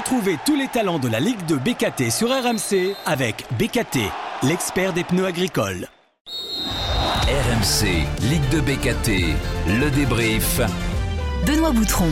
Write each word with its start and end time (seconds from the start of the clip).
Retrouvez 0.00 0.38
tous 0.46 0.56
les 0.56 0.66
talents 0.66 0.98
de 0.98 1.08
la 1.08 1.20
Ligue 1.20 1.44
de 1.44 1.56
BKT 1.56 2.10
sur 2.10 2.30
RMC 2.30 2.96
avec 3.04 3.44
BKT, 3.58 3.98
l'expert 4.42 4.94
des 4.94 5.04
pneus 5.04 5.26
agricoles. 5.26 5.88
RMC, 7.26 8.06
Ligue 8.22 8.48
de 8.48 8.60
BKT, 8.60 9.36
le 9.78 9.90
débrief. 9.90 10.62
Benoît 11.46 11.72
Boutron. 11.72 12.08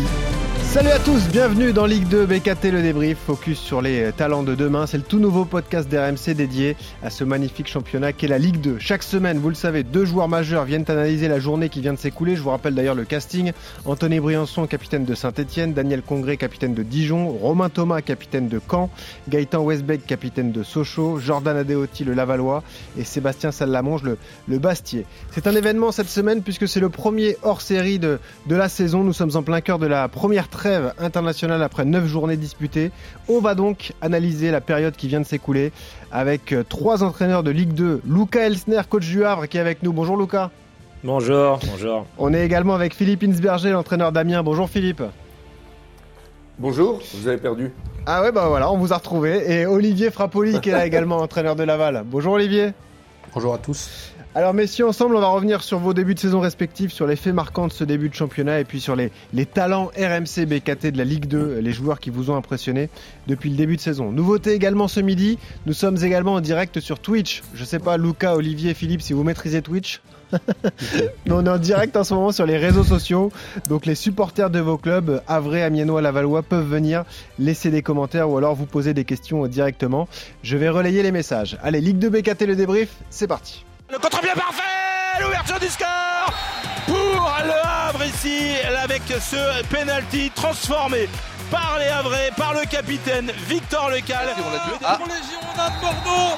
Salut 0.79 0.91
à 0.91 0.99
tous, 1.01 1.27
bienvenue 1.33 1.73
dans 1.73 1.87
Ligue 1.87 2.07
2 2.07 2.25
BKT 2.25 2.67
le 2.71 2.83
débrief, 2.83 3.19
focus 3.27 3.59
sur 3.59 3.83
les 3.83 4.13
talents 4.13 4.45
de 4.45 4.55
demain. 4.55 4.87
C'est 4.87 4.99
le 4.99 5.03
tout 5.03 5.19
nouveau 5.19 5.45
podcast 5.45 5.89
d'RMC 5.89 6.37
dédié 6.37 6.77
à 7.03 7.11
ce 7.11 7.25
magnifique 7.25 7.67
championnat 7.67 8.13
qu'est 8.13 8.29
la 8.29 8.39
Ligue 8.39 8.61
2. 8.61 8.77
Chaque 8.79 9.03
semaine, 9.03 9.39
vous 9.39 9.49
le 9.49 9.57
savez, 9.57 9.83
deux 9.83 10.05
joueurs 10.05 10.29
majeurs 10.29 10.63
viennent 10.63 10.85
analyser 10.87 11.27
la 11.27 11.41
journée 11.41 11.69
qui 11.69 11.81
vient 11.81 11.95
de 11.95 11.99
s'écouler. 11.99 12.37
Je 12.37 12.43
vous 12.43 12.51
rappelle 12.51 12.77
d'ailleurs 12.77 12.95
le 12.95 13.03
casting. 13.03 13.51
Anthony 13.87 14.21
Briançon, 14.21 14.69
capitaine 14.69 15.05
de 15.05 15.17
Saint-Etienne, 15.17 15.73
Daniel 15.73 16.01
Congré, 16.01 16.37
capitaine 16.37 16.75
de 16.75 16.85
Dijon, 16.85 17.29
Romain 17.29 17.71
Thomas, 17.71 18.01
capitaine 18.01 18.47
de 18.47 18.61
Caen, 18.71 18.89
Gaëtan 19.29 19.65
Westbeck, 19.65 20.07
capitaine 20.07 20.53
de 20.53 20.63
Sochaux, 20.63 21.19
Jordan 21.19 21.57
Adeoti, 21.57 22.05
le 22.05 22.15
Lavallois 22.15 22.63
et 22.97 23.03
Sébastien 23.03 23.51
Salamonge, 23.51 24.05
le, 24.05 24.17
le 24.47 24.61
Bastier. 24.61 25.07
C'est 25.33 25.49
un 25.49 25.57
événement 25.57 25.91
cette 25.91 26.09
semaine 26.09 26.43
puisque 26.43 26.69
c'est 26.69 26.79
le 26.79 26.89
premier 26.89 27.37
hors-série 27.43 27.99
de, 27.99 28.21
de 28.47 28.55
la 28.55 28.69
saison. 28.69 29.03
Nous 29.03 29.13
sommes 29.13 29.35
en 29.35 29.43
plein 29.43 29.61
cœur 29.61 29.81
de 29.81 29.89
la 29.89 30.07
première 30.07 30.49
trêve 30.49 30.68
internationale 30.99 31.63
après 31.63 31.85
9 31.85 32.07
journées 32.07 32.37
disputées. 32.37 32.91
On 33.29 33.41
va 33.41 33.55
donc 33.55 33.93
analyser 34.01 34.51
la 34.51 34.61
période 34.61 34.95
qui 34.97 35.09
vient 35.09 35.21
de 35.21 35.27
s'écouler 35.27 35.73
avec 36.11 36.53
euh, 36.53 36.65
trois 36.69 37.03
entraîneurs 37.03 37.43
de 37.43 37.51
Ligue 37.51 37.73
2. 37.73 38.03
Lucas 38.07 38.41
Elsner, 38.41 38.83
coach 38.89 39.07
du 39.07 39.25
Havre, 39.25 39.47
qui 39.47 39.57
est 39.57 39.61
avec 39.61 39.83
nous. 39.83 39.93
Bonjour 39.93 40.17
Lucas. 40.17 40.51
Bonjour, 41.05 41.61
bonjour. 41.71 42.07
On 42.19 42.35
est 42.35 42.45
également 42.45 42.75
avec 42.75 42.95
Philippe 42.95 43.23
Insberger, 43.23 43.71
l'entraîneur 43.71 44.11
d'Amiens. 44.11 44.43
Bonjour 44.43 44.69
Philippe. 44.69 45.03
Bonjour, 46.59 47.01
vous 47.15 47.29
avez 47.29 47.39
perdu. 47.39 47.73
Ah 48.05 48.23
ouais, 48.23 48.33
bah 48.33 48.47
voilà, 48.49 48.73
on 48.73 48.77
vous 48.77 48.93
a 48.93 48.97
retrouvé. 48.97 49.53
Et 49.53 49.67
Olivier 49.67 50.11
Frappoli 50.11 50.61
qui 50.61 50.71
est 50.71 50.73
là 50.73 50.87
également, 50.87 51.17
entraîneur 51.23 51.55
de 51.55 51.63
Laval. 51.63 52.03
Bonjour 52.05 52.33
Olivier. 52.33 52.73
Bonjour 53.33 53.55
à 53.55 53.59
tous. 53.59 54.13
Alors 54.39 54.55
messieurs, 54.55 54.87
ensemble, 54.87 55.17
on 55.17 55.21
va 55.21 55.27
revenir 55.27 55.65
sur 55.65 55.81
vos 55.81 55.93
débuts 55.93 56.15
de 56.15 56.21
saison 56.21 56.39
respectifs, 56.39 56.93
sur 56.93 57.09
les 57.09 57.17
faits 57.17 57.35
marquants 57.35 57.67
de 57.67 57.73
ce 57.73 57.83
début 57.83 58.09
de 58.09 58.15
championnat 58.15 58.61
et 58.61 58.65
puis 58.65 58.81
sur 58.81 58.95
les, 58.95 59.11
talents 59.47 59.91
RMC 59.99 60.47
BKT 60.47 60.93
de 60.93 60.99
la 60.99 61.03
Ligue 61.03 61.27
2, 61.27 61.59
les 61.59 61.73
joueurs 61.73 61.99
qui 61.99 62.11
vous 62.11 62.31
ont 62.31 62.37
impressionné 62.37 62.89
depuis 63.27 63.51
le 63.51 63.57
début 63.57 63.75
de 63.75 63.81
saison. 63.81 64.13
Nouveauté 64.13 64.53
également 64.53 64.87
ce 64.87 65.01
midi, 65.01 65.41
nous 65.67 65.73
sommes 65.73 65.97
également 66.05 66.35
en 66.35 66.41
direct 66.41 66.79
sur 66.79 67.01
Twitch. 67.01 67.43
Je 67.53 67.65
sais 67.65 67.81
pas, 67.81 67.97
Lucas, 67.97 68.37
Olivier, 68.37 68.75
Philippe, 68.75 69.03
si 69.03 69.13
vous 69.13 69.25
maîtrisez 69.25 69.61
Twitch. 69.61 70.01
on 71.29 71.45
est 71.45 71.51
en 71.51 71.59
direct 71.59 71.97
en 71.97 72.05
ce 72.05 72.15
moment 72.15 72.31
sur 72.31 72.47
les 72.47 72.59
réseaux 72.59 72.85
sociaux. 72.85 73.33
Donc 73.69 73.87
les 73.87 73.97
supporters 73.97 74.51
de 74.51 74.61
vos 74.61 74.79
clubs, 74.79 75.21
Avray, 75.27 75.63
Amiénois, 75.63 76.01
Lavallois, 76.01 76.45
peuvent 76.45 76.69
venir 76.69 77.03
laisser 77.41 77.73
des 77.73 77.83
commentaires 77.83 78.31
ou 78.31 78.37
alors 78.37 78.55
vous 78.55 78.67
poser 78.67 78.95
des 78.95 79.05
questions 79.05 79.45
directement. 79.49 80.07
Je 80.45 80.57
vais 80.57 80.69
relayer 80.69 81.03
les 81.03 81.11
messages. 81.11 81.59
Allez, 81.61 81.81
Ligue 81.81 81.99
2 81.99 82.09
BKT 82.09 82.43
le 82.43 82.55
débrief, 82.55 82.91
c'est 83.11 83.27
parti. 83.27 83.65
Le 83.91 83.99
contre-pied 83.99 84.33
parfait 84.35 85.23
L'ouverture 85.23 85.59
du 85.59 85.69
score 85.69 86.33
Pour 86.87 87.39
le 87.43 87.53
Havre 87.65 88.05
ici, 88.05 88.55
avec 88.83 89.03
ce 89.09 89.65
penalty 89.69 90.31
transformé 90.35 91.09
par 91.51 91.79
les 91.79 91.87
Havrais, 91.87 92.31
par 92.37 92.55
le 92.55 92.65
capitaine 92.67 93.31
Victor 93.49 93.91
Lecal. 93.91 94.29
Ah. 94.85 94.97
Pour 94.97 95.07
les 95.07 95.15
Girondins 95.15 95.75
de 95.77 95.81
Bordeaux, 95.81 96.37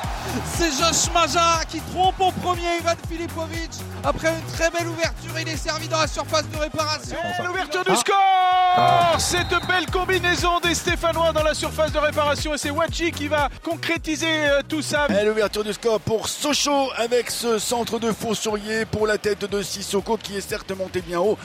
c'est 0.55 0.71
Josh 0.71 1.13
Maja 1.13 1.65
qui 1.69 1.81
trompe 1.81 2.21
en 2.21 2.33
premier 2.33 2.79
Ivan 2.81 2.95
Filipovic. 3.09 3.71
Après 4.05 4.29
une 4.29 4.53
très 4.55 4.71
belle 4.71 4.89
ouverture, 4.89 5.39
il 5.41 5.49
est 5.49 5.57
servi 5.57 5.89
dans 5.89 6.01
la 6.01 6.07
surface 6.07 6.49
de 6.49 6.57
réparation. 6.57 7.17
L'ouverture 7.45 7.85
du 7.85 7.97
score 7.97 9.17
Cette 9.19 9.55
belle 9.69 9.87
combinaison 9.93 10.61
des 10.61 10.75
Stéphanois 10.75 11.33
dans 11.33 11.43
la 11.43 11.55
surface 11.55 11.93
de 11.93 11.99
réparation 11.99 12.55
et 12.55 12.59
c'est 12.59 12.71
Wachi 12.71 13.11
qui 13.13 13.29
va 13.29 13.49
concrétiser 13.63 14.27
euh, 14.27 14.61
tout 14.67 14.83
ça. 14.83 15.07
L'ouverture 15.25 15.65
du 15.65 15.73
score 15.73 16.01
pour 16.01 16.29
Sochaux 16.29 16.89
avec 16.97 17.31
ce 17.31 17.59
centre 17.59 17.99
de 17.99 18.13
Faux-Sourier 18.13 18.85
pour 18.87 19.07
la 19.07 19.19
tête 19.19 19.51
de 19.51 19.63
Sissoko 19.63 20.17
qui 20.17 20.37
est 20.37 20.41
certes 20.41 20.73
monté 20.77 21.01
bien 21.01 21.21
haut. 21.21 21.37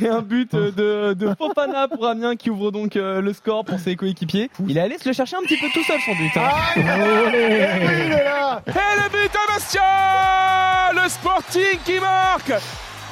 Et 0.00 0.08
un 0.08 0.22
but 0.22 0.52
de, 0.54 1.14
de 1.14 1.34
Fofana 1.36 1.88
pour 1.88 2.06
Amiens 2.06 2.36
qui 2.36 2.50
ouvre 2.50 2.70
donc 2.70 2.96
euh, 3.08 3.20
le 3.20 3.32
score 3.32 3.64
pour 3.64 3.78
ses 3.80 3.96
coéquipiers. 3.96 4.50
Il 4.68 4.76
est 4.76 4.80
allé 4.80 4.98
se 4.98 5.08
le 5.08 5.12
chercher 5.14 5.36
un 5.36 5.40
petit 5.42 5.56
peu 5.56 5.66
tout 5.72 5.82
seul 5.84 5.98
son 6.00 6.12
but. 6.14 6.30
hein. 6.36 6.48
Ah, 6.48 6.72
il 6.76 8.12
est 8.12 8.24
là 8.24 8.62
Et 8.66 8.70
le 8.70 9.08
but 9.10 9.30
à 9.34 9.52
Bastia 9.52 10.90
Le 11.02 11.08
Sporting 11.08 11.78
qui 11.84 11.98
marque 12.00 12.52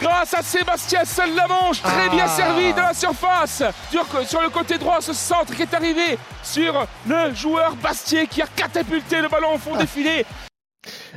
Grâce 0.01 0.34
à 0.34 0.43
Sébastien 0.43 1.07
seul 1.07 1.34
la 1.34 1.47
manche, 1.47 1.81
très 1.81 2.11
bien 2.11 2.29
servi 2.29 2.71
de 2.75 2.79
la 2.81 2.93
surface. 2.93 3.62
Sur, 3.91 4.05
sur 4.27 4.43
le 4.43 4.51
côté 4.51 4.77
droit, 4.77 5.01
ce 5.01 5.15
centre 5.15 5.55
qui 5.55 5.62
est 5.62 5.73
arrivé 5.73 6.19
sur 6.43 6.87
le 7.09 7.34
joueur 7.34 7.75
Bastier 7.77 8.27
qui 8.27 8.43
a 8.43 8.47
catapulté 8.55 9.23
le 9.23 9.28
ballon 9.28 9.55
au 9.55 9.59
fond 9.59 9.75
des 9.75 9.87
filets. 9.87 10.27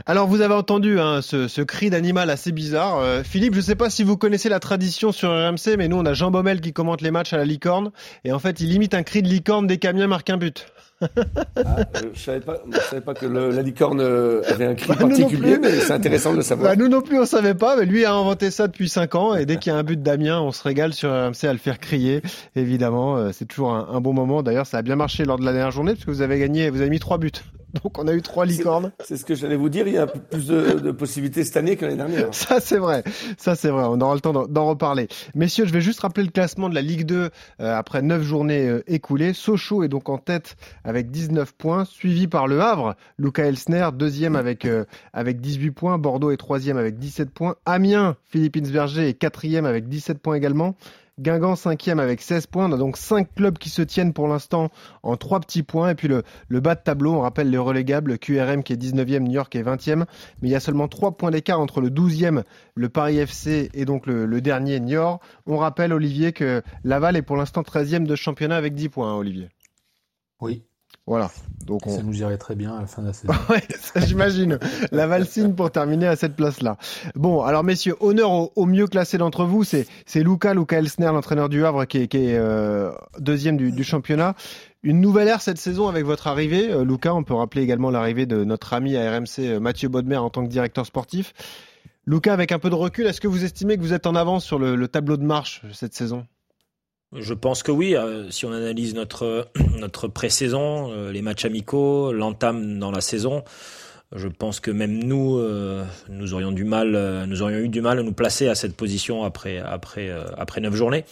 Alors 0.05 0.27
vous 0.27 0.41
avez 0.41 0.53
entendu 0.53 0.99
hein, 0.99 1.21
ce, 1.21 1.47
ce 1.47 1.61
cri 1.61 1.89
d'animal 1.89 2.29
assez 2.29 2.51
bizarre. 2.51 2.99
Euh, 2.99 3.23
Philippe, 3.23 3.55
je 3.55 3.61
sais 3.61 3.75
pas 3.75 3.89
si 3.89 4.03
vous 4.03 4.17
connaissez 4.17 4.49
la 4.49 4.59
tradition 4.59 5.11
sur 5.11 5.29
RMC, 5.29 5.75
mais 5.77 5.87
nous 5.87 5.97
on 5.97 6.05
a 6.05 6.13
Jean 6.13 6.31
Baumel 6.31 6.61
qui 6.61 6.73
commente 6.73 7.01
les 7.01 7.11
matchs 7.11 7.33
à 7.33 7.37
la 7.37 7.45
licorne, 7.45 7.91
et 8.25 8.31
en 8.31 8.39
fait 8.39 8.59
il 8.61 8.71
imite 8.73 8.93
un 8.93 9.03
cri 9.03 9.21
de 9.21 9.27
licorne 9.27 9.67
dès 9.67 9.77
qu'Amiens 9.77 10.07
marque 10.07 10.29
un 10.29 10.37
but. 10.37 10.65
Ah, 11.01 11.07
euh, 11.55 12.01
je 12.13 12.19
savais 12.19 12.41
pas, 12.41 12.57
je 12.69 12.77
savais 12.89 13.01
pas 13.01 13.13
que 13.13 13.25
le- 13.25 13.51
la 13.51 13.61
licorne 13.61 14.01
euh, 14.01 14.41
avait 14.49 14.65
un 14.65 14.75
cri 14.75 14.87
Bah, 14.89 14.95
particulier, 14.95 15.57
mais 15.57 15.71
c'est 15.79 15.93
intéressant 15.93 16.31
de 16.33 16.37
le 16.37 16.41
savoir. 16.43 16.71
Bah, 16.71 16.75
nous 16.75 16.89
non 16.89 17.01
plus 17.01 17.17
on 17.17 17.25
savait 17.25 17.53
pas, 17.53 17.77
mais 17.77 17.85
lui 17.85 18.03
a 18.03 18.13
inventé 18.13 18.51
ça 18.51 18.67
depuis 18.67 18.89
5 18.89 19.15
ans, 19.15 19.33
et 19.35 19.45
dès 19.45 19.55
qu'il 19.57 19.71
y 19.71 19.75
a 19.75 19.77
un 19.77 19.83
but 19.83 20.01
d'Amiens, 20.03 20.41
on 20.41 20.51
se 20.51 20.61
régale 20.61 20.93
sur 20.93 21.09
RMC 21.09 21.45
à 21.47 21.53
le 21.53 21.59
faire 21.59 21.79
crier. 21.79 22.21
Évidemment, 22.57 23.15
euh, 23.15 23.29
c'est 23.31 23.45
toujours 23.45 23.71
un, 23.73 23.87
un 23.93 24.01
bon 24.01 24.11
moment. 24.11 24.43
D'ailleurs, 24.43 24.65
ça 24.67 24.77
a 24.79 24.81
bien 24.81 24.97
marché 24.97 25.23
lors 25.23 25.39
de 25.39 25.45
la 25.45 25.53
dernière 25.53 25.71
journée, 25.71 25.93
parce 25.93 26.03
que 26.03 26.11
vous 26.11 26.21
avez 26.21 26.37
gagné, 26.37 26.69
vous 26.69 26.81
avez 26.81 26.89
mis 26.89 26.99
trois 26.99 27.17
buts. 27.17 27.31
Donc 27.83 27.97
on 27.99 28.07
a 28.07 28.13
eu 28.13 28.21
trois 28.21 28.45
licornes. 28.45 28.91
C'est 29.03 29.17
ce 29.17 29.25
que 29.25 29.35
j'allais 29.35 29.55
vous 29.55 29.69
dire. 29.69 29.87
Il 29.87 29.93
y 29.93 29.97
a 29.97 30.07
plus 30.07 30.47
de, 30.47 30.79
de 30.79 30.91
possibilités 30.91 31.43
cette 31.43 31.57
année 31.57 31.75
que 31.75 31.85
l'année 31.85 31.97
dernière. 31.97 32.27
Ça 32.33 32.59
c'est 32.59 32.77
vrai, 32.77 33.03
ça 33.37 33.55
c'est 33.55 33.69
vrai, 33.69 33.83
on 33.85 33.99
aura 34.01 34.15
le 34.15 34.21
temps 34.21 34.33
d'en- 34.33 34.65
reparler. 34.69 35.07
Messieurs, 35.35 35.65
je 35.65 35.73
vais 35.73 35.81
juste 35.81 35.99
rappeler 36.01 36.23
le 36.23 36.31
classement 36.31 36.69
de 36.69 36.75
la 36.75 36.81
Ligue 36.81 37.05
2 37.05 37.29
euh, 37.61 37.75
après 37.77 38.01
9 38.01 38.21
journées 38.23 38.67
euh, 38.67 38.83
écoulées. 38.87 39.33
Sochaux 39.33 39.83
est 39.83 39.87
donc 39.87 40.09
en 40.09 40.17
tête 40.17 40.55
avec 40.83 41.11
19 41.11 41.53
points, 41.53 41.85
suivi 41.85 42.27
par 42.27 42.47
Le 42.47 42.61
Havre, 42.61 42.95
Luca 43.17 43.45
Elsner, 43.45 43.89
deuxième 43.93 44.35
avec, 44.35 44.65
euh, 44.65 44.85
avec 45.13 45.39
18 45.41 45.71
points, 45.71 45.97
Bordeaux 45.97 46.31
est 46.31 46.37
troisième 46.37 46.77
avec 46.77 46.97
17 46.99 47.29
points, 47.31 47.55
Amiens, 47.65 48.15
Philippe 48.29 48.57
Insberger 48.57 49.07
est 49.09 49.13
quatrième 49.13 49.65
avec 49.65 49.87
17 49.89 50.19
points 50.19 50.35
également. 50.35 50.75
Guingamp 51.19 51.55
cinquième 51.55 51.99
avec 51.99 52.21
16 52.21 52.47
points. 52.47 52.69
On 52.69 52.71
a 52.71 52.77
donc 52.77 52.97
cinq 52.97 53.33
clubs 53.35 53.57
qui 53.57 53.69
se 53.69 53.81
tiennent 53.81 54.13
pour 54.13 54.27
l'instant 54.27 54.69
en 55.03 55.17
trois 55.17 55.39
petits 55.39 55.63
points. 55.63 55.89
Et 55.89 55.95
puis 55.95 56.07
le, 56.07 56.23
bas 56.59 56.75
de 56.75 56.81
tableau, 56.81 57.13
on 57.13 57.21
rappelle 57.21 57.49
les 57.49 57.57
relégables, 57.57 58.17
QRM 58.17 58.63
qui 58.63 58.73
est 58.73 58.77
19e, 58.77 59.19
New 59.19 59.31
York 59.31 59.55
est 59.55 59.63
20e. 59.63 60.05
Mais 60.41 60.49
il 60.49 60.51
y 60.51 60.55
a 60.55 60.59
seulement 60.59 60.87
trois 60.87 61.11
points 61.11 61.31
d'écart 61.31 61.59
entre 61.59 61.81
le 61.81 61.89
12e, 61.89 62.43
le 62.75 62.89
Paris 62.89 63.17
FC, 63.17 63.69
et 63.73 63.85
donc 63.85 64.07
le, 64.07 64.25
le 64.25 64.41
dernier, 64.41 64.79
Niort. 64.79 65.19
On 65.45 65.57
rappelle, 65.57 65.93
Olivier, 65.93 66.31
que 66.31 66.61
Laval 66.83 67.17
est 67.17 67.21
pour 67.21 67.35
l'instant 67.35 67.61
13e 67.61 68.05
de 68.05 68.15
championnat 68.15 68.55
avec 68.55 68.73
10 68.73 68.89
points, 68.89 69.11
hein, 69.11 69.15
Olivier. 69.15 69.49
Oui, 70.41 70.63
Voilà. 71.09 71.31
Donc 71.65 71.87
on... 71.87 71.95
ça 71.95 72.03
nous 72.03 72.19
irait 72.21 72.37
très 72.37 72.55
bien 72.55 72.75
à 72.75 72.81
la 72.81 72.87
fin 72.87 73.01
de 73.01 73.07
la 73.07 73.13
saison. 73.13 73.33
Ouais, 73.49 73.63
j'imagine. 74.05 74.59
La 74.91 75.07
valsine 75.07 75.55
pour 75.55 75.71
terminer 75.71 76.05
à 76.05 76.15
cette 76.15 76.35
place-là. 76.35 76.77
Bon, 77.15 77.41
alors 77.41 77.63
messieurs, 77.63 77.95
honneur 77.99 78.31
au, 78.31 78.51
au 78.55 78.65
mieux 78.65 78.85
classé 78.85 79.17
d'entre 79.17 79.43
vous, 79.45 79.63
c'est 79.63 79.87
c'est 80.05 80.21
Luca, 80.21 80.53
Luca 80.53 80.77
Elsner, 80.77 81.07
l'entraîneur 81.07 81.49
du 81.49 81.65
Havre, 81.65 81.85
qui 81.85 81.97
est, 81.99 82.07
qui 82.07 82.17
est 82.17 82.37
euh, 82.37 82.91
deuxième 83.17 83.57
du, 83.57 83.71
du 83.71 83.83
championnat. 83.83 84.35
Une 84.83 85.01
nouvelle 85.01 85.27
ère 85.27 85.41
cette 85.41 85.57
saison 85.57 85.87
avec 85.87 86.05
votre 86.05 86.27
arrivée, 86.27 86.71
euh, 86.71 86.85
Luca. 86.85 87.13
On 87.13 87.23
peut 87.23 87.33
rappeler 87.33 87.63
également 87.63 87.89
l'arrivée 87.89 88.27
de 88.27 88.43
notre 88.43 88.73
ami 88.73 88.95
à 88.95 89.11
RMC, 89.11 89.39
euh, 89.39 89.59
Mathieu 89.59 89.89
Bodmer, 89.89 90.17
en 90.17 90.29
tant 90.29 90.43
que 90.43 90.49
directeur 90.49 90.85
sportif. 90.85 91.33
Luca, 92.05 92.33
avec 92.33 92.51
un 92.51 92.59
peu 92.59 92.69
de 92.69 92.75
recul, 92.75 93.07
est-ce 93.07 93.19
que 93.19 93.27
vous 93.27 93.43
estimez 93.43 93.77
que 93.77 93.81
vous 93.81 93.93
êtes 93.93 94.07
en 94.07 94.15
avance 94.15 94.45
sur 94.45 94.59
le, 94.59 94.75
le 94.75 94.87
tableau 94.87 95.17
de 95.17 95.23
marche 95.23 95.63
cette 95.73 95.93
saison? 95.93 96.25
Je 97.15 97.33
pense 97.33 97.63
que 97.63 97.71
oui. 97.71 97.95
euh, 97.95 98.29
si 98.29 98.45
on 98.45 98.51
analyse 98.51 98.93
notre 98.93 99.47
notre 99.77 100.07
pré-saison, 100.07 100.91
euh, 100.91 101.11
les 101.11 101.21
matchs 101.21 101.45
amicaux, 101.45 102.11
l'entame 102.13 102.77
dans 102.77 102.91
la 102.91 103.01
saison, 103.01 103.43
je 104.15 104.27
pense 104.27 104.59
que 104.59 104.71
même 104.71 105.03
nous, 105.03 105.37
euh, 105.37 105.85
nous 106.09 106.33
aurions 106.33 106.51
du 106.51 106.63
mal, 106.63 106.95
euh, 106.95 107.25
nous 107.25 107.41
aurions 107.41 107.59
eu 107.59 107.69
du 107.69 107.81
mal 107.81 107.99
à 107.99 108.03
nous 108.03 108.13
placer 108.13 108.47
à 108.47 108.55
cette 108.55 108.75
position 108.75 109.23
après 109.23 109.59
après 109.59 110.09
euh, 110.09 110.23
après 110.37 110.61
neuf 110.61 110.75
journées. 110.75 111.05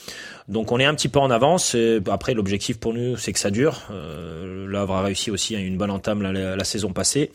Donc 0.48 0.72
on 0.72 0.80
est 0.80 0.86
un 0.86 0.94
petit 0.94 1.10
peu 1.10 1.19
en 1.19 1.31
avance. 1.31 1.74
Et 1.74 2.00
après 2.10 2.33
l'objectif 2.36 2.80
pour 2.80 2.94
nous, 2.94 3.18
c'est 3.18 3.33
que 3.33 3.39
ça 3.39 3.51
dure. 3.51 3.83
Euh, 3.92 4.72
a 4.74 5.01
réussi 5.01 5.31
aussi 5.31 5.56
à 5.56 5.60
une 5.60 5.77
bonne 5.77 5.89
entame 5.89 6.22
la 6.22 6.63
saison 6.63 6.94
passée. 6.94 7.31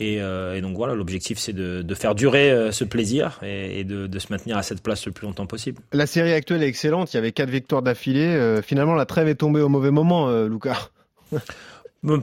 Et, 0.00 0.20
euh, 0.20 0.54
et 0.54 0.60
donc 0.60 0.76
voilà, 0.76 0.94
l'objectif 0.94 1.38
c'est 1.38 1.52
de, 1.52 1.82
de 1.82 1.94
faire 1.94 2.14
durer 2.14 2.52
euh, 2.52 2.70
ce 2.70 2.84
plaisir 2.84 3.40
et, 3.42 3.80
et 3.80 3.84
de, 3.84 4.06
de 4.06 4.18
se 4.20 4.28
maintenir 4.30 4.56
à 4.56 4.62
cette 4.62 4.80
place 4.80 5.04
le 5.06 5.12
plus 5.12 5.26
longtemps 5.26 5.46
possible. 5.46 5.82
La 5.92 6.06
série 6.06 6.32
actuelle 6.32 6.62
est 6.62 6.68
excellente. 6.68 7.12
Il 7.12 7.16
y 7.16 7.18
avait 7.18 7.32
quatre 7.32 7.50
victoires 7.50 7.82
d'affilée. 7.82 8.26
Euh, 8.26 8.62
finalement, 8.62 8.94
la 8.94 9.06
trêve 9.06 9.26
est 9.26 9.34
tombée 9.34 9.60
au 9.60 9.68
mauvais 9.68 9.90
moment, 9.90 10.28
euh, 10.28 10.48
Luca. 10.48 10.76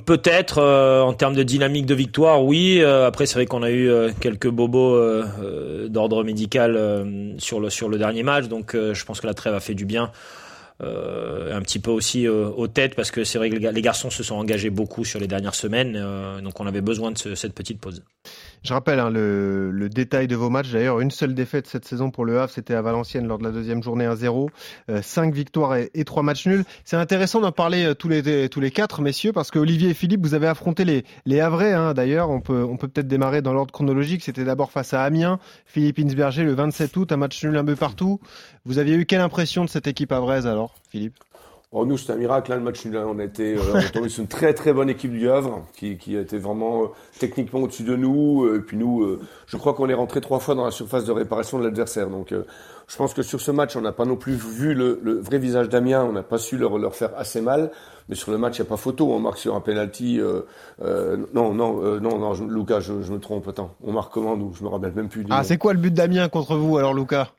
Peut-être 0.05 0.59
euh, 0.59 1.01
en 1.01 1.11
termes 1.11 1.35
de 1.35 1.43
dynamique 1.43 1.85
de 1.85 1.95
victoire, 1.95 2.45
oui. 2.45 2.79
Euh, 2.81 3.05
après, 3.07 3.25
c'est 3.25 3.35
vrai 3.35 3.45
qu'on 3.45 3.61
a 3.61 3.71
eu 3.71 3.89
euh, 3.89 4.09
quelques 4.21 4.47
bobos 4.47 4.95
euh, 4.95 5.25
euh, 5.41 5.89
d'ordre 5.89 6.23
médical 6.23 6.77
euh, 6.77 7.33
sur 7.39 7.59
le 7.59 7.69
sur 7.69 7.89
le 7.89 7.97
dernier 7.97 8.23
match, 8.23 8.45
donc 8.47 8.73
euh, 8.73 8.93
je 8.93 9.03
pense 9.03 9.19
que 9.19 9.27
la 9.27 9.33
trêve 9.33 9.53
a 9.53 9.59
fait 9.59 9.73
du 9.73 9.83
bien 9.83 10.11
un 10.81 11.61
petit 11.61 11.79
peu 11.79 11.91
aussi 11.91 12.27
aux 12.27 12.67
têtes 12.67 12.95
parce 12.95 13.11
que 13.11 13.23
c'est 13.23 13.37
vrai 13.37 13.49
que 13.49 13.55
les 13.55 13.81
garçons 13.81 14.09
se 14.09 14.23
sont 14.23 14.35
engagés 14.35 14.69
beaucoup 14.69 15.05
sur 15.05 15.19
les 15.19 15.27
dernières 15.27 15.55
semaines, 15.55 15.93
donc 16.41 16.59
on 16.59 16.67
avait 16.67 16.81
besoin 16.81 17.11
de 17.11 17.35
cette 17.35 17.53
petite 17.53 17.79
pause. 17.79 18.03
Je 18.65 18.73
rappelle 18.73 18.99
hein, 18.99 19.11
le, 19.11 19.89
détail 19.89 20.27
de 20.27 20.35
vos 20.35 20.49
matchs. 20.49 20.71
D'ailleurs, 20.71 20.99
une 20.99 21.11
seule 21.11 21.35
défaite 21.35 21.67
cette 21.67 21.85
saison 21.85 22.09
pour 22.09 22.25
le 22.25 22.39
Havre, 22.39 22.51
c'était 22.51 22.73
à 22.73 22.81
Valenciennes 22.81 23.27
lors 23.27 23.37
de 23.37 23.43
la 23.43 23.51
deuxième 23.51 23.83
journée 23.83 24.07
1-0. 24.07 24.49
Euh, 24.89 25.01
cinq 25.03 25.35
victoires 25.35 25.75
et, 25.75 26.03
trois 26.03 26.23
matchs 26.23 26.47
nuls. 26.47 26.65
C'est 26.83 26.97
intéressant 26.97 27.41
d'en 27.41 27.51
parler 27.51 27.85
euh, 27.85 27.93
tous 27.93 28.09
les 28.09 28.49
tous 28.49 28.59
les 28.59 28.71
quatre, 28.71 29.01
messieurs, 29.01 29.33
parce 29.33 29.51
que 29.51 29.59
Olivier 29.59 29.91
et 29.91 29.93
Philippe, 29.93 30.21
vous 30.23 30.33
avez 30.33 30.47
affronté 30.47 30.83
les 30.83 31.05
les 31.27 31.41
Havrais. 31.41 31.73
Hein, 31.73 31.93
D'ailleurs, 31.93 32.31
on 32.31 32.41
peut 32.41 32.63
on 32.63 32.75
peut 32.75 32.87
peut-être 32.87 33.07
démarrer 33.07 33.43
dans 33.43 33.53
l'ordre 33.53 33.71
chronologique. 33.71 34.23
C'était 34.23 34.45
d'abord 34.45 34.71
face 34.71 34.95
à 34.95 35.03
Amiens, 35.03 35.39
Philippe 35.67 35.99
Insberger 35.99 36.43
le 36.43 36.55
27 36.55 36.97
août, 36.97 37.11
un 37.11 37.17
match 37.17 37.43
nul 37.43 37.55
un 37.55 37.65
peu 37.65 37.75
partout. 37.75 38.19
Vous 38.65 38.79
aviez 38.79 38.95
eu 38.95 39.05
quelle 39.05 39.21
impression 39.21 39.63
de 39.63 39.69
cette 39.69 39.85
équipe 39.85 40.11
havraise 40.11 40.47
alors, 40.47 40.73
Philippe? 40.89 41.19
Oh, 41.77 41.85
nous, 41.85 41.97
c'était 41.97 42.13
un 42.13 42.15
miracle, 42.15 42.53
hein, 42.53 42.55
le 42.55 42.61
match 42.61 42.85
nul. 42.85 42.95
On 42.95 43.19
a 43.19 43.25
été, 43.25 43.57
euh, 43.57 44.07
sur 44.07 44.21
une 44.21 44.29
très 44.29 44.53
très 44.53 44.71
bonne 44.71 44.89
équipe 44.89 45.11
du 45.11 45.29
Havre, 45.29 45.65
qui, 45.75 45.97
qui 45.97 46.15
a 46.15 46.21
été 46.21 46.37
vraiment 46.37 46.83
euh, 46.83 46.87
techniquement 47.19 47.59
au-dessus 47.63 47.83
de 47.83 47.97
nous. 47.97 48.45
Euh, 48.45 48.59
et 48.59 48.59
puis 48.61 48.77
nous, 48.77 49.19
je 49.45 49.57
crois 49.57 49.73
qu'on 49.73 49.89
est 49.89 49.93
rentré 49.93 50.21
trois 50.21 50.39
fois 50.39 50.55
dans 50.55 50.63
la 50.63 50.71
surface 50.71 51.03
de 51.03 51.11
réparation 51.11 51.59
de 51.59 51.65
l'adversaire. 51.65 52.09
Donc, 52.09 52.33
je 52.87 52.95
pense 52.95 53.13
que 53.13 53.23
sur 53.23 53.41
ce 53.41 53.51
match, 53.51 53.75
on 53.75 53.81
n'a 53.81 53.91
pas 53.91 54.05
non 54.05 54.15
plus 54.15 54.35
vu 54.35 54.73
le, 54.73 55.01
le 55.03 55.19
vrai 55.19 55.37
visage 55.37 55.67
d'Amiens. 55.67 56.05
On 56.05 56.13
n'a 56.13 56.23
pas 56.23 56.37
su 56.37 56.57
leur, 56.57 56.77
leur 56.77 56.95
faire 56.95 57.11
assez 57.17 57.41
mal. 57.41 57.71
Mais 58.09 58.15
sur 58.15 58.31
le 58.31 58.37
match, 58.37 58.57
il 58.57 58.61
n'y 58.61 58.67
a 58.67 58.69
pas 58.69 58.77
photo. 58.77 59.11
On 59.11 59.19
marque 59.19 59.37
sur 59.37 59.55
un 59.55 59.61
penalty. 59.61 60.19
non, 60.79 61.53
non, 61.53 61.99
non, 61.99 62.19
non, 62.19 62.33
Lucas, 62.47 62.81
je, 62.81 63.01
je, 63.01 63.11
me 63.11 63.19
trompe. 63.19 63.47
Attends, 63.47 63.73
on 63.83 63.91
marque 63.91 64.13
comment 64.13 64.37
nous? 64.37 64.53
Je 64.53 64.63
me 64.63 64.69
rappelle 64.69 64.93
même 64.93 65.09
plus. 65.09 65.25
ah, 65.29 65.43
c'est 65.43 65.57
quoi 65.57 65.73
le 65.73 65.79
but 65.79 65.93
d'Amiens 65.93 66.29
contre 66.29 66.55
vous 66.55 66.77
alors, 66.77 66.93
Lucas? 66.93 67.31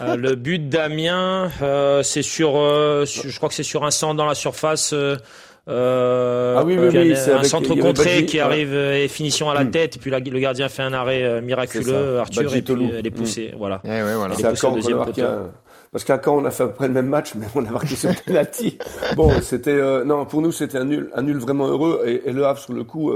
Euh, 0.00 0.16
le 0.16 0.34
but 0.34 0.68
d'Amiens, 0.68 1.50
euh, 1.62 2.02
c'est 2.02 2.22
sur, 2.22 2.56
euh, 2.56 3.04
je 3.04 3.36
crois 3.36 3.48
que 3.48 3.54
c'est 3.54 3.62
sur 3.62 3.84
un 3.84 3.90
centre 3.90 4.14
dans 4.14 4.24
la 4.24 4.34
surface. 4.34 4.92
Euh, 4.94 6.56
ah 6.58 6.64
oui, 6.64 6.76
oui, 6.78 6.88
oui, 6.92 7.14
un, 7.14 7.38
un 7.38 7.42
centre 7.42 7.74
contré 7.74 8.26
qui 8.26 8.38
arrive 8.38 8.74
et 8.74 9.08
finition 9.08 9.48
à 9.48 9.54
la 9.54 9.64
hmm. 9.64 9.70
tête 9.70 9.96
et 9.96 9.98
puis 9.98 10.10
la, 10.10 10.18
le 10.18 10.38
gardien 10.38 10.68
fait 10.68 10.82
un 10.82 10.92
arrêt 10.92 11.40
miraculeux 11.40 12.18
Arthur 12.18 12.54
et 12.54 12.60
puis 12.60 12.90
elle 12.98 13.06
est 13.06 13.10
poussée 13.10 13.52
hmm. 13.54 13.56
voilà, 13.56 13.80
eh 13.82 13.88
ouais, 13.88 14.14
voilà. 14.14 14.34
c'est 14.34 14.44
à 14.44 15.46
parce 15.94 16.04
qu'à 16.04 16.20
Caen 16.22 16.42
on 16.42 16.44
a 16.44 16.50
fait 16.50 16.64
après 16.64 16.88
le 16.88 16.92
même 16.92 17.06
match 17.06 17.34
mais 17.36 17.46
on 17.54 17.64
a 17.64 17.70
marqué 17.70 17.96
ce 17.96 18.08
penalty. 18.26 18.76
Bon 19.16 19.30
c'était 19.40 20.04
non 20.04 20.26
pour 20.26 20.42
nous 20.42 20.52
c'était 20.52 20.76
un 20.76 20.84
nul 20.84 21.10
un 21.14 21.22
nul 21.22 21.38
vraiment 21.38 21.68
heureux. 21.68 22.02
Et, 22.04 22.28
et 22.28 22.32
le 22.32 22.44
Havre 22.44 22.60
sur 22.60 22.74
le 22.74 22.84
coup 22.84 23.10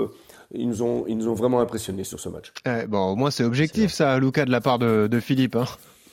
ils 0.55 0.69
nous 0.69 0.83
ont 0.83 1.05
ils 1.09 1.19
nous 1.19 1.29
ont 1.29 1.35
vraiment 1.35 1.61
impressionnés 1.61 2.05
sur 2.05 2.21
ce 2.21 2.29
match. 2.29 2.53
Eh, 2.65 2.87
bon 2.87 3.13
au 3.13 3.17
moins 3.17 3.31
c'est 3.31 3.45
objectif 3.45 3.93
ça 3.93 4.19
Lucas 4.19 4.45
de 4.45 4.53
la 4.53 4.61
part 4.61 4.79
de, 4.79 5.09
de 5.11 5.21
Philippe 5.21 5.57
hein. 5.57 5.67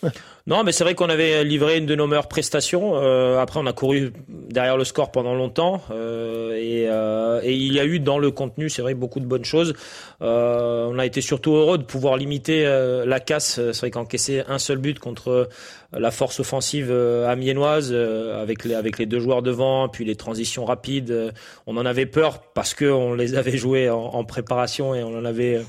Non, 0.48 0.64
mais 0.64 0.72
c'est 0.72 0.84
vrai 0.84 0.94
qu'on 0.94 1.10
avait 1.10 1.44
livré 1.44 1.80
une 1.80 1.88
de 1.88 1.96
nos 1.96 2.06
meilleures 2.06 2.28
prestations. 2.28 2.92
Euh, 2.98 3.40
après, 3.40 3.60
on 3.60 3.66
a 3.66 3.74
couru 3.74 4.14
derrière 4.28 4.78
le 4.78 4.84
score 4.84 5.12
pendant 5.12 5.34
longtemps. 5.34 5.82
Euh, 5.90 6.54
et, 6.54 6.86
euh, 6.88 7.42
et, 7.42 7.56
il 7.56 7.74
y 7.74 7.80
a 7.80 7.86
eu 7.86 8.00
dans 8.00 8.20
le 8.20 8.30
contenu, 8.30 8.70
c'est 8.70 8.84
vrai, 8.84 8.94
beaucoup 8.94 9.20
de 9.20 9.26
bonnes 9.26 9.44
choses. 9.44 9.74
Euh, 10.22 10.88
on 10.88 11.00
a 11.00 11.06
été 11.08 11.22
surtout 11.22 11.56
heureux 11.56 11.80
de 11.80 11.84
pouvoir 11.84 12.16
limiter 12.16 12.64
euh, 12.68 13.08
la 13.08 13.20
casse. 13.20 13.56
C'est 13.56 13.80
vrai 13.80 13.90
qu'encaisser 13.90 14.44
un 14.48 14.60
seul 14.60 14.78
but 14.78 15.00
contre 15.00 15.50
la 15.92 16.12
force 16.12 16.40
offensive 16.40 16.92
amiénoise, 16.92 17.92
avec, 17.92 18.66
les, 18.66 18.76
avec 18.76 19.00
les 19.00 19.08
deux 19.08 19.20
joueurs 19.20 19.42
devant, 19.42 19.90
puis 19.90 20.06
les 20.06 20.16
transitions 20.16 20.66
rapides, 20.66 21.34
on 21.66 21.76
en 21.78 21.88
avait 21.88 22.06
peur 22.06 22.42
parce 22.54 22.76
qu'on 22.76 23.16
les 23.16 23.34
avait 23.34 23.58
joués 23.58 23.90
en, 23.90 23.98
en 23.98 24.24
préparation 24.26 24.94
et 24.94 25.02
on 25.02 25.18
en 25.18 25.26
avait 25.26 25.62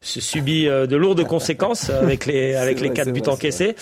subi 0.00 0.68
euh, 0.68 0.86
de 0.86 0.96
lourdes 0.96 1.24
conséquences 1.24 1.90
avec 1.90 2.26
les 2.26 2.54
avec 2.54 2.80
les 2.80 2.90
quatre 2.90 3.12
buts 3.12 3.22
encaissés. 3.26 3.74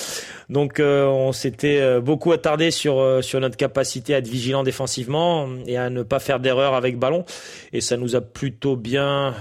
Donc 0.48 0.80
euh, 0.80 1.06
on 1.06 1.32
s'était 1.32 1.80
euh, 1.80 2.00
beaucoup 2.00 2.32
attardé 2.32 2.70
sur 2.70 3.22
sur 3.22 3.40
notre 3.40 3.56
capacité 3.56 4.14
à 4.14 4.18
être 4.18 4.28
vigilant 4.28 4.62
défensivement 4.62 5.48
et 5.66 5.76
à 5.76 5.90
ne 5.90 6.02
pas 6.02 6.18
faire 6.18 6.40
d'erreur 6.40 6.74
avec 6.74 6.98
ballon. 6.98 7.24
Et 7.72 7.80
ça 7.80 7.96
nous 7.96 8.16
a 8.16 8.20
plutôt 8.20 8.76
bien 8.76 9.34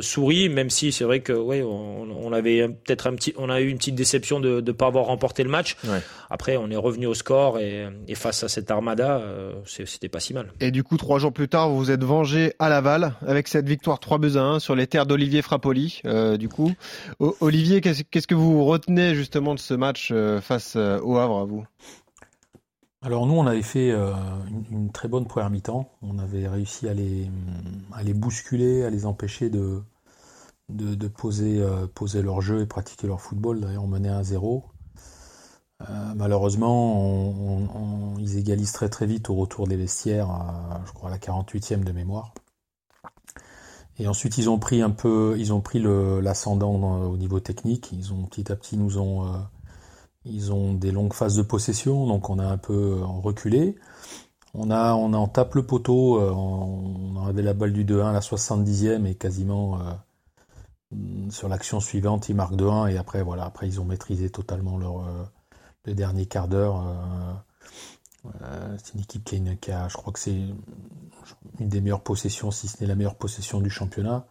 souri, 0.00 0.48
même 0.48 0.70
si 0.70 0.92
c'est 0.92 1.04
vrai 1.04 1.20
que 1.20 1.32
ouais 1.32 1.62
on, 1.62 2.08
on 2.10 2.32
avait 2.32 2.68
peut-être 2.68 3.06
un 3.06 3.14
petit 3.14 3.34
on 3.36 3.50
a 3.50 3.60
eu 3.60 3.68
une 3.68 3.78
petite 3.78 3.94
déception 3.94 4.40
de 4.40 4.60
ne 4.60 4.72
pas 4.72 4.86
avoir 4.86 5.06
remporté 5.06 5.42
le 5.42 5.50
match. 5.50 5.76
Après 6.30 6.56
on 6.56 6.70
est 6.70 6.76
revenu 6.76 7.06
au 7.06 7.14
score 7.14 7.58
et, 7.58 7.86
et 8.08 8.14
face 8.14 8.42
à 8.42 8.48
cette 8.48 8.70
armada 8.70 9.22
c'était 9.64 10.08
pas 10.08 10.20
si 10.20 10.34
mal. 10.34 10.52
Et 10.60 10.70
du 10.70 10.82
coup 10.82 10.96
trois 10.96 11.18
jours 11.18 11.32
plus 11.32 11.48
tard 11.48 11.70
vous 11.70 11.78
vous 11.78 11.90
êtes 11.90 12.04
vengé 12.04 12.52
à 12.58 12.68
Laval 12.68 13.14
avec 13.26 13.48
cette 13.48 13.68
victoire 13.68 13.98
3 14.00 14.18
buts 14.18 14.36
à 14.36 14.42
1 14.42 14.58
sur 14.58 14.74
les 14.74 14.86
terres 14.86 15.06
d'Olivier 15.06 15.42
Frappoli. 15.42 16.00
Euh, 16.04 16.36
du 16.36 16.48
coup. 16.48 16.72
Olivier, 17.40 17.80
qu'est-ce 17.80 18.26
que 18.26 18.34
vous 18.34 18.64
retenez 18.64 19.14
justement 19.14 19.54
de 19.54 19.60
ce 19.60 19.74
match 19.74 20.10
euh, 20.12 20.15
face 20.40 20.76
euh, 20.76 21.00
au 21.00 21.16
Havre 21.16 21.38
à 21.38 21.44
vous? 21.44 21.64
Alors 23.02 23.26
nous, 23.26 23.34
on 23.34 23.46
avait 23.46 23.62
fait 23.62 23.92
une, 23.92 24.90
très 24.92 25.06
bonne 25.06 25.26
première 25.26 25.50
mi-temps. 25.50 25.88
On 26.02 26.18
avait 26.18 26.48
réussi 26.48 26.88
à 26.88 26.94
les, 26.94 27.28
bousculer, 28.14 28.84
à 28.84 28.90
les 28.90 29.06
empêcher 29.06 29.48
de, 29.48 29.82
poser, 31.08 31.62
leur 32.22 32.40
jeu 32.40 32.62
et 32.62 32.66
pratiquer 32.66 33.06
leur 33.06 33.20
football. 33.20 33.60
D'ailleurs, 33.60 33.84
on 33.84 33.86
menait 33.86 34.08
à 34.08 34.24
0. 34.24 34.64
malheureusement, 36.16 38.16
ils 38.18 38.38
égalisent 38.38 38.72
très 38.72 38.88
très 38.88 39.06
vite 39.06 39.30
au 39.30 39.36
retour 39.36 39.68
des 39.68 39.76
vestiaires, 39.76 40.28
je 40.86 40.92
crois 40.92 41.08
à 41.08 41.12
la 41.12 41.18
48e 41.18 41.84
de 41.84 41.92
mémoire. 41.92 42.32
Et 43.98 44.08
ensuite, 44.08 44.36
ils 44.36 44.50
ont 44.50 44.58
pris 44.58 44.82
un 44.82 44.90
peu, 44.90 45.36
ils 45.38 45.52
ont 45.52 45.60
pris 45.60 45.80
l'ascendant 45.80 47.02
au 47.02 47.16
niveau 47.16 47.40
technique. 47.40 47.92
Ils 47.92 48.12
ont 48.12 48.24
petit 48.24 48.52
à 48.52 48.56
petit 48.56 48.76
nous 48.76 48.98
ont, 48.98 49.24
euh, 49.24 49.38
ils 50.28 50.52
ont 50.52 50.74
des 50.74 50.90
longues 50.90 51.12
phases 51.12 51.36
de 51.36 51.42
possession, 51.42 52.06
donc 52.06 52.30
on 52.30 52.38
a 52.38 52.46
un 52.46 52.58
peu 52.58 52.98
reculé. 53.02 53.76
On 54.54 54.70
a, 54.70 54.94
on 54.94 55.12
a, 55.12 55.28
tape 55.28 55.54
le 55.54 55.66
poteau, 55.66 56.18
euh, 56.18 56.30
on 56.30 57.26
avait 57.26 57.42
la 57.42 57.52
balle 57.52 57.72
du 57.72 57.84
2-1 57.84 58.06
à 58.06 58.12
la 58.12 58.20
70e 58.20 59.04
et 59.06 59.14
quasiment 59.14 59.78
euh, 59.80 61.30
sur 61.30 61.48
l'action 61.48 61.80
suivante, 61.80 62.28
ils 62.28 62.36
marquent 62.36 62.54
2-1 62.54 62.90
et 62.92 62.96
après 62.96 63.22
voilà, 63.22 63.44
après 63.44 63.68
ils 63.68 63.80
ont 63.80 63.84
maîtrisé 63.84 64.30
totalement 64.30 64.78
le 64.78 65.94
dernier 65.94 66.26
quart 66.26 66.48
d'heure. 66.48 66.82
c'est 68.78 68.94
une 68.94 69.00
équipe 69.00 69.24
qui 69.24 69.72
a, 69.72 69.88
je 69.88 69.96
crois 69.96 70.12
que 70.12 70.18
c'est 70.20 70.40
une 71.60 71.68
des 71.68 71.80
meilleures 71.80 72.02
possessions, 72.02 72.50
si 72.50 72.68
ce 72.68 72.80
n'est 72.80 72.86
la 72.86 72.94
meilleure 72.94 73.16
possession 73.16 73.60
du 73.60 73.68
championnat. 73.68 74.26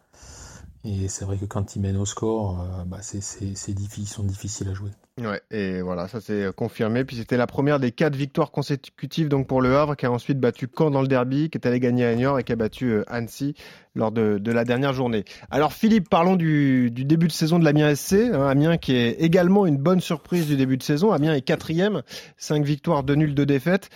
Et 0.85 1.07
c'est 1.07 1.25
vrai 1.25 1.37
que 1.37 1.45
quand 1.45 1.75
ils 1.75 1.81
mènent 1.81 1.97
au 1.97 2.05
score, 2.05 2.61
euh, 2.61 2.83
bah 2.85 2.99
c'est, 3.01 3.17
ils 3.41 4.07
sont 4.07 4.23
difficiles 4.23 4.69
à 4.69 4.73
jouer. 4.75 4.91
Ouais, 5.19 5.41
et 5.49 5.81
voilà, 5.81 6.07
ça 6.07 6.21
c'est 6.21 6.53
confirmé. 6.53 7.05
Puis 7.05 7.15
c'était 7.15 7.37
la 7.37 7.47
première 7.47 7.79
des 7.79 7.91
quatre 7.91 8.15
victoires 8.15 8.51
consécutives 8.51 9.27
donc 9.27 9.47
pour 9.47 9.61
le 9.61 9.75
Havre, 9.75 9.95
qui 9.95 10.05
a 10.05 10.11
ensuite 10.11 10.39
battu 10.39 10.67
Caen 10.77 10.91
dans 10.91 11.01
le 11.01 11.07
derby, 11.07 11.49
qui 11.49 11.57
est 11.57 11.65
allé 11.65 11.79
gagner 11.79 12.05
à 12.05 12.13
Niort 12.13 12.37
et 12.37 12.43
qui 12.43 12.51
a 12.51 12.55
battu 12.55 12.91
euh, 12.91 13.03
Annecy 13.07 13.55
lors 13.95 14.11
de, 14.11 14.39
la 14.51 14.63
dernière 14.63 14.93
journée. 14.93 15.25
Alors 15.49 15.73
Philippe, 15.73 16.07
parlons 16.09 16.35
du, 16.35 16.91
du 16.91 17.03
début 17.03 17.27
de 17.27 17.31
saison 17.31 17.57
de 17.57 17.63
l'Amiens 17.65 17.95
SC. 17.95 18.13
Hein, 18.13 18.45
Amiens 18.47 18.77
qui 18.77 18.95
est 18.95 19.21
également 19.21 19.65
une 19.65 19.77
bonne 19.77 20.01
surprise 20.01 20.45
du 20.45 20.55
début 20.55 20.77
de 20.77 20.83
saison. 20.83 21.11
Amiens 21.11 21.33
est 21.33 21.41
quatrième, 21.41 22.03
cinq 22.37 22.63
victoires, 22.63 23.03
deux 23.03 23.15
nuls, 23.15 23.33
deux 23.33 23.45
défaites. 23.45 23.89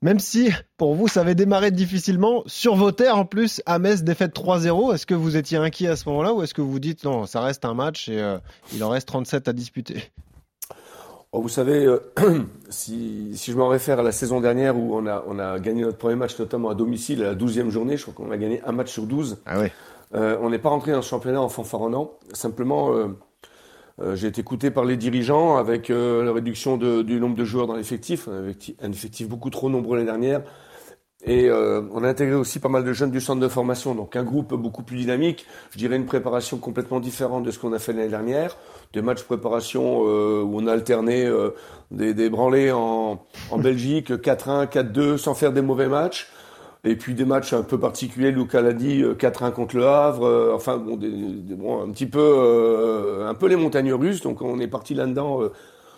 Même 0.00 0.20
si, 0.20 0.50
pour 0.76 0.94
vous, 0.94 1.08
ça 1.08 1.22
avait 1.22 1.34
démarré 1.34 1.72
difficilement, 1.72 2.44
sur 2.46 2.76
vos 2.76 2.92
terres 2.92 3.16
en 3.16 3.24
plus, 3.24 3.60
à 3.66 3.80
Metz, 3.80 4.02
défaite 4.02 4.32
3-0, 4.32 4.94
est-ce 4.94 5.06
que 5.06 5.14
vous 5.14 5.36
étiez 5.36 5.58
inquiet 5.58 5.88
à 5.88 5.96
ce 5.96 6.08
moment-là 6.08 6.32
ou 6.32 6.42
est-ce 6.42 6.54
que 6.54 6.62
vous 6.62 6.78
dites 6.78 7.04
non, 7.04 7.26
ça 7.26 7.40
reste 7.40 7.64
un 7.64 7.74
match 7.74 8.08
et 8.08 8.20
euh, 8.20 8.38
il 8.72 8.84
en 8.84 8.90
reste 8.90 9.08
37 9.08 9.48
à 9.48 9.52
disputer? 9.52 10.04
Oh, 11.32 11.42
Vous 11.42 11.48
savez, 11.48 11.84
euh, 11.84 11.98
si, 12.68 13.32
si, 13.34 13.50
je 13.50 13.56
m'en 13.56 13.68
réfère 13.68 13.98
à 13.98 14.02
la 14.02 14.12
saison 14.12 14.40
dernière 14.40 14.76
où 14.76 14.96
on 14.96 15.06
a, 15.06 15.24
on 15.26 15.38
a 15.40 15.58
gagné 15.58 15.82
notre 15.82 15.98
premier 15.98 16.14
match, 16.14 16.38
notamment 16.38 16.70
à 16.70 16.76
domicile, 16.76 17.24
à 17.24 17.32
la 17.32 17.34
12e 17.34 17.70
journée, 17.70 17.96
je 17.96 18.02
crois 18.02 18.14
qu'on 18.14 18.30
a 18.30 18.36
gagné 18.36 18.62
un 18.64 18.72
match 18.72 18.92
sur 18.92 19.04
12. 19.04 19.38
Ah 19.46 19.58
oui. 19.60 19.66
Euh, 20.14 20.38
on 20.40 20.48
n'est 20.48 20.58
pas 20.58 20.70
rentré 20.70 20.92
dans 20.92 20.98
le 20.98 21.02
championnat 21.02 21.42
en 21.42 21.48
fanfaronnant. 21.48 22.12
Simplement, 22.32 22.94
euh, 24.00 24.14
j'ai 24.14 24.28
été 24.28 24.40
écouté 24.40 24.70
par 24.70 24.84
les 24.84 24.96
dirigeants 24.96 25.56
avec 25.56 25.90
euh, 25.90 26.22
la 26.22 26.32
réduction 26.32 26.76
du 26.76 27.20
nombre 27.20 27.36
de 27.36 27.44
joueurs 27.44 27.66
dans 27.66 27.74
l'effectif, 27.74 28.28
un 28.28 28.92
effectif 28.92 29.28
beaucoup 29.28 29.50
trop 29.50 29.68
nombreux 29.68 29.96
l'année 29.96 30.10
dernière. 30.10 30.42
Et 31.24 31.50
euh, 31.50 31.82
on 31.92 32.04
a 32.04 32.08
intégré 32.08 32.36
aussi 32.36 32.60
pas 32.60 32.68
mal 32.68 32.84
de 32.84 32.92
jeunes 32.92 33.10
du 33.10 33.20
centre 33.20 33.40
de 33.40 33.48
formation, 33.48 33.96
donc 33.96 34.14
un 34.14 34.22
groupe 34.22 34.54
beaucoup 34.54 34.84
plus 34.84 34.96
dynamique. 34.98 35.46
Je 35.72 35.78
dirais 35.78 35.96
une 35.96 36.06
préparation 36.06 36.58
complètement 36.58 37.00
différente 37.00 37.42
de 37.42 37.50
ce 37.50 37.58
qu'on 37.58 37.72
a 37.72 37.80
fait 37.80 37.92
l'année 37.92 38.08
dernière. 38.08 38.56
Des 38.92 39.02
matchs 39.02 39.24
préparation 39.24 40.02
où 40.02 40.60
on 40.60 40.66
a 40.68 40.72
alterné 40.72 41.28
des, 41.90 42.30
branlés 42.30 42.70
en 42.70 43.18
Belgique, 43.58 44.10
4-1, 44.12 44.68
4-2, 44.68 45.16
sans 45.16 45.34
faire 45.34 45.52
des 45.52 45.60
mauvais 45.60 45.88
matchs. 45.88 46.30
Et 46.84 46.96
puis 46.96 47.14
des 47.14 47.24
matchs 47.24 47.52
un 47.52 47.62
peu 47.62 47.78
particuliers, 47.78 48.30
Lucas 48.30 48.62
l'a 48.62 48.72
dit, 48.72 49.02
4-1 49.02 49.46
euh, 49.46 49.50
contre 49.50 49.76
le 49.76 49.86
Havre, 49.86 50.26
euh, 50.26 50.52
enfin 50.54 50.76
bon, 50.76 50.96
des, 50.96 51.08
bon, 51.08 51.82
un 51.82 51.90
petit 51.90 52.06
peu, 52.06 52.20
euh, 52.20 53.28
un 53.28 53.34
peu 53.34 53.48
les 53.48 53.56
montagnes 53.56 53.92
russes. 53.92 54.20
Donc 54.22 54.42
on 54.42 54.60
est 54.60 54.68
parti 54.68 54.94
là-dedans 54.94 55.40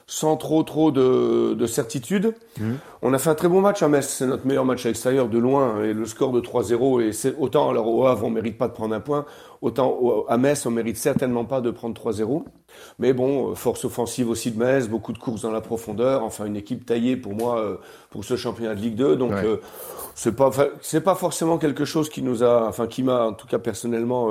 sans 0.07 0.37
trop 0.37 0.65
trop 0.65 0.91
de, 0.91 1.55
de 1.55 1.67
certitude. 1.67 2.35
Mhm. 2.59 2.79
On 3.03 3.15
a 3.15 3.19
fait 3.19 3.31
un 3.31 3.37
très 3.37 3.49
bon 3.49 3.61
match 3.61 3.81
à 3.83 3.89
Metz, 3.89 4.09
c'est 4.09 4.27
notre 4.27 4.45
meilleur 4.45 4.65
match 4.65 4.85
à 4.85 4.89
l'extérieur 4.89 5.29
de 5.29 5.39
loin, 5.39 5.85
et 5.85 5.93
le 5.93 6.05
score 6.05 6.33
de 6.33 6.41
3-0, 6.41 7.01
et 7.01 7.13
c'est 7.13 7.37
autant 7.39 7.71
alors 7.71 7.87
au 7.87 8.07
Havre 8.07 8.27
on 8.27 8.31
mérite 8.31 8.59
pas 8.59 8.67
de 8.67 8.73
prendre 8.73 8.93
un 8.93 9.01
point, 9.01 9.25
autant 9.63 9.91
au- 10.01 10.25
à 10.29 10.37
Metz 10.39 10.65
on 10.67 10.71
mérite 10.71 10.97
certainement 10.97 11.45
pas 11.45 11.61
de 11.61 11.71
prendre 11.71 11.95
3-0. 11.95 12.45
Mais 12.99 13.13
bon, 13.13 13.51
euh, 13.51 13.55
force 13.55 13.85
offensive 13.85 14.31
aussi 14.31 14.51
de 14.53 14.59
Metz, 14.59 14.89
beaucoup 14.89 15.13
de 15.13 15.19
courses 15.19 15.43
dans 15.43 15.51
la 15.51 15.61
profondeur, 15.61 16.23
enfin 16.23 16.47
une 16.47 16.57
équipe 16.57 16.87
taillée 16.87 17.17
pour 17.17 17.35
moi 17.35 17.59
euh, 17.59 17.77
pour 18.11 18.25
ce 18.25 18.37
championnat 18.37 18.75
de 18.75 18.81
Ligue 18.81 18.95
2, 18.95 19.17
donc 19.17 19.33
Ouais. 19.33 19.45
euh, 19.45 19.57
c'est 20.15 20.35
pas 20.37 20.51
c'est 20.81 21.01
pas 21.03 21.15
forcément 21.15 21.59
quelque 21.59 21.85
chose 21.85 22.09
qui 22.09 22.23
nous 22.23 22.43
a 22.43 22.67
enfin 22.69 22.87
qui 22.87 23.03
m'a 23.03 23.25
en 23.27 23.33
tout 23.33 23.47
cas 23.47 23.59
personnellement 23.59 24.31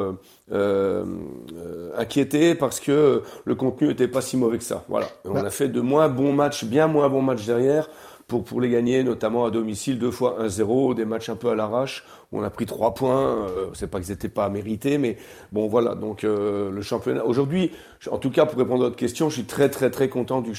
euh, 0.51 1.03
inquiété 1.98 2.55
parce 2.55 2.79
que 2.79 3.24
le 3.45 3.55
contenu 3.55 3.91
était 3.91 4.07
pas 4.07 4.21
si 4.21 4.38
mauvais 4.38 4.57
que 4.57 4.63
ça. 4.63 4.83
Voilà. 4.89 5.07
On 5.25 5.33
Bah. 5.33 5.43
a 5.45 5.50
fait 5.50 5.67
de 5.67 5.81
moins 5.81 6.07
bons 6.09 6.33
matchs, 6.33 6.63
bien 6.65 6.88
moins 6.88 7.09
bons 7.09 7.21
matchs 7.21 7.45
derrière 7.45 7.89
pour 8.29 8.45
pour 8.45 8.62
les 8.62 8.69
gagner, 8.69 9.03
notamment 9.03 9.43
à 9.43 9.51
domicile 9.51 10.00
deux 10.00 10.12
fois 10.12 10.38
1-0, 10.41 10.95
des 10.95 11.03
matchs 11.03 11.27
un 11.27 11.36
peu 11.36 11.50
à 11.50 11.55
l'arrache 11.55 12.05
où 12.31 12.39
on 12.39 12.43
a 12.43 12.50
pris 12.50 12.65
trois 12.65 12.93
points. 12.93 13.48
Euh, 13.50 13.65
c'est 13.74 13.89
pas 13.89 14.00
qu'ils 14.00 14.12
étaient 14.12 14.29
pas 14.29 14.48
mérités, 14.48 14.98
mais 14.98 15.17
bon 15.51 15.67
voilà. 15.67 15.95
Donc 15.95 16.24
euh, 16.24 16.71
le 16.71 16.81
championnat 16.81 17.25
aujourd'hui, 17.25 17.71
en 18.09 18.19
tout 18.19 18.29
cas 18.29 18.45
pour 18.45 18.57
répondre 18.57 18.86
à 18.86 18.88
votre 18.88 18.95
question, 18.95 19.29
je 19.29 19.36
suis 19.36 19.43
très 19.45 19.69
très 19.69 19.89
très 19.89 20.07
content 20.07 20.41
du 20.41 20.53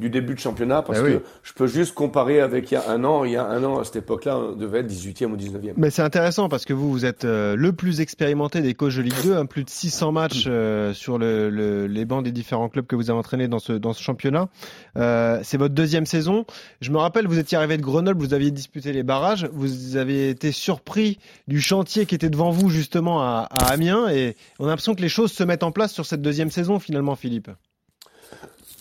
du 0.00 0.10
début 0.10 0.34
de 0.34 0.40
championnat 0.40 0.82
parce 0.82 0.98
oui. 1.00 1.12
que 1.18 1.22
je 1.42 1.52
peux 1.52 1.66
juste 1.68 1.94
comparer 1.94 2.40
avec 2.40 2.70
il 2.70 2.74
y 2.74 2.76
a 2.76 2.90
un 2.90 3.04
an. 3.04 3.24
Il 3.24 3.32
y 3.32 3.36
a 3.36 3.46
un 3.46 3.62
an, 3.62 3.78
à 3.78 3.84
cette 3.84 3.96
époque-là, 3.96 4.36
on 4.38 4.52
devait 4.56 4.80
être 4.80 4.90
18e 4.90 5.26
ou 5.26 5.36
19e. 5.36 5.74
Mais 5.76 5.90
c'est 5.90 6.02
intéressant 6.02 6.48
parce 6.48 6.64
que 6.64 6.72
vous, 6.72 6.90
vous 6.90 7.04
êtes 7.04 7.24
euh, 7.24 7.54
le 7.54 7.72
plus 7.72 8.00
expérimenté 8.00 8.62
des 8.62 8.74
coachs 8.74 8.96
de 8.96 9.02
Ligue 9.02 9.22
2, 9.22 9.36
hein, 9.36 9.46
plus 9.46 9.62
de 9.64 9.70
600 9.70 10.10
matchs 10.12 10.44
euh, 10.48 10.92
sur 10.94 11.18
le, 11.18 11.50
le- 11.50 11.86
les 11.86 12.04
bancs 12.04 12.24
des 12.24 12.32
différents 12.32 12.68
clubs 12.68 12.86
que 12.86 12.96
vous 12.96 13.10
avez 13.10 13.18
entraînés 13.18 13.46
dans 13.46 13.58
ce, 13.58 13.72
dans 13.74 13.92
ce 13.92 14.02
championnat. 14.02 14.48
Euh, 14.96 15.38
c'est 15.42 15.58
votre 15.58 15.74
deuxième 15.74 16.06
saison. 16.06 16.44
Je 16.80 16.90
me 16.90 16.96
rappelle, 16.98 17.26
vous 17.26 17.38
étiez 17.38 17.58
arrivé 17.58 17.76
de 17.76 17.82
Grenoble, 17.82 18.18
vous 18.20 18.34
aviez 18.34 18.50
disputé 18.50 18.92
les 18.92 19.02
barrages, 19.02 19.48
vous 19.52 19.96
avez 19.96 20.30
été 20.30 20.50
surpris 20.52 21.18
du 21.46 21.60
chantier 21.60 22.06
qui 22.06 22.14
était 22.14 22.30
devant 22.30 22.50
vous 22.50 22.70
justement 22.70 23.20
à, 23.22 23.48
à 23.50 23.72
Amiens 23.72 24.08
et 24.08 24.36
on 24.58 24.64
a 24.64 24.68
l'impression 24.68 24.94
que 24.94 25.02
les 25.02 25.08
choses 25.08 25.32
se 25.32 25.44
mettent 25.44 25.62
en 25.62 25.72
place 25.72 25.92
sur 25.92 26.06
cette 26.06 26.22
deuxième 26.22 26.50
saison 26.50 26.78
finalement, 26.78 27.16
Philippe. 27.16 27.50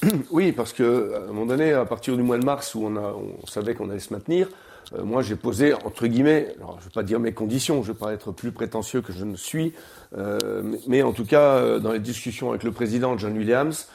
Oui, 0.32 0.52
parce 0.52 0.74
que 0.74 1.14
à 1.14 1.24
un 1.24 1.28
moment 1.28 1.46
donné, 1.46 1.74
à 1.74 1.86
partir 1.86 2.16
du 2.16 2.24
mois 2.24 2.38
de 2.38 2.46
mars 2.46 2.76
où 2.76 2.86
on, 2.86 3.48
savait 3.48 3.76
qu'on 3.76 3.90
allait 3.90 4.00
se 4.00 4.14
maintenir, 4.14 4.48
euh, 4.94 5.04
moi 5.04 5.22
j'ai 5.22 5.36
posé 5.36 5.74
entre 5.74 6.08
guillemets, 6.08 6.56
alors 6.58 6.78
je 6.80 6.86
ne 6.86 6.90
vais 6.90 6.94
pas 6.94 7.04
dire 7.04 7.20
mes 7.20 7.34
conditions, 7.34 7.84
je 7.84 7.90
ne 7.90 7.94
vais 7.94 8.00
pas 8.00 8.14
être 8.14 8.32
plus 8.32 8.52
prétentieux 8.52 9.02
que 9.02 9.14
je 9.14 9.26
ne 9.26 9.36
suis, 9.36 9.74
euh, 10.18 10.62
mais, 10.88 11.04
en 11.04 11.12
tout 11.12 11.26
cas 11.26 11.56
euh, 11.56 11.80
dans 11.80 11.92
les 11.92 12.00
discussions 12.00 12.50
avec 12.50 12.64
le 12.64 12.72
président 12.72 13.18
John 13.18 13.38
Williams, 13.38 13.88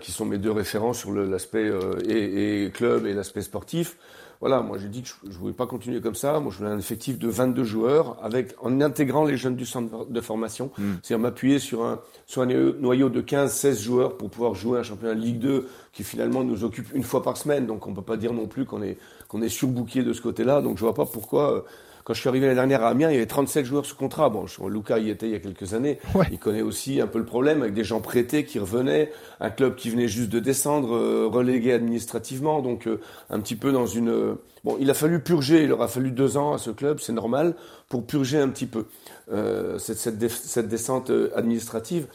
qui 0.00 0.12
sont 0.12 0.24
mes 0.24 0.38
deux 0.38 0.52
référents 0.52 0.92
sur 0.92 1.10
l'aspect 1.10 1.68
et 2.06 2.70
club 2.72 3.06
et 3.06 3.12
l'aspect 3.12 3.42
sportif. 3.42 3.96
Voilà, 4.40 4.60
moi 4.60 4.76
j'ai 4.78 4.88
dit 4.88 5.02
que 5.02 5.08
je 5.24 5.28
ne 5.28 5.32
voulais 5.34 5.52
pas 5.52 5.66
continuer 5.66 6.00
comme 6.00 6.14
ça. 6.14 6.38
Moi 6.40 6.50
je 6.52 6.58
voulais 6.58 6.70
un 6.70 6.78
effectif 6.78 7.18
de 7.18 7.28
22 7.28 7.64
joueurs 7.64 8.16
avec 8.22 8.54
en 8.62 8.80
intégrant 8.80 9.24
les 9.24 9.36
jeunes 9.36 9.56
du 9.56 9.64
centre 9.66 10.06
de 10.06 10.20
formation, 10.20 10.70
c'est-à-dire 11.02 11.18
m'appuyer 11.22 11.58
sur 11.58 11.84
un 11.84 12.00
sur 12.26 12.42
un 12.42 12.46
noyau- 12.46 13.08
de 13.10 13.20
15-16 13.20 13.80
joueurs 13.82 14.16
pour 14.16 14.30
pouvoir 14.30 14.54
jouer 14.54 14.78
un 14.78 14.82
championnat 14.82 15.14
de 15.14 15.20
Ligue 15.20 15.38
2 15.38 15.68
qui 15.92 16.04
finalement 16.04 16.42
nous 16.44 16.64
occupe 16.64 16.92
une 16.94 17.02
fois 17.04 17.22
par 17.22 17.36
semaine. 17.36 17.66
Donc 17.66 17.86
on 17.86 17.94
peut 17.94 18.02
pas 18.02 18.16
dire 18.16 18.32
non 18.32 18.46
plus 18.46 18.64
qu'on 18.64 18.82
est 18.82 18.98
qu'on 19.28 19.40
est 19.42 19.48
surbooké 19.48 20.02
de 20.02 20.12
ce 20.12 20.20
côté-là. 20.20 20.60
Donc 20.62 20.76
je 20.78 20.82
vois 20.84 20.94
pas 20.94 21.06
pourquoi. 21.06 21.64
Quand 22.04 22.14
je 22.14 22.20
suis 22.20 22.28
arrivé 22.28 22.44
l'année 22.46 22.56
dernière 22.56 22.82
à 22.84 22.88
Amiens, 22.90 23.08
il 23.10 23.14
y 23.14 23.16
avait 23.16 23.26
37 23.26 23.64
joueurs 23.64 23.86
sous 23.86 23.96
contrat. 23.96 24.28
Bon, 24.28 24.46
je- 24.46 24.62
Lucas 24.62 24.98
y 24.98 25.08
était 25.10 25.26
il 25.26 25.32
y 25.32 25.34
a 25.34 25.38
quelques 25.40 25.72
années. 25.74 25.98
Ouais. 26.14 26.26
Il 26.30 26.38
connaît 26.38 26.60
aussi 26.62 27.00
un 27.00 27.06
peu 27.06 27.18
le 27.18 27.24
problème 27.24 27.62
avec 27.62 27.72
des 27.74 27.82
gens 27.84 28.00
prêtés 28.00 28.44
qui 28.44 28.58
revenaient, 28.58 29.10
un 29.40 29.50
club 29.50 29.74
qui 29.74 29.88
venait 29.90 30.06
juste 30.08 30.28
de 30.30 30.38
descendre, 30.38 30.94
euh, 30.94 31.26
relégué 31.26 31.72
administrativement, 31.72 32.60
donc 32.62 32.86
euh, 32.86 33.00
un 33.30 33.40
petit 33.40 33.56
peu 33.56 33.72
dans 33.72 33.86
une. 33.86 34.10
euh, 34.10 34.34
Bon, 34.64 34.76
il 34.80 34.90
a 34.90 34.94
fallu 34.94 35.20
purger. 35.20 35.64
Il 35.64 35.72
aura 35.72 35.88
fallu 35.88 36.10
deux 36.10 36.36
ans 36.38 36.52
à 36.54 36.58
ce 36.58 36.70
club, 36.70 36.98
c'est 37.00 37.12
normal, 37.12 37.54
pour 37.88 38.06
purger 38.06 38.38
un 38.38 38.48
petit 38.48 38.66
peu 38.66 38.84
euh, 39.32 39.78
cette, 39.78 39.98
cette, 39.98 40.30
cette 40.30 40.68
descente 40.68 41.10
administrative. 41.34 42.06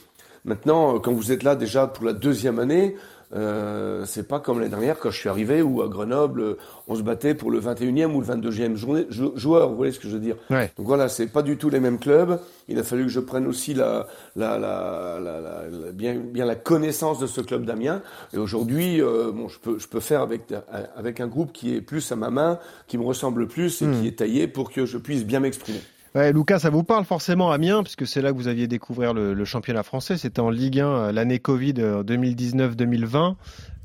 Maintenant, 0.45 0.99
quand 0.99 1.11
vous 1.11 1.31
êtes 1.31 1.43
là 1.43 1.55
déjà 1.55 1.85
pour 1.87 2.05
la 2.05 2.13
deuxième 2.13 2.59
année, 2.59 2.95
euh, 3.35 4.05
c'est 4.05 4.27
pas 4.27 4.39
comme 4.39 4.57
l'année 4.59 4.71
dernière 4.71 4.97
quand 4.97 5.11
je 5.11 5.17
suis 5.19 5.29
arrivé 5.29 5.61
où 5.61 5.81
à 5.81 5.87
Grenoble, 5.87 6.57
on 6.87 6.95
se 6.95 7.01
battait 7.03 7.35
pour 7.35 7.51
le 7.51 7.59
21e 7.59 8.13
ou 8.13 8.21
le 8.21 8.25
22e 8.25 8.75
journée, 8.75 9.05
jou- 9.09 9.33
joueur. 9.35 9.69
Vous 9.69 9.75
voyez 9.75 9.91
ce 9.91 9.99
que 9.99 10.07
je 10.07 10.13
veux 10.13 10.19
dire 10.19 10.35
Ouais. 10.49 10.71
Donc 10.77 10.87
voilà, 10.87 11.09
c'est 11.09 11.27
pas 11.27 11.41
du 11.43 11.57
tout 11.57 11.69
les 11.69 11.79
mêmes 11.79 11.99
clubs. 11.99 12.39
Il 12.67 12.79
a 12.79 12.83
fallu 12.83 13.03
que 13.03 13.09
je 13.09 13.19
prenne 13.19 13.45
aussi 13.47 13.73
la, 13.73 14.07
la, 14.35 14.57
la, 14.57 15.19
la, 15.21 15.39
la- 15.41 15.67
la- 15.69 15.91
bien, 15.91 16.15
bien 16.15 16.45
la 16.45 16.55
connaissance 16.55 17.19
de 17.19 17.27
ce 17.27 17.41
club 17.41 17.65
d'Amiens. 17.65 18.01
Et 18.33 18.37
aujourd'hui, 18.37 19.01
euh, 19.01 19.31
bon, 19.31 19.47
je 19.47 19.59
peux, 19.59 19.77
je 19.79 19.87
peux 19.87 19.99
faire 19.99 20.21
avec, 20.21 20.53
avec 20.95 21.19
un 21.19 21.27
groupe 21.27 21.51
qui 21.51 21.75
est 21.75 21.81
plus 21.81 22.11
à 22.11 22.15
ma 22.15 22.29
main, 22.31 22.59
qui 22.87 22.97
me 22.97 23.03
ressemble 23.03 23.47
plus 23.47 23.81
et 23.81 23.85
Hmm. 23.85 24.01
qui 24.01 24.07
est 24.07 24.17
taillé 24.19 24.47
pour 24.47 24.71
que 24.71 24.85
je 24.85 24.97
puisse 24.97 25.23
bien 25.25 25.39
m'exprimer. 25.39 25.79
Ouais, 26.15 26.33
Lucas, 26.33 26.59
ça 26.59 26.69
vous 26.71 26.83
parle 26.83 27.05
forcément 27.05 27.51
Amiens, 27.51 27.83
puisque 27.83 28.07
c'est 28.07 28.21
là 28.21 28.31
que 28.31 28.37
vous 28.37 28.47
aviez 28.47 28.67
découvert 28.67 29.13
le, 29.13 29.33
le 29.33 29.45
championnat 29.45 29.83
français. 29.83 30.17
C'était 30.17 30.39
en 30.39 30.49
Ligue 30.49 30.79
1 30.79 30.87
euh, 30.87 31.11
l'année 31.11 31.37
Covid 31.39 31.75
euh, 31.77 32.03
2019-2020. 32.03 33.35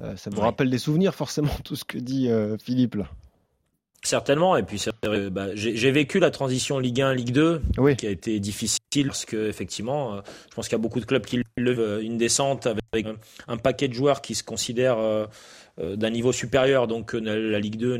Euh, 0.02 0.16
ça 0.16 0.30
vous 0.30 0.38
Ouais. 0.38 0.42
rappelle 0.44 0.70
des 0.70 0.78
souvenirs, 0.78 1.14
forcément, 1.14 1.50
tout 1.64 1.76
ce 1.76 1.84
que 1.84 1.98
dit 1.98 2.30
euh, 2.30 2.56
Philippe 2.58 2.94
là? 2.94 3.04
Certainement, 4.06 4.54
et 4.58 4.62
puis 4.62 4.84
bah, 5.32 5.54
j'ai 5.54 5.90
vécu 5.90 6.18
la 6.18 6.30
transition 6.30 6.78
Ligue 6.78 7.00
1 7.00 7.14
Ligue 7.14 7.32
2 7.32 7.62
Oui. 7.78 7.96
qui 7.96 8.06
a 8.06 8.10
été 8.10 8.38
difficile 8.38 9.06
parce 9.06 9.24
que 9.24 9.48
effectivement, 9.48 10.16
euh, 10.16 10.20
je 10.50 10.54
pense 10.54 10.68
qu'il 10.68 10.76
y 10.76 10.78
a 10.78 10.82
beaucoup 10.82 11.00
de 11.00 11.06
clubs 11.06 11.24
qui 11.24 11.42
lèvent 11.56 11.80
euh, 11.80 12.02
une 12.02 12.18
descente 12.18 12.66
avec 12.92 13.06
un, 13.06 13.14
un 13.48 13.56
paquet 13.56 13.88
de 13.88 13.94
joueurs 13.94 14.20
qui 14.20 14.34
se 14.34 14.42
considèrent 14.44 14.98
euh, 14.98 15.24
euh, 15.24 15.26
d'un 15.78 16.10
niveau 16.10 16.32
supérieur, 16.32 16.86
donc 16.86 17.14
euh, 17.14 17.20
la 17.20 17.58
Ligue 17.58 17.76
2 17.76 17.96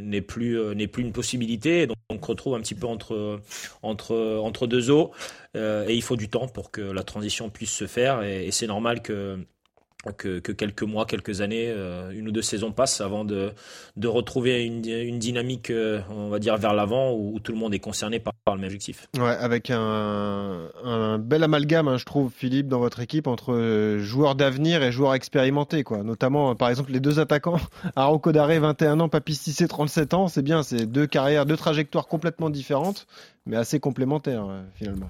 n'est 0.00 0.22
plus 0.22 0.58
euh, 0.58 0.86
plus 0.86 1.02
une 1.02 1.12
possibilité, 1.12 1.86
donc 1.86 1.96
on 2.08 2.18
se 2.18 2.26
retrouve 2.26 2.54
un 2.54 2.60
petit 2.60 2.74
peu 2.74 2.86
entre 2.86 3.40
entre 3.82 4.38
entre 4.42 4.66
deux 4.66 4.90
eaux, 4.90 5.10
euh, 5.54 5.86
et 5.86 5.94
il 5.94 6.02
faut 6.02 6.16
du 6.16 6.30
temps 6.30 6.48
pour 6.48 6.70
que 6.70 6.80
la 6.80 7.02
transition 7.02 7.50
puisse 7.50 7.72
se 7.72 7.86
faire, 7.86 8.22
et 8.22 8.50
c'est 8.50 8.66
normal 8.66 9.02
que 9.02 9.38
que, 10.16 10.38
que 10.38 10.52
quelques 10.52 10.84
mois, 10.84 11.06
quelques 11.06 11.40
années, 11.40 11.66
euh, 11.68 12.12
une 12.12 12.28
ou 12.28 12.30
deux 12.30 12.42
saisons 12.42 12.70
passent 12.70 13.00
avant 13.00 13.24
de, 13.24 13.52
retrouver 14.04 14.64
une, 14.64 15.18
dynamique, 15.18 15.70
euh, 15.70 16.00
on 16.10 16.28
va 16.28 16.38
dire, 16.38 16.56
vers 16.56 16.72
l'avant 16.72 17.12
où, 17.12 17.40
tout 17.40 17.52
le 17.52 17.58
monde 17.58 17.74
est 17.74 17.80
concerné 17.80 18.20
par, 18.20 18.32
le 18.46 18.60
même 18.60 18.66
objectif. 18.66 19.08
Ouais, 19.18 19.24
avec 19.24 19.70
un, 19.70 20.68
bel 21.18 21.42
amalgame, 21.42 21.88
hein, 21.88 21.96
je 21.96 22.04
trouve, 22.04 22.30
Philippe, 22.32 22.68
dans 22.68 22.78
votre 22.78 23.00
équipe, 23.00 23.26
entre 23.26 23.52
euh, 23.52 23.98
joueurs 23.98 24.36
d'avenir 24.36 24.82
et 24.82 24.92
joueurs 24.92 25.14
expérimentés. 25.14 25.82
Quoi. 25.82 26.04
Notamment, 26.04 26.54
par 26.54 26.68
exemple, 26.68 26.92
les 26.92 27.00
deux 27.00 27.18
attaquants, 27.18 27.60
Arauco 27.96 28.30
Daré, 28.30 28.60
21 28.60 29.00
ans, 29.00 29.08
Papy 29.08 29.34
Cissé, 29.34 29.66
37 29.66 30.14
ans. 30.14 30.28
C'est 30.28 30.42
bien, 30.42 30.62
c'est 30.62 30.86
deux 30.86 31.06
carrières, 31.06 31.44
deux 31.44 31.56
trajectoires 31.56 32.06
complètement 32.06 32.50
différentes, 32.50 33.06
mais 33.46 33.56
assez 33.56 33.80
complémentaires, 33.80 34.46
finalement. 34.76 35.08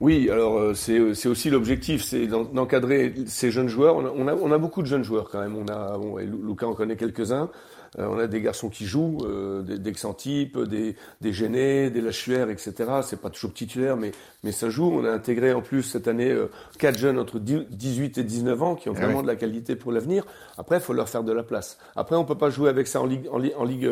Oui, 0.00 0.30
alors 0.30 0.58
euh, 0.58 0.72
c'est 0.74 1.14
c'est 1.14 1.28
aussi 1.28 1.50
l'objectif, 1.50 2.02
c'est 2.02 2.26
d'en- 2.26 2.44
d'encadrer 2.44 3.12
ces 3.26 3.50
jeunes 3.50 3.68
joueurs. 3.68 3.96
On 3.96 4.06
a, 4.06 4.10
on 4.16 4.28
a, 4.28 4.34
on 4.34 4.50
a 4.50 4.56
beaucoup 4.58 4.80
de 4.80 4.86
jeunes 4.86 5.04
joueurs 5.04 5.28
quand 5.30 5.40
même. 5.40 5.56
On 5.56 5.68
a, 5.68 5.98
bon, 5.98 6.18
et 6.18 6.24
Lu- 6.24 6.38
Lucas 6.42 6.66
en 6.66 6.74
connaît 6.74 6.96
quelques-uns. 6.96 7.50
Euh, 7.98 8.06
on 8.08 8.18
a 8.18 8.26
des 8.28 8.40
garçons 8.40 8.70
qui 8.70 8.86
jouent, 8.86 9.18
euh, 9.26 9.62
des, 9.62 9.76
des 9.78 9.92
Xantipes, 9.92 10.56
des, 10.60 10.94
des 11.20 11.90
des 11.90 12.00
Lachuer, 12.00 12.46
etc. 12.50 12.72
C'est 13.02 13.20
pas 13.20 13.28
toujours 13.30 13.52
titulaire, 13.52 13.96
mais, 13.98 14.12
mais 14.42 14.52
ça 14.52 14.70
joue. 14.70 14.90
On 14.90 15.04
a 15.04 15.10
intégré 15.10 15.52
en 15.52 15.60
plus 15.60 15.82
cette 15.82 16.08
année 16.08 16.30
euh, 16.30 16.46
quatre 16.78 16.96
jeunes 16.96 17.18
entre 17.18 17.38
10 17.38 17.66
18 17.70 18.16
et 18.18 18.22
19 18.24 18.62
ans 18.62 18.76
qui 18.76 18.88
ont 18.88 18.94
Eh 18.96 19.00
vraiment 19.00 19.18
oui. 19.18 19.22
de 19.24 19.28
la 19.28 19.36
qualité 19.36 19.76
pour 19.76 19.92
l'avenir. 19.92 20.24
Après, 20.56 20.76
il 20.76 20.80
faut 20.82 20.92
leur 20.94 21.08
faire 21.10 21.24
de 21.24 21.32
la 21.32 21.42
place. 21.42 21.78
Après, 21.96 22.16
on 22.16 22.24
peut 22.24 22.38
pas 22.38 22.48
jouer 22.48 22.70
avec 22.70 22.86
ça 22.86 23.02
en 23.02 23.06
ligue, 23.06 23.26
en, 23.30 23.40
en 23.60 23.64
ligue. 23.64 23.90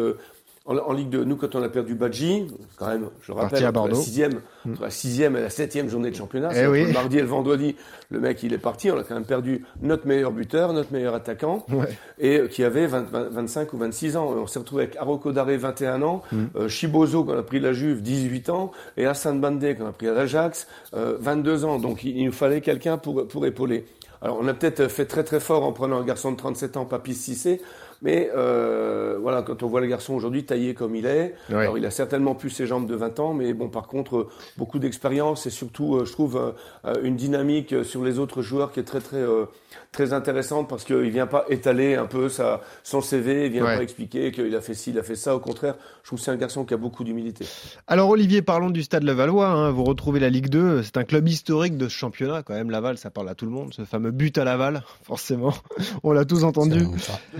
Euh, 0.68 0.72
en, 0.80 0.90
en 0.90 0.92
Ligue 0.92 1.08
2, 1.10 1.24
nous, 1.24 1.36
quand 1.36 1.54
on 1.54 1.62
a 1.62 1.68
perdu 1.68 1.94
Badji, 1.94 2.46
quand 2.76 2.88
même, 2.88 3.08
je 3.22 3.32
le 3.32 3.38
rappelle, 3.38 3.66
entre 3.66 3.88
la 3.88 3.94
sixième, 3.94 4.40
entre 4.70 4.82
la 4.82 4.90
sixième 4.90 5.36
et 5.36 5.40
la 5.40 5.50
septième 5.50 5.88
journée 5.88 6.10
de 6.10 6.16
championnat, 6.16 6.50
Eh 6.54 6.66
oui. 6.66 6.84
le 6.86 6.92
mardi 6.92 7.18
et 7.18 7.22
le 7.22 7.26
vendredi, 7.26 7.76
le 8.10 8.20
mec, 8.20 8.42
il 8.42 8.52
est 8.52 8.58
parti, 8.58 8.90
on 8.90 8.98
a 8.98 9.02
quand 9.02 9.14
même 9.14 9.24
perdu 9.24 9.64
notre 9.82 10.06
meilleur 10.06 10.32
buteur, 10.32 10.72
notre 10.72 10.92
meilleur 10.92 11.14
attaquant, 11.14 11.64
Ouais. 11.72 11.86
et 12.18 12.38
euh, 12.40 12.46
qui 12.48 12.64
avait 12.64 12.86
20, 12.86 13.02
20, 13.10 13.28
25 13.30 13.72
ou 13.72 13.78
26 13.78 14.16
ans. 14.16 14.26
On 14.36 14.46
s'est 14.46 14.58
retrouvé 14.58 14.84
avec 14.84 14.96
Aroko 14.96 15.32
Daré, 15.32 15.56
21 15.56 16.02
ans, 16.02 16.22
Mm. 16.32 16.44
euh, 16.56 16.68
Chibozo, 16.68 17.24
qu'on 17.24 17.38
a 17.38 17.42
pris 17.42 17.60
de 17.60 17.64
la 17.66 17.72
Juve, 17.72 18.02
18 18.02 18.50
ans, 18.50 18.72
et 18.96 19.06
Hassan 19.06 19.40
Bandé, 19.40 19.74
qu'on 19.74 19.86
a 19.86 19.92
pris 19.92 20.08
à 20.08 20.12
l'Ajax, 20.12 20.66
euh, 20.94 21.16
22 21.20 21.64
ans. 21.64 21.78
Donc, 21.78 22.04
il, 22.04 22.16
il 22.16 22.24
nous 22.26 22.32
fallait 22.32 22.60
quelqu'un 22.60 22.98
pour, 22.98 23.26
pour 23.26 23.46
épauler. 23.46 23.86
Alors, 24.20 24.38
on 24.40 24.48
a 24.48 24.54
peut-être 24.54 24.88
fait 24.88 25.04
très 25.04 25.22
très 25.22 25.38
fort 25.38 25.62
en 25.62 25.72
prenant 25.72 25.98
un 26.00 26.04
garçon 26.04 26.32
de 26.32 26.36
37 26.36 26.76
ans, 26.76 26.84
Papy 26.84 27.14
Cissé, 27.14 27.60
Mais 28.00 28.30
euh, 28.36 29.18
voilà, 29.20 29.42
quand 29.42 29.62
on 29.62 29.66
voit 29.66 29.80
le 29.80 29.86
garçon 29.88 30.14
aujourd'hui 30.14 30.44
taillé 30.44 30.72
comme 30.74 30.94
il 30.94 31.04
est, 31.06 31.34
Ouais. 31.50 31.56
alors 31.62 31.78
il 31.78 31.84
a 31.84 31.90
certainement 31.90 32.34
plus 32.36 32.50
ses 32.50 32.66
jambes 32.66 32.86
de 32.86 32.94
20 32.94 33.18
ans, 33.20 33.34
mais 33.34 33.52
bon, 33.54 33.68
par 33.68 33.88
contre, 33.88 34.16
euh, 34.16 34.28
beaucoup 34.56 34.78
d'expérience 34.78 35.46
et 35.46 35.50
surtout, 35.50 35.96
euh, 35.96 36.04
je 36.04 36.12
trouve, 36.12 36.54
euh, 36.84 36.94
une 37.02 37.16
dynamique 37.16 37.84
sur 37.84 38.04
les 38.04 38.18
autres 38.20 38.40
joueurs 38.42 38.70
qui 38.70 38.80
est 38.80 38.84
très 38.84 39.00
très 39.00 39.16
euh, 39.16 39.46
très 39.92 40.12
intéressante 40.12 40.68
parce 40.68 40.84
qu'il 40.84 41.10
vient 41.10 41.26
pas 41.26 41.44
étaler 41.48 41.94
un 41.96 42.06
peu 42.06 42.28
sa, 42.28 42.60
son 42.84 43.00
CV, 43.00 43.46
il 43.46 43.52
vient 43.52 43.64
Ouais. 43.64 43.76
pas 43.76 43.82
expliquer 43.82 44.30
qu'il 44.32 44.54
a 44.54 44.60
fait 44.60 44.74
ci, 44.74 44.90
il 44.90 44.98
a 44.98 45.02
fait 45.02 45.16
ça. 45.16 45.34
Au 45.34 45.40
contraire, 45.40 45.74
je 46.02 46.08
trouve 46.08 46.18
que 46.18 46.24
c'est 46.24 46.30
un 46.30 46.36
garçon 46.36 46.64
qui 46.64 46.74
a 46.74 46.76
beaucoup 46.76 47.04
d'humilité. 47.04 47.46
Alors 47.86 48.08
Olivier, 48.10 48.42
parlons 48.42 48.70
du 48.70 48.82
Stade 48.82 49.02
Levallois. 49.02 49.48
hein. 49.48 49.70
Vous 49.70 49.84
retrouvez 49.84 50.20
la 50.20 50.28
Ligue 50.30 50.48
2. 50.48 50.82
C'est 50.82 50.96
un 50.98 51.04
club 51.04 51.26
historique 51.28 51.76
de 51.76 51.88
ce 51.88 51.94
championnat 51.94 52.42
quand 52.42 52.54
même. 52.54 52.70
Laval, 52.70 52.98
ça 52.98 53.10
parle 53.10 53.28
à 53.28 53.34
tout 53.34 53.44
le 53.46 53.50
monde. 53.50 53.72
Ce 53.74 53.84
fameux 53.84 54.10
but 54.10 54.36
à 54.38 54.44
Laval, 54.44 54.82
forcément. 55.02 55.54
On 56.02 56.12
l'a 56.12 56.24
tous 56.24 56.44
entendu. 56.44 56.84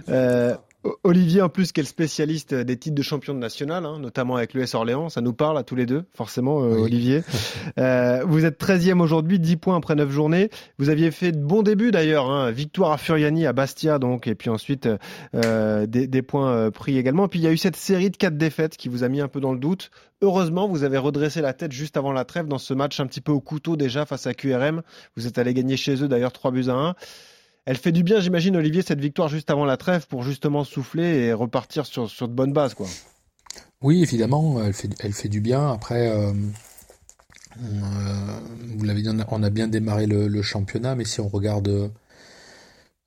Euh, 0.09 0.55
Olivier, 1.03 1.43
en 1.43 1.49
plus, 1.49 1.73
quel 1.73 1.87
spécialiste 1.87 2.55
des 2.55 2.77
titres 2.77 2.95
de 2.95 3.03
champion 3.03 3.35
de 3.35 3.41
national, 3.41 3.85
hein, 3.85 3.99
notamment 3.99 4.37
avec 4.37 4.55
l'US 4.55 4.75
Orléans, 4.75 5.09
ça 5.09 5.21
nous 5.21 5.33
parle 5.33 5.59
à 5.59 5.65
tous 5.65 5.75
les 5.75 5.87
deux, 5.87 6.05
forcément, 6.15 6.63
euh, 6.63 6.75
Oui. 6.75 6.83
Olivier. 6.83 7.23
Euh, 7.79 8.25
vous 8.27 8.45
êtes 8.45 8.61
13e 8.61 9.01
aujourd'hui, 9.01 9.39
10 9.39 9.57
points 9.57 9.77
après 9.77 9.95
9 9.95 10.11
journées. 10.11 10.51
Vous 10.79 10.89
aviez 10.89 11.11
fait 11.11 11.31
de 11.31 11.39
bons 11.39 11.63
débuts 11.63 11.93
d'ailleurs, 11.93 12.29
hein, 12.29 12.51
victoire 12.51 12.91
à 12.91 12.99
Furiani, 12.99 13.47
à 13.47 13.53
Bastia, 13.53 13.99
donc, 13.99 14.27
et 14.27 14.35
puis 14.35 14.51
ensuite 14.51 14.89
euh, 15.35 15.87
des, 15.87 16.09
des 16.09 16.23
points 16.23 16.51
euh, 16.51 16.71
pris 16.71 16.99
également. 16.99 17.29
Puis 17.29 17.39
il 17.39 17.43
y 17.43 17.47
a 17.47 17.53
eu 17.53 17.57
cette 17.57 17.77
série 17.77 18.11
de 18.11 18.17
4 18.17 18.37
défaites 18.37 18.77
qui 18.77 18.89
vous 18.89 19.05
a 19.05 19.09
mis 19.09 19.21
un 19.21 19.29
peu 19.29 19.39
dans 19.39 19.53
le 19.53 19.61
doute. 19.61 19.91
Heureusement, 20.23 20.67
vous 20.67 20.83
avez 20.83 20.99
redressé 20.99 21.41
la 21.41 21.53
tête 21.53 21.71
juste 21.71 21.97
avant 21.97 22.13
la 22.13 22.25
trêve 22.25 22.49
dans 22.49 22.59
ce 22.59 22.75
match 22.75 22.99
un 22.99 23.07
petit 23.07 23.21
peu 23.21 23.31
au 23.31 23.41
couteau 23.41 23.77
déjà 23.77 24.07
face 24.07 24.27
à 24.27 24.35
QRM. 24.35 24.83
Vous 25.17 25.29
êtes 25.29 25.39
allé 25.39 25.55
gagner 25.55 25.77
chez 25.77 26.03
eux 26.03 26.09
d'ailleurs 26.09 26.33
3 26.33 26.51
buts 26.51 26.69
à 26.69 26.75
1. 26.75 26.95
Elle 27.69 27.77
fait 27.77 27.93
du 27.93 28.03
bien, 28.03 28.19
j'imagine, 28.19 28.57
Olivier, 28.57 28.81
cette 28.81 28.99
victoire 28.99 29.29
juste 29.29 29.51
avant 29.51 29.67
la 29.67 29.77
trêve 29.77 30.07
pour 30.07 30.23
justement 30.23 30.65
souffler 30.65 31.05
et 31.05 31.33
repartir 31.35 31.85
sur, 31.85 32.09
sur 32.09 32.27
de 32.27 32.33
bonnes 32.33 32.55
bases, 32.55 32.73
quoi. 32.73 32.87
Oui, 33.83 34.03
évidemment, 34.03 34.65
elle 34.65 34.73
fait, 34.73 34.89
elle 35.01 35.13
fait 35.13 35.29
du 35.29 35.43
bien. 35.43 35.71
Après, 35.71 36.09
euh, 36.09 36.33
euh, 37.63 38.41
vous 38.75 38.85
l'avez 38.87 39.03
dit, 39.03 39.11
on 39.11 39.43
a, 39.43 39.51
bien 39.51 39.69
démarré 39.69 40.07
le, 40.07 40.29
le 40.29 40.41
championnat, 40.41 40.95
mais 40.95 41.05
si 41.05 41.21
on 41.21 41.29
regarde 41.29 41.93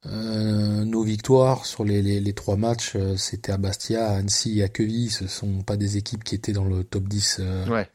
euh, 0.05 0.85
nos 0.85 1.01
victoires 1.01 1.65
sur 1.65 1.83
les, 1.83 2.03
les, 2.03 2.19
les 2.19 2.33
trois 2.33 2.55
matchs, 2.55 2.95
c'était 3.17 3.53
à 3.53 3.57
Bastia, 3.57 4.09
à 4.11 4.17
Annecy 4.17 4.59
et 4.59 4.63
à 4.63 4.69
Quevilly. 4.69 5.09
Ce 5.09 5.25
sont 5.25 5.63
pas 5.63 5.75
des 5.75 5.97
équipes 5.97 6.23
qui 6.23 6.35
étaient 6.35 6.53
dans 6.53 6.65
le 6.65 6.83
top 6.83 7.07
10 7.07 7.37
euh, 7.39 7.67
Ouais. 7.67 7.89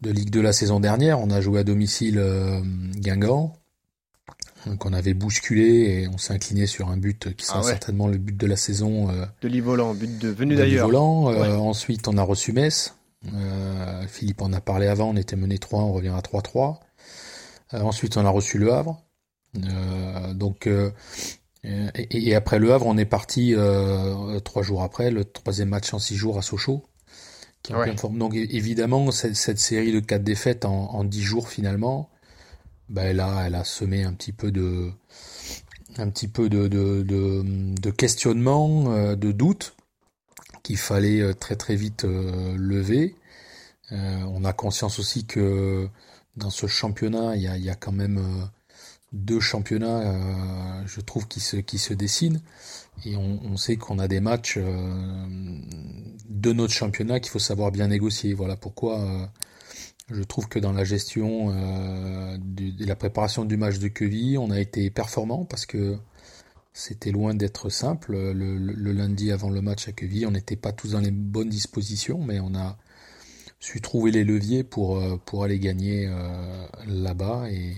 de 0.00 0.10
Ligue 0.10 0.30
2 0.30 0.40
la 0.40 0.54
saison 0.54 0.80
dernière. 0.80 1.20
On 1.20 1.28
a 1.28 1.42
joué 1.42 1.60
à 1.60 1.64
domicile 1.64 2.18
Guingamp, 2.96 3.54
qu'on 4.78 4.92
avait 4.92 5.14
bousculé 5.14 5.62
et 6.02 6.08
on 6.08 6.18
s'est 6.18 6.32
incliné 6.32 6.66
sur 6.66 6.88
un 6.88 6.96
but 6.96 7.34
qui 7.36 7.44
sera 7.46 7.58
Ah 7.60 7.64
ouais. 7.64 7.70
certainement 7.70 8.06
le 8.08 8.18
but 8.18 8.36
de 8.36 8.46
la 8.46 8.56
saison. 8.56 9.10
euh, 9.10 9.26
De 9.42 9.48
Livolan, 9.48 9.94
but 9.94 10.18
de 10.18 10.28
venu 10.28 10.54
de 10.54 10.58
d'ailleurs. 10.60 10.88
Euh. 10.88 11.56
Ensuite, 11.56 12.08
on 12.08 12.16
a 12.18 12.22
reçu 12.22 12.52
Metz. 12.52 12.94
Euh, 13.34 14.06
Philippe 14.06 14.42
en 14.42 14.52
a 14.52 14.60
parlé 14.60 14.86
avant, 14.86 15.10
on 15.10 15.16
était 15.16 15.36
mené 15.36 15.58
3, 15.58 15.80
on 15.82 15.92
revient 15.92 16.12
à 16.16 16.20
3-3. 16.20 16.80
Euh, 17.72 17.80
ensuite, 17.80 18.16
on 18.16 18.24
a 18.26 18.30
reçu 18.30 18.58
Le 18.58 18.72
Havre. 18.72 19.02
Donc, 20.34 20.66
et, 20.66 22.28
et 22.28 22.34
après 22.34 22.58
Le 22.58 22.72
Havre, 22.72 22.86
on 22.86 22.98
est 22.98 23.04
parti 23.04 23.54
trois 24.44 24.62
jours 24.62 24.82
après, 24.82 25.10
le 25.10 25.24
troisième 25.24 25.68
match 25.68 25.92
en 25.94 25.98
six 25.98 26.16
jours 26.16 26.38
à 26.38 26.42
Sochaux. 26.42 26.84
Qui 27.62 27.72
en 27.72 27.96
forme. 27.96 28.18
Donc, 28.18 28.34
évidemment, 28.34 29.10
cette, 29.10 29.36
cette 29.36 29.58
série 29.58 29.90
de 29.92 30.00
quatre 30.00 30.22
défaites 30.24 30.66
en, 30.66 30.90
en 30.94 31.02
dix 31.04 31.22
jours 31.22 31.48
finalement, 31.48 32.10
bah, 32.88 33.02
elle 33.02 33.20
a, 33.20 33.46
elle 33.46 33.54
a 33.54 33.64
semé 33.64 34.04
un 34.04 34.12
petit 34.12 34.32
peu 34.32 34.50
de, 34.50 34.90
un 35.98 36.10
petit 36.10 36.28
peu 36.28 36.48
de, 36.48 36.68
de, 36.68 37.02
de, 37.04 37.90
questionnement, 37.90 38.92
euh, 38.92 39.16
de 39.16 39.32
doute 39.32 39.74
qu'il 40.62 40.78
fallait 40.78 41.20
euh, 41.20 41.34
très 41.34 41.56
très 41.56 41.76
vite 41.76 42.04
euh, 42.04 42.56
lever. 42.56 43.16
On 43.90 44.44
a 44.44 44.52
conscience 44.52 44.98
aussi 44.98 45.24
que 45.24 45.88
dans 46.36 46.50
ce 46.50 46.66
championnat, 46.66 47.36
il 47.36 47.42
y 47.42 47.46
a, 47.46 47.56
y 47.56 47.70
a 47.70 47.76
quand 47.76 47.92
même 47.92 48.48
deux 49.12 49.38
championnats, 49.38 50.82
je 50.84 51.00
trouve, 51.00 51.28
qui 51.28 51.38
se, 51.38 51.58
qui 51.58 51.78
se 51.78 51.94
dessinent. 51.94 52.40
Et 53.04 53.14
on, 53.14 53.40
on 53.44 53.56
sait 53.56 53.76
qu'on 53.76 54.00
a 54.00 54.08
des 54.08 54.18
matchs 54.18 54.58
de 54.58 56.52
notre 56.52 56.72
championnat 56.72 57.20
qu'il 57.20 57.30
faut 57.30 57.38
savoir 57.38 57.70
bien 57.70 57.86
négocier. 57.86 58.34
Voilà 58.34 58.56
pourquoi 58.56 59.30
je 60.10 60.22
trouve 60.22 60.48
que 60.48 60.58
dans 60.58 60.72
la 60.72 60.84
gestion 60.84 61.50
euh, 61.54 62.36
la 62.78 62.96
préparation 62.96 63.44
du 63.44 63.56
match 63.56 63.78
de 63.78 63.88
Quevilly, 63.88 64.38
on 64.38 64.50
a 64.50 64.60
été 64.60 64.90
performant 64.90 65.44
parce 65.44 65.66
que 65.66 65.96
c'était 66.72 67.12
loin 67.12 67.34
d'être 67.34 67.70
simple. 67.70 68.12
Le, 68.12 68.32
le- 68.32 68.58
le 68.58 68.92
lundi 68.92 69.32
avant 69.32 69.50
le 69.50 69.62
match 69.62 69.88
à 69.88 69.92
Quevilly, 69.92 70.26
on 70.26 70.32
n'était 70.32 70.56
pas 70.56 70.72
tous 70.72 70.92
dans 70.92 71.00
les 71.00 71.10
bonnes 71.12 71.48
dispositions, 71.50 72.22
mais 72.22 72.40
on 72.40 72.54
a 72.54 72.78
su 73.60 73.80
trouver 73.80 74.10
les 74.12 74.24
leviers 74.24 74.64
pour, 74.64 74.98
euh, 74.98 75.16
pour 75.24 75.44
aller 75.44 75.58
gagner 75.58 76.06
euh, 76.08 76.66
là-bas 76.86 77.50
et, 77.50 77.76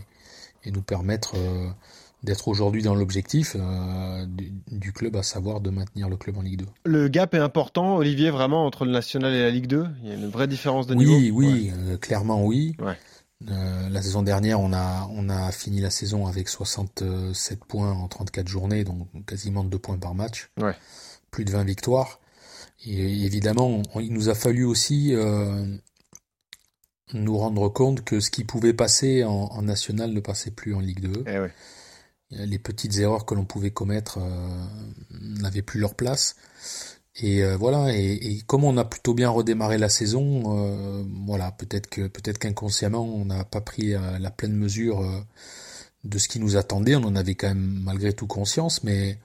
et 0.64 0.70
nous 0.72 0.82
permettre 0.82 1.36
euh, 1.36 1.70
d'être 2.26 2.48
aujourd'hui 2.48 2.82
dans 2.82 2.94
l'objectif 2.94 3.56
euh, 3.58 4.26
du, 4.26 4.52
du 4.70 4.92
club, 4.92 5.16
à 5.16 5.22
savoir 5.22 5.60
de 5.62 5.70
maintenir 5.70 6.08
le 6.10 6.16
club 6.16 6.36
en 6.36 6.42
Ligue 6.42 6.58
2. 6.60 6.66
Le 6.84 7.08
gap 7.08 7.32
est 7.34 7.38
important, 7.38 7.96
Olivier, 7.96 8.30
vraiment, 8.30 8.66
entre 8.66 8.84
le 8.84 8.90
national 8.92 9.32
et 9.32 9.40
la 9.40 9.50
Ligue 9.50 9.66
2. 9.68 9.86
Il 10.02 10.08
y 10.08 10.12
a 10.12 10.14
une 10.14 10.28
vraie 10.28 10.48
différence 10.48 10.86
de 10.86 10.94
Oui, 10.94 11.06
niveau? 11.06 11.38
oui, 11.38 11.72
euh, 11.74 11.96
clairement 11.96 12.44
oui. 12.44 12.76
Ouais. 12.80 12.96
Euh, 13.50 13.88
la 13.90 14.02
saison 14.02 14.22
dernière, 14.22 14.60
on 14.60 14.72
a, 14.72 15.08
on 15.12 15.28
a 15.28 15.52
fini 15.52 15.80
la 15.80 15.90
saison 15.90 16.26
avec 16.26 16.48
67 16.48 17.64
points 17.64 17.92
en 17.92 18.08
34 18.08 18.48
journées, 18.48 18.82
donc 18.84 19.06
quasiment 19.26 19.62
2 19.64 19.78
points 19.78 19.98
par 19.98 20.14
match. 20.14 20.50
Ouais. 20.60 20.74
Plus 21.30 21.44
de 21.44 21.52
20 21.52 21.64
victoires. 21.64 22.18
Et 22.84 23.24
évidemment, 23.24 23.82
on- 23.94 24.00
il 24.00 24.12
nous 24.12 24.28
a 24.30 24.34
fallu 24.34 24.64
aussi 24.64 25.14
nous 27.12 27.38
rendre 27.38 27.68
compte 27.68 28.02
que 28.02 28.20
ce 28.20 28.30
qui 28.30 28.42
pouvait 28.44 28.72
passer 28.74 29.22
en, 29.24 29.30
en 29.52 29.62
national 29.62 30.12
ne 30.12 30.20
passait 30.20 30.50
plus 30.50 30.74
en 30.74 30.80
Ligue 30.80 31.00
2. 31.00 31.24
Eh 31.26 31.38
ouais. 31.38 31.52
Les 32.30 32.58
petites 32.58 32.96
erreurs 32.98 33.24
que 33.24 33.34
l'on 33.34 33.44
pouvait 33.44 33.70
commettre 33.70 34.18
euh, 34.20 34.64
n'avaient 35.20 35.62
plus 35.62 35.78
leur 35.78 35.94
place. 35.94 36.34
Et 37.14 37.44
euh, 37.44 37.56
voilà. 37.56 37.94
Et, 37.96 38.14
et 38.14 38.42
comme 38.42 38.64
on 38.64 38.76
a 38.76 38.84
plutôt 38.84 39.14
bien 39.14 39.30
redémarré 39.30 39.78
la 39.78 39.88
saison, 39.88 40.42
euh, 40.58 41.04
voilà, 41.24 41.52
peut-être 41.52 41.88
que 41.88 42.08
peut-être 42.08 42.38
qu'inconsciemment 42.38 43.04
on 43.04 43.26
n'a 43.26 43.44
pas 43.44 43.60
pris 43.60 43.94
euh, 43.94 44.18
la 44.18 44.30
pleine 44.30 44.54
mesure 44.54 45.02
de 46.04 46.18
ce 46.18 46.26
qui 46.28 46.40
nous 46.40 46.56
attendait. 46.56 46.96
On 46.96 47.04
en 47.04 47.14
avait 47.16 47.36
quand 47.36 47.48
même 47.48 47.80
malgré 47.84 48.12
tout 48.12 48.26
conscience, 48.26 48.82
mais 48.82 49.18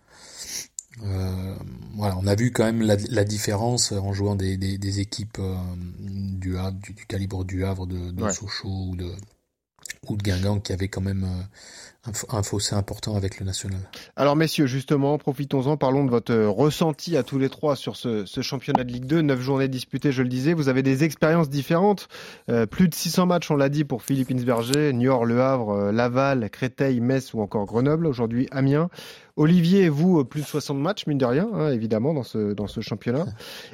voilà, 1.96 2.16
on 2.20 2.28
a 2.28 2.36
vu 2.36 2.52
quand 2.52 2.66
même 2.66 2.84
la, 2.84 2.96
la 3.10 3.24
différence 3.24 3.92
en 3.92 4.14
jouant 4.14 4.36
des, 4.36 4.58
des, 4.58 4.78
des 4.78 5.00
équipes 5.00 5.40
du, 6.00 6.58
Havre- 6.58 6.80
du, 6.80 6.94
du 6.94 7.06
calibre 7.08 7.44
du 7.44 7.66
Havre, 7.66 7.88
de, 7.88 8.12
de 8.12 8.24
Ouais. 8.24 8.32
Sochaux 8.32 8.90
ou 8.90 8.96
de 8.96 9.12
ou 10.08 10.16
de 10.16 10.24
Guingamp 10.24 10.60
qui 10.60 10.74
avait 10.74 10.88
quand 10.90 11.02
même 11.02 11.28
un, 12.08 12.12
fo- 12.12 12.26
un 12.36 12.42
fossé 12.44 12.76
important 12.76 13.16
avec 13.16 13.40
le 13.40 13.46
national. 13.46 13.80
Alors, 14.16 14.36
messieurs, 14.36 14.66
justement, 14.66 15.18
profitons-en, 15.18 15.78
parlons 15.78 16.04
de 16.04 16.10
votre 16.10 16.34
euh, 16.34 16.50
ressenti 16.50 17.16
à 17.16 17.24
tous 17.24 17.38
les 17.38 17.50
trois 17.50 17.76
sur 17.76 17.96
ce, 17.96 18.26
ce 18.26 18.42
championnat 18.42 18.84
de 18.84 18.92
Ligue 18.92 19.06
2. 19.06 19.22
Neuf 19.22 19.40
journées 19.40 19.68
disputées, 19.68 20.12
je 20.12 20.24
le 20.24 20.30
disais. 20.30 20.54
Vous 20.54 20.68
avez 20.70 20.82
des 20.84 21.04
expériences 21.04 21.50
différentes. 21.50 22.08
Euh, 22.50 22.66
plus 22.66 22.88
de 22.88 22.96
600 22.96 23.28
matchs, 23.28 23.52
on 23.52 23.56
l'a 23.56 23.70
dit, 23.70 23.84
pour 23.84 24.02
Philippe 24.02 24.32
Insberger, 24.32 24.94
Niort, 24.94 25.26
Le 25.26 25.42
Havre, 25.42 25.70
euh, 25.72 25.92
Laval, 25.92 26.50
Créteil, 26.50 27.00
Metz 27.02 27.34
ou 27.34 27.42
encore 27.42 27.66
Grenoble. 27.66 28.08
Aujourd'hui, 28.08 28.48
Amiens. 28.52 28.90
Olivier 29.36 29.90
vous, 29.90 30.20
euh, 30.20 30.24
plus 30.24 30.42
de 30.42 30.46
60 30.46 30.78
matchs, 30.78 31.08
mine 31.08 31.18
de 31.18 31.26
rien, 31.26 31.50
hein, 31.54 31.72
évidemment, 31.72 32.14
dans 32.14 32.24
ce, 32.24 32.54
dans 32.54 32.68
ce 32.68 32.82
championnat. 32.82 33.26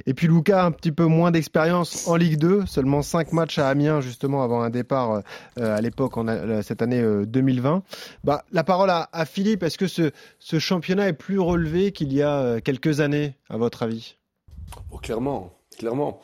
Et 0.05 0.13
puis 0.13 0.27
Lucas, 0.27 0.65
un 0.65 0.71
petit 0.71 0.91
peu 0.91 1.05
moins 1.05 1.31
d'expérience 1.31 2.07
en 2.07 2.15
Ligue 2.15 2.37
2, 2.37 2.65
seulement 2.65 3.01
5 3.01 3.33
matchs 3.33 3.57
à 3.59 3.69
Amiens, 3.69 4.01
justement, 4.01 4.43
avant 4.43 4.61
un 4.61 4.69
départ 4.69 5.21
euh, 5.59 5.75
à 5.77 5.81
l'époque, 5.81 6.17
en 6.17 6.27
a- 6.27 6.61
cette 6.63 6.81
année 6.81 7.01
euh, 7.01 7.25
2020. 7.25 7.83
Bah, 8.23 8.43
la 8.51 8.63
parole 8.63 8.89
à, 8.89 9.07
Philippe. 9.25 9.63
Est-ce 9.63 9.77
que 9.77 9.87
ce, 9.87 10.11
ce 10.39 10.59
championnat 10.59 11.09
est 11.09 11.13
plus 11.13 11.39
relevé 11.39 11.91
qu'il 11.91 12.13
y 12.13 12.21
a 12.21 12.37
euh, 12.39 12.59
quelques 12.59 12.99
années, 12.99 13.35
à 13.49 13.57
votre 13.57 13.83
avis? 13.83 14.15
Oh, 14.91 14.97
clairement, 14.97 15.53
clairement. 15.77 16.21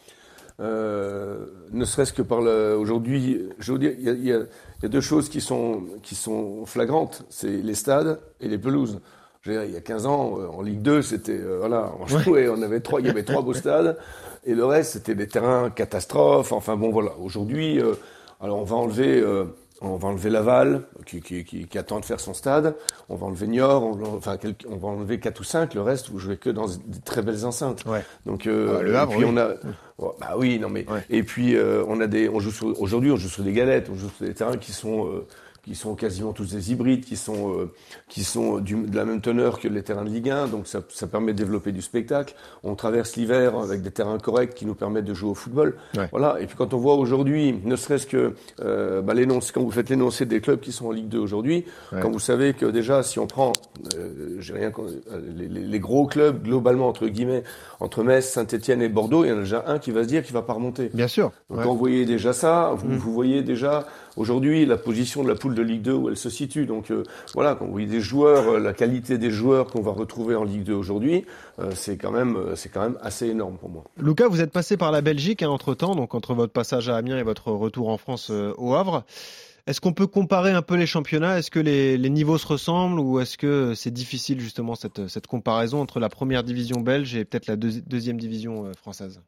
Euh, 0.59 1.45
ne 1.71 1.83
serait-ce 1.83 2.13
que 2.13 2.21
par 2.21 2.41
le, 2.41 2.75
aujourd'hui, 2.77 3.41
je 3.59 3.71
veux 3.73 3.79
dire, 3.79 3.93
il 3.97 4.03
y 4.23 4.31
a, 4.31 4.37
y 4.37 4.85
a 4.85 4.87
deux 4.87 5.01
choses 5.01 5.27
qui 5.29 5.41
sont, 5.41 5.83
qui 6.03 6.15
sont 6.15 6.65
flagrantes. 6.65 7.25
C'est 7.29 7.57
les 7.61 7.73
stades 7.75 8.19
et 8.39 8.47
les 8.47 8.57
pelouses. 8.57 8.99
Dire, 9.45 9.65
il 9.65 9.71
y 9.71 9.75
a 9.75 9.81
15 9.81 10.05
ans, 10.05 10.37
euh, 10.39 10.47
en 10.47 10.61
Ligue 10.61 10.81
2, 10.81 11.01
c'était, 11.01 11.33
euh, 11.37 11.57
voilà, 11.59 11.91
on 11.99 12.07
jouait, 12.07 12.47
on 12.47 12.61
avait 12.61 12.79
trois, 12.79 13.01
il 13.01 13.07
y 13.07 13.09
avait 13.09 13.23
trois 13.23 13.41
beaux 13.41 13.53
stades. 13.53 13.97
Et 14.45 14.53
le 14.55 14.63
reste, 14.63 14.93
c'était 14.93 15.15
des 15.15 15.27
terrains 15.27 15.69
catastrophes. 15.69 16.53
Enfin 16.53 16.77
bon, 16.77 16.91
voilà. 16.91 17.11
Aujourd'hui, 17.21 17.77
euh, 17.81 17.93
alors 18.39 18.59
on 18.59 18.63
va 18.63 18.77
enlever, 18.77 19.19
euh, 19.19 19.43
on 19.81 19.97
va 19.97 20.07
enlever 20.07 20.29
Laval, 20.29 20.83
qui, 21.05 21.19
qui, 21.21 21.43
qui, 21.43 21.67
qui 21.67 21.77
attend 21.77 21.99
de 21.99 22.05
faire 22.05 22.21
son 22.21 22.33
stade. 22.33 22.73
On 23.09 23.15
va 23.17 23.25
enlever 23.25 23.47
Niort, 23.47 23.83
on, 23.83 23.91
va- 23.91 24.07
enfin, 24.15 24.37
on 24.69 24.77
va 24.77 24.87
enlever 24.87 25.19
quatre 25.19 25.41
ou 25.41 25.43
cinq. 25.43 25.73
Le 25.73 25.81
reste, 25.81 26.09
vous 26.09 26.19
jouez 26.19 26.37
que 26.37 26.49
dans 26.49 26.67
des 26.67 27.01
très 27.03 27.21
belles 27.21 27.45
enceintes. 27.45 27.83
Ouais. 27.85 28.03
Donc, 28.25 28.47
Ah 28.47 29.03
et 29.03 29.07
puis 29.09 29.17
oui. 29.17 29.25
on 29.27 29.35
a, 29.35 29.49
Oh, 29.99 30.15
bah 30.21 30.35
oui, 30.37 30.57
non 30.57 30.69
mais, 30.69 30.89
Ouais. 30.89 31.03
et 31.09 31.21
puis 31.23 31.55
on 31.87 31.99
a 32.01 32.07
des, 32.07 32.27
on 32.29 32.39
joue 32.39 32.73
aujourd'hui, 32.79 33.11
on 33.11 33.17
joue 33.17 33.27
sur 33.29 33.43
des 33.43 33.51
galettes, 33.53 33.89
on 33.91 33.95
joue 33.95 34.09
sur 34.09 34.25
des 34.25 34.33
terrains 34.33 34.57
qui 34.57 34.71
sont, 34.71 35.07
qui 35.63 35.75
sont 35.75 35.95
quasiment 35.95 36.33
tous 36.33 36.51
des 36.53 36.71
hybrides, 36.73 37.05
qui 37.05 37.15
sont, 37.15 37.53
euh, 37.57 37.71
qui 38.09 38.23
sont 38.25 38.59
du, 38.59 38.75
de 38.75 38.95
la 38.95 39.05
même 39.05 39.21
teneur 39.21 39.59
que 39.59 39.67
les 39.69 39.81
terrains 39.81 40.03
de 40.03 40.09
Ligue 40.09 40.29
1, 40.29 40.47
donc 40.47 40.67
ça, 40.67 40.81
ça 40.89 41.07
permet 41.07 41.31
de 41.31 41.37
développer 41.37 41.71
du 41.71 41.81
spectacle. 41.81 42.35
On 42.63 42.75
traverse 42.75 43.15
l'hiver 43.15 43.57
avec 43.57 43.81
des 43.81 43.91
terrains 43.91 44.17
corrects 44.17 44.53
qui 44.55 44.65
nous 44.65 44.75
permettent 44.75 45.05
de 45.05 45.13
jouer 45.13 45.29
au 45.29 45.35
football. 45.35 45.75
Ouais. 45.97 46.07
Voilà. 46.11 46.37
Et 46.41 46.47
puis 46.47 46.55
quand 46.57 46.73
on 46.73 46.77
voit 46.77 46.95
aujourd'hui, 46.95 47.59
ne 47.63 47.75
serait-ce 47.77 48.07
que 48.07 48.33
euh, 48.61 49.01
bah, 49.01 49.13
l'énoncé, 49.13 49.51
quand 49.53 49.61
vous 49.63 49.71
faites 49.71 49.89
l'énoncé 49.89 50.25
des 50.25 50.41
clubs 50.41 50.59
qui 50.59 50.73
sont 50.73 50.87
en 50.87 50.91
Ligue 50.91 51.07
2 51.07 51.17
aujourd'hui, 51.19 51.63
Ouais. 51.93 52.01
quand 52.01 52.11
vous 52.11 52.19
savez 52.19 52.53
que 52.53 52.65
déjà, 52.65 53.01
si 53.01 53.19
on 53.19 53.27
prend, 53.27 53.53
euh, 53.97 54.35
j'ai 54.39 54.53
rien, 54.53 54.69
con- 54.69 54.87
euh, 55.11 55.21
les, 55.49 55.79
gros 55.79 56.07
clubs 56.07 56.43
globalement 56.43 56.87
entre 56.89 57.07
guillemets, 57.07 57.43
entre 57.79 58.03
Metz, 58.03 58.27
Saint-Etienne 58.29 58.81
et 58.81 58.89
Bordeaux, 58.89 59.23
il 59.23 59.29
y 59.29 59.31
en 59.31 59.37
a 59.37 59.39
déjà 59.39 59.63
un 59.67 59.79
qui 59.79 59.91
va 59.91 60.03
se 60.03 60.07
dire 60.09 60.23
qu'il 60.23 60.33
va 60.33 60.41
pas 60.41 60.53
remonter. 60.53 60.89
Bien 60.93 61.07
sûr. 61.07 61.31
Donc 61.49 61.59
Ouais. 61.59 61.63
quand 61.63 61.71
vous 61.71 61.77
voyez 61.79 62.05
déjà 62.05 62.33
ça, 62.33 62.73
vous, 62.75 62.87
Mm. 62.89 62.95
vous 62.97 63.13
voyez 63.13 63.43
déjà 63.43 63.87
aujourd'hui 64.17 64.65
la 64.65 64.77
position 64.77 65.23
de 65.23 65.29
la 65.29 65.35
poule 65.35 65.55
de 65.55 65.61
Ligue 65.61 65.81
2 65.81 65.93
où 65.93 66.09
elle 66.09 66.17
se 66.17 66.29
situe. 66.29 66.65
Donc 66.65 66.91
euh, 66.91 67.03
voilà, 67.33 67.57
des 67.73 68.01
joueurs, 68.01 68.47
euh, 68.47 68.59
la 68.59 68.73
qualité 68.73 69.17
des 69.17 69.31
joueurs 69.31 69.67
qu'on 69.67 69.81
va 69.81 69.91
retrouver 69.91 70.35
en 70.35 70.43
Ligue 70.43 70.63
2 70.63 70.73
aujourd'hui, 70.73 71.25
euh, 71.59 71.71
c'est 71.75 71.97
quand 71.97 72.11
même 72.11 72.37
c'est 72.55 72.69
quand 72.69 72.81
même 72.81 72.97
assez 73.01 73.27
énorme 73.27 73.57
pour 73.57 73.69
moi. 73.69 73.83
Lucas, 73.97 74.27
vous 74.27 74.41
êtes 74.41 74.51
passé 74.51 74.77
par 74.77 74.91
la 74.91 75.01
Belgique 75.01 75.41
entre 75.43 75.73
temps, 75.73 75.95
donc 75.95 76.15
entre 76.15 76.33
votre 76.33 76.53
passage 76.53 76.89
à 76.89 76.97
Amiens 76.97 77.17
et 77.17 77.23
votre 77.23 77.51
retour 77.51 77.89
en 77.89 77.97
France 77.97 78.29
au 78.29 78.73
Havre. 78.73 79.03
Est-ce 79.65 79.79
qu'on 79.79 79.93
peut 79.93 80.07
comparer 80.07 80.51
un 80.51 80.61
peu 80.61 80.75
les 80.75 80.85
championnats? 80.85 81.39
Est-ce 81.39 81.49
que 81.49 81.59
les, 81.59 81.97
niveaux 82.09 82.37
se 82.37 82.45
ressemblent 82.47 82.99
ou 82.99 83.21
est-ce 83.21 83.37
que 83.37 83.73
c'est 83.75 83.91
difficile 83.91 84.41
justement 84.41 84.75
cette, 84.75 85.07
cette 85.07 85.25
comparaison 85.27 85.79
entre 85.79 86.01
la 86.01 86.09
première 86.09 86.43
division 86.43 86.81
belge 86.81 87.15
et 87.15 87.23
peut-être 87.23 87.47
la 87.47 87.55
deuxi- 87.55 87.81
deuxième 87.87 88.19
division 88.19 88.69
française? 88.73 89.21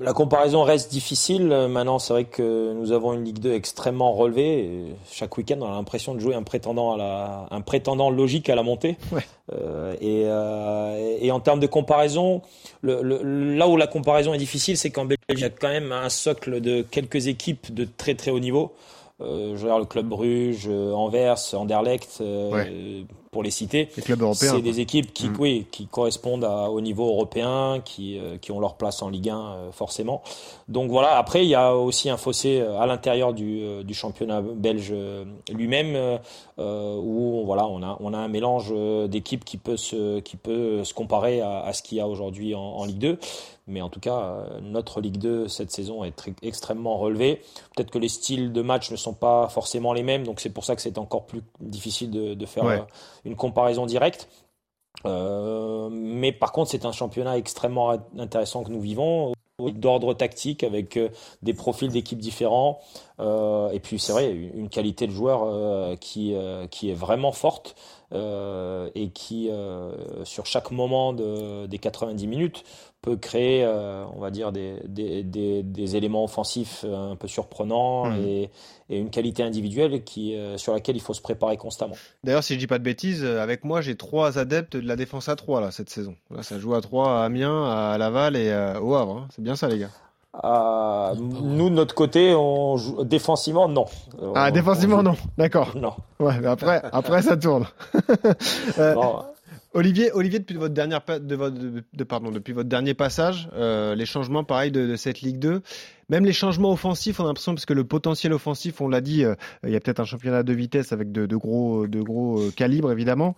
La 0.00 0.12
comparaison 0.12 0.62
reste 0.62 0.90
difficile. 0.90 1.46
Maintenant, 1.68 1.98
c'est 1.98 2.12
vrai 2.12 2.24
que 2.24 2.72
nous 2.72 2.92
avons 2.92 3.12
une 3.14 3.24
Ligue 3.24 3.38
2 3.40 3.52
extrêmement 3.52 4.12
relevée. 4.12 4.58
Et 4.64 4.84
chaque 5.10 5.36
week-end, 5.36 5.56
on 5.60 5.66
a 5.66 5.70
l'impression 5.70 6.14
de 6.14 6.20
jouer 6.20 6.34
un 6.34 6.42
prétendant 6.44 6.92
à 6.92 6.96
la, 6.96 7.46
un 7.50 7.60
prétendant 7.62 8.08
logique 8.10 8.48
à 8.48 8.54
la 8.54 8.62
montée. 8.62 8.96
Ouais. 9.10 9.22
Euh, 9.52 9.94
et, 10.00 10.22
euh, 10.26 11.16
et 11.20 11.30
en 11.32 11.40
termes 11.40 11.60
de 11.60 11.66
comparaison, 11.66 12.42
le, 12.80 13.02
le- 13.02 13.54
là 13.56 13.66
où 13.68 13.76
la 13.76 13.86
comparaison 13.88 14.32
est 14.34 14.38
difficile, 14.38 14.76
c'est 14.76 14.90
qu'en 14.90 15.04
Belgique, 15.04 15.24
il 15.30 15.40
y 15.40 15.44
a 15.44 15.50
quand 15.50 15.68
même 15.68 15.90
un 15.92 16.08
socle 16.08 16.60
de 16.60 16.82
quelques 16.82 17.26
équipes 17.26 17.74
de 17.74 17.84
très 17.96 18.14
très 18.14 18.30
haut 18.30 18.40
niveau. 18.40 18.72
Euh, 19.20 19.56
je 19.56 19.62
regarde 19.64 19.80
le 19.82 19.86
club 19.86 20.06
Bruges, 20.06 20.66
euh, 20.68 20.92
Anvers, 20.92 21.38
Anderlecht, 21.54 22.18
euh, 22.20 23.02
pour 23.32 23.42
les 23.42 23.50
citer. 23.50 23.88
C'est 24.56 24.60
des 24.60 24.80
équipes 24.80 25.12
qui, 25.14 25.30
Mm. 25.30 25.36
oui, 25.40 25.66
qui 25.72 25.86
correspondent 25.86 26.44
à- 26.44 26.70
au 26.70 26.82
niveau 26.82 27.06
européen, 27.08 27.80
qui, 27.82 28.18
euh, 28.18 28.36
qui 28.36 28.52
ont 28.52 28.60
leur 28.60 28.74
place 28.74 29.00
en 29.00 29.08
Ligue 29.08 29.30
1 29.30 29.40
euh, 29.54 29.72
forcément. 29.72 30.22
Donc 30.68 30.90
voilà. 30.90 31.16
Après, 31.16 31.42
il 31.42 31.48
y 31.48 31.54
a 31.54 31.74
aussi 31.74 32.10
un 32.10 32.18
fossé 32.18 32.60
euh, 32.60 32.78
à 32.78 32.84
l'intérieur 32.86 33.32
du, 33.32 33.82
du 33.84 33.94
championnat 33.94 34.42
belge 34.42 34.94
lui-même, 35.50 36.20
euh, 36.58 36.96
où 37.02 37.42
voilà, 37.46 37.66
on 37.66 37.82
a 37.82 37.96
on 38.00 38.12
a 38.12 38.18
un 38.18 38.28
mélange 38.28 38.72
d'équipes 39.08 39.46
qui 39.46 39.56
peut 39.56 39.78
se 39.78 40.20
qui 40.20 40.36
peut 40.36 40.84
se 40.84 40.92
comparer 40.92 41.40
à, 41.40 41.60
à 41.62 41.72
ce 41.72 41.82
qu'il 41.82 41.96
y 41.96 42.00
a 42.02 42.06
aujourd'hui 42.08 42.54
en, 42.54 42.60
en 42.60 42.84
Ligue 42.84 42.98
2. 42.98 43.18
Mais 43.68 43.80
en 43.80 43.88
tout 43.88 44.00
cas, 44.00 44.44
notre 44.60 45.00
Ligue 45.00 45.18
2 45.18 45.46
cette 45.46 45.70
saison 45.70 46.02
est 46.02 46.10
très- 46.16 46.34
extrêmement 46.42 46.98
relevée. 46.98 47.40
Peut-être 47.76 47.92
que 47.92 47.98
les 47.98 48.08
styles 48.08 48.52
de 48.52 48.60
match 48.60 48.90
ne 48.90 48.96
sont 48.96 49.14
pas 49.14 49.48
forcément 49.48 49.92
les 49.92 50.02
mêmes, 50.02 50.24
donc 50.24 50.40
c'est 50.40 50.50
pour 50.50 50.64
ça 50.64 50.74
que 50.74 50.82
c'est 50.82 50.98
encore 50.98 51.26
plus 51.26 51.42
difficile 51.60 52.10
de, 52.10 52.34
de 52.34 52.46
faire 52.46 52.64
Ouais. 53.21 53.21
Une 53.24 53.36
comparaison 53.36 53.86
directe. 53.86 54.28
Euh, 55.04 55.88
mais 55.90 56.32
par 56.32 56.52
contre, 56.52 56.70
c'est 56.70 56.84
un 56.84 56.92
championnat 56.92 57.38
extrêmement 57.38 57.90
intéressant 58.18 58.62
que 58.62 58.70
nous 58.70 58.80
vivons, 58.80 59.32
d'ordre 59.58 60.14
tactique, 60.14 60.64
avec 60.64 60.96
euh, 60.96 61.08
des 61.42 61.54
profils 61.54 61.90
d'équipes 61.90 62.18
différents. 62.18 62.80
Euh, 63.20 63.70
et 63.70 63.80
puis, 63.80 63.98
c'est 63.98 64.12
vrai, 64.12 64.32
une 64.32 64.68
qualité 64.68 65.06
de 65.06 65.12
joueur 65.12 65.98
qui, 65.98 66.32
est 66.34 66.94
vraiment 66.94 67.32
forte 67.32 67.74
et 68.12 69.10
qui, 69.14 69.50
sur 70.24 70.46
chaque 70.46 70.70
moment 70.70 71.12
de, 71.12 71.66
des 71.66 71.78
90 71.78 72.26
minutes, 72.26 72.64
peut 73.02 73.16
créer, 73.16 73.64
euh, 73.64 74.04
on 74.16 74.20
va 74.20 74.30
dire, 74.30 74.52
des, 74.52 74.76
des, 74.86 75.22
des, 75.24 75.62
des 75.64 75.96
éléments 75.96 76.22
offensifs 76.24 76.84
euh, 76.84 77.10
un 77.12 77.16
peu 77.16 77.26
surprenants 77.28 78.06
Mhm. 78.06 78.24
et, 78.24 78.50
et 78.90 78.98
une 78.98 79.10
qualité 79.10 79.42
individuelle 79.42 80.04
qui, 80.04 80.36
euh, 80.36 80.56
sur 80.56 80.72
laquelle 80.72 80.94
il 80.96 81.00
faut 81.02 81.12
se 81.12 81.20
préparer 81.20 81.56
constamment. 81.56 81.96
D'ailleurs, 82.24 82.44
si 82.44 82.54
je 82.54 82.58
dis 82.60 82.66
pas 82.68 82.78
de 82.78 82.84
bêtises, 82.84 83.24
avec 83.24 83.64
moi, 83.64 83.80
j'ai 83.80 83.96
trois 83.96 84.38
adeptes 84.38 84.76
de 84.76 84.86
la 84.86 84.94
défense 84.96 85.28
à 85.28 85.34
3 85.36 85.60
là, 85.60 85.70
cette 85.72 85.90
saison. 85.90 86.14
Là, 86.30 86.42
ça 86.44 86.58
joue 86.60 86.74
à 86.74 86.80
3 86.80 87.20
à 87.20 87.24
Amiens, 87.24 87.64
à 87.64 87.98
Laval 87.98 88.36
et 88.36 88.48
euh, 88.50 88.78
au 88.80 88.94
Havre. 88.94 89.16
hein. 89.16 89.28
C'est 89.34 89.42
bien 89.42 89.56
ça, 89.56 89.68
les 89.68 89.78
gars. 89.80 89.90
Euh, 90.44 91.14
nous, 91.16 91.68
de 91.68 91.74
notre 91.74 91.94
côté, 91.94 92.34
on 92.34 92.76
joue 92.78 93.04
défensivement, 93.04 93.68
non. 93.68 93.84
Euh, 94.22 94.32
Ah, 94.34 94.50
défensivement, 94.50 94.98
joue- 94.98 95.02
non. 95.02 95.16
D'accord. 95.36 95.76
Non. 95.76 95.92
Ouais, 96.20 96.38
mais 96.40 96.46
après, 96.48 96.80
après, 96.92 97.20
ça 97.20 97.36
tourne. 97.36 97.66
Euh, 98.78 98.94
Non. 98.94 99.24
Olivier, 99.74 100.12
Olivier, 100.12 100.38
depuis 100.38 100.56
votre 100.56 100.74
dernière, 100.74 101.00
de 101.20 101.34
votre, 101.34 101.56
de, 101.56 102.04
pardon, 102.04 102.30
depuis 102.30 102.52
votre 102.52 102.68
dernier 102.68 102.92
passage, 102.92 103.48
euh, 103.54 103.94
les 103.94 104.04
changements, 104.04 104.44
pareil, 104.44 104.70
de, 104.70 104.86
de 104.86 104.96
cette 104.96 105.22
Ligue 105.22 105.38
2, 105.38 105.62
même 106.10 106.26
les 106.26 106.34
changements 106.34 106.72
offensifs, 106.72 107.20
on 107.20 107.24
a 107.24 107.28
l'impression 107.28 107.54
parce 107.54 107.64
que 107.64 107.72
le 107.72 107.84
potentiel 107.84 108.34
offensif, 108.34 108.82
on 108.82 108.88
l'a 108.88 109.00
dit, 109.00 109.24
euh, 109.24 109.34
il 109.64 109.70
y 109.70 109.76
a 109.76 109.80
peut-être 109.80 110.00
un 110.00 110.04
championnat 110.04 110.42
de 110.42 110.52
vitesse 110.52 110.92
avec 110.92 111.10
de, 111.10 111.24
de 111.24 111.36
gros, 111.36 111.86
de 111.86 112.02
gros 112.02 112.38
euh, 112.40 112.50
calibres 112.54 112.92
évidemment. 112.92 113.34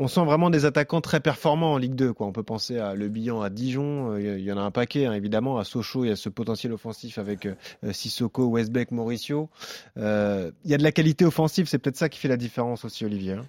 On 0.00 0.06
sent 0.06 0.24
vraiment 0.24 0.48
des 0.48 0.64
attaquants 0.64 1.00
très 1.00 1.18
performants 1.18 1.72
en 1.72 1.76
Ligue 1.76 1.96
2. 1.96 2.12
Quoi. 2.12 2.28
On 2.28 2.32
peut 2.32 2.44
penser 2.44 2.78
à 2.78 2.94
Le 2.94 3.08
Bihan, 3.08 3.42
à 3.42 3.50
Dijon. 3.50 4.12
euh, 4.12 4.38
Il 4.38 4.44
y 4.44 4.52
en 4.52 4.56
a 4.56 4.60
un 4.60 4.70
paquet, 4.70 5.06
hein, 5.06 5.12
évidemment. 5.12 5.58
À 5.58 5.64
Sochaux, 5.64 6.04
il 6.04 6.08
y 6.08 6.12
a 6.12 6.16
ce 6.16 6.28
potentiel 6.28 6.72
offensif 6.72 7.18
avec 7.18 7.46
euh, 7.46 7.54
Sissoko, 7.92 8.44
Westbeck, 8.46 8.92
Mauricio. 8.92 9.50
Euh, 9.96 10.52
il 10.64 10.70
y 10.70 10.74
a 10.74 10.78
de 10.78 10.84
la 10.84 10.92
qualité 10.92 11.24
offensive. 11.24 11.66
C'est 11.66 11.78
peut-être 11.78 11.96
ça 11.96 12.08
qui 12.08 12.20
fait 12.20 12.28
la 12.28 12.36
différence 12.36 12.84
aussi, 12.84 13.04
Olivier. 13.04 13.32
hein. 13.32 13.44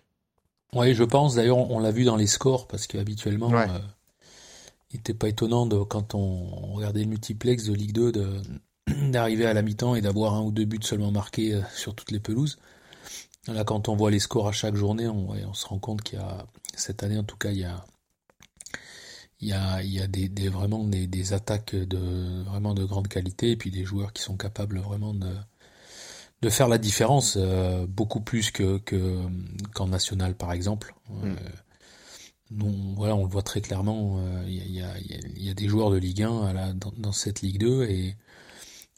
Oui, 0.73 0.93
je 0.93 1.03
pense. 1.03 1.35
D'ailleurs, 1.35 1.57
on 1.57 1.79
l'a 1.79 1.91
vu 1.91 2.03
dans 2.03 2.15
les 2.15 2.27
scores 2.27 2.67
parce 2.67 2.87
qu'habituellement, 2.87 3.49
Ouais. 3.49 3.69
euh, 3.69 3.79
il 4.91 4.97
n'était 4.97 5.13
pas 5.13 5.29
étonnant 5.29 5.65
de, 5.65 5.77
quand 5.83 6.15
on 6.15 6.73
regardait 6.73 7.01
le 7.03 7.09
multiplex 7.09 7.65
de 7.65 7.73
Ligue 7.73 7.93
2 7.93 8.11
de, 8.11 8.41
d'arriver 9.11 9.45
à 9.45 9.53
la 9.53 9.61
mi-temps 9.61 9.95
et 9.95 10.01
d'avoir 10.01 10.33
un 10.35 10.41
ou 10.41 10.51
deux 10.51 10.65
buts 10.65 10.79
seulement 10.81 11.11
marqués 11.11 11.55
euh, 11.55 11.61
sur 11.75 11.95
toutes 11.95 12.11
les 12.11 12.19
pelouses. 12.19 12.57
Là, 13.47 13.63
quand 13.63 13.89
on 13.89 13.95
voit 13.95 14.11
les 14.11 14.19
scores 14.19 14.47
à 14.47 14.51
chaque 14.51 14.75
journée, 14.75 15.07
on, 15.07 15.53
se 15.53 15.65
rend 15.65 15.79
compte 15.79 16.01
qu'il 16.03 16.19
y 16.19 16.21
a, 16.21 16.45
cette 16.75 17.01
année 17.03 17.17
en 17.17 17.23
tout 17.23 17.37
cas, 17.37 17.51
il 17.51 17.59
y 17.59 17.63
a, 17.63 17.83
il 19.39 19.47
y 19.47 19.53
a, 19.53 19.81
il 19.81 19.91
y 19.91 20.01
a 20.01 20.07
des, 20.07 20.29
des- 20.29 20.49
vraiment 20.49 20.83
des, 20.83 21.07
des 21.07 21.33
attaques 21.33 21.73
de, 21.75 22.43
vraiment 22.43 22.73
de 22.75 22.83
grande 22.83 23.07
qualité 23.07 23.51
et 23.51 23.55
puis 23.57 23.71
des 23.71 23.85
joueurs 23.85 24.13
qui 24.13 24.21
sont 24.21 24.37
capables 24.37 24.79
vraiment 24.79 25.13
de, 25.13 25.33
de 26.41 26.49
faire 26.49 26.67
la 26.67 26.77
différence 26.77 27.35
euh, 27.37 27.85
beaucoup 27.87 28.21
plus 28.21 28.51
que, 28.51 28.77
que 28.79 29.19
qu'en 29.73 29.87
national 29.87 30.35
par 30.35 30.51
exemple. 30.53 30.93
Euh, 31.23 31.33
nous, 32.51 32.95
voilà, 32.95 33.15
on 33.15 33.23
le 33.25 33.29
voit 33.29 33.43
très 33.43 33.61
clairement. 33.61 34.17
euh, 34.19 34.43
Il 34.47 34.71
y, 34.73 34.81
a, 34.81 34.97
il 34.99 35.05
y, 35.11 35.13
a, 35.15 35.19
y 35.35 35.49
a 35.49 35.53
des 35.53 35.67
joueurs 35.67 35.91
de 35.91 35.97
Ligue 35.97 36.23
1 36.23 36.45
à 36.47 36.53
la- 36.53 36.73
dans, 36.73 36.91
dans 36.97 37.11
cette 37.11 37.41
Ligue 37.41 37.59
2 37.59 37.83
et, 37.83 38.15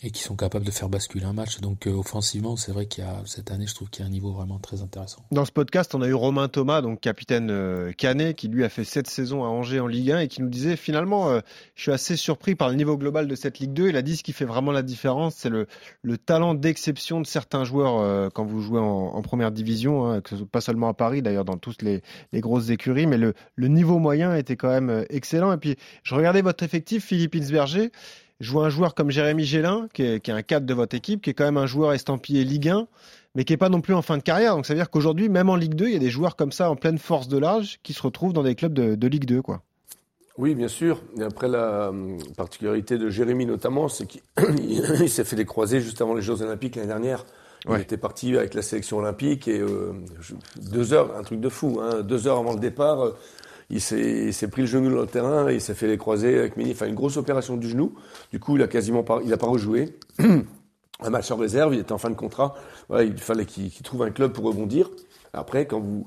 et 0.03 0.11
qui 0.11 0.21
sont 0.21 0.35
capables 0.35 0.65
de 0.65 0.71
faire 0.71 0.89
basculer 0.89 1.25
un 1.25 1.33
match. 1.33 1.59
Donc 1.59 1.87
euh, 1.87 1.91
offensivement, 1.91 2.55
c'est 2.55 2.71
vrai 2.71 2.85
qu'il 2.87 3.03
y 3.03 3.07
a 3.07 3.21
cette 3.25 3.51
année, 3.51 3.67
je 3.67 3.75
trouve 3.75 3.89
qu'il 3.89 4.03
y 4.03 4.05
a 4.05 4.07
un 4.07 4.11
niveau 4.11 4.31
vraiment 4.31 4.59
très 4.59 4.81
intéressant. 4.81 5.23
Dans 5.31 5.45
ce 5.45 5.51
podcast, 5.51 5.93
on 5.93 6.01
a 6.01 6.07
eu 6.07 6.13
Romain 6.13 6.47
Thomas, 6.47 6.81
donc 6.81 7.01
capitaine 7.01 7.49
euh, 7.51 7.91
Canet, 7.91 8.35
qui 8.35 8.47
lui 8.47 8.63
a 8.63 8.69
fait 8.69 8.83
sept 8.83 9.07
saisons 9.07 9.43
à 9.43 9.47
Angers 9.47 9.79
en 9.79 9.87
Ligue 9.87 10.11
1 10.11 10.19
et 10.21 10.27
qui 10.27 10.41
nous 10.41 10.49
disait 10.49 10.75
finalement, 10.75 11.29
euh, 11.29 11.41
je 11.75 11.83
suis 11.83 11.91
assez 11.91 12.15
surpris 12.15 12.55
par 12.55 12.69
le 12.69 12.75
niveau 12.75 12.97
global 12.97 13.27
de 13.27 13.35
cette 13.35 13.59
Ligue 13.59 13.73
2. 13.73 13.89
Il 13.89 13.97
a 13.97 14.01
dit 14.01 14.17
ce 14.17 14.23
qui 14.23 14.33
fait 14.33 14.45
vraiment 14.45 14.71
la 14.71 14.81
différence, 14.81 15.35
c'est 15.35 15.49
le, 15.49 15.67
le 16.01 16.17
talent 16.17 16.55
d'exception 16.55 17.21
de 17.21 17.27
certains 17.27 17.63
joueurs 17.63 17.99
euh, 17.99 18.29
quand 18.33 18.45
vous 18.45 18.61
jouez 18.61 18.79
en, 18.79 18.83
en 18.85 19.21
première 19.21 19.51
division, 19.51 20.05
hein, 20.07 20.21
que 20.21 20.35
pas 20.43 20.61
seulement 20.61 20.87
à 20.87 20.93
Paris, 20.93 21.21
d'ailleurs 21.21 21.45
dans 21.45 21.57
toutes 21.57 21.81
les, 21.81 22.01
les 22.31 22.41
grosses 22.41 22.69
écuries, 22.69 23.05
mais 23.05 23.17
le, 23.17 23.33
le 23.55 23.67
niveau 23.67 23.99
moyen 23.99 24.35
était 24.35 24.55
quand 24.55 24.69
même 24.69 24.89
euh, 24.89 25.03
excellent. 25.09 25.53
Et 25.53 25.57
puis, 25.57 25.75
je 26.03 26.15
regardais 26.15 26.41
votre 26.41 26.63
effectif, 26.63 27.05
Philippe 27.05 27.35
Insberger. 27.35 27.91
Je 28.41 28.51
vois 28.51 28.65
un 28.65 28.69
joueur 28.69 28.93
comme 28.95 29.09
Jérémy 29.11 29.45
Gélin, 29.45 29.87
qui 29.93 30.03
est, 30.03 30.19
qui 30.19 30.31
est 30.31 30.33
un 30.33 30.41
cadre 30.41 30.65
de 30.65 30.73
votre 30.73 30.95
équipe, 30.95 31.21
qui 31.21 31.29
est 31.29 31.33
quand 31.33 31.45
même 31.45 31.57
un 31.57 31.67
joueur 31.67 31.93
estampillé 31.93 32.43
Ligue 32.43 32.69
1 32.69 32.87
mais 33.33 33.45
qui 33.45 33.53
est 33.53 33.57
pas 33.57 33.69
non 33.69 33.79
plus 33.79 33.93
en 33.93 34.01
fin 34.01 34.17
de 34.17 34.23
carrière. 34.23 34.55
Donc 34.57 34.65
ça 34.65 34.73
veut 34.73 34.79
dire 34.79 34.89
qu'aujourd'hui, 34.89 35.29
même 35.29 35.49
en 35.49 35.55
Ligue 35.55 35.73
2, 35.75 35.85
il 35.87 35.93
y 35.93 35.95
a 35.95 35.99
des 35.99 36.09
joueurs 36.09 36.35
comme 36.35 36.51
ça 36.51 36.69
en 36.69 36.75
pleine 36.75 36.97
force 36.97 37.29
de 37.29 37.37
l'âge 37.37 37.79
qui 37.81 37.93
se 37.93 38.01
retrouvent 38.01 38.33
dans 38.33 38.43
des 38.43 38.55
clubs 38.55 38.73
de, 38.73 38.95
de 38.95 39.07
Ligue 39.07 39.23
2, 39.23 39.41
quoi. 39.41 39.61
Oui, 40.37 40.53
bien 40.55 40.67
sûr. 40.67 41.01
Et 41.17 41.23
après, 41.23 41.47
la 41.47 41.89
hum, 41.89 42.17
particularité 42.35 42.97
de 42.97 43.09
Jérémy 43.09 43.45
notamment, 43.45 43.87
c'est 43.87 44.05
qu'il 44.05 44.21
il 45.01 45.09
s'est 45.09 45.23
fait 45.23 45.37
des 45.37 45.45
croisés 45.45 45.79
juste 45.79 46.01
avant 46.01 46.13
les 46.13 46.21
Jeux 46.21 46.41
Olympiques 46.41 46.75
l'année 46.75 46.87
dernière. 46.89 47.25
Il 47.65 47.71
Ouais. 47.71 47.81
était 47.81 47.95
parti 47.97 48.35
avec 48.35 48.53
la 48.55 48.63
sélection 48.63 48.97
olympique 48.97 49.47
et 49.47 49.59
euh, 49.59 49.93
deux 50.71 50.93
heures, 50.93 51.15
un 51.15 51.21
truc 51.21 51.39
de 51.39 51.47
fou, 51.47 51.79
hein, 51.79 52.01
deux 52.01 52.27
heures 52.27 52.39
avant 52.39 52.53
le 52.53 52.59
départ, 52.59 53.01
euh, 53.05 53.15
il 53.71 53.81
s'est 53.81 54.47
pris 54.49 54.61
le 54.61 54.67
genou 54.67 54.93
dans 54.93 55.01
le 55.01 55.07
terrain 55.07 55.49
et 55.49 55.55
il 55.55 55.61
s'est 55.61 55.73
fait 55.73 55.87
les 55.87 55.97
croisés 55.97 56.37
avec 56.37 56.57
Méni, 56.57 56.71
enfin 56.71 56.87
une 56.87 56.95
grosse 56.95 57.17
opération 57.17 57.57
du 57.57 57.69
genou. 57.69 57.93
Du 58.31 58.39
coup, 58.39 58.57
il 58.57 58.63
a 58.63 58.67
quasiment 58.67 59.03
pas, 59.03 59.21
il 59.23 59.31
a 59.31 59.37
pas 59.37 59.47
rejoué. 59.47 59.97
un 60.19 61.09
match 61.09 61.31
en 61.31 61.37
réserve, 61.37 61.73
il 61.73 61.79
était 61.79 61.93
en 61.93 61.97
fin 61.97 62.09
de 62.09 62.15
contrat. 62.15 62.55
Voilà, 62.89 63.03
il 63.03 63.17
fallait 63.17 63.45
qu'il 63.45 63.71
qu'il 63.71 63.83
trouve 63.83 64.03
un 64.03 64.11
club 64.11 64.33
pour 64.33 64.45
rebondir. 64.45 64.89
Après, 65.33 65.65
quand 65.65 65.79
vous 65.79 66.05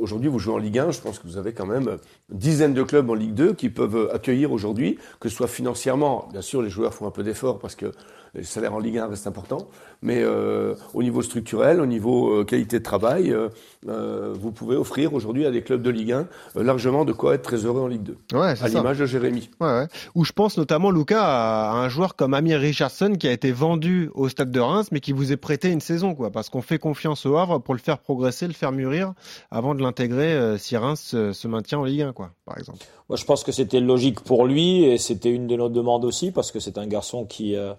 aujourd'hui 0.00 0.28
vous 0.28 0.38
jouez 0.38 0.54
en 0.54 0.58
Ligue 0.58 0.78
1, 0.78 0.92
je 0.92 1.00
pense 1.00 1.18
que 1.18 1.26
vous 1.26 1.36
avez 1.36 1.52
quand 1.52 1.66
même 1.66 1.98
une 2.30 2.38
dizaine 2.38 2.72
de 2.72 2.82
clubs 2.84 3.10
en 3.10 3.14
Ligue 3.14 3.34
2 3.34 3.54
qui 3.54 3.68
peuvent 3.68 4.10
accueillir 4.12 4.52
aujourd'hui, 4.52 4.98
que 5.18 5.28
ce 5.28 5.34
soit 5.34 5.48
financièrement. 5.48 6.28
Bien 6.30 6.42
sûr, 6.42 6.62
les 6.62 6.70
joueurs 6.70 6.94
font 6.94 7.06
un 7.06 7.10
peu 7.10 7.24
d'efforts 7.24 7.58
parce 7.58 7.74
que 7.74 7.92
Les 8.34 8.42
salaires 8.42 8.74
en 8.74 8.78
Ligue 8.78 8.98
1 8.98 9.06
restent 9.06 9.26
importants, 9.26 9.68
mais 10.02 10.20
euh, 10.22 10.74
au 10.92 11.02
niveau 11.02 11.22
structurel, 11.22 11.80
au 11.80 11.86
niveau 11.86 12.40
euh, 12.40 12.44
qualité 12.44 12.78
de 12.78 12.84
travail, 12.84 13.30
euh, 13.30 13.48
euh, 13.88 14.34
vous 14.38 14.50
pouvez 14.50 14.76
offrir 14.76 15.14
aujourd'hui 15.14 15.46
à 15.46 15.50
des 15.50 15.62
clubs 15.62 15.82
de 15.82 15.90
Ligue 15.90 16.12
1 16.12 16.26
euh, 16.56 16.62
largement 16.62 17.04
de 17.04 17.12
quoi 17.12 17.34
être 17.34 17.42
très 17.42 17.58
heureux 17.58 17.80
en 17.80 17.86
Ligue 17.86 18.02
2. 18.02 18.38
Ouais, 18.38 18.56
c'est 18.56 18.64
À 18.64 18.68
l'image 18.68 18.98
de 18.98 19.06
Jérémy. 19.06 19.50
Ouais, 19.60 19.68
ouais. 19.68 19.86
Où 20.14 20.24
je 20.24 20.32
pense 20.32 20.56
notamment, 20.56 20.90
Lucas, 20.90 21.22
à 21.22 21.72
un 21.74 21.88
joueur 21.88 22.16
comme 22.16 22.34
Amir 22.34 22.58
Richardson 22.58 23.14
qui 23.18 23.28
a 23.28 23.32
été 23.32 23.52
vendu 23.52 24.10
au 24.14 24.28
stade 24.28 24.50
de 24.50 24.60
Reims, 24.60 24.88
mais 24.90 25.00
qui 25.00 25.12
vous 25.12 25.32
est 25.32 25.36
prêté 25.36 25.70
une 25.70 25.80
saison, 25.80 26.14
quoi. 26.14 26.30
Parce 26.30 26.50
qu'on 26.50 26.62
fait 26.62 26.78
confiance 26.78 27.26
au 27.26 27.36
Havre 27.36 27.58
pour 27.58 27.74
le 27.74 27.80
faire 27.80 27.98
progresser, 27.98 28.46
le 28.46 28.52
faire 28.52 28.72
mûrir, 28.72 29.12
avant 29.50 29.74
de 29.74 29.82
l'intégrer 29.82 30.32
euh, 30.32 30.58
si 30.58 30.76
Reims 30.76 31.12
euh, 31.14 31.32
se 31.32 31.48
maintient 31.48 31.78
en 31.78 31.84
Ligue 31.84 32.02
1, 32.02 32.12
quoi, 32.12 32.30
par 32.44 32.58
exemple. 32.58 32.78
Moi, 33.08 33.16
je 33.16 33.24
pense 33.24 33.44
que 33.44 33.52
c'était 33.52 33.80
logique 33.80 34.20
pour 34.20 34.46
lui 34.46 34.84
et 34.84 34.98
c'était 34.98 35.30
une 35.30 35.46
de 35.46 35.56
nos 35.56 35.68
demandes 35.68 36.04
aussi 36.04 36.32
parce 36.32 36.50
que 36.50 36.60
c'est 36.60 36.78
un 36.78 36.86
garçon 36.86 37.26
qui, 37.26 37.54
euh, 37.56 37.74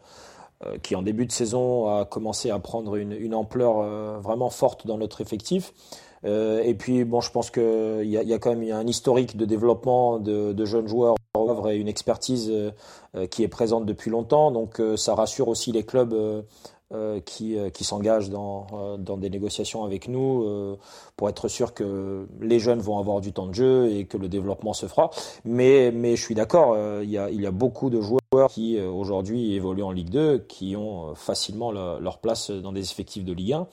qui 0.82 0.96
en 0.96 1.02
début 1.02 1.26
de 1.26 1.32
saison 1.32 1.88
a 1.88 2.06
commencé 2.06 2.50
à 2.50 2.60
prendre 2.60 2.96
une, 2.96 3.34
ampleur 3.34 3.80
euh, 3.80 4.20
vraiment 4.20 4.50
forte 4.50 4.88
dans 4.88 4.98
notre 4.98 5.22
effectif. 5.22 5.74
Euh, 6.26 6.62
et 6.64 6.74
puis, 6.74 7.04
bon, 7.04 7.22
je 7.22 7.32
pense 7.32 7.52
qu'il 7.52 8.04
y 8.04 8.12
y 8.12 8.34
a 8.34 8.40
quand 8.40 8.56
même 8.56 8.72
un 8.72 8.88
historique 8.88 9.38
de 9.38 9.46
développement 9.46 10.20
de, 10.20 10.54
de 10.54 10.66
jeunes 10.66 10.88
joueurs 10.88 11.16
et 11.70 11.76
une 11.76 11.88
expertise 11.88 12.50
euh, 12.50 12.72
euh, 13.16 13.28
qui 13.28 13.44
est 13.44 13.48
présente 13.48 13.86
depuis 13.86 14.10
longtemps. 14.10 14.52
Donc, 14.52 14.80
euh, 14.80 14.98
ça 14.98 15.16
rassure 15.16 15.48
aussi 15.48 15.72
les 15.72 15.84
clubs 15.84 16.14
euh, 16.14 16.42
euh, 16.42 16.44
qui, 17.26 17.58
euh, 17.58 17.70
qui 17.70 17.84
s'engagent 17.84 18.30
dans, 18.30 18.68
euh, 18.74 18.98
dans 18.98 19.18
des 19.18 19.30
négociations 19.30 19.84
avec 19.84 20.08
nous 20.08 20.44
euh, 20.44 20.78
pour 21.16 21.30
être 21.30 21.48
sûr 21.48 21.74
que 21.74 22.28
les 22.40 22.60
jeunes 22.60 22.80
vont 22.80 23.00
avoir 23.00 23.22
du 23.22 23.34
temps 23.34 23.48
de 23.48 23.54
jeu 23.54 23.92
et 23.92 24.06
que 24.06 24.18
le 24.18 24.28
développement 24.28 24.74
se 24.74 24.86
fera. 24.86 25.10
Mais, 25.44 25.92
mais 25.92 26.16
je 26.16 26.22
suis 26.22 26.36
d'accord, 26.36 26.74
euh, 26.76 27.02
il, 27.04 27.10
y 27.10 27.18
a, 27.18 27.30
il 27.32 27.42
y 27.42 27.48
a 27.48 27.52
beaucoup 27.52 27.90
de 27.90 28.02
joueurs 28.02 28.50
qui 28.50 28.78
euh, 28.78 28.90
aujourd'hui 28.90 29.56
évoluent 29.56 29.84
en 29.84 29.92
Ligue 29.92 30.10
2 30.10 30.40
qui 30.48 30.76
ont 30.76 31.12
euh, 31.12 31.16
facilement 31.16 31.72
leur 31.72 32.20
place 32.20 32.52
dans 32.52 32.72
des 32.72 32.82
effectifs 32.92 33.26
de 33.26 33.34
Ligue 33.34 33.54
1. 33.54 33.68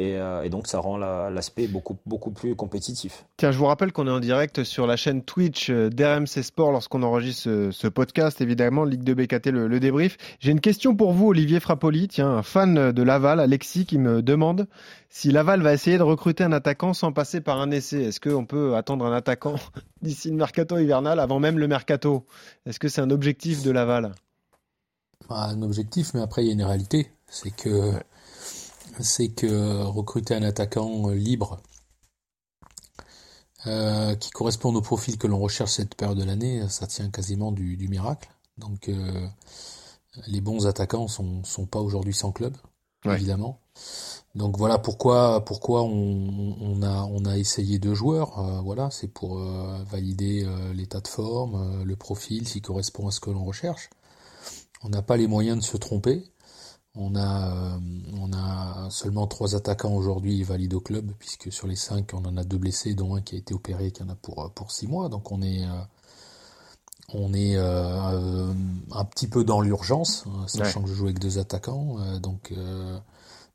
Et, 0.00 0.14
euh, 0.16 0.44
et 0.44 0.48
donc 0.48 0.68
ça 0.68 0.78
rend 0.78 0.96
la- 0.96 1.28
l'aspect 1.28 1.66
beaucoup, 1.66 1.96
beaucoup 2.06 2.30
plus 2.30 2.54
compétitif. 2.54 3.24
Tiens, 3.36 3.50
je 3.50 3.58
vous 3.58 3.64
rappelle 3.64 3.90
qu'on 3.90 4.06
est 4.06 4.12
en 4.12 4.20
direct 4.20 4.62
sur 4.62 4.86
la 4.86 4.94
chaîne 4.94 5.24
Twitch 5.24 5.70
euh, 5.70 5.90
d'RMC 5.90 6.44
Sport 6.44 6.70
lorsqu'on 6.70 7.02
enregistre 7.02 7.42
ce, 7.42 7.70
ce 7.72 7.88
podcast, 7.88 8.40
évidemment, 8.40 8.84
Ligue 8.84 9.02
2 9.02 9.14
BKT, 9.14 9.46
le, 9.46 9.66
le 9.66 9.80
débrief. 9.80 10.16
J'ai 10.38 10.52
une 10.52 10.60
question 10.60 10.94
pour 10.94 11.12
vous, 11.12 11.26
Olivier 11.26 11.58
Frappoli, 11.58 12.06
tiens, 12.06 12.28
un 12.30 12.44
fan 12.44 12.92
de 12.92 13.02
Laval, 13.02 13.40
Alexis, 13.40 13.86
qui 13.86 13.98
me 13.98 14.22
demande 14.22 14.68
si 15.08 15.32
Laval 15.32 15.62
va 15.62 15.72
essayer 15.74 15.98
de 15.98 16.04
recruter 16.04 16.44
un 16.44 16.52
attaquant 16.52 16.94
sans 16.94 17.10
passer 17.12 17.40
par 17.40 17.60
un 17.60 17.72
essai. 17.72 18.04
Est-ce 18.04 18.20
qu'on 18.20 18.44
peut 18.46 18.76
attendre 18.76 19.04
un 19.04 19.12
attaquant 19.12 19.56
d'ici 20.02 20.30
le 20.30 20.36
mercato 20.36 20.78
hivernal, 20.78 21.18
avant 21.18 21.40
même 21.40 21.58
le 21.58 21.66
mercato? 21.66 22.24
Est-ce 22.66 22.78
que 22.78 22.86
c'est 22.88 23.00
un 23.00 23.10
objectif 23.10 23.64
de 23.64 23.72
Laval? 23.72 24.12
Un 25.28 25.60
objectif, 25.62 26.14
mais 26.14 26.20
après 26.20 26.44
il 26.44 26.46
y 26.46 26.50
a 26.50 26.52
une 26.52 26.62
réalité, 26.62 27.10
c'est 27.26 27.50
que 27.50 27.92
c'est 29.00 29.28
que 29.28 29.82
recruter 29.84 30.34
un 30.34 30.42
attaquant 30.42 31.10
euh, 31.10 31.14
libre 31.14 31.60
euh, 33.66 34.14
qui 34.16 34.30
corresponde 34.30 34.76
au 34.76 34.80
profil 34.82 35.18
que 35.18 35.26
l'on 35.26 35.38
recherche 35.38 35.72
cette 35.72 35.94
période 35.94 36.18
de 36.18 36.24
l'année, 36.24 36.68
ça 36.68 36.86
tient 36.86 37.10
quasiment 37.10 37.52
du, 37.52 37.76
du 37.76 37.88
miracle. 37.88 38.28
Donc 38.56 38.88
euh, 38.88 39.26
les 40.26 40.40
bons 40.40 40.66
attaquants 40.66 41.08
sont 41.08 41.44
sont 41.44 41.66
pas 41.66 41.80
aujourd'hui 41.80 42.14
sans 42.14 42.32
club, 42.32 42.56
Ouais. 43.04 43.16
évidemment. 43.16 43.60
Donc 44.34 44.56
voilà 44.58 44.78
pourquoi 44.78 45.44
pourquoi 45.44 45.82
on, 45.84 46.56
on 46.60 46.82
a 46.82 47.04
on 47.04 47.24
a 47.24 47.38
essayé 47.38 47.78
deux 47.78 47.94
joueurs. 47.94 48.38
euh, 48.38 48.60
voilà, 48.60 48.90
c'est 48.90 49.08
pour 49.08 49.38
euh, 49.40 49.82
valider 49.90 50.44
euh, 50.44 50.72
l'état 50.74 51.00
de 51.00 51.08
forme, 51.08 51.54
euh, 51.82 51.84
le 51.84 51.96
profil, 51.96 52.48
s'il 52.48 52.62
correspond 52.62 53.08
à 53.08 53.10
ce 53.12 53.20
que 53.20 53.30
l'on 53.30 53.44
recherche. 53.44 53.90
On 54.82 54.88
n'a 54.90 55.02
pas 55.02 55.16
les 55.16 55.26
moyens 55.28 55.58
de 55.58 55.64
se 55.64 55.76
tromper. 55.76 56.24
On 57.00 57.14
a, 57.14 57.76
euh, 57.76 57.78
on 58.20 58.32
a 58.32 58.90
seulement 58.90 59.28
trois 59.28 59.54
attaquants 59.54 59.94
aujourd'hui 59.94 60.42
valides 60.42 60.74
au 60.74 60.80
club, 60.80 61.12
puisque 61.20 61.52
sur 61.52 61.68
les 61.68 61.76
cinq, 61.76 62.12
on 62.12 62.24
en 62.24 62.36
a 62.36 62.42
deux 62.42 62.58
blessés, 62.58 62.94
dont 62.94 63.14
un 63.14 63.20
qui 63.20 63.36
a 63.36 63.38
été 63.38 63.54
opéré 63.54 63.86
et 63.86 63.92
qui 63.92 64.02
en 64.02 64.08
a 64.08 64.16
pour, 64.16 64.50
pour 64.52 64.72
six 64.72 64.88
mois. 64.88 65.08
Donc 65.08 65.30
on 65.30 65.40
est, 65.40 65.64
euh, 65.64 65.68
euh, 67.14 67.56
euh, 67.56 68.52
un 68.90 69.04
petit 69.04 69.28
peu 69.28 69.44
dans 69.44 69.60
l'urgence, 69.60 70.24
hein, 70.26 70.46
sachant 70.48 70.82
que 70.82 70.88
je 70.88 70.94
joue 70.94 71.04
avec 71.04 71.20
deux 71.20 71.38
attaquants. 71.38 71.98
euh, 72.00 72.18
euh, 72.52 72.98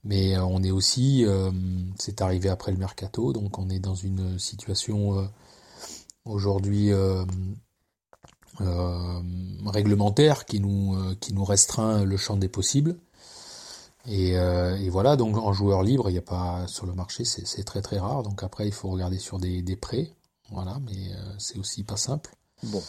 mais 0.06 0.36
euh, 0.36 0.45
on 0.45 0.63
est 0.63 0.71
aussi, 0.71 1.25
euh, 1.25 1.51
c'est 1.99 2.21
arrivé 2.21 2.47
après 2.49 2.71
le 2.71 2.77
mercato, 2.77 3.34
donc 3.34 3.60
on 3.60 3.69
est 3.69 3.79
dans 3.79 3.95
une 3.95 4.39
situation 4.39 5.19
euh, 5.19 5.25
aujourd'hui 6.25 6.91
euh, 6.93 7.25
euh, 8.62 9.21
réglementaire 9.65 10.45
euh, 10.49 11.15
qui 11.19 11.34
nous 11.34 11.45
restreint 11.45 12.06
le 12.06 12.17
champ 12.17 12.38
des 12.38 12.49
possibles. 12.49 12.95
Et, 14.07 14.37
euh, 14.37 14.75
et 14.77 14.89
voilà, 14.89 15.15
donc 15.15 15.37
en 15.37 15.53
joueur 15.53 15.81
libre, 15.81 16.09
il 16.09 16.13
n'y 16.13 16.19
a 16.19 16.23
pas 16.23 16.67
sur 16.67 16.85
le 16.85 16.93
marché, 16.93 17.23
c'est 17.23 17.63
très 17.63 17.81
très 17.81 17.99
rare. 17.99 18.23
Donc 18.23 18.43
après, 18.43 18.67
il 18.67 18.73
faut 18.73 18.89
regarder 18.89 19.17
sur 19.17 19.39
des, 19.39 19.61
des 19.61 19.75
prêts, 19.75 20.11
voilà, 20.51 20.79
mais 20.85 21.13
euh, 21.13 21.35
c'est 21.37 21.57
aussi 21.57 21.83
pas 21.83 21.97
simple. 21.97 22.35
Bon. 22.63 22.83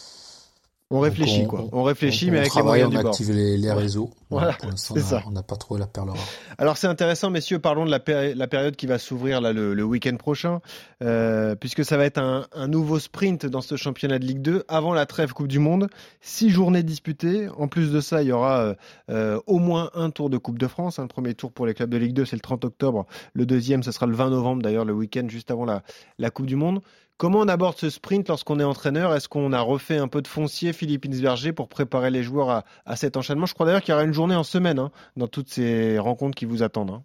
On 0.91 0.99
réfléchit, 0.99 1.41
Donc, 1.41 1.47
quoi. 1.49 1.65
On 1.71 1.81
réfléchit, 1.81 2.27
on- 2.29 2.33
mais 2.33 2.37
on 2.37 2.41
avec 2.41 2.55
les 2.55 2.61
moyens 2.61 2.87
on 2.87 2.91
du 2.91 2.97
bord. 3.01 3.07
active 3.11 3.31
les, 3.31 3.57
les 3.57 3.71
réseaux. 3.71 4.11
Voilà, 4.31 4.53
pour 4.53 4.69
l'instant, 4.69 4.95
on 5.25 5.29
on 5.29 5.31
n'a 5.31 5.43
pas 5.43 5.55
trop 5.55 5.77
la 5.77 5.87
perle 5.87 6.09
rare. 6.09 6.17
Alors 6.57 6.77
c'est 6.77 6.87
intéressant, 6.87 7.29
messieurs, 7.29 7.59
parlons 7.59 7.85
de 7.85 7.91
la, 7.91 7.99
péri- 7.99 8.33
la 8.35 8.47
période 8.47 8.75
qui 8.75 8.85
va 8.85 8.97
s'ouvrir 8.99 9.39
là 9.39 9.53
le, 9.53 9.73
le 9.73 9.83
week-end 9.83 10.15
prochain, 10.17 10.61
euh, 11.03 11.55
puisque 11.55 11.85
ça 11.85 11.95
va 11.95 12.05
être 12.05 12.17
un, 12.17 12.45
un 12.53 12.67
nouveau 12.67 12.99
sprint 12.99 13.45
dans 13.45 13.61
ce 13.61 13.75
championnat 13.77 14.19
de 14.19 14.25
Ligue 14.25 14.41
2 14.41 14.63
avant 14.67 14.93
la 14.93 15.05
trêve 15.05 15.31
Coupe 15.33 15.47
du 15.47 15.59
Monde. 15.59 15.87
Six 16.21 16.49
journées 16.49 16.83
disputées. 16.83 17.47
En 17.57 17.67
plus 17.67 17.91
de 17.91 18.01
ça, 18.01 18.23
il 18.23 18.27
y 18.29 18.31
aura 18.31 18.59
euh, 18.61 18.73
euh, 19.09 19.39
au 19.47 19.59
moins 19.59 19.89
un 19.93 20.09
tour 20.09 20.29
de 20.29 20.37
Coupe 20.37 20.59
de 20.59 20.67
France. 20.67 20.99
hein. 20.99 21.03
Le 21.03 21.07
premier 21.07 21.33
tour 21.33 21.51
pour 21.51 21.65
les 21.65 21.73
clubs 21.73 21.89
de 21.89 21.97
Ligue 21.97 22.13
2, 22.13 22.25
c'est 22.25 22.35
le 22.35 22.41
30 22.41 22.65
octobre. 22.65 23.05
Le 23.33 23.45
deuxième, 23.45 23.83
ce 23.83 23.91
sera 23.91 24.05
le 24.07 24.15
20 24.15 24.31
novembre, 24.31 24.63
d'ailleurs, 24.63 24.85
le 24.85 24.93
week-end 24.93 25.25
juste 25.29 25.49
avant 25.51 25.65
la, 25.65 25.81
la 26.19 26.29
Coupe 26.31 26.47
du 26.47 26.55
Monde. 26.55 26.81
Comment 27.17 27.39
on 27.39 27.47
aborde 27.47 27.77
ce 27.77 27.89
sprint 27.89 28.27
lorsqu'on 28.27 28.59
est 28.59 28.63
entraîneur? 28.65 29.13
Est-ce 29.15 29.29
qu'on 29.29 29.53
a 29.53 29.61
refait 29.61 29.97
un 29.97 30.09
peu 30.09 30.21
de 30.21 30.27
foncier, 30.27 30.73
Philippe 30.73 31.05
Insberger, 31.05 31.53
pour 31.53 31.69
préparer 31.69 32.11
les 32.11 32.23
joueurs 32.23 32.49
à, 32.49 32.65
à 32.85 32.97
cet 32.97 33.15
enchaînement? 33.15 33.45
Je 33.45 33.53
crois 33.53 33.65
d'ailleurs 33.65 33.81
qu'il 33.81 33.93
y 33.93 33.95
aura 33.95 34.03
une 34.03 34.13
journée 34.13 34.35
en 34.35 34.43
semaine 34.43 34.79
hein, 34.79 34.91
dans 35.15 35.27
toutes 35.27 35.47
ces 35.49 35.97
rencontres 35.97 36.35
qui 36.35 36.45
vous 36.45 36.61
attendent. 36.61 36.91
hein. 36.91 37.03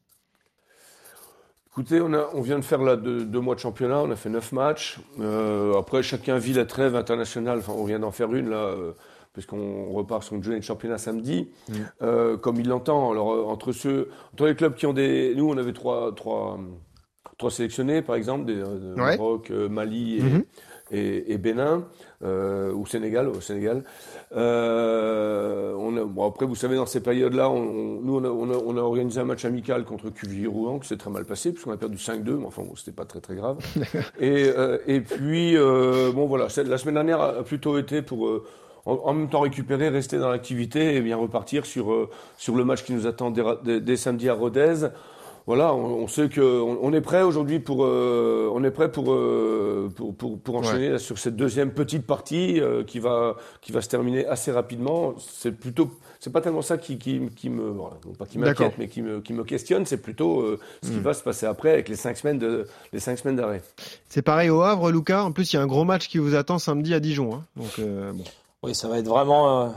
Écoutez, 1.68 2.00
on, 2.00 2.12
a, 2.12 2.28
on 2.34 2.40
vient 2.40 2.58
de 2.58 2.64
faire 2.64 2.82
là 2.82 2.96
deux, 2.96 3.24
deux 3.24 3.38
mois 3.38 3.54
de 3.54 3.60
championnat, 3.60 4.00
on 4.00 4.10
a 4.10 4.16
fait 4.16 4.28
neuf 4.28 4.50
matchs. 4.50 4.98
Euh, 5.20 5.78
après, 5.78 6.02
chacun 6.02 6.36
vit 6.38 6.52
la 6.54 6.64
trêve 6.64 6.96
internationale. 6.96 7.58
Enfin, 7.60 7.72
on 7.76 7.84
vient 7.84 8.00
d'en 8.00 8.10
faire 8.10 8.34
une 8.34 8.50
là, 8.50 8.56
euh, 8.56 8.92
puisqu'on 9.32 9.92
repart 9.92 10.24
sur 10.24 10.34
une 10.34 10.42
journée 10.42 10.58
de 10.58 10.64
championnat 10.64 10.98
samedi, 10.98 11.48
Mm. 11.68 11.72
euh, 12.02 12.36
comme 12.36 12.56
il 12.56 12.66
l'entend. 12.66 13.12
Alors, 13.12 13.48
entre 13.48 13.70
ceux, 13.70 14.10
entre 14.32 14.46
les 14.46 14.56
clubs 14.56 14.74
qui 14.74 14.86
ont 14.86 14.92
des, 14.92 15.32
nous, 15.36 15.48
on 15.48 15.56
avait 15.56 15.72
trois, 15.72 16.12
trois, 16.12 16.58
trois 17.40 17.50
sélectionnés, 17.50 18.02
par 18.02 18.14
exemple, 18.16 18.44
des, 18.44 18.54
euh, 18.60 18.94
de 18.94 19.00
Ouais. 19.00 19.16
Maroc, 19.16 19.50
euh, 19.50 19.68
Mali 19.68 20.18
et, 20.18 20.22
Mhm. 20.22 20.44
et, 20.92 21.32
et 21.32 21.38
Bénin, 21.38 21.84
euh, 22.24 22.72
ou 22.72 22.86
Sénégal, 22.86 23.28
au 23.28 23.40
Sénégal. 23.40 23.82
Euh, 24.64 25.74
on 25.78 25.96
a, 25.96 26.04
bon, 26.04 26.26
après, 26.28 26.46
vous 26.46 26.54
savez, 26.54 26.76
dans 26.76 26.86
ces 26.86 27.00
périodes-là, 27.00 27.48
on, 27.50 27.56
on- 27.62 28.00
nous, 28.02 28.16
on 28.16 28.24
a, 28.24 28.28
on, 28.28 28.50
a, 28.50 28.56
on 28.64 28.76
a 28.76 28.80
organisé 28.80 29.20
un 29.20 29.24
match 29.24 29.44
amical 29.44 29.84
contre 29.84 30.10
Cuvier-Rouen, 30.10 30.78
qui 30.78 30.88
s'est 30.88 30.96
très 30.96 31.10
mal 31.10 31.24
passé, 31.24 31.52
puisqu'on 31.52 31.72
a 31.72 31.76
perdu 31.76 31.96
5-2, 31.96 32.36
mais 32.38 32.46
enfin, 32.46 32.62
bon, 32.62 32.74
c'était 32.76 32.92
pas 32.92 33.04
très 33.04 33.20
très 33.20 33.34
grave. 33.34 33.58
et, 34.20 34.50
euh, 34.56 34.78
et 34.86 35.00
puis, 35.00 35.56
euh, 35.56 36.12
bon, 36.12 36.26
voilà, 36.26 36.48
la 36.66 36.78
semaine 36.78 36.94
dernière 36.94 37.20
a 37.20 37.42
plutôt 37.42 37.78
été 37.78 38.02
pour... 38.02 38.26
euh, 38.28 38.44
en, 38.86 38.94
en 39.04 39.12
même 39.12 39.28
temps 39.28 39.40
récupérer, 39.40 39.90
rester 39.90 40.16
dans 40.18 40.30
l'activité 40.30 40.96
et 40.96 41.02
bien 41.02 41.18
repartir 41.18 41.66
sur, 41.66 41.92
euh, 41.92 42.08
sur 42.38 42.56
le 42.56 42.64
match 42.64 42.82
qui 42.82 42.94
nous 42.94 43.06
attend 43.06 43.30
dès, 43.30 43.42
dès- 43.62 43.80
dès 43.80 43.96
samedi 43.96 44.28
à 44.30 44.32
Rodez. 44.34 44.86
Voilà, 45.46 45.74
on, 45.74 46.02
on 46.04 46.06
sait 46.08 46.28
que 46.28 46.40
on, 46.40 46.78
on 46.82 46.92
est 46.92 47.00
prêt 47.00 47.22
aujourd'hui 47.22 47.58
pour 47.60 47.84
euh, 47.84 48.48
on 48.54 48.62
est 48.62 48.70
prêt 48.70 48.90
pour 48.92 49.12
euh, 49.12 49.90
pour, 49.96 50.14
pour, 50.14 50.38
pour 50.38 50.56
enchaîner 50.56 50.98
sur 50.98 51.18
cette 51.18 51.34
deuxième 51.36 51.72
petite 51.72 52.06
partie 52.06 52.60
euh, 52.60 52.84
qui 52.84 52.98
va 53.00 53.36
qui 53.60 53.72
va 53.72 53.80
se 53.80 53.88
terminer 53.88 54.26
assez 54.26 54.52
rapidement. 54.52 55.14
C'est 55.18 55.52
plutôt 55.52 55.90
c'est 56.20 56.32
pas 56.32 56.40
tellement 56.40 56.62
ça 56.62 56.78
qui 56.78 56.98
qui, 56.98 57.20
qui 57.34 57.48
me 57.50 57.68
voilà, 57.70 57.96
non 58.06 58.12
pas 58.12 58.26
qui 58.26 58.38
m'inquiète 58.38 58.74
mais 58.78 58.88
qui 58.88 59.02
me 59.02 59.20
qui 59.20 59.32
me 59.32 59.42
questionne. 59.44 59.86
C'est 59.86 60.02
plutôt 60.02 60.44
ce 60.82 60.90
qui 60.90 60.96
Hmm. 60.98 61.02
va 61.02 61.14
se 61.14 61.22
passer 61.22 61.46
après 61.46 61.70
avec 61.72 61.88
les 61.88 61.96
cinq 61.96 62.16
semaines 62.18 62.38
de 62.38 62.66
les 62.92 63.00
cinq 63.00 63.16
semaines 63.18 63.36
d'arrêt. 63.36 63.62
C'est 64.08 64.22
pareil 64.22 64.50
au 64.50 64.60
Havre, 64.62 64.90
Lucas. 64.90 65.22
En 65.22 65.32
plus, 65.32 65.52
il 65.52 65.56
y 65.56 65.58
a 65.58 65.62
un 65.62 65.66
gros 65.66 65.84
match 65.84 66.08
qui 66.08 66.18
vous 66.18 66.34
attend 66.34 66.58
samedi 66.58 66.94
à 66.94 67.00
Dijon. 67.00 67.34
hein. 67.34 67.44
Donc, 67.56 67.80
bon. 67.80 68.24
Oui, 68.62 68.74
ça 68.74 68.88
va 68.88 68.98
être 68.98 69.08
vraiment 69.08 69.62
euh, 69.62 69.68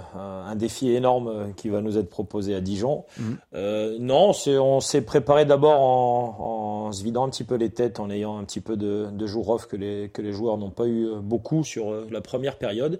un 0.45 0.55
défi 0.55 0.91
énorme 0.91 1.27
euh, 1.29 1.51
qui 1.55 1.69
va 1.69 1.79
nous 1.79 1.97
être 1.97 2.09
proposé 2.09 2.53
à 2.53 2.59
Dijon. 2.59 3.05
Mhm. 3.17 3.37
Euh, 3.53 3.97
non, 3.99 4.33
on 4.47 4.79
s'est 4.81 5.01
préparé 5.01 5.45
d'abord 5.45 5.79
en, 5.79 6.87
en 6.87 6.91
se 6.91 7.01
vidant 7.01 7.25
un 7.25 7.29
petit 7.29 7.45
peu 7.45 7.55
les 7.55 7.69
têtes, 7.69 8.01
en 8.01 8.09
ayant 8.09 8.37
un 8.37 8.43
petit 8.43 8.59
peu 8.59 8.75
de, 8.75 9.07
de 9.09 9.25
jours 9.25 9.49
off 9.49 9.67
que 9.67 9.77
les, 9.77 10.09
que 10.09 10.21
les 10.21 10.33
joueurs 10.33 10.57
n'ont 10.57 10.69
pas 10.69 10.85
eu 10.85 11.05
euh, 11.05 11.19
beaucoup 11.21 11.63
sur 11.63 11.93
la 12.11 12.19
première 12.19 12.57
période. 12.57 12.99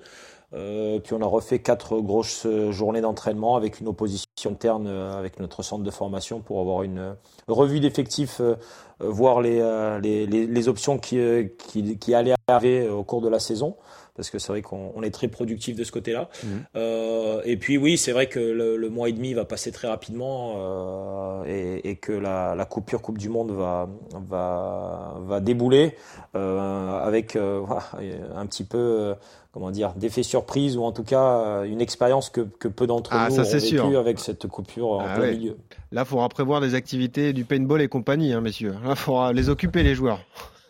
Euh, 0.54 1.00
puis 1.00 1.14
on 1.14 1.22
a 1.22 1.26
refait 1.26 1.60
quatre 1.60 2.00
grosses 2.00 2.46
journées 2.70 3.02
d'entraînement 3.02 3.56
avec 3.56 3.80
une 3.80 3.88
opposition 3.88 4.28
interne 4.46 4.86
euh, 4.88 5.18
avec 5.18 5.40
notre 5.40 5.64
centre 5.64 5.84
de 5.84 5.92
formation 5.92 6.42
pour 6.42 6.60
avoir 6.60 6.84
une 6.84 7.16
revue 7.48 7.80
d'effectifs, 7.80 8.40
euh, 8.40 8.56
voir 9.00 9.42
les, 9.42 9.60
les, 10.02 10.28
les, 10.28 10.68
options 10.68 11.00
qui, 11.00 11.20
qui, 11.58 11.98
qui 11.98 12.14
allaient 12.14 12.36
arriver 12.48 12.88
au 12.88 13.04
cours 13.04 13.22
de 13.22 13.30
la 13.30 13.40
saison 13.40 13.76
parce 14.16 14.30
que 14.30 14.38
c'est 14.40 14.50
vrai 14.52 14.62
qu'on 14.62 14.92
on 14.96 15.02
est 15.04 15.10
très 15.12 15.28
productif 15.28 15.76
de 15.76 15.84
ce 15.84 15.92
côté-là. 15.92 16.30
Mhm. 16.44 16.50
Euh, 16.76 17.42
et 17.46 17.58
puis 17.58 17.78
oui, 17.78 17.98
c'est 17.98 18.12
vrai 18.12 18.28
que 18.28 18.40
le, 18.40 18.78
le 18.78 18.90
mois 18.90 19.10
et 19.10 19.12
demi 19.12 19.34
va 19.34 19.46
passer 19.46 19.72
très 19.72 19.88
rapidement 19.88 20.54
euh, 20.58 21.44
et, 21.48 21.90
et 21.90 21.96
que 21.96 22.12
la, 22.12 22.54
la 22.56 22.66
coupure 22.66 23.02
Coupe 23.02 23.18
du 23.18 23.30
Monde 23.30 23.52
va 23.52 23.90
va 24.30 25.16
va 25.26 25.40
débouler 25.40 25.96
euh, 26.36 27.00
avec 27.00 27.36
un 27.36 28.46
petit 28.46 28.64
peu 28.64 29.16
comment 29.52 29.72
dire 29.72 29.94
d'effet 29.96 30.24
surprise 30.24 30.78
ou 30.78 30.84
en 30.84 30.92
tout 30.92 31.04
cas 31.04 31.64
une 31.66 31.82
expérience 31.82 32.30
que, 32.30 32.42
que 32.42 32.68
peu 32.68 32.88
d'entre 32.88 33.12
Ah, 33.14 33.28
nous 33.30 33.36
ça, 33.36 33.42
ont 33.42 33.46
vécu 33.46 33.68
sûr. 33.68 34.00
avec 34.00 34.20
cette 34.20 34.48
coupure 34.48 34.90
en 34.92 35.00
Ah 35.02 35.14
plein 35.16 35.22
ouais. 35.24 35.36
milieu. 35.36 35.58
Là, 35.92 36.02
il 36.02 36.08
faudra 36.08 36.28
prévoir 36.30 36.60
des 36.62 36.74
activités 36.76 37.34
du 37.34 37.46
paintball 37.46 37.82
et 37.82 37.88
compagnie, 37.88 38.34
hein, 38.34 38.42
messieurs. 38.42 38.74
Là, 38.84 38.92
il 38.92 38.96
faudra 38.96 39.32
les 39.34 39.50
occuper, 39.50 39.84
les 39.84 39.94
joueurs. 39.96 40.20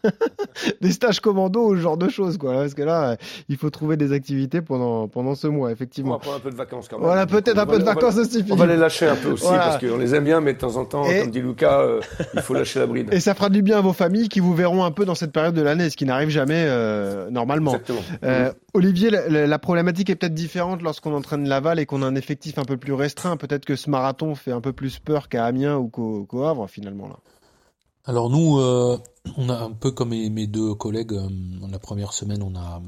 des 0.82 0.92
stages 0.92 1.20
commando 1.20 1.66
ou 1.70 1.76
ce 1.76 1.82
genre 1.82 1.98
de 1.98 2.10
choses, 2.10 2.38
quoi. 2.38 2.54
Parce 2.54 2.74
que 2.74 2.82
là, 2.82 3.18
il 3.50 3.58
faut 3.58 3.70
trouver 3.70 3.98
des 3.98 4.12
activités 4.12 4.62
pendant, 4.62 5.08
pendant 5.08 5.36
ce 5.36 5.48
mois, 5.48 5.70
On 5.70 5.72
effectivement. 5.72 6.12
va 6.14 6.20
prendre 6.20 6.38
un 6.38 6.40
peu 6.40 6.52
de 6.52 6.56
vacances 6.56 6.88
quand 6.88 6.98
même. 6.98 7.06
Voilà, 7.06 7.26
peut-être 7.26 7.58
on 7.58 7.62
un 7.62 7.66
peu 7.66 7.78
de 7.78 7.84
on 7.84 7.86
va- 7.86 7.94
vacances 7.94 8.18
aussi, 8.18 8.44
On 8.50 8.56
va 8.56 8.66
les 8.66 8.78
lâcher 8.78 9.08
un 9.08 9.16
peu 9.16 9.32
aussi 9.32 9.44
Voilà. 9.46 9.64
parce 9.70 9.78
qu'on 9.86 9.98
les 9.98 10.16
aime 10.16 10.24
bien, 10.26 10.42
mais 10.42 10.54
de 10.54 10.58
temps 10.60 10.76
en 10.76 10.86
temps, 10.86 11.06
Et- 11.06 11.22
comme 11.22 11.32
dit 11.32 11.42
Lucas, 11.42 11.80
euh, 11.82 12.02
il 12.34 12.42
faut 12.42 12.54
lâcher 12.54 12.80
la 12.80 12.88
bride. 12.88 13.10
Et 13.14 13.20
ça 13.20 13.34
fera 13.34 13.50
du 13.50 13.62
bien 13.62 13.78
à 13.78 13.82
vos 13.82 13.94
familles 13.94 14.30
qui 14.30 14.40
vous 14.40 14.54
verront 14.54 14.84
un 14.84 14.92
peu 14.92 15.06
dans 15.06 15.16
cette 15.16 15.32
période 15.32 15.56
de 15.56 15.62
l'année, 15.62 15.90
ce 15.90 15.98
qui 15.98 16.06
n'arrive 16.06 16.30
jamais 16.30 16.66
euh, 16.68 17.30
normalement. 17.30 17.72
Exactement. 17.72 18.00
Euh, 18.24 18.52
Olivier, 18.74 19.10
la, 19.10 19.28
la- 19.30 19.48
la 19.48 19.60
problématique 19.60 20.10
est 20.10 20.16
peut-être 20.16 20.34
différente 20.34 20.82
lorsqu'on 20.82 21.14
entraîne 21.14 21.48
Laval 21.48 21.80
et 21.80 21.86
qu'on 21.86 22.02
a 22.02 22.06
un 22.06 22.16
effectif 22.16 22.58
un 22.58 22.66
peu 22.66 22.78
plus 22.78 22.94
restreint. 22.94 23.38
Peut-être 23.38 23.66
que 23.66 23.76
ce 23.76 23.90
marathon 23.90 24.36
fait 24.36 24.52
un 24.52 24.62
peu 24.62 24.74
plus 24.74 25.00
peur 25.00 25.30
qu'à 25.30 25.46
Amiens 25.46 25.78
ou 25.78 25.88
qu'au 25.88 26.26
qu'au 26.26 26.44
Havre, 26.44 26.68
finalement. 26.68 27.08
Là. 27.08 27.16
Alors 28.06 28.30
nous, 28.30 28.60
euh, 28.60 28.98
on 29.38 29.48
a 29.48 29.58
un 29.58 29.72
peu 29.72 29.92
comme 29.92 30.10
mes, 30.10 30.48
deux 30.48 30.76
collègues, 30.76 31.14
euh, 31.14 31.30
la 31.70 31.80
première 31.80 32.12
semaine, 32.12 32.44
on 32.44 32.54
a, 32.56 32.82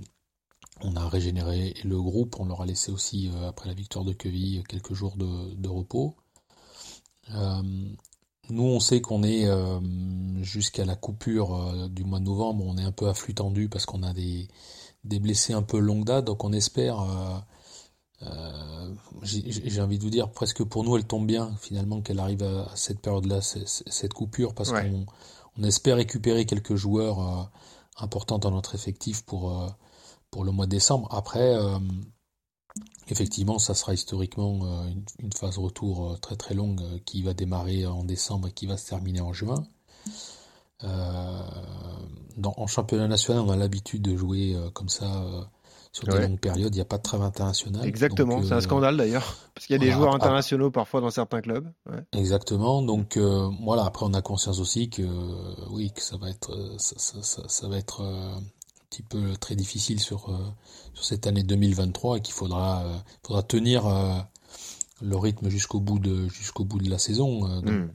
régénéré 1.08 1.74
le 1.86 2.02
groupe, 2.02 2.36
on 2.40 2.46
leur 2.46 2.62
a 2.62 2.66
laissé 2.66 2.92
aussi, 2.92 3.30
euh, 3.34 3.48
après 3.48 3.70
la 3.70 3.76
victoire 3.76 4.04
de 4.04 4.12
Queville, 4.12 4.64
quelques 4.68 4.94
jours 4.94 5.16
de, 5.16 5.70
repos. 5.70 6.16
Nous, 8.50 8.64
on 8.64 8.80
sait 8.80 9.02
qu'on 9.02 9.24
est 9.24 9.48
jusqu'à 10.44 10.86
la 10.86 10.96
coupure 10.96 11.90
du 11.90 12.04
mois 12.04 12.20
de 12.20 12.26
novembre, 12.26 12.66
on 12.68 12.78
est 12.78 12.84
un 12.84 12.92
peu 12.92 13.08
à 13.08 13.14
flux 13.14 13.34
tendu 13.34 13.70
parce 13.70 13.86
qu'on 13.86 14.04
a 14.04 14.14
des, 14.14 14.48
des 15.04 15.20
blessés 15.20 15.54
un 15.54 15.64
peu 15.64 15.80
longue 15.80 16.06
date, 16.06 16.26
donc 16.26 16.44
on 16.44 16.52
espère... 16.52 17.46
euh, 18.22 18.94
j'ai 19.24 19.82
envie 19.82 19.98
de 19.98 20.04
vous 20.04 20.10
dire, 20.10 20.32
presque 20.32 20.64
pour 20.64 20.84
nous, 20.84 20.96
elle 20.98 21.06
tombe 21.06 21.28
bien 21.28 21.54
finalement 21.60 22.02
qu'elle 22.02 22.20
arrive 22.20 22.44
à 22.44 22.72
cette 22.76 23.00
période-là, 23.00 23.42
cette 23.42 24.14
coupure, 24.14 24.54
parce 24.54 24.72
Ouais. 24.72 24.90
qu'on 24.90 25.06
on 25.58 25.64
espère 25.64 25.98
récupérer 25.98 26.46
quelques 26.46 26.76
joueurs 26.76 27.20
euh, 27.20 27.44
importants 27.98 28.40
dans 28.40 28.52
notre 28.52 28.76
effectif 28.76 29.24
pour, 29.24 29.62
euh, 29.62 29.68
pour 30.32 30.44
le 30.44 30.52
mois 30.52 30.66
de 30.66 30.72
décembre. 30.72 31.08
Après, 31.12 31.56
effectivement, 33.08 33.58
ça 33.60 33.74
sera 33.74 33.94
historiquement 33.94 34.86
une, 34.88 35.06
une 35.20 35.32
phase 35.34 35.58
retour 35.58 36.20
très 36.20 36.36
très 36.36 36.56
longue 36.56 36.82
qui 37.06 37.22
va 37.24 37.34
démarrer 37.34 37.86
en 37.86 38.04
décembre 38.04 38.48
et 38.50 38.52
qui 38.52 38.66
va 38.66 38.76
se 38.78 38.88
terminer 38.90 39.22
en 39.22 39.32
juin. 39.34 39.66
Dans, 40.82 42.54
en 42.58 42.68
championnat 42.68 43.08
national, 43.08 43.44
on 43.44 43.50
a 43.50 43.56
l'habitude 43.56 44.02
de 44.02 44.18
jouer 44.18 44.58
comme 44.74 44.90
ça 44.90 45.50
sur 45.96 46.04
des 46.10 46.14
Ouais. 46.14 46.28
longues 46.28 46.40
périodes. 46.40 46.76
Il 46.76 46.78
n'y 46.78 46.82
a 46.82 46.86
pas 46.86 46.98
de 46.98 47.04
trêve 47.04 47.22
international. 47.22 47.86
Exactement, 47.86 48.44
c'est 48.44 48.52
un 48.52 48.58
euh, 48.58 48.62
scandale 48.62 48.98
d'ailleurs. 48.98 49.38
Parce 49.54 49.66
qu'il 49.66 49.76
y 49.76 49.78
a 49.78 49.80
des 49.80 49.92
joueurs 49.92 50.14
internationaux 50.14 50.70
parfois 50.70 51.00
dans 51.00 51.10
certains 51.10 51.40
clubs. 51.40 51.72
Ouais. 51.90 52.04
Exactement. 52.12 52.82
Donc 52.82 53.16
euh, 53.16 53.50
voilà. 53.64 53.86
Après, 53.86 54.06
on 54.06 54.14
a 54.14 54.22
conscience 54.22 54.60
aussi 54.60 54.90
que 54.90 55.04
euh, 55.04 55.56
oui, 55.70 55.92
que 55.96 56.02
ça 56.02 56.18
va 56.18 56.30
être, 56.30 56.52
euh, 56.52 56.76
ça, 56.80 56.96
ça, 56.98 57.24
ça, 57.24 57.44
ça 57.48 57.68
va 57.70 57.78
être 57.78 58.02
un 58.02 58.42
petit 58.90 59.04
peu 59.04 59.38
très 59.40 59.56
difficile 59.56 60.02
sur 60.02 60.38
sur 60.94 61.06
cette 61.06 61.28
année 61.28 61.44
2023 61.44 62.18
et 62.18 62.22
qu'il 62.22 62.34
faudra 62.34 62.84
faudra 63.26 63.42
tenir 63.44 63.86
le 65.02 65.18
rythme 65.18 65.50
jusqu'au 65.50 65.80
bout 65.82 66.00
de 66.00 66.28
jusqu'au 66.30 66.64
bout 66.64 66.80
de 66.80 66.90
la 66.90 66.98
saison. 66.98 67.46
euh, 67.50 67.62
donc, 67.62 67.74
Mm. 67.76 67.90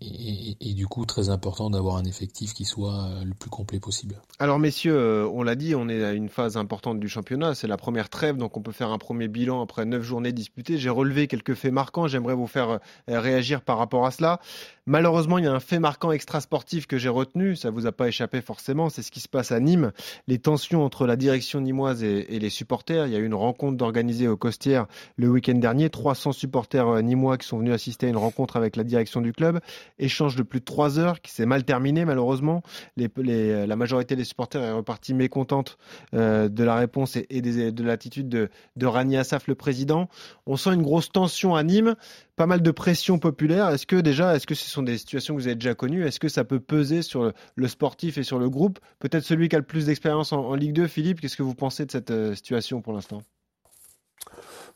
et, 0.00 0.50
et- 0.50 0.56
et 0.70 0.74
du 0.74 0.86
coup, 0.86 1.04
très 1.04 1.30
important 1.30 1.68
d'avoir 1.70 1.96
un 1.96 2.04
effectif 2.04 2.54
qui 2.54 2.64
soit 2.64 2.94
euh, 3.08 3.24
le 3.24 3.34
plus 3.34 3.50
complet 3.50 3.80
possible. 3.80 4.20
Alors 4.38 4.58
messieurs, 4.58 4.94
euh, 4.96 5.28
on 5.32 5.42
l'a 5.42 5.56
dit, 5.56 5.74
on 5.74 5.88
est 5.88 6.04
à 6.04 6.12
une 6.12 6.28
phase 6.28 6.56
importante 6.56 7.00
du 7.00 7.08
championnat, 7.08 7.54
c'est 7.54 7.66
la 7.66 7.76
première 7.76 8.08
trêve, 8.08 8.36
donc 8.36 8.56
on 8.56 8.62
peut 8.62 8.72
faire 8.72 8.90
un 8.90 8.98
premier 8.98 9.26
bilan 9.28 9.60
après 9.62 9.84
neuf 9.84 10.02
journées 10.02 10.32
disputées. 10.32 10.78
J'ai 10.78 10.90
relevé 10.90 11.26
quelques 11.26 11.54
faits 11.54 11.72
marquants, 11.72 12.06
j'aimerais 12.06 12.34
vous 12.34 12.46
faire 12.46 12.78
réagir 13.08 13.62
par 13.62 13.78
rapport 13.78 14.06
à 14.06 14.10
cela. 14.12 14.40
Malheureusement, 14.88 15.36
il 15.36 15.44
y 15.44 15.46
a 15.46 15.52
un 15.52 15.60
fait 15.60 15.80
marquant 15.80 16.12
extra-sportif 16.12 16.86
que 16.86 16.96
j'ai 16.96 17.10
retenu, 17.10 17.56
ça 17.56 17.68
vous 17.68 17.84
a 17.84 17.92
pas 17.92 18.08
échappé 18.08 18.40
forcément, 18.40 18.88
c'est 18.88 19.02
ce 19.02 19.10
qui 19.10 19.20
se 19.20 19.28
passe 19.28 19.52
à 19.52 19.60
Nîmes, 19.60 19.92
les 20.28 20.38
tensions 20.38 20.82
entre 20.82 21.06
la 21.06 21.16
direction 21.16 21.60
nimoise 21.60 22.02
et, 22.02 22.38
les 22.38 22.48
supporters. 22.48 23.06
Il 23.06 23.12
y 23.12 23.16
a 23.16 23.18
eu 23.18 23.26
une 23.26 23.34
rencontre 23.34 23.84
organisée 23.84 24.28
au 24.28 24.38
Costières 24.38 24.86
le 25.16 25.28
week-end 25.28 25.56
dernier, 25.56 25.90
300 25.90 26.32
supporters 26.32 26.88
euh, 26.88 27.02
nîmois 27.02 27.36
qui 27.36 27.46
sont 27.46 27.58
venus 27.58 27.74
assister 27.74 28.06
à 28.06 28.08
une 28.08 28.16
rencontre 28.16 28.56
avec 28.56 28.76
la 28.76 28.82
direction 28.82 29.20
du 29.20 29.34
club, 29.34 29.60
échange 29.98 30.36
de 30.36 30.42
plus 30.42 30.60
de 30.60 30.64
trois 30.64 30.98
heures 30.98 31.20
qui 31.20 31.32
s'est 31.32 31.44
mal 31.44 31.64
terminé 31.64 32.06
malheureusement. 32.06 32.62
La 32.96 33.76
majorité 33.76 34.16
des 34.16 34.24
supporters 34.24 34.62
est 34.62 34.72
repartie 34.72 35.12
mécontente 35.12 35.76
euh, 36.14 36.48
de 36.48 36.64
la 36.64 36.76
réponse 36.76 37.16
et, 37.16 37.42
de 37.42 37.84
l'attitude 37.84 38.30
de, 38.30 38.48
de 38.76 38.86
Rani 38.86 39.18
Assaf, 39.18 39.48
le 39.48 39.54
président. 39.54 40.08
On 40.46 40.56
sent 40.56 40.72
une 40.72 40.82
grosse 40.82 41.12
tension 41.12 41.54
à 41.56 41.62
Nîmes, 41.62 41.94
pas 42.36 42.46
mal 42.46 42.62
de 42.62 42.70
pression 42.70 43.18
populaire. 43.18 43.68
Est-ce 43.68 43.86
que 43.86 43.96
déjà, 43.96 44.34
est-ce 44.34 44.46
que 44.46 44.54
ce 44.54 44.77
des 44.82 44.98
situations 44.98 45.34
que 45.34 45.40
vous 45.40 45.46
avez 45.46 45.54
déjà 45.54 45.74
connues 45.74 46.06
Est-ce 46.06 46.20
que 46.20 46.28
ça 46.28 46.44
peut 46.44 46.60
peser 46.60 47.02
sur 47.02 47.32
le, 47.54 47.68
sportif 47.68 48.18
et 48.18 48.22
sur 48.22 48.38
le 48.38 48.48
groupe? 48.50 48.78
Peut-être 48.98 49.24
celui 49.24 49.48
qui 49.48 49.56
a 49.56 49.58
le 49.58 49.64
plus 49.64 49.86
d'expérience 49.86 50.32
en, 50.32 50.54
Ligue 50.54 50.72
2, 50.72 50.86
Philippe, 50.86 51.20
qu'est-ce 51.20 51.36
que 51.36 51.42
vous 51.42 51.54
pensez 51.54 51.86
de 51.86 51.90
cette 51.90 52.10
euh, 52.10 52.34
situation 52.34 52.80
pour 52.80 52.92
l'instant? 52.92 53.22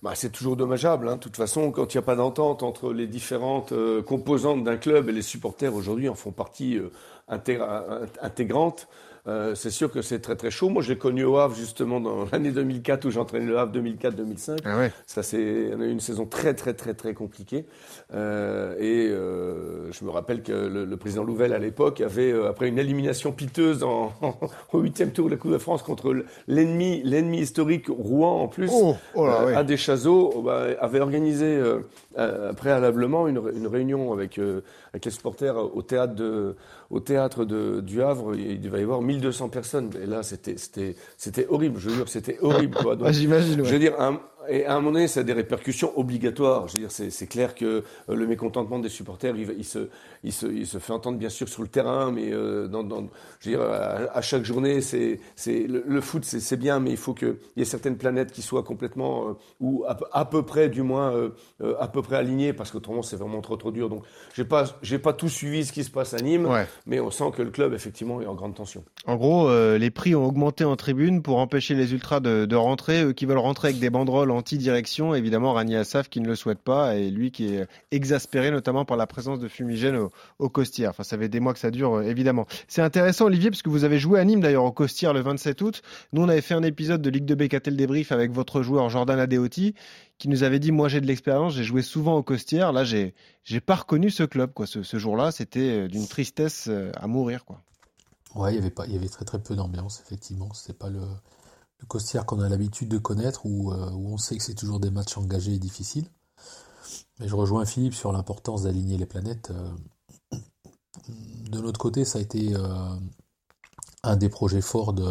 Bah, 0.02 0.12
c'est 0.14 0.30
toujours 0.30 0.56
dommageable. 0.56 1.08
Hein. 1.08 1.16
De 1.16 1.20
toute 1.20 1.36
façon, 1.36 1.70
quand 1.70 1.94
il 1.94 1.96
n'y 1.96 2.02
a 2.02 2.06
pas 2.06 2.16
d'entente 2.16 2.62
entre 2.62 2.92
les 2.92 3.06
différentes 3.06 3.72
euh, 3.72 4.02
composantes 4.02 4.64
d'un 4.64 4.76
club 4.76 5.08
et 5.08 5.12
les 5.12 5.22
supporters 5.22 5.74
aujourd'hui 5.74 6.08
en 6.08 6.14
font 6.14 6.32
partie 6.32 6.76
euh, 6.76 6.90
intégra- 7.28 8.02
in- 8.02 8.06
intégrante, 8.20 8.88
euh, 9.28 9.54
c'est 9.54 9.70
sûr 9.70 9.92
que 9.92 10.02
c'est 10.02 10.18
très 10.18 10.34
très 10.34 10.50
chaud. 10.50 10.68
Moi, 10.68 10.82
j'ai 10.82 10.98
connu 10.98 11.22
au 11.22 11.36
Havre 11.38 11.54
justement 11.54 12.00
dans 12.00 12.24
l'année 12.32 12.50
2004 12.50 13.04
où 13.04 13.10
j'entraînais 13.10 13.46
le 13.46 13.56
Havre 13.56 13.72
2004-2005. 13.72 14.58
Ah 14.64 14.78
ouais. 14.78 14.92
Ça, 15.06 15.22
c'est, 15.22 15.40
une 15.40 16.00
saison 16.00 16.26
très, 16.26 16.54
très, 16.54 16.74
très, 16.74 16.94
très 16.94 17.14
compliquée. 17.14 17.66
Euh, 18.12 18.74
et 18.80 19.08
euh, 19.08 19.92
je 19.92 20.04
me 20.04 20.10
rappelle 20.10 20.42
que 20.42 20.52
le, 20.52 20.84
le 20.84 20.96
président 20.96 21.22
Louvel, 21.22 21.52
à 21.52 21.60
l'époque, 21.60 22.00
avait, 22.00 22.32
après 22.46 22.66
une 22.66 22.80
élimination 22.80 23.30
piteuse 23.30 23.84
en, 23.84 24.12
au 24.72 24.80
huitième 24.80 25.12
tour 25.12 25.26
de 25.26 25.30
la 25.30 25.36
Coupe 25.36 25.52
de 25.52 25.58
France 25.58 25.84
contre 25.84 26.24
l'ennemi, 26.48 27.02
l'ennemi 27.04 27.38
historique 27.38 27.86
Rouen 27.88 28.42
en 28.42 28.48
plus, 28.48 28.70
Oh, 28.72 28.96
oh 29.14 29.26
là, 29.26 29.44
ouais. 29.44 29.54
à 29.54 29.62
Deschazos, 29.62 30.42
bah, 30.42 30.66
avait 30.80 31.00
organisé 31.00 31.60
préalablement 32.56 33.28
une, 33.28 33.40
une 33.54 33.66
réunion 33.66 34.12
avec, 34.12 34.38
avec 34.92 35.04
les 35.04 35.10
supporters 35.10 35.56
au 35.56 35.82
théâtre, 35.82 36.14
de, 36.14 36.56
au 36.92 37.00
théâtre 37.00 37.44
de, 37.44 37.80
du 37.80 38.02
Havre. 38.02 38.36
Il 38.36 38.60
devait 38.60 38.80
y 38.80 38.82
avoir 38.84 39.02
1200 39.02 39.48
personnes. 39.48 39.90
Et 40.00 40.06
là, 40.06 40.22
c'était, 40.22 40.56
c'était, 40.58 40.94
c'était 41.16 41.46
horrible. 41.48 41.80
Je 41.80 41.88
veux 41.88 41.96
dire, 41.96 42.08
c'était 42.08 42.38
horrible. 42.40 42.76
Quoi. 42.76 42.94
Donc, 42.96 43.08
Ah, 43.08 43.12
J'imagine. 43.12 43.60
ouais. 43.62 43.66
je 43.66 43.72
veux 43.72 43.78
dire, 43.80 43.94
un- 43.98 44.20
et 44.48 44.64
à 44.66 44.72
un 44.72 44.80
moment 44.80 44.92
donné, 44.92 45.08
ça 45.08 45.20
a 45.20 45.22
des 45.22 45.32
répercussions 45.32 45.92
obligatoires. 45.98 46.68
Je 46.68 46.74
veux 46.74 46.80
dire, 46.86 46.90
c'est 46.90 47.26
clair 47.26 47.54
que 47.54 47.64
euh, 47.64 48.14
le 48.14 48.26
mécontentement 48.26 48.78
des 48.78 48.88
supporters, 48.88 49.34
il, 49.36 49.64
se, 49.64 49.88
il, 50.24 50.32
se, 50.32 50.46
il 50.46 50.66
se 50.66 50.78
fait 50.78 50.92
entendre 50.92 51.18
bien 51.18 51.28
sûr 51.28 51.48
sur 51.48 51.62
le 51.62 51.68
terrain, 51.68 52.10
mais 52.10 52.32
euh, 52.32 52.66
dans, 52.68 52.82
dans, 52.82 53.06
je 53.40 53.50
veux 53.50 53.56
dire, 53.56 53.64
à, 53.64 54.16
à 54.16 54.20
chaque 54.22 54.44
journée, 54.44 54.80
c'est, 54.80 55.18
le, 55.46 55.84
le 55.86 56.00
foot, 56.00 56.24
c'est 56.24 56.56
bien, 56.56 56.80
mais 56.80 56.90
il 56.90 56.96
faut 56.96 57.14
qu'il 57.14 57.36
y 57.56 57.62
ait 57.62 57.64
certaines 57.64 57.96
planètes 57.96 58.32
qui 58.32 58.42
soient 58.42 58.62
complètement 58.62 59.28
euh, 59.28 59.32
ou 59.60 59.84
à, 59.86 59.94
peu- 59.94 60.06
à 60.12 60.24
peu 60.24 60.42
près, 60.42 60.68
du 60.68 60.82
moins, 60.82 61.12
euh, 61.14 61.28
euh, 61.62 61.74
à 61.78 61.88
peu 61.88 62.02
près 62.02 62.16
alignées, 62.16 62.52
parce 62.52 62.70
qu'autrement, 62.70 63.02
c'est 63.02 63.16
vraiment 63.16 63.40
trop 63.42 63.56
trop 63.56 63.70
dur. 63.70 63.88
Donc, 63.88 64.02
j'ai 64.34 64.44
pas, 64.44 64.64
j'ai 64.82 64.98
pas 64.98 65.12
tout 65.12 65.28
suivi 65.28 65.64
ce 65.64 65.72
qui 65.72 65.84
se 65.84 65.90
passe 65.90 66.14
à 66.14 66.18
Nîmes, 66.18 66.46
Ouais. 66.46 66.66
mais 66.86 67.00
on 67.00 67.10
sent 67.10 67.30
que 67.36 67.42
le 67.42 67.50
club 67.50 67.74
effectivement 67.74 68.20
est 68.20 68.26
en 68.26 68.34
grande 68.34 68.54
tension. 68.54 68.82
En 69.06 69.16
gros, 69.16 69.48
les 69.76 69.90
prix 69.90 70.14
ont 70.14 70.26
augmenté 70.26 70.64
en 70.64 70.76
tribune 70.76 71.22
pour 71.22 71.38
empêcher 71.38 71.74
les 71.74 71.92
ultras 71.92 72.20
de, 72.20 72.44
de 72.46 72.56
rentrer. 72.56 73.04
Eux 73.04 73.12
qui 73.12 73.26
veulent 73.26 73.38
rentrer 73.38 73.68
avec 73.68 73.80
des 73.80 73.90
banderoles 73.90 74.30
anti-direction, 74.32 75.14
évidemment 75.14 75.52
Rani 75.52 75.76
Assaf 75.76 76.08
qui 76.08 76.20
ne 76.20 76.26
le 76.26 76.34
souhaite 76.34 76.58
pas 76.58 76.96
et 76.96 77.10
lui 77.10 77.30
qui 77.30 77.54
est 77.54 77.66
exaspéré 77.90 78.50
notamment 78.50 78.84
par 78.84 78.96
la 78.96 79.06
présence 79.06 79.38
de 79.38 79.48
fumigène 79.48 79.96
au, 79.96 80.10
au 80.38 80.48
Costières. 80.48 80.90
Enfin, 80.90 81.04
ça 81.04 81.16
fait 81.16 81.28
des 81.28 81.40
mois 81.40 81.52
que 81.52 81.58
ça 81.58 81.70
dure, 81.70 81.94
euh, 81.94 82.02
évidemment. 82.02 82.46
C'est 82.68 82.82
intéressant, 82.82 83.26
Olivier, 83.26 83.50
parce 83.50 83.62
que 83.62 83.70
vous 83.70 83.84
avez 83.84 83.98
joué 83.98 84.18
à 84.18 84.24
Nîmes 84.24 84.40
d'ailleurs 84.40 84.64
au 84.64 84.72
Costières 84.72 85.12
le 85.12 85.20
27 85.20 85.60
août. 85.62 85.82
Nous, 86.12 86.22
on 86.22 86.28
avait 86.28 86.40
fait 86.40 86.54
un 86.54 86.62
épisode 86.62 87.02
de 87.02 87.10
Ligue 87.10 87.24
de 87.24 87.34
BKT 87.34 87.68
le 87.68 87.76
débrief 87.76 88.12
avec 88.12 88.32
votre 88.32 88.62
joueur 88.62 88.88
Jordan 88.88 89.18
Adeoti 89.18 89.74
qui 90.18 90.28
nous 90.28 90.44
avait 90.44 90.60
dit 90.60 90.70
moi 90.70 90.88
j'ai 90.88 91.00
de 91.00 91.06
l'expérience, 91.06 91.54
j'ai 91.54 91.64
joué 91.64 91.82
souvent 91.82 92.16
au 92.16 92.22
Costières. 92.22 92.72
Là, 92.72 92.84
j'ai 92.84 93.14
j'ai 93.42 93.60
pas 93.60 93.74
reconnu 93.74 94.10
ce 94.10 94.22
club 94.22 94.52
quoi. 94.52 94.66
Ce, 94.66 94.82
ce 94.82 94.96
jour-là, 94.96 95.32
c'était 95.32 95.60
euh, 95.60 95.88
d'une 95.88 96.06
tristesse 96.06 96.66
euh, 96.68 96.92
à 96.94 97.08
mourir 97.08 97.44
quoi. 97.44 97.60
Ouais, 98.34 98.52
il 98.52 98.56
y 98.56 98.58
avait 98.58 98.70
pas, 98.70 98.86
il 98.86 98.92
y 98.92 98.96
avait 98.96 99.08
très 99.08 99.24
très 99.24 99.42
peu 99.42 99.54
d'ambiance, 99.54 100.00
effectivement. 100.06 100.52
C'était 100.54 100.78
pas 100.78 100.88
le, 100.88 101.00
Costière 101.88 102.26
qu'on 102.26 102.40
a 102.40 102.48
l'habitude 102.48 102.88
de 102.88 102.98
connaître, 102.98 103.44
où, 103.44 103.72
euh, 103.72 103.90
où 103.90 104.12
on 104.12 104.18
sait 104.18 104.36
que 104.36 104.42
c'est 104.42 104.54
toujours 104.54 104.80
des 104.80 104.90
matchs 104.90 105.16
engagés 105.18 105.54
et 105.54 105.58
difficiles. 105.58 106.08
Mais 107.18 107.28
je 107.28 107.34
rejoins 107.34 107.64
Philippe 107.64 107.94
sur 107.94 108.12
l'importance 108.12 108.62
d'aligner 108.62 108.96
les 108.98 109.06
planètes. 109.06 109.50
Euh, 109.50 109.70
De 111.50 111.60
notre 111.60 111.78
côté, 111.78 112.04
ça 112.04 112.18
a 112.18 112.22
été 112.22 112.54
euh, 112.54 112.96
un 114.02 114.16
des 114.16 114.28
projets 114.28 114.60
forts 114.60 114.92
de, 114.92 115.04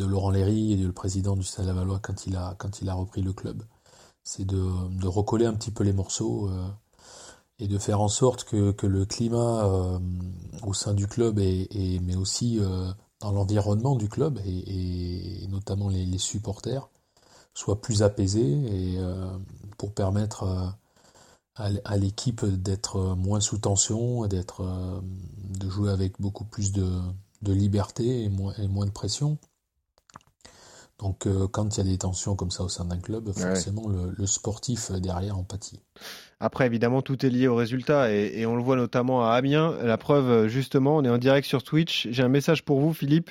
Laurent 0.00 0.30
Léry 0.30 0.72
et 0.72 0.76
du 0.76 0.92
président 0.92 1.36
du 1.36 1.42
Stade 1.42 1.66
Lavallois 1.66 2.00
quand 2.00 2.26
il 2.26 2.36
a, 2.36 2.94
repris 2.94 3.22
le 3.22 3.32
club. 3.32 3.62
C'est 4.24 4.44
de, 4.44 5.06
recoller 5.06 5.46
un 5.46 5.54
petit 5.54 5.70
peu 5.70 5.84
les 5.84 5.92
morceaux 5.92 6.50
et 7.58 7.68
de 7.68 7.78
faire 7.78 8.00
en 8.00 8.08
sorte 8.08 8.44
que, 8.44 8.86
le 8.86 9.04
climat 9.04 9.98
au 10.62 10.74
sein 10.74 10.94
du 10.94 11.06
club 11.06 11.38
et, 11.38 12.00
mais 12.02 12.16
aussi 12.16 12.60
l'environnement 13.32 13.96
du 13.96 14.08
club 14.08 14.40
et, 14.46 15.46
notamment 15.48 15.88
les, 15.88 16.18
supporters 16.18 16.88
soit 17.54 17.80
plus 17.80 18.02
apaisé 18.02 18.42
et 18.42 18.98
pour 19.78 19.92
permettre 19.92 20.44
à, 21.54 21.70
à 21.84 21.96
l'équipe 21.96 22.44
d'être 22.44 23.14
moins 23.16 23.40
sous 23.40 23.58
tension, 23.58 24.26
d'être 24.26 24.62
de 25.58 25.68
jouer 25.70 25.90
avec 25.90 26.20
beaucoup 26.20 26.44
plus 26.44 26.72
de, 26.72 27.00
liberté 27.42 28.24
et 28.24 28.28
moins 28.28 28.86
de 28.86 28.90
pression. 28.90 29.38
Donc 30.98 31.26
euh, 31.26 31.46
quand 31.46 31.76
il 31.76 31.84
y 31.84 31.88
a 31.88 31.90
des 31.90 31.98
tensions 31.98 32.36
comme 32.36 32.50
ça 32.50 32.64
au 32.64 32.68
sein 32.68 32.86
d'un 32.86 32.98
club, 32.98 33.30
forcément 33.32 33.84
ouais. 33.84 33.96
le, 33.96 34.14
le, 34.16 34.26
sportif 34.26 34.90
derrière 34.92 35.36
en 35.36 35.44
pâtit. 35.44 35.80
Après, 36.40 36.64
évidemment, 36.64 37.02
tout 37.02 37.24
est 37.24 37.28
lié 37.28 37.48
au 37.48 37.54
résultat 37.54 38.12
et, 38.12 38.32
et, 38.34 38.46
on 38.46 38.56
le 38.56 38.62
voit 38.62 38.76
notamment 38.76 39.26
à 39.26 39.32
Amiens. 39.32 39.74
La 39.82 39.98
preuve, 39.98 40.48
justement, 40.48 40.96
on 40.96 41.04
est 41.04 41.10
en 41.10 41.18
direct 41.18 41.46
sur 41.46 41.62
Twitch. 41.62 42.08
J'ai 42.10 42.22
un 42.22 42.28
message 42.28 42.64
pour 42.64 42.80
vous, 42.80 42.94
Philippe, 42.94 43.30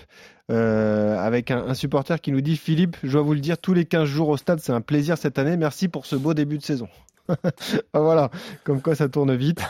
euh, 0.51 1.17
avec 1.17 1.49
un, 1.49 1.65
un, 1.67 1.73
supporter 1.73 2.21
qui 2.21 2.31
nous 2.31 2.41
dit 2.41 2.55
Philippe, 2.55 2.97
je 3.03 3.13
dois 3.13 3.23
vous 3.23 3.33
le 3.33 3.39
dire, 3.39 3.57
tous 3.57 3.73
les 3.73 3.85
15 3.85 4.05
jours 4.05 4.29
au 4.29 4.37
stade, 4.37 4.59
c'est 4.59 4.73
un 4.73 4.81
plaisir 4.81 5.17
cette 5.17 5.39
année. 5.39 5.57
Merci 5.57 5.87
pour 5.87 6.05
ce 6.05 6.15
beau 6.15 6.35
début 6.35 6.59
de 6.59 6.63
saison. 6.63 6.87
Voilà, 7.93 8.29
comme 8.63 8.81
quoi 8.81 8.95
ça 8.95 9.09
tourne 9.09 9.35
vite. 9.35 9.61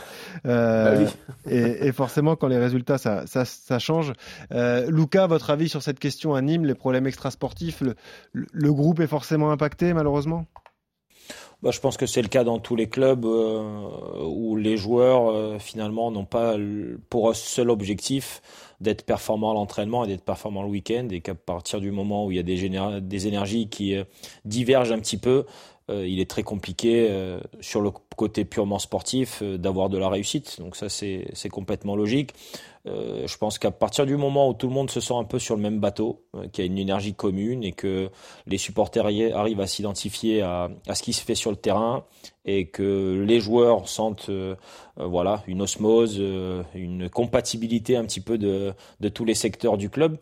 Euh, 0.45 1.05
bah 1.05 1.11
oui. 1.45 1.51
et, 1.51 1.87
et, 1.87 1.91
forcément, 1.91 2.35
quand 2.35 2.47
les 2.47 2.57
résultats, 2.57 2.97
ça, 2.97 3.25
ça, 3.27 3.45
ça 3.45 3.79
change. 3.79 4.13
Euh, 4.51 4.89
Lucas, 4.89 5.27
votre 5.27 5.49
avis 5.49 5.69
sur 5.69 5.81
cette 5.81 5.99
question 5.99 6.33
à 6.35 6.41
Nîmes, 6.41 6.65
les 6.65 6.75
problèmes 6.75 7.07
extrasportifs, 7.07 7.81
le, 7.81 7.95
le, 8.33 8.73
groupe 8.73 8.99
est 8.99 9.07
forcément 9.07 9.51
impacté, 9.51 9.93
malheureusement? 9.93 10.45
Bah, 11.63 11.71
je 11.71 11.79
pense 11.79 11.97
que 11.97 12.05
c'est 12.05 12.21
le 12.21 12.27
cas 12.27 12.43
dans 12.43 12.59
tous 12.59 12.75
les 12.75 12.89
clubs 12.89 13.25
euh, 13.25 14.23
où 14.23 14.55
les 14.55 14.77
joueurs 14.77 15.29
euh, 15.29 15.57
finalement 15.57 16.11
n'ont 16.11 16.25
pas 16.25 16.55
pour 17.09 17.35
seul 17.35 17.69
objectif 17.69 18.41
d'être 18.81 19.03
performants 19.03 19.51
à 19.51 19.53
l'entraînement 19.53 20.03
et 20.03 20.07
d'être 20.07 20.23
performants 20.23 20.63
le 20.63 20.69
week-end 20.69 21.07
et 21.09 21.21
qu'à 21.21 21.33
partir 21.33 21.79
du 21.79 21.91
moment 21.91 22.25
où 22.25 22.31
il 22.31 22.37
y 22.37 22.39
a 22.39 22.43
des, 22.43 22.69
des 23.01 23.27
énergies 23.27 23.69
qui 23.69 23.95
euh, 23.95 24.03
divergent 24.43 24.91
un 24.91 24.99
petit 24.99 25.17
peu, 25.17 25.45
il 25.89 26.19
est 26.19 26.29
très 26.29 26.43
compliqué 26.43 27.07
euh, 27.09 27.39
sur 27.61 27.81
le 27.81 27.91
côté 28.15 28.43
purement 28.43 28.79
sportif 28.79 29.41
euh, 29.43 29.57
d'avoir 29.57 29.89
de 29.89 29.97
la 29.97 30.09
réussite. 30.09 30.59
Donc 30.59 30.75
ça 30.75 30.89
c'est 30.89 31.49
complètement 31.51 31.95
logique. 31.95 32.33
je 32.85 33.37
pense 33.37 33.59
qu'à 33.59 33.71
partir 33.71 34.05
du 34.05 34.15
moment 34.15 34.49
où 34.49 34.53
tout 34.53 34.67
le 34.67 34.73
monde 34.73 34.89
se 34.89 34.99
sent 34.99 35.13
un 35.15 35.23
peu 35.23 35.39
sur 35.39 35.55
le 35.55 35.61
même 35.61 35.79
bateau, 35.79 36.23
qu'il 36.51 36.63
y 36.63 36.67
a 36.67 36.71
une 36.71 36.77
énergie 36.77 37.13
commune 37.13 37.63
et 37.63 37.71
que 37.71 38.09
les 38.45 38.57
supporters 38.57 39.05
arrivent 39.05 39.61
à 39.61 39.67
s'identifier 39.67 40.41
à, 40.41 40.69
à, 40.87 40.95
ce 40.95 41.03
qui 41.03 41.13
se 41.13 41.23
fait 41.23 41.35
sur 41.35 41.51
le 41.51 41.57
terrain 41.57 42.05
et 42.45 42.67
que 42.67 43.23
les 43.27 43.39
joueurs 43.39 43.87
sentent 43.87 44.29
voilà 44.97 45.43
une 45.47 45.61
osmose, 45.61 46.21
une 46.75 47.09
compatibilité 47.09 47.95
un 47.95 48.05
petit 48.05 48.21
peu 48.21 48.37
de, 48.37 48.73
de 48.99 49.09
tous 49.09 49.25
les 49.25 49.35
secteurs 49.35 49.77
du 49.77 49.89
club, 49.89 50.17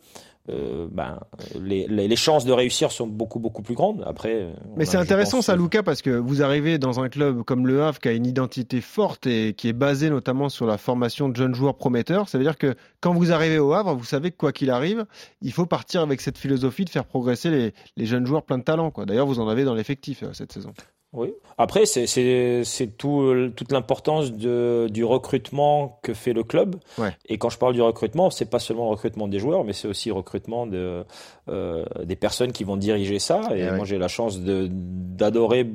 euh, 0.50 0.88
ben, 0.90 1.20
les, 1.58 1.86
les, 1.88 2.06
les, 2.06 2.16
chances 2.16 2.44
de 2.44 2.52
réussir 2.52 2.92
sont 2.92 3.06
beaucoup 3.06 3.38
beaucoup 3.38 3.62
plus 3.62 3.74
grandes. 3.74 4.04
Après, 4.06 4.52
mais 4.76 4.84
c'est 4.84 4.98
intéressant 4.98 5.38
pense, 5.38 5.46
ça, 5.46 5.56
Lucas, 5.56 5.82
parce 5.82 6.02
que 6.02 6.10
vous 6.10 6.42
arrivez 6.42 6.78
dans 6.78 7.00
un 7.00 7.08
club 7.08 7.42
comme 7.44 7.66
le 7.66 7.82
Havre 7.82 7.98
qui 7.98 8.08
a 8.08 8.12
une 8.12 8.26
identité 8.26 8.82
forte 8.82 9.26
et 9.26 9.54
qui 9.54 9.68
est 9.68 9.72
basée 9.72 10.10
notamment 10.10 10.50
sur 10.50 10.66
la 10.66 10.76
formation 10.76 11.30
de 11.30 11.36
jeunes 11.36 11.54
joueurs 11.54 11.76
prometteurs. 11.76 12.28
Ça 12.28 12.36
veut 12.36 12.44
dire 12.44 12.58
que 12.58 12.74
quand 13.00 13.14
vous 13.14 13.32
arrivez 13.32 13.58
au 13.58 13.72
Havre, 13.72 13.94
vous 13.94 14.04
savez 14.04 14.32
que 14.32 14.36
quoi 14.36 14.52
qu'il 14.52 14.70
arrive, 14.70 15.06
il 15.40 15.52
faut 15.52 15.66
partir 15.66 16.02
avec 16.02 16.20
cette 16.20 16.36
philosophie 16.36 16.84
de 16.84 16.90
faire 16.90 17.06
progresser 17.06 17.48
les, 17.48 17.72
les 17.96 18.04
jeunes 18.04 18.26
joueurs 18.26 18.42
plein 18.42 18.58
de 18.58 18.64
talent. 18.64 18.92
D'ailleurs, 19.06 19.26
vous 19.26 19.40
en 19.40 19.48
avez 19.48 19.64
dans 19.64 19.74
l'effectif 19.74 20.22
euh, 20.22 20.34
cette 20.34 20.52
saison. 20.52 20.74
Oui. 21.14 21.32
Après, 21.56 21.86
c'est 21.86 22.96
tout, 22.98 23.50
toute 23.54 23.70
l'importance 23.70 24.32
du 24.32 25.04
recrutement 25.04 25.98
que 26.02 26.12
fait 26.12 26.32
le 26.32 26.42
club. 26.42 26.76
Ouais. 26.98 27.16
Et 27.26 27.38
quand 27.38 27.50
je 27.50 27.58
parle 27.58 27.74
du 27.74 27.82
recrutement, 27.82 28.30
c'est 28.30 28.50
pas 28.50 28.58
seulement 28.58 28.84
le 28.84 28.90
recrutement 28.90 29.28
des 29.28 29.38
joueurs, 29.38 29.64
mais 29.64 29.72
c'est 29.72 29.86
aussi 29.86 30.08
le 30.08 30.16
recrutement 30.16 30.66
de, 30.66 31.04
euh, 31.48 31.84
des 32.02 32.16
personnes 32.16 32.50
qui 32.52 32.64
vont 32.64 32.76
diriger 32.76 33.20
ça. 33.20 33.42
Et, 33.54 33.60
et 33.60 33.70
moi, 33.70 33.80
ouais. 33.80 33.86
j'ai 33.86 33.98
la 33.98 34.08
chance 34.08 34.40
d'adorer 34.40 35.66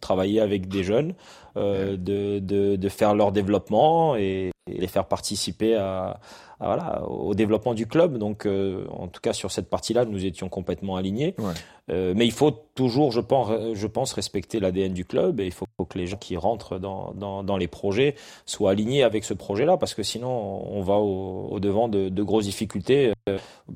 travailler 0.00 0.40
avec 0.40 0.68
des 0.68 0.82
jeunes, 0.82 1.14
euh, 1.56 1.96
de, 1.96 2.38
de, 2.38 2.76
de, 2.76 2.88
faire 2.88 3.14
leur 3.14 3.32
développement 3.32 4.16
et, 4.16 4.50
et 4.70 4.80
les 4.80 4.86
faire 4.86 5.06
participer 5.06 5.74
à, 5.74 6.20
à, 6.60 6.66
voilà, 6.66 7.02
au 7.08 7.34
développement 7.34 7.74
du 7.74 7.86
club. 7.86 8.18
Donc, 8.18 8.46
euh, 8.46 8.86
en 8.90 9.08
tout 9.08 9.20
cas, 9.20 9.32
sur 9.32 9.50
cette 9.50 9.68
partie-là, 9.68 10.04
nous 10.04 10.24
étions 10.24 10.48
complètement 10.48 10.96
alignés. 10.96 11.34
Ouais. 11.38 11.52
Euh, 11.90 12.12
mais 12.16 12.24
il 12.24 12.32
faut 12.32 12.52
toujours, 12.74 13.10
je 13.10 13.20
pense, 13.20 13.50
je 13.74 13.86
pense 13.86 14.12
respecter 14.12 14.60
l'ADN 14.60 14.92
du 14.92 15.04
club 15.04 15.40
et 15.40 15.46
il 15.46 15.52
faut 15.52 15.66
que 15.88 15.98
les 15.98 16.06
gens 16.06 16.18
qui 16.18 16.36
rentrent 16.36 16.78
dans, 16.78 17.12
dans, 17.14 17.42
dans 17.42 17.56
les 17.56 17.66
projets 17.66 18.14
soient 18.46 18.70
alignés 18.70 19.02
avec 19.02 19.24
ce 19.24 19.34
projet-là 19.34 19.76
parce 19.76 19.94
que 19.94 20.04
sinon 20.04 20.28
on 20.28 20.82
va 20.82 20.94
au, 20.94 21.48
au 21.50 21.58
devant 21.58 21.88
de, 21.88 22.08
de, 22.08 22.22
grosses 22.22 22.44
difficultés, 22.44 23.12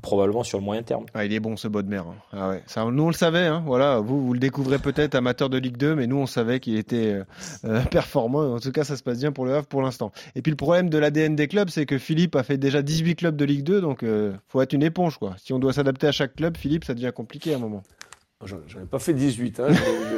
probablement 0.01 0.45
sur 0.45 0.59
le 0.59 0.64
moyen 0.64 0.83
terme. 0.83 1.07
Ah, 1.14 1.25
il 1.25 1.33
est 1.33 1.41
bon 1.41 1.57
ce 1.57 1.66
Bodmer. 1.66 1.97
Hein. 1.97 2.14
Ah 2.33 2.51
ouais. 2.51 2.62
Ça, 2.66 2.85
nous 2.85 3.03
on 3.03 3.09
le 3.09 3.14
savait, 3.14 3.47
hein. 3.47 3.64
voilà. 3.66 3.99
Vous, 3.99 4.25
vous 4.25 4.33
le 4.33 4.39
découvrez 4.39 4.79
peut-être 4.79 5.16
amateur 5.16 5.49
de 5.51 5.59
Ligue 5.59 5.77
2, 5.77 5.97
mais 5.97 6.07
nous 6.07 6.18
on 6.18 6.27
savait 6.27 6.61
qu'il 6.61 6.77
était 6.77 7.20
euh, 7.65 7.81
performant. 7.91 8.55
En 8.55 8.61
tout 8.61 8.73
cas, 8.73 8.85
ça 8.85 8.97
se 8.97 9.03
passe 9.03 9.21
bien 9.21 9.33
pour 9.33 9.45
le 9.45 9.55
Havre 9.55 9.67
pour 9.67 9.83
l'instant. 9.83 10.12
Et 10.35 10.43
puis 10.43 10.51
le 10.51 10.57
problème 10.57 10.91
de 10.91 10.99
l'ADN 10.99 11.37
des 11.37 11.49
clubs, 11.49 11.69
c'est 11.69 11.87
que 11.87 11.99
Philippe 11.99 12.37
a 12.37 12.43
fait 12.43 12.59
déjà 12.59 12.83
18 12.83 13.17
clubs 13.17 13.37
de 13.37 13.45
Ligue 13.45 13.65
2, 13.65 13.81
donc 13.81 14.03
euh, 14.03 14.33
faut 14.49 14.61
être 14.62 14.73
une 14.73 14.83
éponge 14.83 15.19
quoi. 15.19 15.35
Si 15.39 15.53
on 15.53 15.59
doit 15.59 15.73
s'adapter 15.73 16.07
à 16.07 16.12
chaque 16.12 16.37
club, 16.37 16.57
Philippe, 16.57 16.85
ça 16.85 16.95
devient 16.95 17.12
compliqué 17.15 17.53
à 17.53 17.57
un 17.57 17.61
moment. 17.61 17.83
J'en 18.45 18.59
ai 18.59 18.87
pas 18.91 18.99
fait 18.99 19.15
18, 19.15 19.61
hein. 19.61 19.69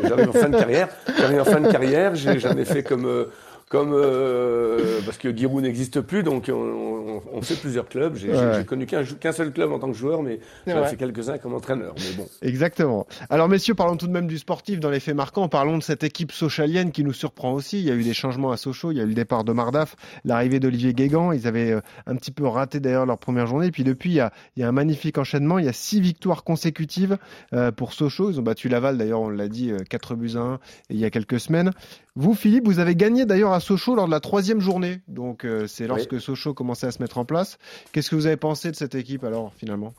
j'arrive 0.03 0.31
en 0.31 0.33
fin 0.33 0.49
de 0.49 0.57
carrière. 0.59 0.89
En 1.09 1.45
fin 1.45 1.61
de 1.61 1.71
carrière, 1.71 2.17
j'en 2.17 2.57
ai, 2.57 2.65
fait 2.65 2.83
comme, 2.83 3.07
euh, 3.07 3.27
comme 3.69 3.93
euh, 3.93 5.01
parce 5.05 5.19
que 5.19 5.37
Giroud 5.37 5.63
n'existe 5.63 6.01
plus, 6.01 6.23
donc 6.23 6.45
on, 6.49 6.53
on, 6.53 7.23
on, 7.33 7.43
fait 7.43 7.57
plusieurs 7.57 7.89
clubs. 7.89 8.15
J'ai 8.15 8.31
ouais. 8.31 8.65
connu 8.65 8.87
qu'un 8.87 9.03
qu 9.03 9.33
seul 9.33 9.53
club 9.53 9.73
en 9.73 9.81
tant 9.81 9.89
que 9.89 9.97
joueur, 9.97 10.23
mais 10.23 10.39
j'en 10.69 10.85
ai 10.85 10.87
fait 10.87 10.97
quelques-uns 10.97 11.39
comme 11.39 11.55
entraîneur. 11.55 11.95
Mais 11.99 12.17
bon. 12.17 12.29
Exactement. 12.43 13.09
Alors 13.29 13.49
messieurs, 13.49 13.75
parlons 13.75 13.97
tout 13.97 14.07
de 14.07 14.13
même 14.13 14.29
du 14.29 14.39
sportif 14.39 14.79
dans 14.79 14.91
les 14.91 15.01
faits 15.01 15.17
marquants. 15.17 15.49
Parlons 15.49 15.79
de 15.79 15.83
cette 15.83 16.05
équipe 16.05 16.31
sochalienne 16.31 16.93
qui 16.93 17.03
nous 17.03 17.13
surprend 17.13 17.55
aussi. 17.55 17.81
Il 17.81 17.85
y 17.85 17.91
a 17.91 17.95
eu 17.95 18.05
des 18.05 18.15
changements 18.15 18.53
à 18.53 18.57
Sochaux, 18.57 18.93
il 18.93 18.99
y 18.99 19.01
a 19.01 19.05
eu 19.05 19.09
le 19.09 19.15
départ 19.15 19.43
de 19.43 19.53
Mardaf, 19.53 19.97
l'arrivée 20.25 20.61
d'Olivier 20.61 20.95
Guégan. 20.95 21.33
Ils 21.33 21.49
avaient 21.49 21.73
euh, 21.73 21.81
un 22.07 22.15
petit 22.15 22.31
peu 22.31 22.47
raté 22.47 22.79
d'ailleurs 22.79 23.05
leur 23.05 23.19
première 23.19 23.49
journée. 23.49 23.67
Et 23.67 23.73
puis 23.73 23.83
depuis, 23.83 24.11
il 24.11 24.17
y, 24.17 24.21
a, 24.21 24.33
il 24.57 24.61
y 24.61 24.65
a 24.65 24.69
un 24.69 24.73
magnifique 24.73 25.19
enchaînement. 25.19 25.59
Il 25.59 25.65
y 25.65 25.69
a 25.69 25.73
six 25.73 26.01
victoires 26.01 26.45
consécutives 26.45 27.19
euh, 27.53 27.73
pour 27.73 27.95
Sochaux. 27.95 28.31
Ils 28.31 28.39
ont 28.39 28.45
battu 28.45 28.69
Laval 28.69 28.97
d'ailleurs, 28.97 29.23
on 29.23 29.29
l'a 29.29 29.49
dit, 29.49 29.73
4 29.91 30.15
buts 30.15 30.33
à 30.37 30.39
1 30.39 30.61
il 30.91 30.99
y 30.99 31.05
a 31.05 31.11
quelques 31.11 31.41
semaines. 31.41 31.73
Vous, 32.17 32.35
Philippe, 32.35 32.67
vous 32.67 32.79
avez 32.79 32.97
gagné 32.97 33.27
d'ailleurs 33.27 33.53
à 33.53 33.61
Sochaux 33.61 33.95
lors 33.95 34.07
de 34.07 34.11
la 34.11 34.21
troisième 34.21 34.61
journée. 34.61 35.01
Donc, 35.07 35.45
euh, 35.45 35.67
c'est 35.67 35.87
lorsque 35.87 36.13
oui. 36.13 36.21
Sochaux 36.21 36.55
commençait 36.55 36.87
à 36.87 36.91
se 36.91 37.03
mettre 37.03 37.19
en 37.19 37.25
place. 37.25 37.59
Qu'est-ce 37.93 38.11
que 38.11 38.17
vous 38.17 38.27
avez 38.27 38.39
pensé 38.39 38.71
de 38.71 38.77
cette 38.77 38.95
équipe 38.95 39.23
alors, 39.23 39.53
finalement? 39.55 39.93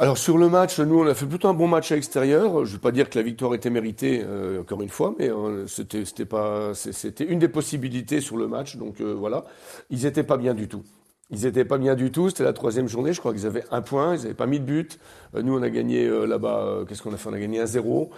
Alors 0.00 0.16
sur 0.16 0.38
le 0.38 0.48
match, 0.48 0.78
nous 0.78 1.00
on 1.00 1.06
a 1.08 1.14
fait 1.14 1.26
plutôt 1.26 1.48
un 1.48 1.54
bon 1.54 1.66
match 1.66 1.90
à 1.90 1.96
l'extérieur. 1.96 2.64
Je 2.64 2.70
ne 2.70 2.74
veux 2.74 2.78
pas 2.78 2.92
dire 2.92 3.10
que 3.10 3.18
la 3.18 3.24
victoire 3.24 3.52
était 3.56 3.68
méritée 3.68 4.22
euh, 4.24 4.60
encore 4.60 4.80
une 4.80 4.88
fois, 4.88 5.12
mais 5.18 5.28
euh, 5.28 5.66
c'était 5.66 6.04
c'était 6.04 6.24
pas 6.24 6.72
c'était 6.72 7.24
une 7.24 7.40
des 7.40 7.48
possibilités 7.48 8.20
sur 8.20 8.36
le 8.36 8.46
match. 8.46 8.76
Donc 8.76 9.00
euh, 9.00 9.12
voilà, 9.12 9.44
ils 9.90 10.06
étaient 10.06 10.22
pas 10.22 10.36
bien 10.36 10.54
du 10.54 10.68
tout. 10.68 10.84
Ils 11.30 11.46
étaient 11.46 11.64
pas 11.64 11.78
bien 11.78 11.96
du 11.96 12.12
tout. 12.12 12.28
C'était 12.28 12.44
la 12.44 12.52
troisième 12.52 12.86
journée. 12.86 13.12
Je 13.12 13.18
crois 13.18 13.32
qu'ils 13.32 13.44
avaient 13.46 13.64
un 13.72 13.82
point. 13.82 14.14
Ils 14.14 14.22
n'avaient 14.22 14.34
pas 14.34 14.46
mis 14.46 14.60
de 14.60 14.64
but. 14.64 15.00
Nous 15.34 15.58
on 15.58 15.62
a 15.62 15.68
gagné 15.68 16.08
là-bas. 16.28 16.84
Qu'est-ce 16.88 17.02
qu'on 17.02 17.12
a 17.12 17.16
fait? 17.16 17.28
On 17.28 17.32
a 17.32 17.40
gagné 17.40 17.58
un 17.58 17.66
0 17.66 18.10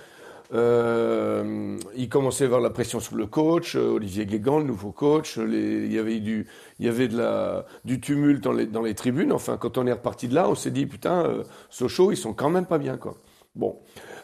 euh, 0.52 1.78
il 1.96 2.08
commençait 2.08 2.44
à 2.44 2.46
avoir 2.46 2.60
la 2.60 2.70
pression 2.70 2.98
sur 2.98 3.16
le 3.16 3.26
coach, 3.26 3.76
euh, 3.76 3.90
Olivier 3.90 4.26
Guégan, 4.26 4.58
le 4.58 4.64
nouveau 4.64 4.90
coach. 4.90 5.38
Les, 5.38 5.84
il 5.84 5.92
y 5.92 5.98
avait 5.98 6.18
du, 6.18 6.46
il 6.78 6.86
y 6.86 6.88
avait 6.88 7.08
de 7.08 7.16
la, 7.16 7.66
du 7.84 8.00
tumulte 8.00 8.42
dans 8.42 8.52
les, 8.52 8.66
dans 8.66 8.82
les 8.82 8.94
tribunes. 8.94 9.32
Enfin, 9.32 9.56
quand 9.56 9.78
on 9.78 9.86
est 9.86 9.92
reparti 9.92 10.28
de 10.28 10.34
là, 10.34 10.48
on 10.48 10.54
s'est 10.54 10.70
dit 10.70 10.86
putain, 10.86 11.24
euh, 11.24 11.44
Sochaux, 11.68 12.10
ils 12.12 12.16
sont 12.16 12.32
quand 12.32 12.50
même 12.50 12.66
pas 12.66 12.78
bien 12.78 12.96
quoi. 12.96 13.14
Bon, 13.56 13.80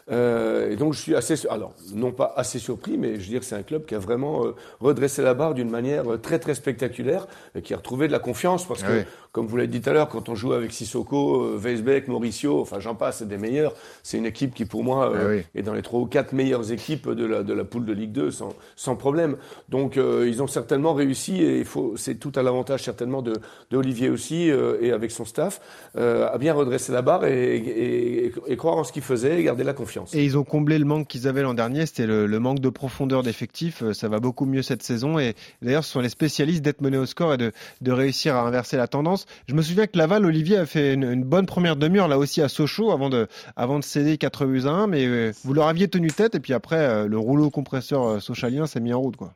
euh, 0.09 0.71
et 0.71 0.77
donc 0.77 0.93
je 0.93 1.01
suis 1.01 1.15
assez, 1.15 1.35
alors 1.49 1.73
non 1.93 2.13
pas 2.13 2.33
assez 2.37 2.59
surpris, 2.59 2.97
mais 2.97 3.15
je 3.15 3.19
veux 3.19 3.27
dire 3.27 3.43
c'est 3.43 3.55
un 3.55 3.63
club 3.63 3.85
qui 3.85 3.93
a 3.93 3.99
vraiment 3.99 4.45
euh, 4.45 4.55
redressé 4.79 5.21
la 5.21 5.33
barre 5.33 5.53
d'une 5.53 5.69
manière 5.69 6.13
euh, 6.13 6.17
très 6.17 6.39
très 6.39 6.55
spectaculaire 6.55 7.27
et 7.53 7.61
qui 7.61 7.73
a 7.73 7.77
retrouvé 7.77 8.07
de 8.07 8.13
la 8.13 8.19
confiance 8.19 8.65
parce 8.65 8.83
ah 8.85 8.87
que, 8.87 8.97
oui. 8.99 9.03
Comme 9.37 9.47
vous 9.47 9.57
l'avez 9.57 9.67
dit 9.67 9.81
tout 9.81 9.89
à 9.89 9.93
l'heure, 9.93 10.09
quand 10.09 10.29
on 10.29 10.35
joue 10.35 10.53
avec 10.53 10.71
Sissoko, 10.71 11.43
euh, 11.43 11.57
Weisbeck, 11.57 12.07
Mauricio, 12.07 12.61
enfin 12.61 12.79
j'en 12.79 12.95
passe, 12.95 13.19
c'est 13.19 13.27
des 13.27 13.37
meilleurs. 13.37 13.73
C'est 14.03 14.17
une 14.17 14.25
équipe 14.25 14.53
qui 14.53 14.65
pour 14.65 14.83
moi 14.83 15.13
ah 15.15 15.27
oui. 15.29 15.43
est 15.55 15.63
dans 15.63 15.73
les 15.73 15.81
trois 15.81 15.99
ou 15.99 16.05
quatre 16.05 16.33
meilleures 16.33 16.71
équipes 16.71 17.09
de 17.09 17.25
la 17.25 17.43
de 17.43 17.53
la 17.53 17.63
poule 17.63 17.85
de 17.85 17.93
Ligue 17.93 18.11
2 18.11 18.31
sans 18.31 18.49
sans 18.75 18.95
problème. 18.95 19.37
Donc 19.69 19.95
ils 19.97 20.43
ont 20.43 20.47
certainement 20.47 20.93
réussi 20.93 21.41
et 21.41 21.59
il 21.59 21.65
faut, 21.65 21.93
c'est 21.95 22.15
tout 22.15 22.31
à 22.35 22.43
l'avantage 22.43 22.83
certainement 22.83 23.21
de, 23.21 23.33
de 23.71 23.77
Olivier 23.77 24.09
aussi 24.09 24.49
et 24.81 24.91
avec 24.91 25.11
son 25.11 25.25
staff 25.25 25.61
à 25.95 26.37
bien 26.37 26.53
redresser 26.53 26.91
la 26.91 27.01
barre 27.01 27.25
et, 27.25 27.57
et, 27.57 28.33
et 28.47 28.57
croire 28.57 28.77
en 28.77 28.83
ce 28.83 28.91
qu'il 28.91 29.01
faisait 29.01 29.39
et 29.39 29.43
garder 29.43 29.63
la 29.63 29.73
confiance 29.73 29.87
confiance. 29.87 30.13
Et 30.13 30.23
ils 30.23 30.37
ont 30.37 30.43
comblé 30.43 30.77
le 30.77 30.85
manque 30.85 31.07
qu'ils 31.07 31.27
avaient 31.27 31.41
l'an 31.41 31.53
dernier, 31.53 31.85
c'était 31.85 32.05
le, 32.05 32.25
le, 32.25 32.39
manque 32.39 32.59
de 32.59 32.69
profondeur 32.69 33.23
d'effectifs. 33.23 33.81
Euh, 33.83 33.93
ça 33.93 34.09
va 34.09 34.19
beaucoup 34.19 34.45
mieux 34.45 34.61
cette 34.61 34.83
saison. 34.83 35.17
Et 35.17 35.35
d'ailleurs, 35.61 35.85
ce 35.85 35.91
sont 35.91 36.01
les 36.01 36.09
spécialistes 36.09 36.61
d'être 36.61 36.81
menés 36.81 36.97
au 36.97 37.05
score 37.05 37.33
et 37.33 37.37
de, 37.37 37.51
de 37.81 37.91
réussir 37.91 38.35
à 38.35 38.41
inverser 38.41 38.75
la 38.75 38.87
tendance. 38.87 39.25
Je 39.47 39.53
me 39.53 39.61
souviens 39.61 39.87
que 39.87 39.97
Laval, 39.97 40.25
Olivier 40.25 40.57
a 40.57 40.65
fait 40.65 40.93
une, 40.93 41.03
une 41.03 41.23
bonne 41.23 41.45
première 41.45 41.75
demi-heure 41.75 42.07
là 42.07 42.17
aussi 42.17 42.41
à 42.41 42.49
Sochaux 42.49 42.91
avant 42.91 43.09
de, 43.09 43.27
avant 43.55 43.79
de 43.79 43.83
céder 43.83 44.17
4 44.17 44.45
buts 44.45 44.63
à 44.65 44.71
1, 44.71 44.87
mais 44.87 45.05
euh, 45.05 45.33
vous 45.43 45.53
leur 45.53 45.67
aviez 45.67 45.87
tenu 45.87 46.11
tête 46.11 46.35
et 46.35 46.39
puis 46.39 46.53
après 46.53 46.77
euh, 46.77 47.07
le 47.07 47.17
rouleau 47.17 47.49
compresseur 47.49 48.03
euh, 48.03 48.19
sochalien 48.19 48.67
s'est 48.67 48.79
mis 48.79 48.93
en 48.93 48.99
route 49.01 49.15
quoi. 49.15 49.33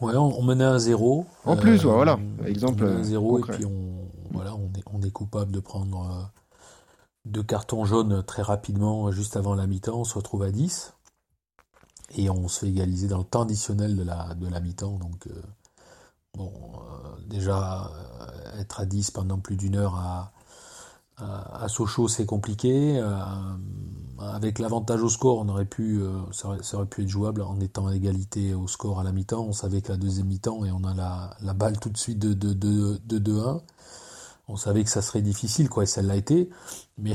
Ouais, 0.00 0.14
on, 0.14 0.38
on 0.38 0.42
menait 0.42 0.64
un 0.64 0.78
zéro. 0.78 1.26
En 1.44 1.56
plus, 1.56 1.84
ouais, 1.86 1.92
voilà. 1.92 2.18
Exemple, 2.44 2.84
On 2.84 2.98
menait 2.98 3.38
et 3.40 3.52
puis 3.52 3.64
on, 3.64 4.10
voilà, 4.30 4.54
on 4.54 4.66
est, 4.78 4.82
on 4.92 5.00
est 5.00 5.10
coupable 5.10 5.52
de 5.52 5.60
prendre 5.60 6.30
deux 7.24 7.42
cartons 7.42 7.84
jaunes 7.86 8.22
très 8.22 8.42
rapidement 8.42 9.10
juste 9.10 9.36
avant 9.36 9.54
la 9.54 9.66
mi-temps. 9.66 10.00
On 10.00 10.04
se 10.04 10.14
retrouve 10.14 10.42
à 10.42 10.50
10 10.50 10.92
et 12.16 12.30
on 12.30 12.48
se 12.48 12.60
fait 12.60 12.68
égaliser 12.68 13.08
dans 13.08 13.18
le 13.18 13.24
temps 13.24 13.42
additionnel 13.42 13.96
de 13.96 14.02
la, 14.02 14.34
de 14.34 14.48
la 14.48 14.60
mi-temps. 14.60 14.98
Donc, 14.98 15.26
euh, 15.26 15.42
bon, 16.36 16.52
euh, 16.76 17.08
déjà, 17.28 17.90
euh, 18.20 18.60
être 18.60 18.80
à 18.80 18.86
10 18.86 19.10
pendant 19.10 19.38
plus 19.38 19.56
d'une 19.56 19.76
heure 19.76 19.96
à, 19.96 20.32
à, 21.18 21.64
à 21.64 21.68
Sochaux, 21.68 22.08
c'est 22.08 22.26
compliqué. 22.26 22.98
Euh, 22.98 23.16
avec 24.18 24.58
l'avantage 24.58 25.02
au 25.02 25.08
score, 25.10 25.38
on 25.38 25.48
aurait 25.48 25.66
pu, 25.66 26.00
ça, 26.32 26.48
aurait, 26.48 26.62
ça 26.62 26.78
aurait 26.78 26.86
pu 26.86 27.02
être 27.02 27.08
jouable 27.08 27.42
en 27.42 27.60
étant 27.60 27.86
à 27.88 27.94
égalité 27.94 28.54
au 28.54 28.66
score 28.66 29.00
à 29.00 29.04
la 29.04 29.12
mi-temps. 29.12 29.44
On 29.44 29.52
savait 29.52 29.82
que 29.82 29.92
la 29.92 29.98
deuxième 29.98 30.28
mi-temps, 30.28 30.64
et 30.64 30.70
on 30.72 30.84
a 30.84 30.94
la, 30.94 31.36
la 31.42 31.52
balle 31.54 31.78
tout 31.78 31.90
de 31.90 31.98
suite 31.98 32.18
de, 32.18 32.32
de, 32.32 32.54
de, 32.54 32.98
de 33.06 33.18
2-1. 33.18 33.62
On 34.48 34.56
savait 34.56 34.84
que 34.84 34.90
ça 34.90 35.02
serait 35.02 35.22
difficile, 35.22 35.68
quoi, 35.68 35.82
et 35.82 35.86
ça 35.86 36.02
l'a 36.02 36.16
été. 36.16 36.48
Mais 36.98 37.14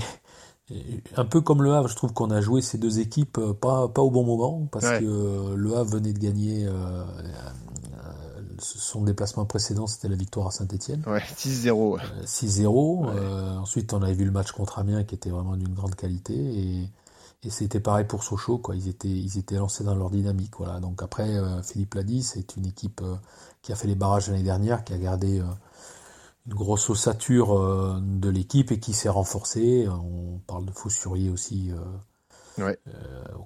un 1.18 1.26
peu 1.26 1.42
comme 1.42 1.64
le 1.64 1.74
Havre, 1.74 1.88
je 1.90 1.96
trouve 1.96 2.14
qu'on 2.14 2.32
a 2.32 2.42
joué 2.42 2.62
ces 2.62 2.78
deux 2.78 3.00
équipes 3.00 3.40
pas, 3.60 3.88
pas 3.90 4.02
au 4.02 4.12
bon 4.12 4.24
moment, 4.26 4.68
parce 4.72 4.86
Ouais. 4.86 5.00
que 5.00 5.56
le 5.56 5.76
Havre 5.76 5.92
venait 5.92 6.14
de 6.14 6.20
gagner 6.20 6.66
euh, 6.68 7.04
son 8.62 9.04
déplacement 9.04 9.46
précédent, 9.46 9.88
c'était 9.88 10.08
la 10.08 10.16
victoire 10.16 10.48
à 10.48 10.52
Saint-Etienne. 10.52 11.04
Ouais, 11.08 11.24
6-0. 11.38 11.72
ouais. 11.96 12.02
6-0. 12.26 13.10
Euh, 13.10 13.58
ensuite, 13.58 13.94
on 13.94 14.02
avait 14.02 14.14
vu 14.14 14.26
le 14.26 14.32
match 14.32 14.52
contre 14.52 14.80
Amiens 14.80 15.04
qui 15.04 15.16
était 15.16 15.30
vraiment 15.30 15.56
d'une 15.58 15.74
grande 15.74 15.96
qualité. 15.96 16.34
Et, 16.34 16.90
et 17.44 17.50
c'était 17.50 17.80
pareil 17.80 18.06
pour 18.06 18.24
Sochaux. 18.24 18.60
Quoi. 18.60 18.76
Ils, 18.76 18.88
étaient, 18.88 19.08
ils 19.08 19.38
étaient 19.38 19.56
lancés 19.56 19.84
dans 19.84 19.96
leur 19.96 20.10
dynamique. 20.12 20.54
Voilà. 20.58 20.80
Donc 20.80 21.02
après, 21.02 21.30
euh, 21.36 21.62
Philippe 21.64 21.96
l'a 21.96 22.04
dit, 22.04 22.22
c'est 22.24 22.56
une 22.56 22.66
équipe 22.68 23.02
euh, 23.04 23.16
qui 23.62 23.72
a 23.72 23.76
fait 23.76 23.88
les 23.88 23.96
barrages 23.96 24.30
l'année 24.30 24.44
dernière, 24.44 24.84
qui 24.84 24.94
a 24.94 24.98
gardé 24.98 25.40
euh, 25.40 25.46
une 26.48 26.54
grosse 26.54 26.90
ossature 26.90 27.58
euh, 27.58 28.00
de 28.02 28.30
l'équipe 28.30 28.72
et 28.72 28.80
qui 28.80 28.94
s'est 28.94 29.10
renforcée. 29.10 29.88
On 29.90 30.40
parle 30.46 30.66
de 30.66 30.72
Faussurier 30.72 31.30
aussi. 31.30 31.72
Euh, 32.60 32.74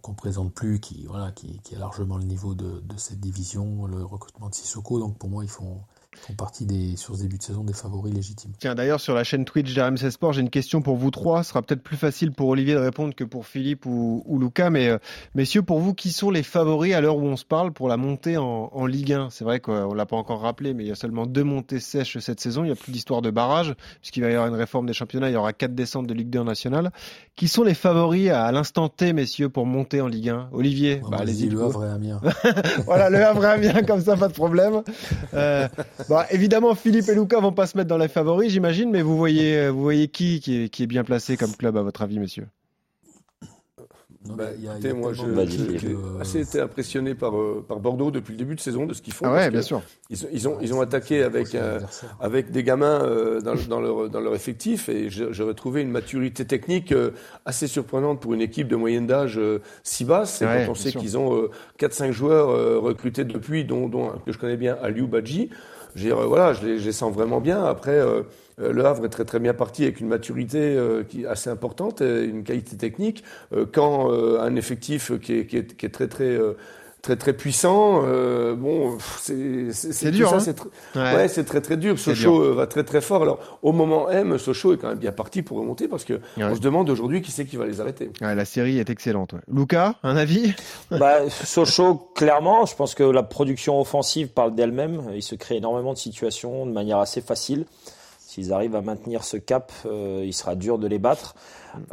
qu'on 0.01 0.13
présente 0.13 0.53
plus, 0.53 0.79
qui 0.79 1.05
voilà, 1.05 1.31
qui, 1.31 1.59
qui 1.61 1.75
a 1.75 1.79
largement 1.79 2.17
le 2.17 2.23
niveau 2.23 2.55
de, 2.55 2.81
de 2.81 2.97
cette 2.97 3.19
division, 3.19 3.85
le 3.85 4.03
recrutement 4.03 4.49
de 4.49 4.55
Sissoko. 4.55 4.99
Donc 4.99 5.17
pour 5.17 5.29
moi, 5.29 5.43
ils 5.43 5.49
font, 5.49 5.81
font 6.15 6.33
partie 6.33 6.65
des 6.65 6.95
sur 6.95 7.15
ce 7.15 7.21
début 7.21 7.37
de 7.37 7.43
saison 7.43 7.63
des 7.63 7.73
favoris 7.73 8.13
légitimes. 8.13 8.51
Tiens, 8.59 8.75
d'ailleurs, 8.75 8.99
sur 8.99 9.13
la 9.13 9.23
chaîne 9.23 9.45
Twitch 9.45 9.73
d'RMC 9.73 10.11
Sport, 10.11 10.33
j'ai 10.33 10.41
une 10.41 10.49
question 10.49 10.81
pour 10.81 10.95
vous 10.97 11.11
trois. 11.11 11.43
Ce 11.43 11.49
sera 11.49 11.61
peut-être 11.61 11.83
plus 11.83 11.97
facile 11.97 12.31
pour 12.31 12.49
Olivier 12.49 12.73
de 12.73 12.79
répondre 12.79 13.13
que 13.15 13.23
pour 13.23 13.45
Philippe 13.45 13.85
ou, 13.85 14.23
ou 14.25 14.39
Lucas. 14.39 14.69
Mais 14.69 14.89
euh, 14.89 14.97
messieurs, 15.35 15.61
pour 15.61 15.79
vous, 15.79 15.93
qui 15.93 16.11
sont 16.11 16.31
les 16.31 16.43
favoris 16.43 16.93
à 16.93 17.01
l'heure 17.01 17.17
où 17.17 17.25
on 17.25 17.37
se 17.37 17.45
parle 17.45 17.71
pour 17.71 17.87
la 17.87 17.97
montée 17.97 18.37
en, 18.37 18.69
en 18.73 18.85
Ligue 18.85 19.13
1 19.13 19.29
C'est 19.29 19.43
vrai 19.43 19.59
qu'on 19.59 19.93
l'a 19.93 20.05
pas 20.05 20.17
encore 20.17 20.41
rappelé, 20.41 20.73
mais 20.73 20.83
il 20.83 20.87
y 20.87 20.91
a 20.91 20.95
seulement 20.95 21.25
deux 21.25 21.43
montées 21.43 21.79
sèches 21.79 22.17
cette 22.19 22.39
saison. 22.39 22.63
Il 22.63 22.67
n'y 22.67 22.73
a 22.73 22.75
plus 22.75 22.91
d'histoire 22.91 23.21
de 23.21 23.31
barrage, 23.31 23.75
puisqu'il 24.01 24.23
va 24.23 24.29
y 24.29 24.33
avoir 24.33 24.47
une 24.47 24.55
réforme 24.55 24.85
des 24.85 24.93
championnats. 24.93 25.29
Il 25.29 25.33
y 25.33 25.37
aura 25.37 25.53
quatre 25.53 25.75
descentes 25.75 26.07
de 26.07 26.13
Ligue 26.13 26.29
2 26.29 26.39
en 26.39 26.43
national. 26.45 26.91
Qui 27.35 27.47
sont 27.47 27.63
les 27.63 27.73
favoris 27.73 28.29
à, 28.29 28.51
l'instant 28.51 28.89
T, 28.89 29.13
messieurs, 29.13 29.49
pour 29.49 29.65
monter 29.65 30.01
en 30.01 30.07
Ligue 30.07 30.29
1 30.29 30.49
Olivier, 30.51 31.01
bah, 31.09 31.17
allez-y. 31.19 31.49
le. 31.49 31.61
Havre 31.61 31.85
et 31.85 31.89
Amiens. 31.89 32.21
voilà, 32.85 33.09
le 33.09 33.23
Havre 33.23 33.45
est 33.45 33.59
bien, 33.59 33.83
comme 33.83 34.01
ça, 34.01 34.15
pas 34.15 34.27
de 34.27 34.33
problème. 34.33 34.81
Euh, 35.33 35.67
bah, 36.07 36.27
évidemment, 36.31 36.75
Philippe 36.75 37.09
et 37.09 37.15
Lucas 37.15 37.39
vont 37.39 37.51
pas 37.53 37.67
se 37.67 37.77
mettre 37.77 37.89
dans 37.89 37.97
les 37.97 38.07
favoris, 38.07 38.51
j'imagine, 38.51 38.91
mais 38.91 39.01
vous 39.01 39.17
voyez, 39.17 39.69
vous 39.69 39.81
voyez 39.81 40.07
qui, 40.07 40.39
qui 40.39 40.63
est, 40.63 40.69
qui 40.69 40.83
est 40.83 40.87
bien 40.87 41.03
placé 41.03 41.37
comme 41.37 41.55
club, 41.55 41.77
à 41.77 41.81
votre 41.81 42.01
avis, 42.01 42.19
messieurs? 42.19 42.47
Non, 44.27 44.35
Bah, 44.35 44.45
y 44.59 44.67
a- 44.67 44.79
y 44.79 44.89
a 44.89 44.93
moi, 44.93 45.13
j'ai 45.13 45.23
que, 45.23 45.87
euh, 45.87 46.19
assez 46.19 46.39
été 46.41 46.59
impressionné 46.59 47.13
par, 47.13 47.37
euh, 47.37 47.63
par 47.67 47.79
Bordeaux 47.79 48.09
depuis 48.09 48.31
le 48.31 48.37
début 48.37 48.55
de 48.55 48.59
saison, 48.59 48.85
de 48.87 48.93
ce 48.93 49.01
qu'ils 49.01 49.13
font. 49.13 49.25
Ah 49.25 49.29
parce 49.29 49.43
ouais, 49.43 49.47
que 49.49 49.53
bien 49.53 49.61
sûr. 49.61 49.81
Ils, 50.09 50.25
ont- 50.25 50.29
ils 50.31 50.47
ont, 50.47 50.57
ils 50.61 50.73
ont 50.73 50.81
attaqué 50.81 51.21
avec, 51.21 51.53
euh, 51.53 51.79
avec 52.19 52.51
des 52.51 52.63
gamins 52.63 53.03
euh, 53.03 53.39
dans, 53.41 53.53
dans 53.69 53.81
leur, 53.81 54.09
dans 54.09 54.19
leur 54.19 54.33
effectif 54.33 54.89
et 54.89 55.09
j'aurais 55.09 55.53
trouvé 55.53 55.81
une 55.81 55.91
maturité 55.91 56.45
technique 56.45 56.91
euh, 56.91 57.11
assez 57.45 57.67
surprenante 57.67 58.19
pour 58.19 58.33
une 58.33 58.41
équipe 58.41 58.67
de 58.67 58.75
moyenne 58.75 59.05
d'âge 59.05 59.37
euh, 59.37 59.61
si 59.83 60.05
basse. 60.05 60.41
Et 60.41 60.45
Ouais, 60.45 60.63
quand 60.65 60.71
on 60.71 60.75
sait 60.75 60.91
qu'ils 60.91 61.17
ont 61.19 61.35
euh, 61.35 61.49
4-5 61.77 62.11
joueurs 62.11 62.49
euh, 62.49 62.79
recrutés 62.79 63.25
depuis, 63.25 63.63
dont, 63.63 63.87
dont 63.89 64.09
un 64.09 64.17
que 64.25 64.31
je 64.31 64.39
connais 64.39 64.57
bien, 64.57 64.75
Aliou 64.81 65.07
Badji, 65.07 65.49
je, 65.95 66.01
dire, 66.01 66.19
euh, 66.19 66.25
voilà, 66.25 66.53
je, 66.53 66.65
les, 66.65 66.79
je 66.79 66.91
sens 66.91 67.13
vraiment 67.13 67.41
bien. 67.41 67.63
Après, 67.63 67.91
euh, 67.91 68.23
euh, 68.61 68.71
le 68.71 68.85
Havre 68.85 69.05
est 69.05 69.09
très 69.09 69.25
très 69.25 69.39
bien 69.39 69.53
parti 69.53 69.83
avec 69.83 69.99
une 69.99 70.07
maturité 70.07 70.77
qui 71.09 71.23
est 71.23 71.27
assez 71.27 71.49
importante, 71.49 72.01
et 72.01 72.25
une 72.25 72.43
qualité 72.43 72.77
technique. 72.77 73.23
Quand 73.73 74.11
un 74.11 74.55
effectif 74.55 75.19
qui 75.19 75.33
est, 75.33 75.91
très 75.91 76.07
très 76.07 76.39
très 77.05 77.15
très 77.17 77.33
puissant, 77.33 78.01
euh, 78.03 78.55
bon, 78.55 78.97
c'est 79.21 79.71
c'est- 79.71 79.93
C'est 79.93 80.11
tout 80.11 80.17
dur, 80.17 80.29
ça, 80.31 80.37
hein. 80.37 80.39
c'est 80.39 80.57
tr- 80.59 80.65
Ouais. 80.95 81.15
Ouais, 81.15 81.27
c'est 81.27 81.43
très 81.43 81.61
très 81.61 81.77
dur. 81.77 81.99
Sochaux 81.99 82.41
euh, 82.41 82.53
va 82.55 82.65
très 82.65 82.83
très 82.83 82.99
fort. 82.99 83.21
Alors 83.21 83.59
au 83.61 83.71
moment 83.73 84.09
M, 84.09 84.37
Sochaux 84.39 84.73
est 84.73 84.77
quand 84.77 84.87
même 84.89 84.97
bien 84.97 85.11
parti 85.11 85.43
pour 85.43 85.57
remonter 85.59 85.87
parce 85.87 86.03
que 86.03 86.13
Ouais. 86.13 86.43
on 86.43 86.55
se 86.55 86.59
demande 86.59 86.89
aujourd'hui 86.89 87.21
qui 87.21 87.31
c'est 87.31 87.45
qui 87.45 87.57
va 87.57 87.65
les 87.67 87.79
arrêter. 87.79 88.09
Ouais, 88.21 88.33
La 88.33 88.43
série 88.45 88.79
est 88.79 88.89
excellente. 88.89 89.33
ouais. 89.33 89.39
Lucas, 89.51 89.95
un 90.03 90.17
avis? 90.17 90.53
Bah, 90.91 91.29
Sochaux, 91.29 92.09
clairement, 92.15 92.65
je 92.65 92.75
pense 92.75 92.95
que 92.95 93.03
la 93.03 93.21
production 93.23 93.79
offensive 93.79 94.29
parle 94.29 94.55
d'elle-même. 94.55 95.03
Il 95.13 95.21
se 95.21 95.35
crée 95.35 95.57
énormément 95.57 95.93
de 95.93 95.97
situations 95.99 96.65
de 96.65 96.71
manière 96.71 96.97
assez 96.97 97.21
facile. 97.21 97.65
S'ils 98.35 98.51
arrivent 98.51 98.75
à 98.75 98.81
maintenir 98.81 99.23
ce 99.23 99.37
cap, 99.37 99.71
euh, 99.85 100.21
il 100.25 100.33
sera 100.33 100.55
dur 100.55 100.77
de 100.77 100.87
les 100.87 100.99
battre. 100.99 101.35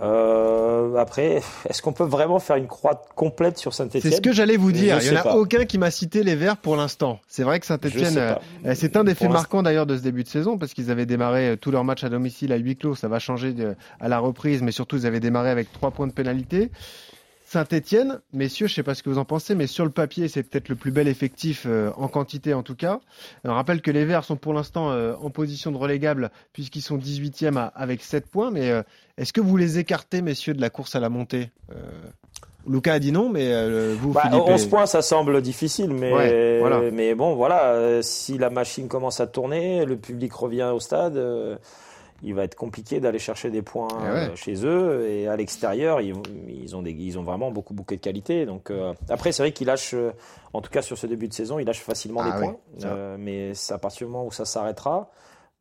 Euh, 0.01 0.97
après, 0.97 1.41
est-ce 1.69 1.83
qu'on 1.83 1.93
peut 1.93 2.03
vraiment 2.05 2.41
faire 2.41 2.57
une 2.57 2.67
croix 2.67 3.01
complète 3.15 3.59
sur 3.59 3.73
Saint-Etienne 3.75 4.03
C'est 4.03 4.11
ce 4.11 4.21
que 4.21 4.33
j'allais 4.33 4.57
vous 4.57 4.73
dire. 4.73 4.99
Je 5.01 5.07
Il 5.07 5.11
n'y 5.13 5.17
en 5.17 5.21
a 5.21 5.23
pas. 5.23 5.37
aucun 5.37 5.65
qui 5.67 5.79
m'a 5.79 5.93
cité 5.93 6.25
les 6.25 6.35
Verts 6.35 6.57
pour 6.57 6.75
l'instant. 6.75 7.21
C'est 7.29 7.45
vrai 7.45 7.61
que 7.61 7.67
Saint-Etienne. 7.67 8.19
Euh, 8.19 8.75
C'est 8.75 8.97
un 8.97 9.05
des 9.05 9.15
faits 9.15 9.31
marquants 9.31 9.63
d'ailleurs 9.63 9.87
de 9.87 9.97
ce 9.97 10.03
début 10.03 10.25
de 10.25 10.29
saison 10.29 10.59
parce 10.59 10.75
qu'ils 10.75 10.91
avaient 10.91 11.07
démarré 11.07 11.57
tous 11.61 11.71
leurs 11.71 11.85
matchs 11.85 12.03
à 12.03 12.09
domicile 12.09 12.53
à 12.53 12.57
huis 12.57 12.77
clos. 12.77 12.97
Ça 12.97 13.07
va 13.07 13.21
changer 13.21 13.53
de- 13.53 13.77
à 14.01 14.09
la 14.09 14.19
reprise, 14.19 14.63
mais 14.63 14.73
surtout 14.73 14.97
ils 14.97 15.07
avaient 15.07 15.21
démarré 15.21 15.51
avec 15.51 15.73
trois 15.73 15.93
points 15.93 16.09
de 16.09 16.13
pénalité. 16.13 16.71
Saint-Etienne, 17.53 18.21
messieurs, 18.33 18.67
je 18.67 18.73
sais 18.73 18.83
pas 18.83 18.95
ce 18.95 19.03
que 19.03 19.11
vous 19.11 19.19
en 19.19 19.27
pensez, 19.27 19.55
mais 19.55 19.67
sur 19.67 19.85
le 19.85 19.91
papier, 19.91 20.27
c'est 20.29 20.43
peut-être 20.43 20.71
le 20.71 20.75
plus 20.75 20.91
bel 20.91 21.07
effectif 21.07 21.65
euh, 21.67 21.91
en 21.99 22.09
quantité 22.09 22.55
en 22.55 22.63
tout 22.63 22.75
cas. 22.75 23.01
On 23.45 23.53
rappelle 23.53 23.83
que 23.83 23.91
les 23.91 24.07
Verts 24.07 24.25
sont 24.25 24.37
pour 24.37 24.55
l'instant 24.55 24.91
euh, 24.91 25.13
en 25.21 25.29
position 25.29 25.71
de 25.71 25.77
relégable 25.77 26.31
puisqu'ils 26.55 26.81
sont 26.81 26.97
18e 26.97 27.59
à- 27.59 27.67
avec 27.67 28.03
7 28.03 28.27
points. 28.27 28.51
Mais 28.51 28.71
euh, 28.71 28.83
est-ce 29.19 29.35
que 29.35 29.43
vous 29.43 29.59
les 29.59 29.79
écartez, 29.79 30.23
messieurs, 30.23 30.55
de 30.55 30.63
la 30.63 30.71
course 30.71 30.97
à 30.97 31.01
la 31.01 31.11
montée? 31.11 31.51
Lucas 32.67 32.95
a 32.95 32.99
dit 33.01 33.13
non, 33.13 33.29
mais 33.29 33.51
vous, 33.97 34.13
Bah, 34.13 34.23
Philippe, 34.25 34.45
11 34.47 34.63
et- 34.65 34.69
points, 34.71 34.87
ça 34.87 35.03
semble 35.03 35.43
difficile, 35.43 35.93
mais, 35.93 36.11
Ouais, 36.11 36.59
voilà. 36.59 36.81
mais 36.91 37.15
bon, 37.15 37.35
voilà, 37.35 38.01
si 38.03 38.39
la 38.39 38.49
machine 38.49 38.89
commence 38.89 39.21
à 39.21 39.27
tourner, 39.27 39.85
le 39.85 39.97
public 39.99 40.33
revient 40.33 40.71
au 40.75 40.81
stade, 40.81 41.21
il 42.23 42.35
va 42.35 42.45
être 42.45 42.55
compliqué 42.55 43.01
d'aller 43.01 43.19
chercher 43.19 43.51
des 43.51 43.63
points 43.63 43.89
Eh 43.91 44.03
ouais. 44.05 44.09
euh, 44.31 44.37
chez 44.37 44.65
eux 44.65 45.09
et 45.09 45.27
à 45.29 45.37
l'extérieur, 45.37 46.01
ils, 46.01 46.15
ils 46.49 46.77
ont 46.77 46.83
des, 46.83 46.93
ils 46.93 47.19
ont 47.19 47.23
vraiment 47.25 47.51
beaucoup 47.51 47.75
beaucoup 47.75 47.95
de 47.97 48.01
qualité. 48.01 48.47
Donc 48.47 48.71
euh, 48.71 48.93
après, 49.09 49.33
c'est 49.33 49.43
vrai 49.43 49.53
qu'ils 49.53 49.67
lâchent, 49.67 49.95
euh, 49.95 50.13
en 50.53 50.61
tout 50.61 50.71
cas 50.71 50.83
sur 50.83 50.97
ce 50.97 51.07
début 51.07 51.27
de 51.29 51.35
saison, 51.35 51.59
ils 51.59 51.65
lâchent 51.67 51.81
facilement 51.83 52.21
Ah 52.23 52.31
des 52.31 52.37
oui, 52.37 52.39
points. 52.45 52.57
Euh, 52.85 53.17
mais 53.19 53.55
c'est 53.55 53.75
à 53.75 53.79
partir 53.79 54.07
du 54.07 54.13
moment 54.13 54.27
où 54.27 54.33
ça 54.33 54.45
s'arrêtera, 54.45 55.11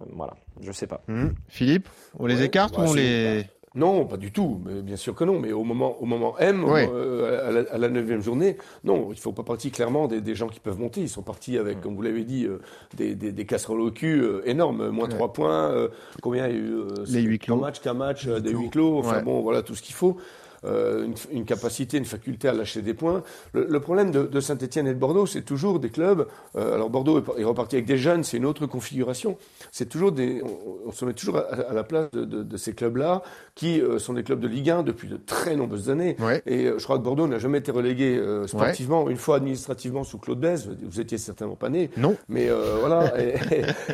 euh, 0.01 0.05
voilà, 0.13 0.33
je 0.61 0.71
sais 0.71 0.87
pas. 0.87 1.01
Hmm. 1.07 1.29
Philippe, 1.47 1.89
on 2.19 2.25
les 2.27 2.37
Ouais, 2.39 2.45
écarte 2.45 2.75
bah, 2.75 2.83
ou 2.83 2.85
on 2.89 2.93
c'est- 2.93 2.97
les... 3.39 3.45
Non, 3.73 4.05
pas 4.05 4.17
du 4.17 4.31
tout. 4.33 4.59
Mais 4.65 4.81
bien 4.81 4.97
sûr 4.97 5.15
que 5.15 5.23
non. 5.23 5.39
Mais 5.39 5.53
au 5.53 5.63
moment, 5.63 5.95
au 6.01 6.05
moment 6.05 6.37
M, 6.39 6.65
euh, 6.67 7.65
à, 7.71 7.77
la, 7.77 7.87
neuvième 7.89 8.21
journée, 8.21 8.57
non, 8.83 9.09
ils 9.11 9.17
font 9.19 9.31
pas 9.31 9.43
partie 9.43 9.71
clairement 9.71 10.07
des, 10.07 10.19
des 10.19 10.35
gens 10.35 10.49
qui 10.49 10.59
peuvent 10.59 10.79
monter. 10.79 10.99
Ils 11.01 11.09
sont 11.09 11.21
partis 11.21 11.57
avec, 11.57 11.79
comme 11.79 11.95
vous 11.95 12.01
l'avez 12.01 12.25
dit, 12.25 12.45
euh, 12.45 12.59
des, 12.97 13.15
des, 13.15 13.31
des 13.31 13.45
casseroles 13.45 13.79
au 13.81 13.91
cul 13.91 14.21
euh, 14.21 14.41
énormes. 14.45 14.89
Moins 14.89 15.05
Ouais. 15.07 15.15
trois 15.15 15.31
points. 15.31 15.71
euh, 15.71 15.87
combien 16.21 16.47
il 16.47 16.53
y 16.53 16.57
a 16.57 16.59
eu 16.59 16.69
euh, 16.73 16.87
Les 17.07 17.21
huis 17.21 17.39
clos. 17.39 17.55
Un 17.55 17.61
match 17.61 17.79
qu'un 17.79 17.93
match, 17.93 18.27
des 18.27 18.51
huis 18.51 18.69
clos. 18.69 18.97
Enfin 18.99 19.17
Ouais. 19.17 19.23
bon, 19.23 19.39
voilà 19.41 19.61
tout 19.61 19.73
ce 19.75 19.81
qu'il 19.81 19.95
faut. 19.95 20.17
Euh, 20.63 21.05
une, 21.05 21.15
une 21.31 21.43
capacité, 21.45 21.97
une 21.97 22.05
faculté 22.05 22.47
à 22.47 22.53
lâcher 22.53 22.83
des 22.83 22.93
points. 22.93 23.23
Le, 23.53 23.65
le 23.67 23.79
problème 23.79 24.11
de, 24.11 24.23
de 24.27 24.39
Saint-Etienne 24.39 24.85
et 24.85 24.93
de 24.93 24.99
Bordeaux, 24.99 25.25
c'est 25.25 25.41
toujours 25.41 25.79
des 25.79 25.89
clubs. 25.89 26.27
euh, 26.55 26.75
alors 26.75 26.91
Bordeaux 26.91 27.17
est, 27.17 27.23
par- 27.23 27.39
est 27.39 27.43
reparti 27.43 27.77
avec 27.77 27.87
des 27.87 27.97
jeunes, 27.97 28.23
c'est 28.23 28.37
une 28.37 28.45
autre 28.45 28.67
configuration. 28.67 29.37
C'est 29.71 29.89
toujours 29.89 30.11
des, 30.11 30.41
on, 30.43 30.89
on 30.89 30.91
se 30.91 31.03
met 31.03 31.13
toujours 31.13 31.37
à, 31.37 31.41
à 31.69 31.73
la 31.73 31.83
place 31.83 32.11
de, 32.11 32.25
de- 32.25 32.43
de 32.43 32.57
ces 32.57 32.73
clubs-là, 32.73 33.23
qui 33.55 33.81
euh, 33.81 33.97
sont 33.97 34.13
des 34.13 34.21
clubs 34.21 34.39
de 34.39 34.47
Ligue 34.47 34.69
1 34.69 34.83
depuis 34.83 35.07
de 35.07 35.17
très 35.17 35.55
nombreuses 35.55 35.89
années. 35.89 36.15
Ouais. 36.19 36.43
Et 36.45 36.65
je 36.67 36.83
crois 36.83 36.99
que 36.99 37.03
Bordeaux 37.03 37.25
n'a 37.27 37.39
jamais 37.39 37.57
été 37.57 37.71
relégué 37.71 38.21
sportivement, 38.45 39.09
une 39.09 39.17
fois 39.17 39.37
administrativement 39.37 40.03
sous 40.03 40.19
Claude 40.19 40.39
Bèze. 40.39 40.69
Vous 40.83 41.01
étiez 41.01 41.17
certainement 41.17 41.55
pas 41.55 41.69
né. 41.69 41.89
Non. 41.97 42.15
Mais 42.29 42.49
voilà. 42.79 43.13
Et, 43.19 43.33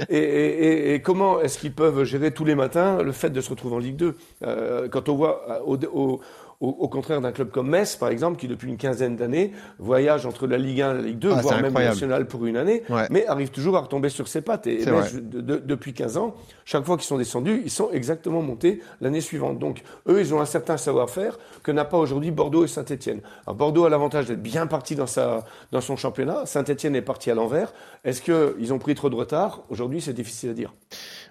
et, 0.09 0.17
et- 0.17 0.65
et- 0.67 0.93
et 0.95 1.01
comment 1.01 1.39
est-ce 1.39 1.57
qu'ils 1.59 1.71
peuvent 1.73 2.03
gérer 2.03 2.31
tous 2.33 2.43
les 2.45 2.55
matins 2.55 3.01
le 3.01 3.13
fait 3.13 3.29
de 3.29 3.39
se 3.39 3.49
retrouver 3.51 3.75
en 3.75 3.79
Ligue 3.79 3.95
2 3.95 4.15
Euh, 4.43 4.87
Quand 4.89 5.07
on 5.09 5.15
voit 5.15 5.61
au, 5.65 6.19
au- 6.59 6.69
Au, 6.69 6.87
contraire 6.87 7.21
d'un 7.21 7.31
club 7.31 7.51
comme 7.51 7.69
Metz, 7.69 7.95
par 7.95 8.09
exemple, 8.09 8.37
qui 8.39 8.47
depuis 8.47 8.67
une 8.69 8.77
quinzaine 8.77 9.15
d'années 9.15 9.51
voyage 9.77 10.25
entre 10.25 10.47
la 10.47 10.57
Ligue 10.57 10.81
1 10.81 10.91
et 10.91 10.95
la 10.95 11.01
Ligue 11.01 11.19
2, 11.19 11.31
Ah, 11.35 11.41
voire 11.41 11.55
même 11.57 11.65
incroyable. 11.65 11.93
national 11.95 12.27
pour 12.27 12.45
une 12.47 12.57
année, 12.57 12.81
Ouais. 12.89 13.05
mais 13.11 13.27
arrive 13.27 13.49
toujours 13.49 13.77
à 13.77 13.81
retomber 13.81 14.09
sur 14.09 14.27
ses 14.27 14.41
pattes. 14.41 14.65
Et 14.67 14.77
Metz, 14.79 14.87
vrai. 14.89 15.21
de- 15.21 15.41
de- 15.41 15.57
depuis 15.57 15.93
15 15.93 16.17
ans, 16.17 16.35
chaque 16.65 16.83
fois 16.83 16.97
qu'ils 16.97 17.05
sont 17.05 17.17
descendus, 17.19 17.61
ils 17.63 17.69
sont 17.69 17.91
exactement 17.91 18.41
montés 18.41 18.81
l'année 19.01 19.21
suivante. 19.21 19.59
Donc, 19.59 19.83
eux, 20.09 20.19
ils 20.19 20.33
ont 20.33 20.41
un 20.41 20.45
certain 20.45 20.77
savoir-faire 20.77 21.37
que 21.61 21.71
n'a 21.71 21.85
pas 21.85 21.97
aujourd'hui 21.97 22.31
Bordeaux 22.31 22.65
et 22.65 22.67
Saint-Etienne. 22.67 23.21
Alors, 23.45 23.55
Bordeaux 23.55 23.85
a 23.85 23.89
l'avantage 23.89 24.25
d'être 24.27 24.41
bien 24.41 24.65
parti 24.67 24.95
dans, 24.95 25.05
sa, 25.07 25.45
dans 25.71 25.81
son 25.81 25.95
championnat. 25.95 26.45
Saint-Etienne 26.47 26.95
est 26.95 27.01
parti 27.03 27.29
à 27.29 27.35
l'envers. 27.35 27.71
Est-ce 28.03 28.21
qu'ils 28.21 28.73
ont 28.73 28.79
pris 28.79 28.95
trop 28.95 29.09
de 29.11 29.15
retard? 29.15 29.63
Aujourd'hui, 29.69 30.01
c'est 30.01 30.13
difficile 30.13 30.49
à 30.49 30.53
dire. 30.53 30.73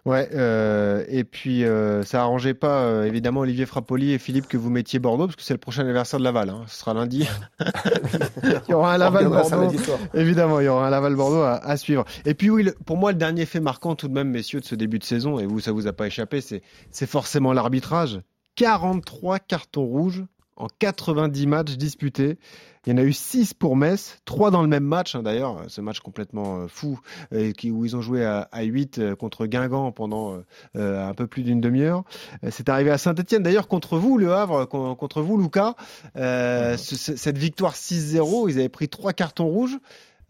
Ouais, 0.04 0.28
euh, 0.34 1.02
et 1.08 1.24
puis 1.24 1.64
euh, 1.64 2.02
ça 2.04 2.20
arrangeait 2.20 2.54
pas 2.54 2.82
euh, 2.82 3.04
évidemment 3.04 3.40
Olivier 3.40 3.66
Frappoli 3.66 4.12
et 4.12 4.18
Philippe 4.18 4.46
que 4.46 4.56
vous 4.56 4.70
mettiez 4.70 5.00
Bordeaux 5.00 5.15
parce 5.24 5.36
que 5.36 5.42
c'est 5.42 5.54
le 5.54 5.58
prochain 5.58 5.82
anniversaire 5.82 6.18
de 6.18 6.24
Laval. 6.24 6.50
Hein. 6.50 6.64
Ce 6.68 6.80
sera 6.80 6.94
lundi. 6.94 7.26
il 8.44 8.60
y 8.68 8.74
aura 8.74 8.94
un 8.94 8.98
Laval 8.98 9.28
Bordeaux. 9.28 9.72
Évidemment, 10.14 10.60
il 10.60 10.66
y 10.66 10.68
aura 10.68 10.86
un 10.86 10.90
Laval 10.90 11.14
Bordeaux 11.14 11.42
à, 11.42 11.54
à 11.54 11.76
suivre. 11.76 12.04
Et 12.24 12.34
puis 12.34 12.50
oui, 12.50 12.68
pour 12.84 12.96
moi, 12.96 13.12
le 13.12 13.18
dernier 13.18 13.46
fait 13.46 13.60
marquant 13.60 13.94
tout 13.94 14.08
de 14.08 14.12
même, 14.12 14.30
messieurs, 14.30 14.60
de 14.60 14.66
ce 14.66 14.74
début 14.74 14.98
de 14.98 15.04
saison, 15.04 15.38
et 15.38 15.46
vous, 15.46 15.60
ça 15.60 15.72
vous 15.72 15.86
a 15.86 15.92
pas 15.92 16.06
échappé, 16.06 16.40
c'est 16.40 16.62
c'est 16.90 17.08
forcément 17.08 17.52
l'arbitrage. 17.52 18.20
43 18.56 19.38
cartons 19.38 19.84
rouges 19.84 20.24
en 20.56 20.66
90 20.78 21.46
matchs 21.46 21.76
disputés. 21.76 22.38
Il 22.86 22.90
y 22.90 22.94
en 22.94 22.98
a 22.98 23.02
eu 23.02 23.12
6 23.12 23.52
pour 23.54 23.74
Metz, 23.76 24.18
3 24.26 24.52
dans 24.52 24.62
le 24.62 24.68
même 24.68 24.84
match, 24.84 25.16
hein, 25.16 25.22
d'ailleurs, 25.24 25.64
ce 25.66 25.80
match 25.80 25.98
complètement 25.98 26.60
euh, 26.60 26.66
fou, 26.68 27.00
euh, 27.32 27.50
qui, 27.50 27.72
où 27.72 27.84
ils 27.84 27.96
ont 27.96 28.00
joué 28.00 28.24
à, 28.24 28.48
à 28.52 28.62
8 28.62 28.98
euh, 28.98 29.16
contre 29.16 29.46
Guingamp 29.46 29.90
pendant 29.90 30.38
un 30.76 31.14
peu 31.14 31.26
plus 31.26 31.42
d'une 31.42 31.60
demi-heure. 31.60 32.04
C'est 32.50 32.68
arrivé 32.68 32.90
à 32.90 32.98
Saint-Etienne, 32.98 33.42
d'ailleurs, 33.42 33.66
contre 33.68 33.98
vous, 33.98 34.18
Le 34.18 34.32
Havre, 34.32 34.66
con- 34.66 34.94
contre 34.94 35.20
vous, 35.20 35.36
Lucas. 35.36 35.74
Ce- 36.14 36.76
ce- 36.96 37.16
cette 37.16 37.38
victoire 37.38 37.74
6-0, 37.74 38.48
ils 38.48 38.58
avaient 38.58 38.68
pris 38.68 38.88
3 38.88 39.12
cartons 39.12 39.46
rouges. 39.46 39.78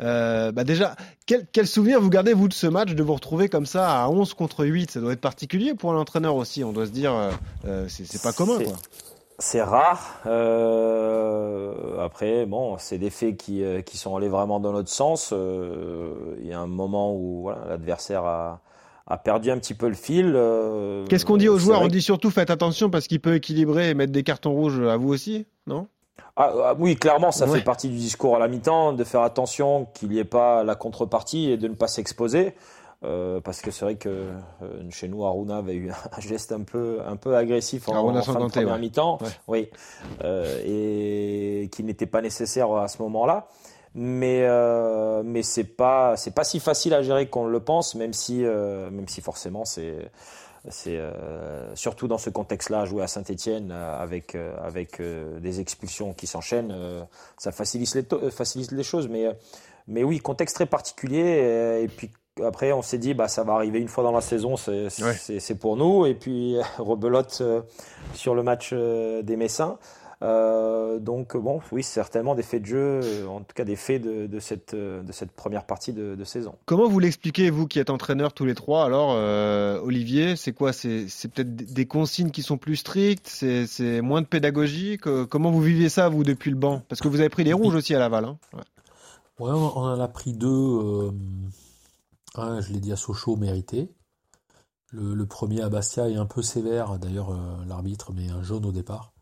Euh, 0.03 0.53
bah 0.53 0.65
déjà, 0.65 0.95
quel, 1.25 1.47
quel 1.51 1.67
souvenir 1.67 2.01
vous 2.03 2.11
gardez, 2.11 2.35
vous, 2.35 2.49
de 2.49 2.53
ce 2.53 2.67
match, 2.67 2.95
de 2.95 3.03
vous 3.03 3.15
retrouver 3.15 3.49
comme 3.49 3.65
ça 3.65 4.03
à 4.05 4.09
11 4.11 4.35
contre 4.35 4.65
8 4.67 4.91
Ça 4.91 5.01
doit 5.01 5.13
être 5.15 5.21
particulier 5.23 5.75
pour 5.75 5.91
un 5.93 5.97
entraîneur 5.99 6.37
aussi, 6.37 6.65
on 6.65 6.73
doit 6.73 6.85
se 6.87 6.91
dire, 6.91 7.15
euh, 7.67 7.87
c'est 7.89 8.23
pas 8.23 8.33
commun, 8.33 8.59
quoi. 8.65 8.77
C'est 9.39 9.63
rare. 9.63 10.01
Euh, 10.27 12.01
après, 12.03 12.47
bon, 12.47 12.77
c'est 12.79 12.99
des 12.99 13.11
faits 13.11 13.37
qui, 13.37 13.63
euh, 13.63 13.83
qui 13.83 13.97
sont 13.99 14.17
allés 14.17 14.29
vraiment 14.29 14.61
dans 14.61 14.73
notre 14.73 14.89
sens. 14.89 15.31
Euh, 15.33 16.37
Il 16.41 16.47
y 16.47 16.53
a 16.53 16.61
un 16.61 16.67
moment 16.67 17.15
où 17.15 17.43
voilà, 17.43 17.61
l'adversaire 17.69 18.25
a, 18.25 18.61
a 19.07 19.19
perdu 19.19 19.51
un 19.51 19.59
petit 19.59 19.75
peu 19.75 19.89
le 19.89 19.95
fil. 19.95 20.33
euh, 20.35 21.05
Qu'est-ce 21.09 21.27
qu'on 21.27 21.37
dit 21.37 21.49
aux 21.49 21.59
joueurs 21.59 21.83
On 21.83 21.89
dit 21.89 22.03
surtout 22.03 22.31
faites 22.31 22.51
attention 22.51 22.89
parce 22.91 23.07
qu'il 23.07 23.21
peut 23.21 23.35
équilibrer 23.35 23.91
et 23.91 23.95
mettre 23.95 24.13
des 24.13 24.23
cartons 24.23 24.53
rouges 24.53 24.81
à 24.81 24.97
vous 24.97 25.09
aussi, 25.13 25.47
non? 25.67 25.87
Ah, 26.39 26.53
ah, 26.65 26.75
oui, 26.79 26.97
clairement, 26.97 27.31
ça 27.31 27.47
Ouais. 27.47 27.59
fait 27.59 27.65
partie 27.65 27.89
du 27.89 27.97
discours 27.97 28.37
à 28.37 28.39
la 28.39 28.49
mi-temps, 28.49 28.93
de 28.93 29.05
faire 29.05 29.23
attention 29.23 29.87
qu'il 29.95 30.11
n'y 30.11 30.19
ait 30.19 30.25
pas 30.25 30.65
la 30.65 30.75
contrepartie 30.75 31.51
et 31.51 31.57
de 31.57 31.69
ne 31.69 31.75
pas 31.75 31.89
s'exposer. 31.89 32.55
Euh, 33.07 33.41
parce 33.41 33.61
que 33.61 33.71
c'est 33.71 33.85
vrai 33.85 33.95
que 33.97 34.09
euh, 34.09 34.91
chez 34.91 35.09
nous, 35.09 35.25
Aruna 35.25 35.59
avait 35.59 35.75
eu 35.77 35.91
un 36.17 36.21
geste 36.21 36.53
un 36.53 36.63
peu, 36.63 37.01
un 37.07 37.17
peu 37.17 37.37
agressif 37.37 37.89
en, 37.89 37.95
en 37.97 38.23
fin 38.23 38.35
de 38.35 38.47
première 38.51 38.75
ouais. 38.75 38.79
mi-temps, 38.79 39.19
Ouais. 39.23 39.29
oui, 39.49 39.71
euh, 40.25 40.61
et 40.67 41.69
qui 41.71 41.85
n'était 41.85 42.07
pas 42.07 42.21
nécessaire 42.21 42.71
à 42.73 42.89
ce 42.89 43.01
moment-là. 43.03 43.49
Mais 43.95 44.47
mais 45.25 45.43
c'est 45.43 45.65
pas 45.65 46.17
c'est 46.19 46.35
pas 46.35 46.45
si 46.45 46.61
facile 46.61 46.93
à 46.93 47.01
gérer 47.03 47.29
qu'on 47.31 47.47
le 47.47 47.61
pense, 47.61 47.95
même 47.95 48.13
si 48.13 48.41
même 48.43 49.09
si 49.09 49.23
forcément 49.23 49.65
c'est 49.65 50.11
c'est 50.69 50.97
euh, 50.97 51.75
surtout 51.77 52.09
dans 52.09 52.19
ce 52.19 52.31
contexte-là, 52.31 52.85
jouer 52.85 53.03
à 53.03 53.07
Saint-Etienne 53.07 53.71
avec 53.73 54.35
euh, 54.35 54.55
avec 54.63 55.01
des 55.01 55.61
expulsions 55.61 56.13
qui 56.13 56.27
s'enchaînent, 56.27 56.75
ça 57.39 57.53
facilite 57.53 57.95
les 57.95 58.31
facilite 58.31 58.73
les 58.73 58.83
choses. 58.83 59.09
Mais 59.09 59.27
mais 59.87 60.03
oui, 60.03 60.19
contexte 60.19 60.57
très 60.57 60.67
particulier. 60.67 61.21
Et, 61.21 61.85
et 61.85 61.89
puis 61.89 62.11
après, 62.45 62.73
on 62.73 62.83
s'est 62.83 62.99
dit 62.99 63.15
bah 63.15 63.29
ça 63.29 63.45
va 63.45 63.55
arriver 63.55 63.79
une 63.81 63.89
fois 63.89 64.05
dans 64.05 64.13
la 64.13 64.21
saison, 64.21 64.57
c'est 64.57 64.91
c'est- 64.91 65.05
Ouais. 65.05 65.15
c'est 65.15 65.41
c'est 65.41 65.55
pour 65.55 65.77
nous. 65.77 66.07
Et 66.07 66.15
puis 66.15 66.57
rebelote 66.79 67.39
euh, 67.41 67.63
sur 68.15 68.35
le 68.35 68.43
match 68.43 68.71
euh, 68.73 69.23
des 69.23 69.37
Messins. 69.37 69.79
Euh, 70.23 70.99
donc 70.99 71.37
bon, 71.37 71.61
oui, 71.73 71.83
certainement 71.83 72.35
des 72.35 72.43
faits 72.43 72.63
de 72.63 72.67
jeu, 72.67 73.01
en 73.29 73.41
tout 73.41 73.53
cas 73.55 73.65
des 73.65 73.77
faits 73.77 74.01
de, 74.01 74.27
de 74.27 74.41
cette 74.41 74.75
de 74.75 75.13
cette 75.13 75.31
première 75.31 75.65
partie 75.65 75.93
de, 75.93 76.15
de 76.15 76.25
saison. 76.25 76.55
Comment 76.65 76.89
vous 76.89 76.99
l'expliquez, 77.01 77.51
vous 77.51 77.67
qui 77.67 77.79
êtes 77.79 77.91
entraîneur 77.91 78.33
tous 78.33 78.47
les 78.47 78.55
trois? 78.55 78.87
Alors, 78.87 79.13
euh, 79.15 79.79
Olivier, 79.83 80.35
c'est 80.37 80.53
quoi? 80.53 80.73
C'est 80.73 81.05
c'est 81.09 81.29
peut-être 81.31 81.55
des 81.55 81.85
consignes 81.85 82.31
qui 82.31 82.43
sont 82.43 82.57
plus 82.57 82.77
strictes? 82.77 83.29
C'est 83.29 83.67
c'est 83.67 84.01
moins 84.01 84.23
de 84.23 84.27
pédagogie? 84.27 84.97
Que- 84.97 85.25
Comment 85.25 85.51
vous 85.51 85.61
vivez 85.61 85.91
ça, 85.91 86.09
vous, 86.09 86.25
depuis 86.25 86.51
le 86.51 86.57
banc? 86.57 86.81
Parce 86.89 87.03
que 87.03 87.09
vous 87.09 87.21
avez 87.21 87.29
pris 87.29 87.45
les 87.45 87.53
rouges 87.53 87.75
aussi 87.75 87.95
à 87.95 87.99
Laval. 87.99 88.25
Hein 88.25 88.39
Ouais. 88.55 88.61
Ouais, 89.39 89.51
on 89.53 89.79
on 89.79 89.83
en 89.83 90.01
a 90.01 90.09
pris 90.09 90.33
deux. 90.33 91.11
Un, 92.41 92.61
je 92.61 92.73
l'ai 92.73 92.81
dit 92.81 92.93
à 92.93 92.97
Sochaux, 92.97 93.37
mérité. 93.37 93.93
Le, 94.91 95.15
le 95.15 95.27
premier 95.27 95.63
à 95.63 95.69
Bastia 95.69 96.09
est 96.09 96.17
un 96.17 96.27
peu 96.27 96.43
sévère, 96.43 96.99
d'ailleurs, 96.99 97.31
euh, 97.31 97.65
l'arbitre 97.67 98.13
met 98.13 98.29
un 98.31 98.43
jaune 98.43 98.65
au 98.67 98.73
départ. 98.73 99.13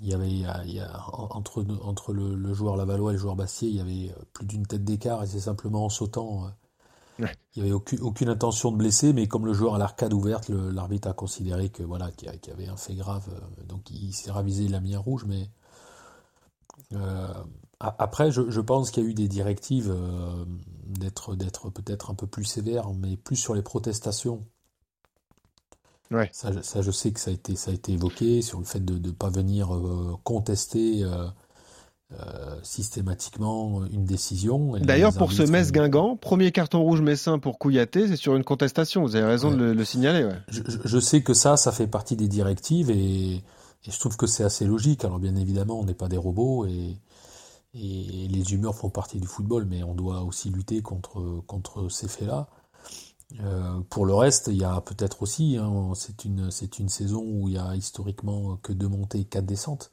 Il 0.00 0.08
y 0.08 0.14
avait, 0.14 0.30
il 0.30 0.38
y 0.40 0.46
a- 0.46 0.64
il 0.64 0.72
y 0.74 0.80
a- 0.80 1.04
en- 1.12 1.28
entre, 1.36 1.64
entre 1.82 2.12
le, 2.12 2.34
le 2.34 2.54
joueur 2.54 2.76
Lavallois 2.76 3.10
et 3.10 3.14
le 3.14 3.18
joueur 3.20 3.36
Bastier, 3.36 3.68
il 3.68 3.76
y 3.76 3.80
avait 3.80 4.10
euh, 4.10 4.22
plus 4.32 4.46
d'une 4.46 4.66
tête 4.66 4.84
d'écart 4.84 5.22
et 5.22 5.26
c'est 5.26 5.40
simplement 5.40 5.84
en 5.84 5.88
sautant. 5.90 6.46
euh, 6.46 6.48
Ouais. 7.18 7.36
Il 7.54 7.62
n'y 7.62 7.68
avait 7.68 7.74
aucune, 7.74 8.00
aucune 8.00 8.30
intention 8.30 8.72
de 8.72 8.78
blesser, 8.78 9.12
mais 9.12 9.28
comme 9.28 9.44
le 9.44 9.52
joueur 9.52 9.74
a 9.74 9.78
l'arcade 9.78 10.14
ouverte, 10.14 10.48
l'arbitre 10.48 11.06
a 11.08 11.12
considéré 11.12 11.68
que 11.68 11.82
voilà 11.82 12.10
qu'il 12.12 12.28
y 12.28 12.50
avait 12.50 12.68
un 12.68 12.76
fait 12.78 12.94
grave, 12.94 13.28
donc 13.68 13.90
il 13.90 14.14
s'est 14.14 14.30
ravisé, 14.30 14.64
il 14.64 14.74
a 14.74 14.80
mis 14.80 14.94
un 14.94 15.00
rouge, 15.00 15.26
mais 15.26 15.50
après, 17.80 18.30
je, 18.30 18.50
je 18.50 18.60
pense 18.60 18.90
qu'il 18.90 19.02
y 19.02 19.06
a 19.06 19.08
eu 19.10 19.14
des 19.14 19.28
directives 19.28 19.90
euh, 19.94 20.44
d'être 20.86 21.34
peut-être 21.70 22.10
un 22.10 22.14
peu 22.14 22.26
plus 22.26 22.44
sévère, 22.44 22.90
mais 22.94 23.16
plus 23.16 23.36
sur 23.36 23.54
les 23.54 23.62
protestations. 23.62 24.44
Ouais. 26.10 26.28
Ça, 26.32 26.52
je- 26.52 26.60
ça, 26.60 26.82
je 26.82 26.90
sais 26.90 27.12
que 27.12 27.20
ça 27.20 27.30
a 27.30 27.34
été 27.34 27.54
ça 27.54 27.70
a 27.70 27.74
été 27.74 27.92
évoqué 27.92 28.42
sur 28.42 28.58
le 28.58 28.64
fait 28.64 28.84
de 28.84 28.98
ne 28.98 29.12
pas 29.12 29.30
venir 29.30 29.72
euh, 29.74 30.16
contester 30.24 31.04
euh, 31.04 31.26
euh, 32.18 32.56
systématiquement 32.64 33.84
une 33.86 34.04
décision. 34.04 34.72
D'ailleurs, 34.80 35.14
pour 35.14 35.30
ce 35.30 35.42
arbitres, 35.42 35.52
Metz-Guingamp, 35.52 36.16
premier 36.16 36.50
carton 36.50 36.82
rouge 36.82 37.00
messin 37.00 37.38
pour 37.38 37.58
Kouyaté, 37.60 38.08
c'est 38.08 38.16
sur 38.16 38.34
une 38.34 38.42
contestation. 38.42 39.02
Vous 39.02 39.14
avez 39.14 39.26
raison 39.26 39.50
Ouais. 39.50 39.56
de 39.56 39.60
le, 39.66 39.74
le 39.74 39.84
signaler. 39.84 40.24
Ouais. 40.24 40.34
Je- 40.48 40.62
je 40.84 40.98
sais 40.98 41.22
que 41.22 41.32
ça, 41.32 41.56
ça 41.56 41.70
fait 41.70 41.86
partie 41.86 42.16
des 42.16 42.26
directives 42.26 42.90
et, 42.90 43.42
et 43.86 43.90
je 43.90 43.98
trouve 43.98 44.16
que 44.16 44.26
c'est 44.26 44.44
assez 44.44 44.66
logique. 44.66 45.04
Alors 45.04 45.18
bien 45.18 45.36
évidemment, 45.36 45.80
on 45.80 45.84
n'est 45.84 45.94
pas 45.94 46.08
des 46.08 46.16
robots 46.16 46.66
et, 46.66 46.96
et 47.74 48.28
les 48.28 48.52
humeurs 48.52 48.74
font 48.74 48.90
partie 48.90 49.20
du 49.20 49.26
football, 49.26 49.64
mais 49.64 49.82
on 49.82 49.94
doit 49.94 50.22
aussi 50.22 50.50
lutter 50.50 50.82
contre, 50.82 51.42
contre 51.46 51.88
ces 51.88 52.08
faits-là. 52.08 52.48
Euh, 53.38 53.80
pour 53.90 54.06
le 54.06 54.14
reste, 54.14 54.48
il 54.48 54.56
y 54.56 54.64
a 54.64 54.80
peut-être 54.80 55.22
aussi, 55.22 55.56
hein, 55.56 55.92
c'est 55.94 56.24
une, 56.24 56.50
c'est 56.50 56.80
une 56.80 56.88
saison 56.88 57.22
où 57.24 57.48
il 57.48 57.54
y 57.54 57.58
a 57.58 57.76
historiquement 57.76 58.56
que 58.56 58.72
deux 58.72 58.88
montées, 58.88 59.24
quatre 59.24 59.46
descentes. 59.46 59.90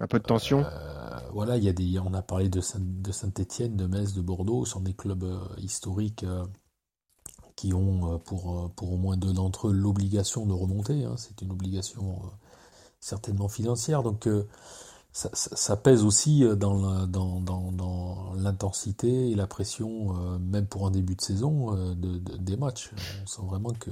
Un 0.00 0.06
peu 0.06 0.18
de 0.18 0.24
tension. 0.24 0.62
Euh, 0.64 1.18
voilà, 1.32 1.56
il 1.56 1.64
y 1.64 1.68
a 1.68 1.72
des, 1.72 1.98
on 1.98 2.12
a 2.12 2.20
parlé 2.22 2.48
de 2.50 2.60
Saint, 2.60 2.80
de 2.82 3.10
Saint-Étienne, 3.10 3.76
de 3.76 3.86
Metz, 3.86 4.12
de 4.12 4.20
Bordeaux, 4.20 4.66
ce 4.66 4.72
sont 4.72 4.80
des 4.80 4.92
clubs 4.92 5.24
euh, 5.24 5.38
historiques 5.58 6.26
qui 7.56 7.72
ont 7.72 8.18
pour, 8.18 8.70
pour 8.74 8.92
au 8.92 8.96
moins 8.96 9.16
deux 9.16 9.32
d'entre 9.32 9.68
eux 9.68 9.72
l'obligation 9.72 10.44
de 10.44 10.52
remonter. 10.52 11.04
hein. 11.04 11.14
c'est 11.16 11.40
une 11.42 11.52
obligation 11.52 12.20
certainement 13.02 13.48
financière. 13.48 14.02
Donc 14.02 14.26
euh, 14.26 14.48
ça, 15.12 15.76
pèse 15.76 16.04
aussi 16.04 16.44
euh, 16.44 16.56
dans 16.56 18.34
l'intensité 18.36 19.30
et 19.30 19.34
la 19.34 19.46
pression, 19.46 20.16
euh, 20.16 20.38
même 20.38 20.66
pour 20.66 20.86
un 20.86 20.90
début 20.90 21.16
de 21.16 21.20
saison, 21.20 21.74
de, 21.94 22.18
de- 22.18 22.36
des 22.38 22.56
matchs. 22.56 22.92
On 23.22 23.26
sent 23.26 23.42
vraiment 23.44 23.72
que 23.72 23.90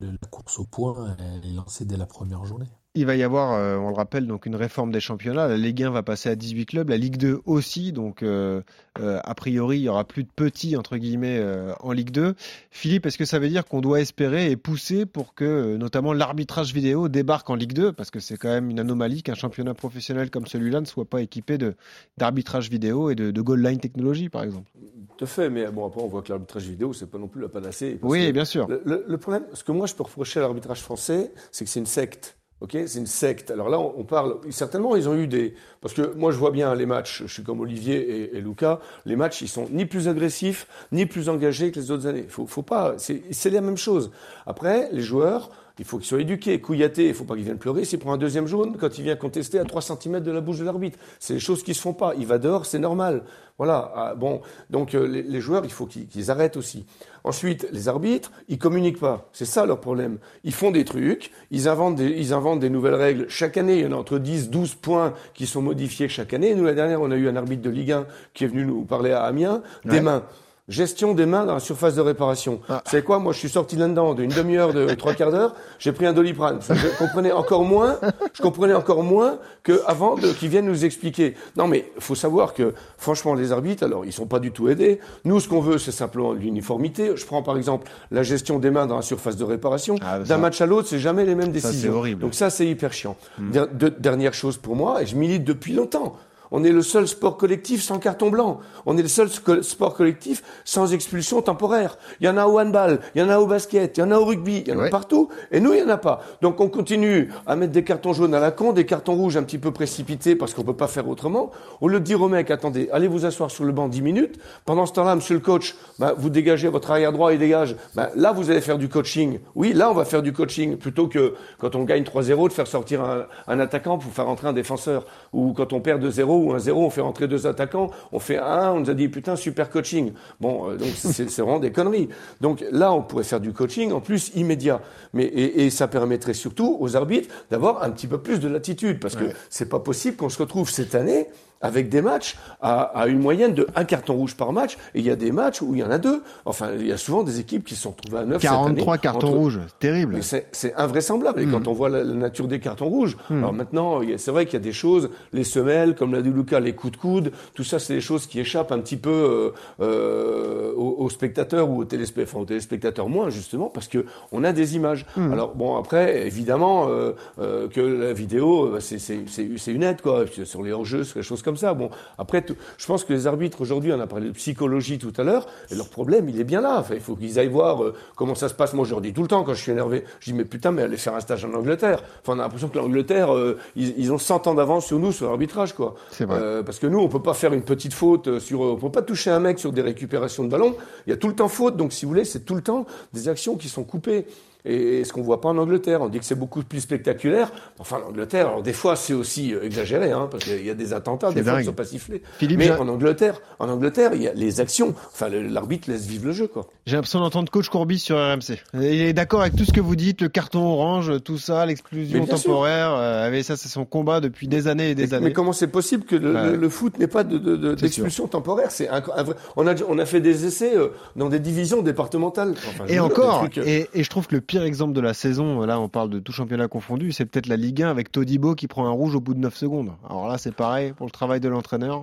la 0.00 0.28
course 0.30 0.58
au 0.58 0.64
point 0.64 1.16
est 1.44 1.52
lancée 1.52 1.84
dès 1.84 1.96
la 1.96 2.06
première 2.06 2.44
journée. 2.44 2.68
Il 2.98 3.04
va 3.04 3.14
y 3.14 3.22
avoir, 3.22 3.52
euh, 3.52 3.76
on 3.76 3.90
le 3.90 3.94
rappelle, 3.94 4.26
donc 4.26 4.46
une 4.46 4.56
réforme 4.56 4.90
des 4.90 5.00
championnats. 5.00 5.46
La 5.48 5.56
Ligue 5.58 5.82
1 5.82 5.90
va 5.90 6.02
passer 6.02 6.30
à 6.30 6.34
18 6.34 6.64
clubs, 6.66 6.88
la 6.88 6.96
Ligue 6.96 7.18
2 7.18 7.40
aussi. 7.44 7.92
Donc, 7.92 8.22
euh, 8.22 8.62
euh, 8.98 9.20
a 9.22 9.34
priori, 9.34 9.76
il 9.78 9.82
y 9.82 9.88
aura 9.90 10.04
plus 10.04 10.24
de 10.24 10.30
petits 10.34 10.76
entre 10.76 10.96
guillemets 10.96 11.40
en 11.80 11.92
Ligue 11.92 12.10
2. 12.10 12.34
Philippe, 12.70 13.04
est-ce 13.06 13.18
que 13.18 13.26
ça 13.26 13.38
veut 13.38 13.48
dire 13.50 13.66
qu'on 13.66 13.82
doit 13.82 14.00
espérer 14.00 14.50
et 14.50 14.56
pousser 14.56 15.04
pour 15.04 15.34
que, 15.34 15.76
notamment, 15.76 16.14
l'arbitrage 16.14 16.72
vidéo 16.72 17.08
débarque 17.08 17.50
en 17.50 17.54
Ligue 17.54 17.74
2 17.74 17.92
Parce 17.92 18.10
que 18.10 18.18
c'est 18.18 18.38
quand 18.38 18.48
même 18.48 18.70
une 18.70 18.80
anomalie 18.80 19.22
qu'un 19.22 19.34
championnat 19.34 19.74
professionnel 19.74 20.30
comme 20.30 20.46
celui-là 20.46 20.80
ne 20.80 20.86
soit 20.86 21.04
pas 21.04 21.20
équipé 21.20 21.58
de 21.58 21.74
d'arbitrage 22.16 22.70
vidéo 22.70 23.10
et 23.10 23.14
de, 23.14 23.30
de 23.30 23.40
goal 23.42 23.60
line 23.62 23.78
technologie, 23.78 24.30
par 24.30 24.42
exemple. 24.42 24.70
Tout 25.18 25.24
à 25.24 25.28
fait, 25.28 25.50
mais 25.50 25.66
bon, 25.70 25.86
après, 25.86 26.00
on 26.00 26.08
voit 26.08 26.22
que 26.22 26.30
l'arbitrage 26.30 26.64
vidéo, 26.66 26.94
c'est 26.94 27.10
pas 27.10 27.18
non 27.18 27.28
plus 27.28 27.42
la 27.42 27.48
panacée. 27.50 27.98
Oui, 28.02 28.32
bien 28.32 28.46
sûr. 28.46 28.66
Le, 28.68 28.80
le- 28.86 29.04
le 29.06 29.18
problème, 29.18 29.44
ce 29.52 29.62
que 29.64 29.72
moi 29.72 29.86
je 29.86 29.94
peux 29.94 30.02
reprocher 30.02 30.38
à 30.40 30.42
l'arbitrage 30.44 30.80
français, 30.80 31.32
c'est 31.52 31.64
que 31.64 31.70
c'est 31.70 31.80
une 31.80 31.84
secte. 31.86 32.38
Ok, 32.62 32.70
c'est 32.86 32.98
une 32.98 33.06
secte. 33.06 33.50
Alors 33.50 33.68
là, 33.68 33.78
on, 33.78 34.04
parle. 34.04 34.38
Certainement, 34.50 34.96
ils 34.96 35.10
ont 35.10 35.14
eu 35.14 35.26
des. 35.26 35.54
Parce 35.82 35.92
que 35.92 36.14
moi, 36.14 36.32
je 36.32 36.38
vois 36.38 36.50
bien 36.50 36.74
les 36.74 36.86
matchs. 36.86 37.22
Je 37.26 37.32
suis 37.32 37.42
comme 37.42 37.60
Olivier 37.60 38.34
et, 38.34 38.40
Lucas. 38.40 38.80
Les 39.04 39.14
matchs, 39.14 39.42
ils 39.42 39.48
sont 39.48 39.68
ni 39.70 39.84
plus 39.84 40.08
agressifs, 40.08 40.66
ni 40.90 41.04
plus 41.04 41.28
engagés 41.28 41.70
que 41.70 41.78
les 41.78 41.90
autres 41.90 42.06
années. 42.06 42.24
Faut, 42.28 42.46
faut 42.46 42.62
pas. 42.62 42.94
C'est 42.98 43.50
la 43.50 43.60
même 43.60 43.76
chose. 43.76 44.10
Après, 44.46 44.88
les 44.90 45.02
joueurs, 45.02 45.50
il 45.78 45.84
faut 45.84 45.98
qu'il 45.98 46.06
soit 46.06 46.20
éduqué. 46.20 46.60
Kouyaté, 46.60 47.08
il 47.08 47.14
faut 47.14 47.24
pas 47.24 47.34
qu'il 47.34 47.44
vienne 47.44 47.58
pleurer 47.58 47.84
s'il 47.84 47.98
prend 47.98 48.12
un 48.12 48.16
deuxième 48.18 48.46
jaune 48.46 48.76
quand 48.78 48.96
il 48.98 49.04
vient 49.04 49.16
contester 49.16 49.58
à 49.58 49.64
3 49.64 49.82
cm 49.82 50.20
de 50.20 50.30
la 50.30 50.40
bouche 50.40 50.58
de 50.58 50.64
l'arbitre. 50.64 50.98
C'est 51.18 51.34
des 51.34 51.40
choses 51.40 51.62
qui 51.62 51.74
se 51.74 51.80
font 51.80 51.92
pas. 51.92 52.14
Il 52.18 52.26
va 52.26 52.38
dehors, 52.38 52.64
c'est 52.66 52.78
normal. 52.78 53.24
Voilà. 53.58 53.92
Ah, 53.94 54.14
bon, 54.14 54.40
donc 54.70 54.94
euh, 54.94 55.06
les, 55.06 55.22
les 55.22 55.40
joueurs, 55.40 55.64
il 55.64 55.70
faut 55.72 55.86
qu'ils 55.86 56.06
qu'ils 56.06 56.30
arrêtent 56.30 56.56
aussi. 56.56 56.84
Ensuite, 57.24 57.66
les 57.72 57.88
arbitres, 57.88 58.30
ils 58.48 58.58
communiquent 58.58 59.00
pas. 59.00 59.28
C'est 59.32 59.44
ça 59.46 59.66
leur 59.66 59.80
problème. 59.80 60.18
Ils 60.44 60.52
font 60.54 60.70
des 60.70 60.84
trucs, 60.84 61.30
ils 61.50 61.68
inventent 61.68 61.96
des, 61.96 62.08
ils 62.10 62.32
inventent 62.32 62.60
des 62.60 62.70
nouvelles 62.70 62.94
règles. 62.94 63.26
Chaque 63.28 63.56
année, 63.56 63.78
il 63.78 63.84
y 63.84 63.86
en 63.86 63.92
a 63.92 63.96
entre 63.96 64.18
10, 64.18 64.50
12 64.50 64.74
points 64.76 65.14
qui 65.34 65.46
sont 65.46 65.62
modifiés 65.62 66.08
chaque 66.08 66.32
année. 66.34 66.54
Nous, 66.54 66.64
la 66.64 66.74
dernière, 66.74 67.00
on 67.00 67.10
a 67.10 67.16
eu 67.16 67.28
un 67.28 67.36
arbitre 67.36 67.62
de 67.62 67.70
Ligue 67.70 67.92
1 67.92 68.06
qui 68.34 68.44
est 68.44 68.48
venu 68.48 68.64
nous 68.64 68.84
parler 68.84 69.10
à 69.12 69.22
Amiens 69.24 69.62
des 69.84 69.90
Ouais. 69.96 70.00
mains. 70.00 70.22
Gestion 70.68 71.14
des 71.14 71.26
mains 71.26 71.44
dans 71.46 71.54
la 71.54 71.60
surface 71.60 71.94
de 71.94 72.00
réparation. 72.00 72.60
Ah. 72.68 72.82
C'est 72.90 73.04
quoi 73.04 73.20
Moi, 73.20 73.32
je 73.32 73.38
suis 73.38 73.48
sorti 73.48 73.76
là-dedans 73.76 74.14
d'une 74.14 74.30
demi-heure, 74.30 74.72
de 74.72 74.92
trois 74.94 75.14
quarts 75.14 75.30
d'heure. 75.30 75.54
J'ai 75.78 75.92
pris 75.92 76.06
un 76.06 76.12
doliprane. 76.12 76.58
Je 76.68 76.98
comprenais 76.98 77.30
encore 77.30 77.62
moins. 77.64 77.98
Je 78.34 78.42
comprenais 78.42 78.74
encore 78.74 79.04
moins 79.04 79.38
que 79.62 79.80
avant 79.86 80.16
qu'ils 80.16 80.48
viennent 80.48 80.66
nous 80.66 80.84
expliquer. 80.84 81.34
Non, 81.56 81.68
mais 81.68 81.92
faut 82.00 82.16
savoir 82.16 82.52
que 82.52 82.74
franchement, 82.98 83.34
les 83.34 83.52
arbitres, 83.52 83.84
alors 83.84 84.04
ils 84.04 84.12
sont 84.12 84.26
pas 84.26 84.40
du 84.40 84.50
tout 84.50 84.68
aidés. 84.68 84.98
Nous, 85.24 85.38
ce 85.38 85.48
qu'on 85.48 85.60
veut, 85.60 85.78
c'est 85.78 85.92
simplement 85.92 86.32
l'uniformité. 86.32 87.12
Je 87.16 87.24
prends 87.26 87.44
par 87.44 87.56
exemple 87.56 87.88
la 88.10 88.24
gestion 88.24 88.58
des 88.58 88.70
mains 88.72 88.86
dans 88.88 88.96
la 88.96 89.02
surface 89.02 89.36
de 89.36 89.44
réparation. 89.44 89.94
Ah, 90.02 90.18
ça- 90.18 90.24
D'un 90.24 90.38
match 90.38 90.60
à 90.60 90.66
l'autre, 90.66 90.88
c'est 90.88 90.98
jamais 90.98 91.24
les 91.24 91.36
mêmes 91.36 91.54
Ça, 91.54 91.60
c'est 91.60 91.68
décisions. 91.68 91.94
horrible. 91.94 92.22
Donc 92.22 92.34
ça, 92.34 92.50
c'est 92.50 92.66
hyper 92.66 92.92
chiant. 92.92 93.16
De- 93.38 93.88
dernière 94.00 94.34
chose 94.34 94.56
pour 94.56 94.74
moi, 94.74 95.00
et 95.00 95.06
je 95.06 95.14
milite 95.14 95.44
depuis 95.44 95.74
longtemps. 95.74 96.16
On 96.50 96.62
est 96.64 96.70
le 96.72 96.82
seul 96.82 97.08
sport 97.08 97.36
collectif 97.36 97.82
sans 97.82 97.98
carton 97.98 98.30
blanc. 98.30 98.60
On 98.86 98.96
est 98.96 99.02
le 99.02 99.08
seul 99.08 99.28
sport 99.62 99.94
collectif 99.94 100.42
sans 100.64 100.92
expulsion 100.92 101.42
temporaire. 101.42 101.98
Il 102.20 102.26
y 102.26 102.28
en 102.28 102.36
a 102.36 102.46
au 102.46 102.58
handball, 102.60 103.00
il 103.14 103.20
y 103.20 103.24
en 103.24 103.28
a 103.28 103.38
au 103.38 103.46
basket, 103.46 103.96
il 103.96 104.00
y 104.00 104.02
en 104.02 104.10
a 104.10 104.18
au 104.18 104.24
rugby, 104.24 104.62
il 104.66 104.68
y 104.68 104.76
en 104.76 104.78
Ouais. 104.78 104.86
a 104.86 104.90
partout. 104.90 105.28
Et 105.50 105.60
nous, 105.60 105.72
il 105.72 105.80
y 105.80 105.82
en 105.82 105.88
a 105.88 105.96
pas. 105.96 106.22
Donc 106.42 106.60
on 106.60 106.68
continue 106.68 107.32
à 107.46 107.56
mettre 107.56 107.72
des 107.72 107.84
cartons 107.84 108.12
jaunes 108.12 108.34
à 108.34 108.40
la 108.40 108.50
con, 108.50 108.72
des 108.72 108.86
cartons 108.86 109.14
rouges 109.14 109.36
un 109.36 109.42
petit 109.42 109.58
peu 109.58 109.70
précipités 109.72 110.36
parce 110.36 110.54
qu'on 110.54 110.62
peut 110.62 110.76
pas 110.76 110.88
faire 110.88 111.08
autrement. 111.08 111.50
Au 111.80 111.88
lieu 111.88 111.98
de 112.00 112.04
dire 112.04 112.20
aux 112.22 112.28
mecs, 112.28 112.50
attendez, 112.50 112.88
allez 112.92 113.08
vous 113.08 113.24
asseoir 113.26 113.50
sur 113.50 113.64
le 113.64 113.72
banc 113.72 113.88
10 113.88 114.02
minutes. 114.02 114.38
Pendant 114.64 114.86
ce 114.86 114.92
temps-là, 114.92 115.14
monsieur 115.16 115.34
le 115.34 115.40
coach, 115.40 115.74
bah, 115.98 116.14
vous 116.16 116.30
dégagez 116.30 116.68
votre 116.68 116.90
arrière 116.90 117.12
droit, 117.12 117.32
il 117.32 117.38
dégage. 117.38 117.76
Bah, 117.94 118.10
là, 118.14 118.32
vous 118.32 118.50
allez 118.50 118.60
faire 118.60 118.78
du 118.78 118.88
coaching. 118.88 119.38
Oui, 119.54 119.72
là, 119.72 119.90
on 119.90 119.94
va 119.94 120.04
faire 120.04 120.22
du 120.22 120.32
coaching 120.32 120.76
plutôt 120.76 121.08
que 121.08 121.34
quand 121.58 121.74
on 121.74 121.84
gagne 121.84 122.04
3-0 122.04 122.48
de 122.48 122.52
faire 122.52 122.66
sortir 122.66 123.02
un, 123.02 123.26
un 123.48 123.60
attaquant 123.60 123.98
pour 123.98 124.12
faire 124.12 124.28
entrer 124.28 124.48
un 124.48 124.52
défenseur. 124.52 125.04
Ou 125.32 125.52
quand 125.52 125.72
on 125.72 125.80
perd 125.80 126.04
2-0 126.04 126.35
ou 126.36 126.54
1-0, 126.54 126.72
on 126.72 126.90
fait 126.90 127.00
rentrer 127.00 127.28
deux 127.28 127.46
attaquants, 127.46 127.90
on 128.12 128.18
fait 128.18 128.38
un, 128.38 128.72
on 128.72 128.80
nous 128.80 128.90
a 128.90 128.94
dit 128.94 129.08
putain 129.08 129.36
super 129.36 129.70
coaching. 129.70 130.12
Bon, 130.40 130.70
euh, 130.70 130.76
donc 130.76 130.88
c'est 130.94 131.28
vraiment 131.36 131.58
des 131.58 131.72
conneries. 131.72 132.08
Donc 132.40 132.64
là, 132.70 132.92
on 132.92 133.02
pourrait 133.02 133.24
faire 133.24 133.40
du 133.40 133.52
coaching 133.52 133.92
en 133.92 134.00
plus 134.00 134.32
immédiat. 134.34 134.80
Mais 135.12 135.24
et, 135.24 135.64
et 135.64 135.70
ça 135.70 135.88
permettrait 135.88 136.34
surtout 136.34 136.76
aux 136.80 136.96
arbitres 136.96 137.34
d'avoir 137.50 137.82
un 137.82 137.90
petit 137.90 138.06
peu 138.06 138.18
plus 138.18 138.40
de 138.40 138.48
latitude 138.48 139.00
parce 139.00 139.16
que 139.16 139.24
c'est 139.50 139.68
pas 139.68 139.80
possible 139.80 140.16
qu'on 140.16 140.28
se 140.28 140.38
retrouve 140.38 140.70
cette 140.70 140.94
année 140.94 141.26
avec 141.60 141.88
des 141.88 142.02
matchs 142.02 142.36
à, 142.60 142.82
à 142.82 143.06
une 143.06 143.18
moyenne 143.20 143.54
de 143.54 143.66
un 143.74 143.84
carton 143.84 144.14
rouge 144.14 144.36
par 144.36 144.52
match. 144.52 144.76
Et 144.94 145.00
il 145.00 145.04
y 145.06 145.10
a 145.10 145.16
des 145.16 145.32
matchs 145.32 145.62
où 145.62 145.74
il 145.74 145.78
y 145.80 145.84
en 145.84 145.90
a 145.90 145.98
deux. 145.98 146.22
Enfin, 146.44 146.70
il 146.78 146.86
y 146.86 146.92
a 146.92 146.96
souvent 146.96 147.22
des 147.22 147.40
équipes 147.40 147.64
qui 147.64 147.74
se 147.74 147.82
sont 147.82 147.90
retrouvées 147.90 148.18
à 148.18 148.24
9 148.24 148.40
cette 148.42 148.50
année, 148.50 148.58
43 148.82 148.98
cartons 148.98 149.26
entre- 149.28 149.36
rouges, 149.36 149.60
terrible. 149.78 150.18
c'est 150.22 150.74
invraisemblable. 150.76 151.40
Et 151.40 151.46
quand 151.46 151.66
on 151.68 151.72
voit 151.72 151.88
la, 151.88 152.04
la 152.04 152.14
nature 152.14 152.46
des 152.48 152.60
cartons 152.60 152.88
rouges, 152.88 153.16
alors 153.30 153.52
maintenant, 153.52 154.00
c'est 154.16 154.30
vrai 154.30 154.44
qu'il 154.46 154.54
y 154.54 154.62
a 154.62 154.64
des 154.64 154.72
choses, 154.72 155.10
les 155.32 155.44
semelles, 155.44 155.94
comme 155.94 156.12
l'a 156.12 156.22
dit 156.22 156.30
Lucas, 156.30 156.60
les 156.60 156.74
coups 156.74 156.92
de 156.92 156.96
coude, 156.98 157.32
tout 157.54 157.64
ça, 157.64 157.78
c'est 157.78 157.94
des 157.94 158.00
choses 158.00 158.26
qui 158.26 158.40
échappent 158.40 158.72
un 158.72 158.78
petit 158.80 158.96
peu 158.96 159.10
euh, 159.10 159.50
euh, 159.96 160.72
aux, 160.76 160.96
aux 160.98 161.10
spectateurs 161.10 161.68
ou 161.70 161.78
aux 161.80 161.84
téléspectateurs, 161.84 162.34
enfin 162.34 162.42
aux 162.42 162.46
téléspectateurs 162.46 163.08
moins 163.08 163.30
justement, 163.30 163.68
parce 163.68 163.88
que 163.88 164.04
on 164.32 164.44
a 164.44 164.52
des 164.52 164.76
images. 164.76 165.06
Alors 165.16 165.54
bon, 165.54 165.76
après, 165.76 166.26
évidemment, 166.26 166.88
euh, 166.88 167.12
euh, 167.40 167.68
que 167.68 167.80
la 167.80 168.12
vidéo, 168.12 168.76
euh, 168.76 168.80
c'est 168.80 169.72
une 169.72 169.82
aide 169.82 170.00
quoi, 170.00 170.24
sur 170.44 170.62
les 170.62 170.72
hors-jeux, 170.72 171.04
sur 171.04 171.18
les 171.18 171.22
choses 171.22 171.42
comme 171.46 171.56
ça. 171.56 171.72
Bon, 171.72 171.88
après, 172.18 172.42
tout- 172.42 172.56
je 172.76 172.86
pense 172.86 173.04
que 173.04 173.12
les 173.14 173.26
arbitres 173.26 173.60
aujourd'hui, 173.62 173.92
on 173.92 174.00
a 174.00 174.06
parlé 174.06 174.26
de 174.26 174.32
psychologie 174.32 174.98
tout 174.98 175.12
à 175.16 175.22
l'heure, 175.22 175.46
et 175.70 175.74
leur 175.74 175.88
problème, 175.88 176.28
il 176.28 176.38
est 176.40 176.44
bien 176.44 176.60
là. 176.60 176.76
Enfin, 176.80 176.94
il 176.94 177.00
faut 177.00 177.16
qu'ils 177.16 177.38
aillent 177.38 177.46
voir 177.48 177.82
euh, 177.82 177.94
comment 178.16 178.34
ça 178.34 178.48
se 178.50 178.54
passe. 178.54 178.74
Moi, 178.74 178.84
je 178.84 178.90
leur 178.90 179.00
dis 179.00 179.12
tout 179.14 179.22
le 179.22 179.28
temps 179.28 179.44
quand 179.44 179.54
je 179.54 179.62
suis 179.62 179.72
énervé, 179.72 180.04
je 180.20 180.30
dis 180.32 180.36
mais 180.36 180.44
putain, 180.44 180.72
mais 180.72 180.82
allez 180.82 180.96
faire 180.98 181.14
un 181.14 181.20
stage 181.20 181.44
en 181.44 181.54
Angleterre. 181.54 182.02
Enfin, 182.22 182.34
on 182.36 182.38
a 182.40 182.42
l'impression 182.42 182.68
que 182.68 182.76
l'Angleterre, 182.76 183.34
euh, 183.34 183.56
ils, 183.76 183.94
ils 183.96 184.12
ont 184.12 184.18
100 184.18 184.46
ans 184.48 184.54
d'avance 184.54 184.84
sur 184.86 184.98
nous 184.98 185.12
sur 185.12 185.26
l'arbitrage, 185.28 185.72
quoi. 185.72 185.94
C'est 186.10 186.24
vrai. 186.24 186.38
Euh, 186.40 186.62
parce 186.62 186.78
que 186.78 186.86
nous, 186.88 186.98
on 186.98 187.08
peut 187.08 187.22
pas 187.22 187.34
faire 187.34 187.52
une 187.54 187.62
petite 187.62 187.94
faute 187.94 188.26
euh, 188.28 188.40
sur, 188.40 188.60
on 188.60 188.76
peut 188.76 188.90
pas 188.90 189.02
toucher 189.02 189.30
un 189.30 189.40
mec 189.40 189.58
sur 189.58 189.72
des 189.72 189.82
récupérations 189.82 190.42
de 190.44 190.48
ballon. 190.50 190.74
Il 191.06 191.10
y 191.10 191.12
a 191.12 191.16
tout 191.16 191.28
le 191.28 191.34
temps 191.34 191.48
faute, 191.48 191.76
donc 191.76 191.92
si 191.92 192.04
vous 192.04 192.10
voulez, 192.10 192.24
c'est 192.24 192.40
tout 192.40 192.56
le 192.56 192.62
temps 192.62 192.84
des 193.12 193.28
actions 193.28 193.56
qui 193.56 193.68
sont 193.68 193.84
coupées. 193.84 194.26
Et, 194.66 194.98
et 195.00 195.04
ce 195.04 195.12
qu'on 195.12 195.22
voit 195.22 195.40
pas 195.40 195.48
en 195.48 195.58
Angleterre, 195.58 196.02
on 196.02 196.08
dit 196.08 196.18
que 196.18 196.24
c'est 196.24 196.34
beaucoup 196.38 196.62
plus 196.62 196.80
spectaculaire. 196.80 197.52
Enfin, 197.78 197.98
l'Angleterre, 198.00 198.48
alors 198.48 198.62
des 198.62 198.72
fois, 198.72 198.96
c'est 198.96 199.12
aussi 199.14 199.54
euh, 199.54 199.62
exagéré, 199.62 200.12
hein, 200.12 200.28
parce 200.30 200.44
qu'il 200.44 200.64
y 200.66 200.70
a 200.70 200.74
des 200.74 200.92
attentats, 200.92 201.32
des 201.32 201.42
fois, 201.42 201.58
qui 201.60 201.66
sont 201.66 201.72
pas 201.72 201.84
sifflés. 201.84 202.22
Philippe, 202.38 202.58
Mais 202.58 202.70
en 202.70 202.88
Angleterre, 202.88 203.40
en 203.58 203.68
Angleterre, 203.68 204.10
il 204.14 204.22
y 204.22 204.28
a 204.28 204.34
les 204.34 204.60
actions. 204.60 204.94
Enfin, 205.12 205.28
l'arbitre 205.28 205.90
laisse 205.90 206.06
vivre 206.06 206.26
le 206.26 206.32
jeu, 206.32 206.46
quoi. 206.48 206.66
J'ai 206.86 206.96
l'impression 206.96 207.20
d'entendre 207.20 207.50
coach 207.50 207.68
Courbis 207.68 207.98
sur 208.00 208.16
RMC. 208.16 208.58
Il 208.74 208.82
est 208.84 209.12
d'accord 209.12 209.40
avec 209.42 209.56
tout 209.56 209.64
ce 209.64 209.72
que 209.72 209.80
vous 209.80 209.96
dites, 209.96 210.20
le 210.20 210.28
carton 210.28 210.60
orange, 210.64 211.12
tout 211.24 211.38
ça, 211.38 211.64
l'exclusion 211.66 212.26
temporaire. 212.26 212.94
Euh, 212.96 213.30
mais 213.30 213.42
ça, 213.42 213.56
c'est 213.56 213.68
son 213.68 213.84
combat 213.84 214.20
depuis 214.20 214.48
des 214.48 214.68
années 214.68 214.90
et 214.90 214.94
des 214.94 215.06
Mais, 215.08 215.14
années. 215.14 215.26
mais 215.26 215.32
comment 215.32 215.52
c'est 215.52 215.66
possible 215.68 216.04
que 216.04 216.16
le, 216.16 216.32
Ouais. 216.34 216.50
le- 216.50 216.56
le 216.56 216.68
foot 216.68 216.98
n'ait 216.98 217.06
pas 217.06 217.24
de- 217.24 217.38
de- 217.38 217.56
de- 217.56 217.76
C'est 217.76 217.82
d'expulsion 217.82 218.26
temporaire? 218.26 218.70
C'est 218.70 218.88
un, 218.88 219.02
un 219.14 219.22
vrai- 219.22 219.36
on 219.56 219.66
a 219.66 219.74
on 219.88 219.98
a 219.98 220.04
fait 220.06 220.20
des 220.20 220.44
essais 220.46 220.76
euh, 220.76 220.88
dans 221.16 221.28
des 221.28 221.38
divisions 221.38 221.82
départementales. 221.82 222.54
Enfin, 222.68 222.84
Et 222.88 222.98
encore, 222.98 223.42
des 223.42 223.50
trucs, 223.50 223.58
euh, 223.58 223.68
et, 223.70 223.88
et 223.94 224.02
je 224.04 224.10
trouve 224.10 224.26
que 224.26 224.34
le 224.34 224.40
pire 224.40 224.55
exemple 224.64 224.92
de 224.92 225.00
la 225.00 225.14
saison, 225.14 225.60
là 225.64 225.80
on 225.80 225.88
parle 225.88 226.10
de 226.10 226.18
tout 226.18 226.32
championnat 226.32 226.68
confondu, 226.68 227.12
c'est 227.12 227.26
peut-être 227.26 227.46
la 227.46 227.56
Ligue 227.56 227.82
1 227.82 227.90
avec 227.90 228.12
Todibo 228.12 228.54
qui 228.54 228.66
prend 228.66 228.86
un 228.86 228.90
rouge 228.90 229.14
au 229.14 229.20
bout 229.20 229.34
de 229.34 229.40
9 229.40 229.56
secondes. 229.56 229.92
Alors 230.08 230.28
là 230.28 230.38
c'est 230.38 230.54
pareil 230.54 230.92
pour 230.92 231.06
le 231.06 231.12
travail 231.12 231.40
de 231.40 231.48
l'entraîneur. 231.48 232.02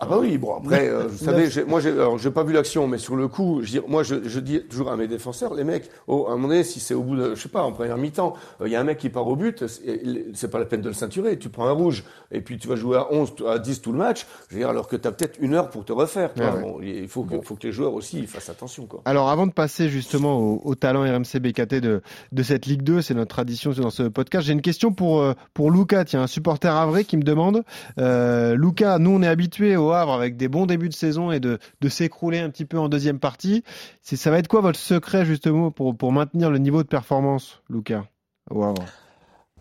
Ah 0.00 0.06
bah 0.06 0.18
oui, 0.20 0.38
bon 0.38 0.56
après, 0.56 0.88
euh, 0.88 1.06
vous 1.06 1.24
savez, 1.24 1.48
moi 1.68 1.78
j'ai, 1.80 2.30
pas 2.32 2.42
vu 2.42 2.52
l'action, 2.52 2.88
mais 2.88 2.98
sur 2.98 3.14
le 3.14 3.28
coup, 3.28 3.60
je 3.62 3.78
dis, 3.78 3.80
moi 3.86 4.02
je, 4.02 4.16
je 4.24 4.40
dis 4.40 4.60
toujours 4.68 4.90
à 4.90 4.96
mes 4.96 5.06
défenseurs, 5.06 5.54
les 5.54 5.62
mecs, 5.62 5.88
au, 6.08 6.26
à 6.26 6.30
un 6.30 6.32
moment 6.34 6.48
donné, 6.48 6.64
si 6.64 6.80
c'est 6.80 6.94
au 6.94 7.02
bout 7.04 7.14
de, 7.14 7.36
je 7.36 7.40
sais 7.40 7.48
pas, 7.48 7.62
en 7.62 7.70
première 7.70 7.96
mi-temps, 7.96 8.34
il 8.64 8.72
y 8.72 8.74
a 8.74 8.80
un 8.80 8.84
mec 8.84 8.98
qui 8.98 9.08
part 9.08 9.28
au 9.28 9.36
but, 9.36 9.64
c'est- 9.68 10.48
pas 10.48 10.58
la 10.58 10.64
peine 10.64 10.80
de 10.80 10.88
le 10.88 10.94
ceinturer, 10.94 11.38
tu 11.38 11.48
prends 11.48 11.68
un 11.68 11.72
rouge, 11.72 12.02
et 12.32 12.40
puis 12.40 12.58
tu 12.58 12.66
vas 12.66 12.74
jouer 12.74 12.96
à 12.96 13.06
11, 13.12 13.34
à 13.48 13.60
10 13.60 13.82
tout 13.82 13.92
le 13.92 13.98
match, 13.98 14.26
je 14.48 14.54
veux 14.56 14.60
dire, 14.62 14.68
alors 14.68 14.88
que 14.88 14.96
tu 14.96 15.06
as 15.06 15.12
peut-être 15.12 15.38
une 15.40 15.54
heure 15.54 15.70
pour 15.70 15.84
te 15.84 15.92
refaire, 15.92 16.34
toi. 16.34 16.46
Ouais, 16.46 16.52
ouais. 16.56 16.60
Bon, 16.62 16.80
il 16.82 17.06
faut 17.08 17.22
que, 17.22 17.40
faut 17.40 17.54
que 17.54 17.64
les 17.68 17.72
joueurs 17.72 17.94
aussi 17.94 18.18
ils 18.18 18.26
fassent 18.26 18.50
attention, 18.50 18.86
quoi. 18.86 19.00
Alors 19.04 19.30
avant 19.30 19.46
de 19.46 19.52
passer 19.52 19.88
justement 19.88 20.36
au, 20.38 20.60
au 20.64 20.74
talent 20.74 21.02
RMC 21.02 21.38
BKT 21.38 21.74
de, 21.80 22.02
de 22.32 22.42
cette 22.42 22.66
Ligue 22.66 22.82
2, 22.82 23.00
c'est 23.00 23.14
notre 23.14 23.30
tradition 23.30 23.70
dans 23.70 23.90
ce 23.90 24.02
podcast, 24.02 24.44
j'ai 24.48 24.54
une 24.54 24.60
question 24.60 24.92
pour, 24.92 25.20
euh, 25.22 25.34
pour 25.54 25.70
Lucas, 25.70 26.04
tiens, 26.04 26.22
un 26.22 26.26
supporter 26.26 26.74
avré 26.74 27.04
qui 27.04 27.16
me 27.16 27.22
demande, 27.22 27.62
euh, 27.98 28.56
Lucas, 28.56 28.98
nous 28.98 29.10
on 29.10 29.22
est 29.22 29.28
habitué 29.28 29.76
au 29.76 29.83
Havre 29.92 30.12
avec 30.12 30.36
des 30.36 30.48
bons 30.48 30.66
débuts 30.66 30.88
de 30.88 30.94
saison 30.94 31.30
et 31.30 31.40
de, 31.40 31.58
de 31.80 31.88
s'écrouler 31.88 32.38
un 32.38 32.50
petit 32.50 32.64
peu 32.64 32.78
en 32.78 32.88
deuxième 32.88 33.18
partie. 33.18 33.62
C'est, 34.02 34.16
ça 34.16 34.30
va 34.30 34.38
être 34.38 34.48
quoi 34.48 34.60
votre 34.60 34.78
secret 34.78 35.24
justement 35.24 35.70
pour, 35.70 35.96
pour 35.96 36.12
maintenir 36.12 36.50
le 36.50 36.58
niveau 36.58 36.82
de 36.82 36.88
performance, 36.88 37.62
Lucas 37.68 38.04
au 38.50 38.62
Havre? 38.62 38.84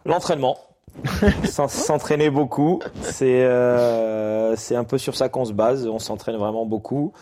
L'entraînement. 0.05 0.57
S'en- 1.45 1.67
S'entraîner 1.67 2.30
beaucoup, 2.30 2.80
c'est 3.01 3.43
euh, 3.43 4.55
c'est 4.55 4.76
un 4.76 4.84
peu 4.84 4.97
sur 4.99 5.15
ça 5.15 5.28
qu'on 5.30 5.45
se 5.45 5.53
base. 5.53 5.88
On 5.88 5.97
s'entraîne 5.99 6.36
vraiment 6.36 6.65
beaucoup. 6.65 7.13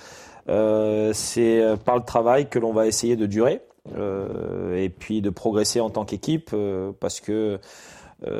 Euh, 0.49 1.11
c'est 1.13 1.61
euh, 1.61 1.75
par 1.77 1.95
le 1.95 2.03
travail 2.03 2.49
que 2.49 2.59
l'on 2.59 2.73
va 2.73 2.87
essayer 2.87 3.15
de 3.15 3.25
durer 3.27 3.61
euh, 3.95 4.75
et 4.75 4.89
puis 4.89 5.21
de 5.21 5.29
progresser 5.29 5.79
en 5.79 5.89
tant 5.89 6.03
qu'équipe 6.03 6.53
parce 6.99 7.21
que 7.21 7.59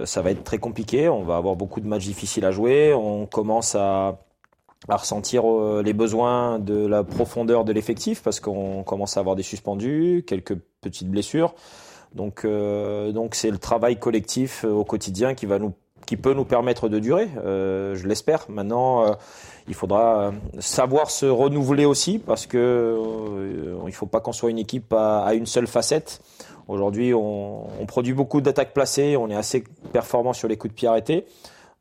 ça 0.04 0.22
va 0.22 0.30
être 0.32 0.44
très 0.44 0.60
compliqué. 0.60 1.10
On 1.10 1.24
va 1.24 1.38
avoir 1.38 1.56
beaucoup 1.56 1.80
de 1.80 1.88
matchs 1.88 2.06
difficiles 2.06 2.46
à 2.46 2.52
jouer. 2.52 2.94
On 2.94 3.26
commence 3.26 3.74
à 3.74 4.20
à 4.90 4.98
ressentir 4.98 5.44
euh, 5.46 5.84
les 5.84 5.94
besoins 5.94 6.58
de 6.60 6.88
la 6.88 7.04
profondeur 7.04 7.66
de 7.66 7.72
l'effectif 7.72 8.24
parce 8.24 8.40
qu'on 8.40 8.84
commence 8.84 9.16
à 9.18 9.20
avoir 9.20 9.36
des 9.36 9.44
suspendus, 9.44 10.24
quelques 10.26 10.56
petites 10.82 11.10
blessures. 11.10 11.54
Donc, 12.16 12.46
euh, 12.46 13.12
donc 13.12 13.36
c'est 13.36 13.52
le 13.52 13.58
travail 13.58 13.98
collectif 14.00 14.66
euh, 14.66 14.72
au 14.72 14.84
quotidien 14.84 15.34
qui 15.36 15.46
va 15.46 15.60
nous, 15.60 15.74
qui 16.08 16.18
peut 16.18 16.34
nous 16.34 16.46
permettre 16.46 16.90
de 16.90 17.00
durer. 17.00 17.30
Euh, 17.46 17.96
je 17.96 18.08
l'espère. 18.08 18.46
Maintenant, 18.50 19.06
euh, 19.06 19.12
il 19.68 19.76
faudra 19.76 20.20
euh, 20.20 20.32
savoir 20.60 21.12
se 21.12 21.28
renouveler 21.28 21.86
aussi 21.86 22.18
parce 22.18 22.48
que 22.48 22.98
il 23.86 23.94
faut 23.94 24.08
pas 24.08 24.20
qu'on 24.20 24.34
soit 24.34 24.50
une 24.50 24.60
équipe 24.60 24.92
à, 24.94 25.24
à 25.24 25.34
une 25.36 25.46
seule 25.46 25.68
facette. 25.68 26.22
Aujourd'hui, 26.68 27.14
on, 27.14 27.68
on 27.80 27.86
produit 27.86 28.14
beaucoup 28.14 28.42
d'attaques 28.42 28.74
placées, 28.74 29.16
on 29.16 29.30
est 29.30 29.36
assez 29.36 29.64
performant 29.94 30.34
sur 30.34 30.48
les 30.48 30.58
coups 30.58 30.74
de 30.74 30.76
pied 30.76 30.88
arrêtés. 30.88 31.26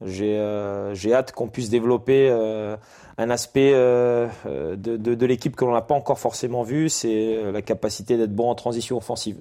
J'ai 0.04 0.38
euh, 0.38 0.94
j'ai 0.94 1.12
hâte 1.12 1.32
qu'on 1.32 1.48
puisse 1.48 1.68
développer 1.68 2.28
euh, 2.30 2.76
un 3.18 3.30
aspect 3.30 3.72
euh, 3.74 4.28
de, 4.46 4.96
de, 4.96 5.14
de 5.14 5.26
l'équipe 5.26 5.54
que 5.54 5.64
l'on 5.64 5.72
n'a 5.72 5.82
pas 5.82 5.94
encore 5.94 6.18
forcément 6.18 6.62
vu, 6.62 6.88
c'est 6.88 7.38
la 7.52 7.60
capacité 7.60 8.16
d'être 8.16 8.34
bon 8.34 8.48
en 8.48 8.54
transition 8.54 8.96
offensive. 8.96 9.36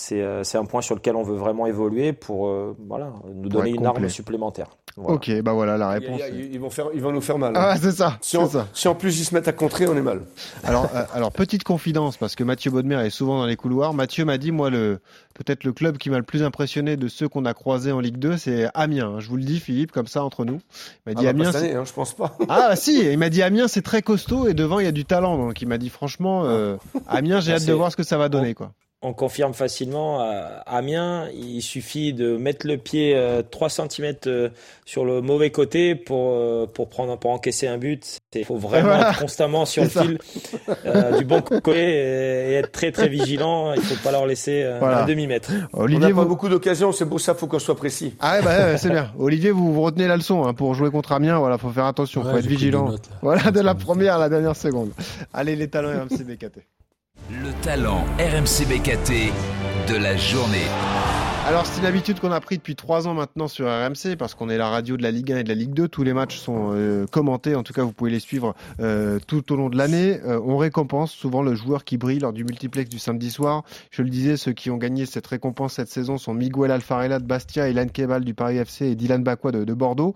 C'est 0.00 0.22
euh, 0.22 0.44
c'est 0.44 0.58
un 0.58 0.64
point 0.64 0.80
sur 0.80 0.94
lequel 0.94 1.16
on 1.16 1.24
veut 1.24 1.34
vraiment 1.34 1.66
évoluer 1.66 2.12
pour 2.12 2.46
euh, 2.46 2.76
voilà, 2.86 3.12
nous 3.34 3.48
donner 3.48 3.70
une 3.70 3.76
complet. 3.78 3.88
arme 3.88 4.08
supplémentaire. 4.08 4.68
Voilà. 4.96 5.14
Ok, 5.14 5.30
bah 5.42 5.52
voilà 5.54 5.76
la 5.76 5.88
réponse. 5.90 6.20
Ils 6.32 6.58
vont, 6.58 6.70
faire, 6.70 6.86
ils 6.94 7.00
vont 7.00 7.10
nous 7.12 7.20
faire 7.20 7.36
mal. 7.38 7.52
Ah, 7.56 7.74
c'est 7.80 7.90
ça. 7.92 8.16
si, 8.20 8.36
ça. 8.48 8.90
en 8.90 8.94
plus 8.94 9.20
ils 9.20 9.24
se 9.24 9.34
mettent 9.34 9.46
à 9.48 9.52
contrer, 9.52 9.86
on 9.88 9.96
est 9.96 10.00
mal. 10.02 10.22
Alors, 10.64 10.88
euh, 10.94 11.02
alors 11.14 11.32
petite 11.32 11.62
confidence 11.64 12.16
parce 12.16 12.36
que 12.36 12.44
Mathieu 12.44 12.70
Baudemer 12.70 13.04
est 13.06 13.10
souvent 13.10 13.38
dans 13.38 13.46
les 13.46 13.56
couloirs. 13.56 13.92
Mathieu 13.92 14.24
m'a 14.24 14.38
dit 14.38 14.52
moi 14.52 14.70
le 14.70 15.00
peut-être 15.34 15.64
le 15.64 15.72
club 15.72 15.98
qui 15.98 16.10
m'a 16.10 16.16
le 16.18 16.22
plus 16.24 16.42
impressionné 16.44 16.96
de 16.96 17.08
ceux 17.08 17.28
qu'on 17.28 17.44
a 17.44 17.54
croisés 17.54 17.90
en 17.92 17.98
Ligue 18.00 18.18
2, 18.18 18.36
c'est 18.36 18.68
Amiens. 18.74 19.14
hein. 19.16 19.20
Je 19.20 19.28
vous 19.28 19.36
le 19.36 19.44
dis 19.44 19.58
Philippe 19.60 19.90
comme 19.92 20.06
ça 20.08 20.22
entre 20.24 20.44
nous. 20.44 20.60
Il 21.06 21.12
m'a 21.12 21.12
Ah, 21.12 21.14
dit 21.14 21.24
bah, 21.24 21.30
Amiens. 21.30 21.52
pas 21.52 21.58
année, 21.58 21.74
hein, 21.74 21.84
je 21.84 21.92
pense 21.92 22.14
pas. 22.14 22.36
Ah 22.48 22.74
si, 22.76 23.00
il 23.12 23.18
m'a 23.18 23.30
dit 23.30 23.42
Amiens 23.42 23.66
c'est 23.68 23.82
très 23.82 24.02
costaud 24.02 24.46
et 24.48 24.54
devant 24.54 24.78
il 24.80 24.84
y 24.84 24.88
a 24.88 24.92
du 24.92 25.04
talent 25.04 25.38
donc 25.38 25.60
il 25.60 25.66
m'a 25.68 25.78
dit 25.78 25.90
franchement 25.90 26.42
euh, 26.44 26.76
Amiens 27.08 27.40
j'ai 27.40 27.52
Ah, 27.52 27.56
hâte 27.56 27.66
de 27.66 27.72
voir 27.72 27.90
ce 27.92 27.96
que 27.96 28.04
ça 28.04 28.16
va 28.16 28.28
donner 28.28 28.54
quoi. 28.54 28.72
On 29.00 29.12
confirme 29.12 29.54
facilement 29.54 30.18
à 30.20 30.64
Amiens, 30.66 31.28
il 31.32 31.62
suffit 31.62 32.12
de 32.12 32.36
mettre 32.36 32.66
le 32.66 32.78
pied 32.78 33.14
euh, 33.14 33.42
3 33.48 33.68
cm 33.68 34.14
sur 34.86 35.04
le 35.04 35.20
mauvais 35.20 35.50
côté 35.50 35.94
pour 35.94 36.32
euh, 36.32 36.66
pour 36.66 36.88
prendre 36.88 37.16
pour 37.16 37.30
encaisser 37.30 37.68
un 37.68 37.78
but. 37.78 38.18
Il 38.34 38.44
faut 38.44 38.56
vraiment 38.56 38.88
Voilà. 38.88 39.10
être 39.10 39.20
constamment 39.20 39.66
sur 39.66 39.84
le 39.84 39.88
ça. 39.88 40.02
fil 40.02 40.18
euh, 40.84 41.16
du 41.16 41.24
bon 41.24 41.40
côté 41.42 41.70
et, 41.78 42.50
et 42.50 42.54
être 42.54 42.72
très 42.72 42.90
très 42.90 43.08
vigilant. 43.08 43.72
Il 43.72 43.82
faut 43.82 44.02
pas 44.02 44.10
leur 44.10 44.26
laisser 44.26 44.64
euh, 44.64 44.78
Voilà. 44.80 45.04
un 45.04 45.06
demi 45.06 45.28
mètre. 45.28 45.52
On 45.74 45.82
Olivier 45.82 46.08
n'a 46.08 46.14
pas 46.16 46.22
vous... 46.22 46.28
beaucoup 46.30 46.48
d'occasions, 46.48 46.90
c'est 46.90 47.06
pour 47.06 47.20
ça 47.20 47.36
faut 47.36 47.46
qu'on 47.46 47.60
soit 47.60 47.76
précis. 47.76 48.16
Ah 48.18 48.38
ouais, 48.38 48.42
bah, 48.42 48.66
ouais, 48.72 48.78
c'est 48.78 48.90
bien. 48.90 49.12
Olivier 49.20 49.52
vous, 49.52 49.72
vous 49.72 49.82
retenez 49.82 50.08
la 50.08 50.16
leçon 50.16 50.44
hein, 50.44 50.54
pour 50.54 50.74
jouer 50.74 50.90
contre 50.90 51.12
Amiens. 51.12 51.38
Voilà, 51.38 51.56
faut 51.56 51.70
faire 51.70 51.86
attention, 51.86 52.22
Ouais, 52.24 52.32
faut 52.32 52.38
être 52.38 52.46
vigilant. 52.46 52.88
notes. 52.88 53.08
Voilà 53.22 53.52
de 53.52 53.60
la 53.60 53.76
première 53.76 54.16
à 54.16 54.18
la 54.18 54.28
dernière 54.28 54.56
seconde. 54.56 54.90
Allez 55.32 55.54
les 55.54 55.68
talents 55.68 55.90
RMC 55.90 56.24
BKT. 56.24 56.58
Le 57.68 57.74
talent 57.74 58.06
RMC 58.18 58.64
BKT 58.66 59.30
de 59.92 59.96
la 60.02 60.16
journée. 60.16 60.64
Alors 61.46 61.66
c'est 61.66 61.80
une 61.80 61.86
habitude 61.86 62.18
qu'on 62.18 62.32
a 62.32 62.40
pris 62.40 62.56
depuis 62.56 62.74
trois 62.74 63.06
ans 63.06 63.12
maintenant 63.12 63.46
sur 63.46 63.66
RMC 63.66 64.16
parce 64.18 64.34
qu'on 64.34 64.48
est 64.48 64.56
la 64.56 64.70
radio 64.70 64.96
de 64.96 65.02
la 65.02 65.10
Ligue 65.10 65.32
1 65.32 65.38
et 65.38 65.42
de 65.44 65.50
la 65.50 65.54
Ligue 65.54 65.74
2. 65.74 65.86
Tous 65.86 66.02
les 66.02 66.14
matchs 66.14 66.38
sont 66.38 66.70
euh, 66.72 67.06
commentés, 67.06 67.54
en 67.54 67.62
tout 67.62 67.74
cas 67.74 67.82
vous 67.82 67.92
pouvez 67.92 68.10
les 68.10 68.20
suivre 68.20 68.54
euh, 68.80 69.18
tout 69.26 69.52
au 69.52 69.56
long 69.56 69.68
de 69.68 69.76
l'année. 69.76 70.18
Euh, 70.24 70.40
on 70.42 70.56
récompense 70.56 71.12
souvent 71.12 71.42
le 71.42 71.54
joueur 71.54 71.84
qui 71.84 71.98
brille 71.98 72.20
lors 72.20 72.32
du 72.32 72.42
multiplex 72.42 72.88
du 72.88 72.98
samedi 72.98 73.30
soir. 73.30 73.64
Je 73.90 74.00
le 74.00 74.08
disais, 74.08 74.38
ceux 74.38 74.52
qui 74.52 74.70
ont 74.70 74.78
gagné 74.78 75.04
cette 75.04 75.26
récompense 75.26 75.74
cette 75.74 75.90
saison 75.90 76.16
sont 76.16 76.32
Miguel 76.32 76.70
Alfarella 76.70 77.18
de 77.18 77.26
Bastia, 77.26 77.68
Ilan 77.68 77.88
Kebal 77.88 78.24
du 78.24 78.32
Paris 78.32 78.56
FC 78.56 78.86
et 78.86 78.94
Dylan 78.94 79.22
Bakwa 79.22 79.52
de 79.52 79.74
Bordeaux. 79.74 80.14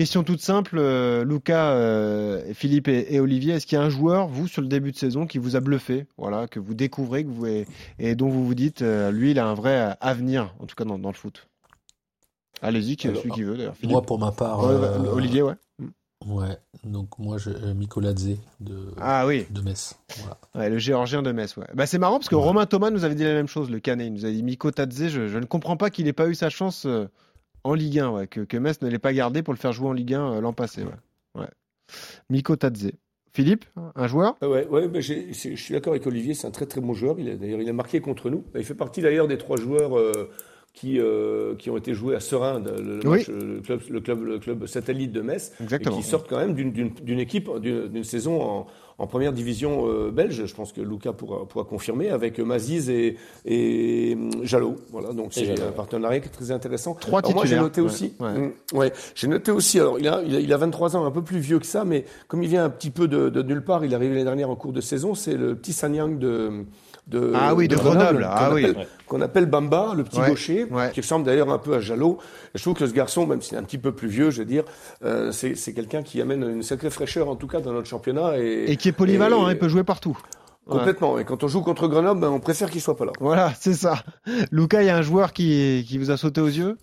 Question 0.00 0.24
toute 0.24 0.40
simple, 0.40 0.76
euh, 0.78 1.26
Lucas, 1.26 1.72
euh, 1.72 2.54
Philippe 2.54 2.88
et, 2.88 3.14
et 3.14 3.20
Olivier, 3.20 3.52
est-ce 3.52 3.66
qu'il 3.66 3.76
y 3.76 3.78
a 3.78 3.84
un 3.84 3.90
joueur, 3.90 4.28
vous, 4.28 4.48
sur 4.48 4.62
le 4.62 4.66
début 4.68 4.92
de 4.92 4.96
saison, 4.96 5.26
qui 5.26 5.36
vous 5.36 5.56
a 5.56 5.60
bluffé, 5.60 6.06
voilà, 6.16 6.48
que 6.48 6.58
vous 6.58 6.72
découvrez, 6.72 7.22
que 7.22 7.28
vous 7.28 7.44
et, 7.44 7.66
et 7.98 8.14
dont 8.14 8.30
vous 8.30 8.46
vous 8.46 8.54
dites, 8.54 8.80
euh, 8.80 9.10
lui, 9.10 9.32
il 9.32 9.38
a 9.38 9.44
un 9.46 9.52
vrai 9.52 9.94
avenir, 10.00 10.54
en 10.58 10.64
tout 10.64 10.74
cas 10.74 10.86
dans, 10.86 10.98
dans 10.98 11.10
le 11.10 11.14
foot? 11.14 11.46
Allez-y, 12.62 12.96
qui- 12.96 13.08
celui 13.08 13.30
qui 13.30 13.42
veut 13.42 13.58
d'ailleurs. 13.58 13.74
Moi, 13.82 14.00
pour 14.00 14.18
ma 14.18 14.32
part, 14.32 14.60
Olivier, 15.12 15.42
ouais. 15.42 15.52
Ouais, 16.26 16.56
donc 16.84 17.18
moi, 17.18 17.36
je, 17.36 17.50
Mikoladze 17.50 18.38
de, 18.60 18.94
Ah 18.98 19.26
oui, 19.26 19.44
de 19.50 19.60
Metz. 19.60 19.96
Voilà. 20.20 20.38
ouais, 20.54 20.70
le 20.70 20.78
géorgien 20.78 21.20
de 21.20 21.30
Metz. 21.30 21.54
Ouais. 21.58 21.66
Bah, 21.74 21.84
c'est 21.84 21.98
marrant 21.98 22.16
parce 22.16 22.30
que 22.30 22.36
Ouais. 22.36 22.42
Romain 22.42 22.64
Thomas 22.64 22.88
nous 22.88 23.04
avait 23.04 23.14
dit 23.14 23.24
la 23.24 23.34
même 23.34 23.48
chose, 23.48 23.70
le 23.70 23.80
Canet. 23.80 24.06
Il 24.06 24.14
nous 24.14 24.24
a 24.24 24.30
dit 24.30 24.42
Miko 24.42 24.70
Tadze, 24.70 25.08
je, 25.08 25.28
je 25.28 25.38
ne 25.38 25.44
comprends 25.44 25.76
pas 25.76 25.90
qu'il 25.90 26.06
n'ait 26.06 26.14
pas 26.14 26.26
eu 26.28 26.34
sa 26.34 26.48
chance 26.48 26.86
en 27.64 27.74
Ligue 27.74 27.98
1, 27.98 28.10
ouais, 28.10 28.26
que, 28.26 28.40
que 28.40 28.56
Metz 28.56 28.80
ne 28.82 28.88
l'ait 28.88 28.98
pas 28.98 29.12
gardé 29.12 29.42
pour 29.42 29.52
le 29.54 29.58
faire 29.58 29.72
jouer 29.72 29.88
en 29.88 29.92
Ligue 29.92 30.14
1 30.14 30.32
euh, 30.34 30.40
l'an 30.40 30.52
passé. 30.52 30.82
Ouais. 30.82 31.40
Ouais. 31.42 31.48
Miko 32.30 32.56
Tadze. 32.56 32.92
Philippe, 33.32 33.64
un 33.94 34.08
joueur? 34.08 34.36
Ah 34.40 34.48
Ouais, 34.48 34.66
je 35.00 35.32
suis 35.32 35.72
d'accord 35.72 35.92
avec 35.92 36.04
Olivier, 36.06 36.34
c'est 36.34 36.48
un 36.48 36.50
très 36.50 36.66
très 36.66 36.80
bon 36.80 36.94
joueur. 36.94 37.14
Il 37.20 37.28
a- 37.30 37.36
D'ailleurs, 37.36 37.60
il 37.60 37.68
a 37.68 37.72
marqué 37.72 38.00
contre 38.00 38.28
nous. 38.28 38.44
Il 38.56 38.64
fait 38.64 38.74
partie 38.74 39.02
d'ailleurs 39.02 39.28
des 39.28 39.38
trois 39.38 39.56
joueurs 39.56 39.96
euh, 39.96 40.28
qui, 40.74 40.98
euh, 40.98 41.54
qui 41.54 41.70
ont 41.70 41.76
été 41.76 41.94
joués 41.94 42.16
à 42.16 42.20
Serein, 42.20 42.58
le, 42.58 42.98
le 43.00 43.08
Oui. 43.08 43.18
match, 43.18 43.28
le, 43.28 43.60
club, 43.60 43.80
le, 43.88 44.00
club, 44.00 44.22
le 44.24 44.38
club 44.40 44.66
satellite 44.66 45.12
de 45.12 45.20
Metz, 45.20 45.52
Exactement. 45.60 45.96
et 45.96 46.00
qui 46.00 46.04
sortent 46.08 46.28
quand 46.28 46.38
même 46.38 46.54
d'une- 46.54 47.20
équipe, 47.20 47.48
d'une 47.60 48.02
saison 48.02 48.42
en, 48.42 48.66
en 49.00 49.06
première 49.06 49.32
division 49.32 49.88
euh, 49.88 50.10
belge. 50.10 50.44
Je 50.44 50.54
pense 50.54 50.72
que 50.72 50.80
Lucas 50.82 51.12
pourra, 51.14 51.46
pourra 51.46 51.64
confirmer 51.64 52.10
avec 52.10 52.38
Maziz 52.38 52.90
et, 52.90 53.16
et 53.46 54.14
hum, 54.14 54.44
Jalot. 54.44 54.76
Voilà, 54.92 55.12
donc 55.12 55.32
c'est 55.32 55.58
un 55.60 55.72
partenariat 55.72 56.20
qui 56.20 56.26
est 56.28 56.30
très 56.30 56.50
intéressant. 56.50 56.94
Trois 56.94 57.20
Alors 57.20 57.32
moi, 57.34 57.46
j'ai 57.46 57.56
noté 57.56 57.80
Ouais, 57.80 57.86
aussi. 57.86 58.12
ouais. 58.20 58.28
hum, 58.28 58.52
Ouais, 58.74 58.92
j'ai 59.14 59.26
noté 59.26 59.50
aussi. 59.50 59.80
Alors, 59.80 59.98
il 59.98 60.06
a, 60.06 60.22
il 60.24 60.36
a, 60.36 60.40
il 60.40 60.52
a 60.52 60.56
23 60.58 60.96
ans, 60.96 61.04
un 61.06 61.10
peu 61.10 61.22
plus 61.22 61.38
vieux 61.38 61.58
que 61.58 61.66
ça, 61.66 61.84
mais 61.84 62.04
comme 62.28 62.42
il 62.42 62.48
vient 62.50 62.64
un 62.64 62.70
petit 62.70 62.90
peu 62.90 63.08
de, 63.08 63.30
de 63.30 63.42
nulle 63.42 63.64
part, 63.64 63.84
il 63.84 63.92
est 63.92 63.96
arrivé 63.96 64.12
l'année 64.12 64.24
dernière 64.24 64.50
en 64.50 64.56
cours 64.56 64.72
de 64.74 64.80
saison. 64.82 65.14
C'est 65.14 65.34
le 65.34 65.56
petit 65.56 65.72
Sanyang 65.72 66.18
de. 66.18 66.64
De, 67.10 67.32
Ah 67.34 67.54
oui, 67.54 67.66
de 67.68 67.74
Grenoble. 67.76 68.26
Ah 68.30 68.46
qu'on 68.48 68.54
oui. 68.54 68.64
appelle- 68.66 68.86
Qu'on 69.06 69.20
appelle 69.20 69.46
Bamba, 69.46 69.94
le 69.96 70.04
petit 70.04 70.20
Ouais, 70.20 70.28
gaucher, 70.28 70.64
ouais. 70.70 70.92
qui 70.94 71.00
ressemble 71.00 71.26
d'ailleurs 71.26 71.50
un 71.50 71.58
peu 71.58 71.74
à 71.74 71.80
Jalot. 71.80 72.18
Et 72.54 72.58
je 72.58 72.62
trouve 72.62 72.74
que 72.74 72.86
ce 72.86 72.92
garçon, 72.92 73.26
même 73.26 73.42
s'il 73.42 73.56
est 73.56 73.60
un 73.60 73.64
petit 73.64 73.78
peu 73.78 73.90
plus 73.92 74.06
vieux, 74.06 74.30
je 74.30 74.38
veux 74.38 74.44
dire, 74.44 74.62
euh, 75.04 75.32
c'est 75.32 75.56
c'est 75.56 75.72
quelqu'un 75.74 76.02
qui 76.04 76.20
amène 76.20 76.42
une 76.44 76.62
sacrée 76.62 76.90
fraîcheur, 76.90 77.28
en 77.28 77.34
tout 77.34 77.48
cas, 77.48 77.60
dans 77.60 77.72
notre 77.72 77.88
championnat. 77.88 78.38
Et, 78.38 78.70
Et 78.70 78.76
qui 78.76 78.88
est 78.88 78.92
polyvalent, 78.92 79.42
et- 79.42 79.50
hein, 79.50 79.52
il 79.54 79.58
peut 79.58 79.68
jouer 79.68 79.82
partout. 79.82 80.16
Ouais. 80.68 80.76
Complètement. 80.78 81.18
Et 81.18 81.24
quand 81.24 81.42
on 81.42 81.48
joue 81.48 81.62
contre 81.62 81.88
Grenoble, 81.88 82.20
ben, 82.20 82.28
on 82.28 82.38
préfère 82.38 82.70
qu'il 82.70 82.80
soit 82.80 82.96
pas 82.96 83.06
là. 83.06 83.12
Voilà, 83.18 83.52
c'est 83.58 83.74
ça. 83.74 84.04
Lucas, 84.52 84.82
il 84.82 84.86
y 84.86 84.90
a 84.90 84.96
un 84.96 85.02
joueur 85.02 85.32
qui, 85.32 85.84
qui 85.88 85.98
vous 85.98 86.12
a 86.12 86.16
sauté 86.16 86.40
aux 86.40 86.46
yeux? 86.46 86.76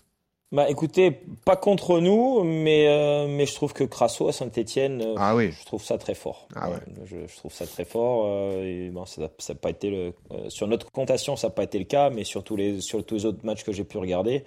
Bah 0.50 0.70
écoutez, 0.70 1.10
pas 1.44 1.56
contre 1.56 2.00
nous, 2.00 2.42
mais 2.42 2.88
euh, 2.88 3.26
mais 3.28 3.44
je 3.44 3.54
trouve 3.54 3.74
que 3.74 3.84
Crasso 3.84 4.28
à 4.28 4.32
Saint-Étienne, 4.32 5.04
Ah 5.18 5.36
oui. 5.36 5.50
je 5.52 5.62
trouve 5.66 5.82
ça 5.84 5.98
très 5.98 6.14
fort. 6.14 6.48
Ah 6.56 6.70
ouais. 6.70 6.76
Euh, 6.76 7.04
Je, 7.04 7.16
je 7.30 7.36
trouve 7.36 7.52
ça 7.52 7.66
très 7.66 7.84
fort. 7.84 8.24
euh, 8.26 8.64
et 8.64 8.88
bon, 8.88 9.04
ça 9.04 9.20
n'a 9.20 9.54
pas 9.54 9.68
été 9.68 9.90
le, 9.90 10.14
euh, 10.32 10.48
sur 10.48 10.66
notre 10.66 10.90
comptation, 10.90 11.36
ça 11.36 11.48
n'a 11.48 11.50
pas 11.52 11.64
été 11.64 11.78
le 11.78 11.84
cas, 11.84 12.08
mais 12.08 12.24
sur 12.24 12.44
tous 12.44 12.56
les 12.56 12.80
sur 12.80 13.04
tous 13.04 13.14
les 13.16 13.26
autres 13.26 13.44
matchs 13.44 13.62
que 13.62 13.72
j'ai 13.72 13.84
pu 13.84 13.98
regarder, 13.98 14.44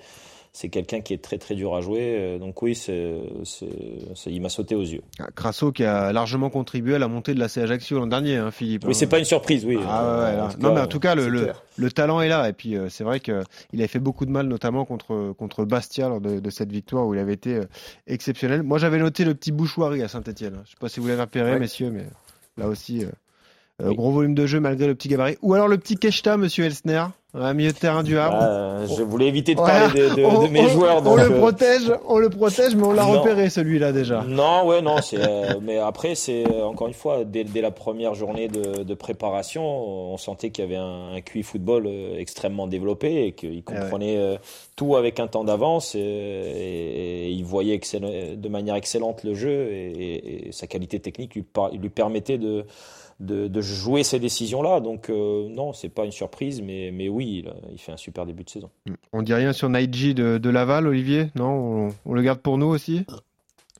c'est 0.53 0.69
quelqu'un 0.69 0.99
qui 1.01 1.13
est 1.13 1.21
très 1.23 1.37
très 1.37 1.55
dur 1.55 1.75
à 1.75 1.81
jouer. 1.81 2.17
euh, 2.19 2.37
Donc 2.37 2.61
oui, 2.61 2.75
c'est 2.75 3.13
il 4.27 4.41
m'a 4.41 4.49
sauté 4.49 4.75
aux 4.75 4.81
yeux. 4.83 5.01
Ah, 5.19 5.27
Crasso 5.35 5.71
qui 5.71 5.83
a 5.85 6.11
largement 6.11 6.49
contribué 6.49 6.95
à 6.95 6.99
la 6.99 7.07
montée 7.07 7.33
de 7.33 7.39
la 7.39 7.47
C 7.47 7.61
Ajaccio 7.61 7.97
l'an 7.99 8.07
dernier, 8.07 8.35
hein, 8.37 8.51
Philippe. 8.51 8.83
Oui, 8.83 8.91
hein. 8.91 8.93
c'est 8.93 9.07
pas 9.07 9.19
une 9.19 9.25
surprise, 9.25 9.65
oui. 9.65 9.77
Ah 9.87 10.47
ouais, 10.49 10.55
non 10.59 10.73
mais 10.73 10.81
en 10.81 10.87
tout 10.87 10.99
cas 10.99 11.15
le, 11.15 11.91
talent 11.91 12.21
est 12.21 12.27
là 12.29 12.47
et 12.49 12.53
puis 12.53 12.75
euh, 12.75 12.89
c'est 12.89 13.03
vrai 13.03 13.19
que 13.19 13.43
il 13.73 13.79
avait 13.79 13.87
fait 13.87 13.99
beaucoup 13.99 14.25
de 14.25 14.31
mal 14.31 14.47
notamment 14.47 14.85
contre 14.85 15.33
contre 15.37 15.65
Bastia 15.65 16.09
lors 16.09 16.21
de, 16.21 16.39
de 16.39 16.49
cette 16.49 16.71
victoire 16.71 17.07
où 17.07 17.13
il 17.13 17.19
avait 17.19 17.33
été 17.33 17.55
euh, 17.55 17.65
exceptionnel. 18.07 18.63
Moi 18.63 18.77
j'avais 18.77 18.99
noté 18.99 19.23
le 19.25 19.33
petit 19.33 19.51
Bouchoirie 19.51 20.03
à 20.03 20.07
Saint-Etienne. 20.07 20.61
Je 20.65 20.71
sais 20.71 20.77
pas 20.79 20.89
si 20.89 20.99
vous 20.99 21.07
l'avez 21.07 21.21
repéré 21.21 21.53
Ouais. 21.53 21.59
messieurs 21.59 21.91
mais 21.91 22.05
là 22.57 22.67
aussi 22.67 23.05
Oui. 23.89 23.95
gros 23.95 24.11
volume 24.11 24.35
de 24.35 24.45
jeu 24.45 24.59
malgré 24.59 24.87
le 24.87 24.95
petit 24.95 25.07
gabarit. 25.09 25.37
Ou 25.41 25.53
alors 25.53 25.67
le 25.67 25.77
petit 25.77 25.97
Keshta 25.97 26.37
monsieur 26.37 26.65
Elsner, 26.65 27.03
un 27.33 27.53
milieu 27.53 27.71
de 27.71 27.77
terrain 27.77 28.03
du 28.03 28.17
Havre. 28.17 28.39
euh, 28.41 28.85
je 28.87 29.03
voulais 29.03 29.27
éviter 29.27 29.53
de 29.55 29.59
Voilà. 29.59 29.85
parler 29.87 30.01
de, 30.01 30.09
de- 30.09 30.15
de 30.15 30.21
On- 30.25 30.47
mes 30.49 30.61
on- 30.65 30.67
joueurs. 30.67 30.97
on 30.97 31.01
donc, 31.01 31.17
le 31.19 31.31
euh, 31.31 31.39
protège, 31.39 31.91
on 32.07 32.17
le 32.17 32.29
protège 32.29 32.75
mais 32.75 32.83
on 32.83 32.91
l'a 32.91 33.05
repéré 33.05 33.49
celui-là 33.49 33.93
déjà. 33.93 34.25
Non, 34.27 34.65
ouais, 34.67 34.81
non, 34.81 34.97
c'est. 35.01 35.17
euh, 35.19 35.53
mais 35.61 35.77
après, 35.77 36.15
c'est 36.15 36.43
euh, 36.45 36.65
encore 36.65 36.87
une 36.87 36.93
fois, 36.93 37.23
dès, 37.23 37.45
dès 37.45 37.61
la 37.61 37.71
première 37.71 38.15
journée 38.15 38.49
de, 38.49 38.83
de 38.83 38.93
préparation, 38.93 39.63
on 39.65 40.17
sentait 40.17 40.49
qu'il 40.49 40.65
y 40.65 40.67
avait 40.67 40.75
un, 40.75 41.13
un 41.15 41.21
QI 41.21 41.41
football 41.43 41.85
euh, 41.87 42.17
extrêmement 42.19 42.67
développé 42.67 43.25
et 43.27 43.31
qu'il 43.31 43.63
comprenait 43.63 44.17
euh, 44.17 44.35
tout 44.75 44.97
avec 44.97 45.19
un 45.21 45.27
temps 45.27 45.45
d'avance 45.45 45.95
et, 45.95 45.99
et- 45.99 47.27
et 47.27 47.29
il 47.31 47.45
voyait 47.45 47.79
de 48.35 48.49
manière 48.49 48.75
excellente 48.75 49.23
le 49.23 49.33
jeu 49.35 49.69
et, 49.71 49.91
et- 49.91 50.47
et 50.49 50.51
sa 50.51 50.67
qualité 50.67 50.99
technique 50.99 51.35
lui, 51.35 51.43
par- 51.43 51.71
lui 51.71 51.89
permettait 51.89 52.37
de, 52.37 52.65
de, 53.21 53.47
de 53.47 53.61
jouer 53.61 54.03
ces 54.03 54.19
décisions-là. 54.19 54.81
Donc 54.81 55.09
euh, 55.09 55.47
non, 55.49 55.73
c'est 55.73 55.89
pas 55.89 56.05
une 56.05 56.11
surprise, 56.11 56.61
mais, 56.61 56.91
mais 56.91 57.07
oui, 57.07 57.43
il, 57.45 57.53
il 57.71 57.77
fait 57.79 57.93
un 57.93 57.97
super 57.97 58.25
début 58.25 58.43
de 58.43 58.49
saison. 58.49 58.69
On 59.13 59.21
dit 59.21 59.33
rien 59.33 59.53
sur 59.53 59.69
Naiji 59.69 60.13
de, 60.13 60.37
de 60.37 60.49
Laval 60.49 60.87
Olivier? 60.87 61.31
Non, 61.35 61.87
on, 61.87 61.95
on 62.05 62.13
le 62.13 62.21
garde 62.21 62.39
pour 62.39 62.57
nous 62.57 62.67
aussi? 62.67 63.05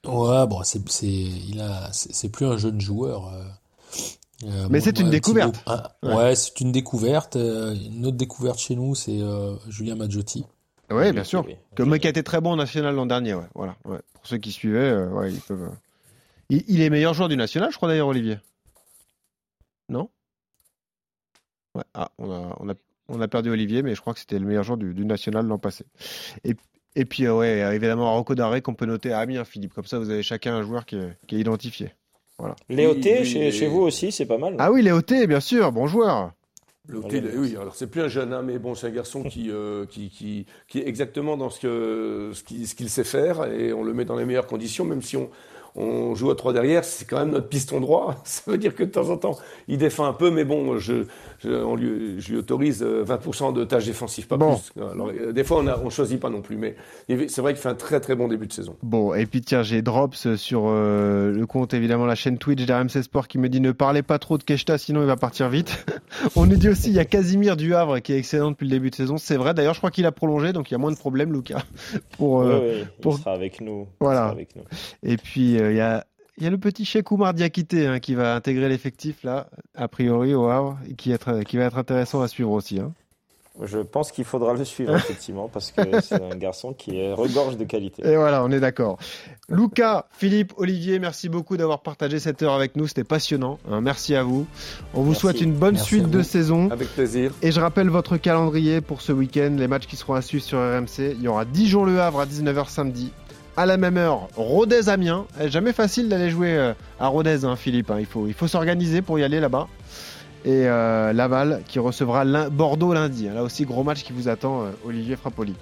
Ouais, 0.06 0.48
bon, 0.48 0.64
c'est, 0.64 0.88
c'est, 0.90 1.08
il 1.08 1.60
a, 1.62 1.92
c'est, 1.92 2.14
c'est 2.14 2.30
plus 2.30 2.46
un 2.46 2.58
jeune 2.58 2.82
joueur. 2.82 3.28
euh, 3.28 3.44
euh, 4.46 4.68
Mais 4.70 4.80
c'est 4.80 5.00
une 5.00 5.12
découverte. 5.12 5.64
Ouais. 6.02 6.16
ouais, 6.16 6.36
c'est 6.36 6.60
une 6.62 6.72
découverte. 6.72 7.36
euh, 7.36 7.76
une 7.76 8.06
autre 8.08 8.18
découverte 8.18 8.60
chez 8.60 8.76
nous, 8.76 8.96
c'est 8.96 9.22
euh, 9.22 9.56
Julien 9.70 9.96
Maggiotti. 9.96 10.46
Oui, 10.90 11.12
bien 11.14 11.24
sûr. 11.24 11.46
Comme 11.76 11.98
qui 12.00 12.08
a 12.08 12.10
été 12.10 12.24
très 12.24 12.42
bon 12.42 12.52
en 12.52 12.56
national 12.56 12.96
l'an 12.96 13.06
dernier, 13.06 13.36
ouais. 13.36 13.46
Voilà, 13.54 13.76
ouais. 13.86 14.00
Pour 14.14 14.28
ceux 14.28 14.38
qui 14.38 14.52
suivaient, 14.52 14.80
euh, 14.80 15.10
ouais, 15.12 15.32
ils 15.32 15.40
peuvent. 15.40 15.70
Il, 16.50 16.64
il 16.68 16.82
est 16.82 16.90
meilleur 16.90 17.14
joueur 17.14 17.30
du 17.30 17.38
national, 17.38 17.72
je 17.72 17.78
crois 17.78 17.88
d'ailleurs, 17.88 18.08
Olivier. 18.08 18.40
Non? 19.92 20.10
Ouais. 21.76 21.84
Ah, 21.94 22.10
on 22.18 22.32
a, 22.32 22.56
on 22.60 22.70
a, 22.70 22.74
on 23.10 23.22
a 23.22 23.28
perdu 23.28 23.50
Olivier, 23.52 23.84
mais 23.84 23.94
je 23.96 24.02
crois 24.02 24.14
que 24.14 24.20
c'était 24.20 24.40
le 24.40 24.46
meilleur 24.46 24.64
joueur 24.64 24.78
du, 24.78 24.94
du 24.94 25.06
national 25.06 25.46
l'an 25.46 25.58
passé. 25.58 25.86
Et, 26.44 26.56
et 26.96 27.06
puis, 27.06 27.26
euh, 27.26 27.36
ouais, 27.36 27.60
évidemment, 27.76 28.14
Rocco 28.16 28.34
Daré 28.36 28.62
qu'on 28.62 28.74
peut 28.74 28.86
noter 28.86 29.12
à 29.14 29.20
Amiens, 29.20 29.44
Philippe. 29.46 29.74
Comme 29.74 29.86
ça, 29.86 30.00
vous 30.00 30.10
avez 30.10 30.24
chacun 30.24 30.56
un 30.56 30.62
joueur 30.64 30.86
qui 30.86 30.96
est, 30.96 31.18
qui 31.28 31.36
est 31.36 31.40
identifié. 31.40 31.92
Léoté, 32.70 33.20
Oui, 33.20 33.26
chez, 33.26 33.46
oui, 33.46 33.52
chez 33.52 33.66
et- 33.66 33.68
vous 33.68 33.82
aussi, 33.82 34.12
c'est 34.12 34.26
pas 34.26 34.38
mal. 34.40 34.56
Ah 34.58 34.72
oui, 34.72 34.82
Léoté, 34.82 35.28
bien 35.28 35.40
sûr, 35.40 35.72
bon 35.72 35.86
joueur. 35.88 36.32
Voilà, 36.88 37.06
Hockey, 37.06 37.24
oui, 37.38 37.56
alors 37.56 37.76
c'est 37.76 37.86
plus 37.86 38.02
un 38.02 38.08
jeune, 38.08 38.34
hein, 38.34 38.42
mais 38.42 38.58
bon, 38.58 38.74
c'est 38.74 38.88
un 38.88 38.92
garçon 38.92 39.22
qui, 39.24 39.52
euh, 39.52 39.86
qui, 39.86 40.10
qui, 40.10 40.48
qui 40.68 40.80
est 40.80 40.88
exactement 40.88 41.38
dans 41.38 41.52
ce 41.52 41.60
que 41.60 42.32
ce 42.34 42.44
qu'il 42.44 42.68
ce 42.68 42.74
qu'il 42.74 42.90
sait 42.90 43.04
faire 43.04 43.46
et 43.46 43.72
on 43.72 43.84
le 43.84 43.94
met 43.94 44.04
dans 44.04 44.16
les 44.16 44.26
meilleures 44.26 44.48
conditions, 44.48 44.84
même 44.84 45.04
si 45.04 45.16
on, 45.16 45.30
on 45.76 46.16
joue 46.16 46.30
à 46.32 46.36
trois 46.36 46.54
derrière, 46.54 46.84
c'est 46.84 47.06
quand 47.06 47.20
même 47.20 47.32
notre 47.32 47.48
piston 47.48 47.80
droit. 47.80 48.16
Ça 48.24 48.44
veut 48.52 48.58
dire 48.58 48.76
que 48.76 48.84
de 48.84 48.90
temps 48.92 49.10
en 49.10 49.18
temps, 49.18 49.38
il 49.68 49.78
défend 49.78 50.06
un 50.06 50.14
peu, 50.14 50.32
mais 50.32 50.44
bon, 50.44 50.78
je, 50.78 51.06
je, 51.40 51.50
on 51.50 51.76
lui, 51.76 52.20
je 52.20 52.32
lui 52.32 52.38
autorise 52.40 52.84
20% 52.84 53.54
de 53.54 53.64
tâches 53.64 53.86
défensives, 53.86 54.28
pas 54.28 54.38
Bon. 54.38 54.58
plus. 54.58 54.82
Alors, 54.82 55.08
euh, 55.10 55.32
des 55.32 55.44
fois, 55.44 55.60
on, 55.60 55.68
a, 55.68 55.78
on 55.84 55.90
choisit 55.90 56.20
pas 56.20 56.30
non 56.30 56.42
plus, 56.42 56.58
mais 56.58 56.76
c'est 57.28 57.42
vrai 57.42 57.54
qu'il 57.54 57.62
fait 57.62 57.70
un 57.70 57.76
très 57.76 58.00
très 58.00 58.16
bon 58.16 58.28
début 58.28 58.48
de 58.48 58.54
saison. 58.54 58.76
Bon, 58.84 59.14
et 59.14 59.26
puis 59.26 59.42
tiens, 59.42 59.64
j'ai 59.64 59.82
Drops 59.82 60.36
sur 60.36 60.64
euh, 60.68 61.32
le 61.32 61.46
compte, 61.46 61.74
évidemment, 61.74 62.06
la 62.06 62.16
chaîne 62.16 62.38
Twitch 62.38 62.66
d'RMC 62.66 63.02
Sport 63.04 63.28
qui 63.28 63.38
me 63.38 63.50
dit 63.50 63.62
ne 63.62 63.72
parlez 63.72 64.02
pas 64.04 64.20
trop 64.20 64.38
de 64.38 64.44
Keshta, 64.44 64.78
sinon 64.78 65.02
il 65.02 65.08
va 65.08 65.16
partir 65.16 65.50
vite. 65.50 65.86
On 66.36 66.46
nous 66.46 66.56
dit 66.58 66.70
aussi, 66.70 66.90
il 66.90 66.96
y 66.96 67.00
a 67.00 67.06
Casimir 67.06 67.56
du 67.58 67.74
Havre 67.76 68.00
qui 68.00 68.14
est 68.14 68.18
excellent 68.18 68.52
depuis 68.52 68.66
le 68.66 68.72
début 68.72 68.90
de 68.90 68.96
saison. 68.96 69.18
C'est 69.18 69.38
vrai, 69.38 69.54
d'ailleurs, 69.54 69.74
je 69.74 69.80
crois 69.80 69.92
qu'il 69.92 70.06
a 70.06 70.12
prolongé, 70.12 70.54
donc 70.54 70.70
il 70.70 70.74
y 70.74 70.76
a 70.76 70.78
moins 70.78 70.92
de 70.92 70.98
problèmes, 70.98 71.32
Lucas. 71.34 71.64
Pour, 72.18 72.42
euh, 72.42 72.60
Oui, 72.60 72.70
oui, 72.74 72.80
il 72.98 73.02
pour- 73.02 73.18
sera 73.18 73.32
avec 73.34 73.62
nous. 73.62 73.82
il 73.90 73.96
Voilà. 74.02 74.20
sera 74.22 74.32
avec 74.32 74.56
nous. 74.56 74.64
Et 75.04 75.18
puis, 75.18 75.58
euh, 75.58 75.61
il 75.70 75.78
y 75.78 75.82
a. 75.82 76.06
Il 76.38 76.46
y 76.46 76.48
a 76.48 76.50
le 76.50 76.58
petit 76.58 76.86
Cheikh 76.86 77.12
Oumar 77.12 77.34
Diakité 77.36 77.86
hein, 77.86 78.00
qui 78.00 78.16
va 78.16 78.34
intégrer 78.36 78.68
l'effectif 78.70 79.24
là, 79.24 79.48
a 79.76 79.88
priori 79.88 80.34
au 80.34 80.48
Havre, 80.48 80.80
et 80.90 80.96
qui, 80.96 81.12
être- 81.12 81.44
qui 81.44 81.58
va 81.58 81.66
être 81.66 81.78
intéressant 81.78 82.22
à 82.22 82.28
suivre 82.28 82.52
aussi. 82.52 82.80
hein. 82.80 82.94
Je 83.62 83.80
pense 83.80 84.14
qu'il 84.14 84.24
faudra 84.24 84.54
le 84.54 84.64
suivre, 84.64 84.96
effectivement, 84.96 85.50
parce 85.50 85.72
que 85.74 86.00
c'est 86.02 86.24
un 86.24 86.36
garçon 86.38 86.74
qui 86.74 86.98
est 86.98 87.14
regorge 87.14 87.58
de 87.58 87.66
qualité. 87.66 88.02
Et 88.08 88.16
voilà, 88.16 88.44
on 88.46 88.50
est 88.50 88.62
d'accord. 88.62 88.98
Lucas, 89.50 90.06
Philippe, 90.12 90.54
Olivier, 90.56 91.00
merci 91.00 91.28
beaucoup 91.28 91.58
d'avoir 91.58 91.82
partagé 91.82 92.18
cette 92.18 92.42
heure 92.42 92.54
avec 92.54 92.78
nous. 92.78 92.88
C'était 92.88 93.04
passionnant. 93.04 93.60
hein. 93.70 93.82
merci 93.82 94.16
à 94.16 94.24
vous. 94.24 94.48
On 94.94 95.02
vous 95.02 95.08
Merci. 95.10 95.20
souhaite 95.22 95.42
une 95.42 95.54
bonne 95.54 95.74
Merci 95.76 95.86
suite 95.88 96.10
de 96.10 96.24
saison. 96.24 96.72
Avec 96.72 96.88
plaisir. 96.88 97.34
Et 97.42 97.52
je 97.52 97.60
rappelle 97.60 97.90
votre 97.90 98.16
calendrier 98.18 98.80
pour 98.80 99.02
ce 99.02 99.12
week-end, 99.12 99.54
les 99.58 99.68
matchs 99.68 99.86
qui 99.86 99.98
seront 99.98 100.14
à 100.14 100.22
suivre 100.22 100.44
sur 100.46 100.58
RMC. 100.58 101.12
Il 101.18 101.22
y 101.22 101.28
aura 101.28 101.44
Dijon-Le 101.44 102.00
Havre 102.00 102.22
à 102.22 102.26
19h 102.26 102.70
samedi. 102.70 103.12
À 103.62 103.68
la 103.68 103.78
même 103.78 103.96
heure, 103.98 104.28
Rodez-Amiens. 104.36 105.26
Eh, 105.40 105.48
Jamais 105.48 105.72
facile 105.72 106.10
d'aller 106.10 106.32
jouer 106.32 106.58
euh, 106.58 106.74
à 107.00 107.10
Rodez, 107.10 107.46
hein, 107.46 107.56
Philippe. 107.56 107.92
hein. 107.92 107.98
Il 108.00 108.08
faut, 108.08 108.26
il 108.26 108.34
faut 108.34 108.48
s'organiser 108.48 109.04
pour 109.04 109.20
y 109.20 109.24
aller 109.24 109.40
là-bas. 109.40 109.68
Et 110.46 110.66
euh, 110.66 111.14
Laval 111.14 111.62
qui 111.68 111.78
recevra 111.78 112.26
Bordeaux 112.50 112.92
lundi. 112.96 113.30
Là 113.32 113.44
aussi, 113.44 113.66
gros 113.66 113.84
match 113.84 114.02
qui 114.02 114.14
vous 114.14 114.30
attend, 114.30 114.64
euh, 114.64 114.70
Olivier 114.84 115.16
Frappoli. 115.16 115.54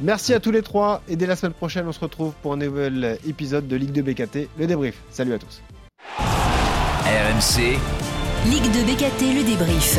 Merci 0.00 0.32
à 0.32 0.40
tous 0.40 0.50
les 0.50 0.62
trois. 0.62 1.02
Et 1.10 1.16
dès 1.16 1.26
la 1.26 1.36
semaine 1.36 1.52
prochaine, 1.52 1.84
on 1.86 1.92
se 1.92 2.00
retrouve 2.00 2.32
pour 2.40 2.54
un 2.54 2.56
nouvel 2.56 3.18
épisode 3.28 3.68
de 3.68 3.76
Ligue 3.76 3.92
2 3.92 4.00
BKT, 4.00 4.48
le 4.58 4.66
débrief. 4.66 4.94
Salut 5.10 5.34
à 5.34 5.38
tous. 5.38 5.60
RMC, 7.04 7.76
Ligue 8.46 8.72
de 8.72 8.90
BKT, 8.90 9.34
le 9.36 9.44
débrief. 9.44 9.98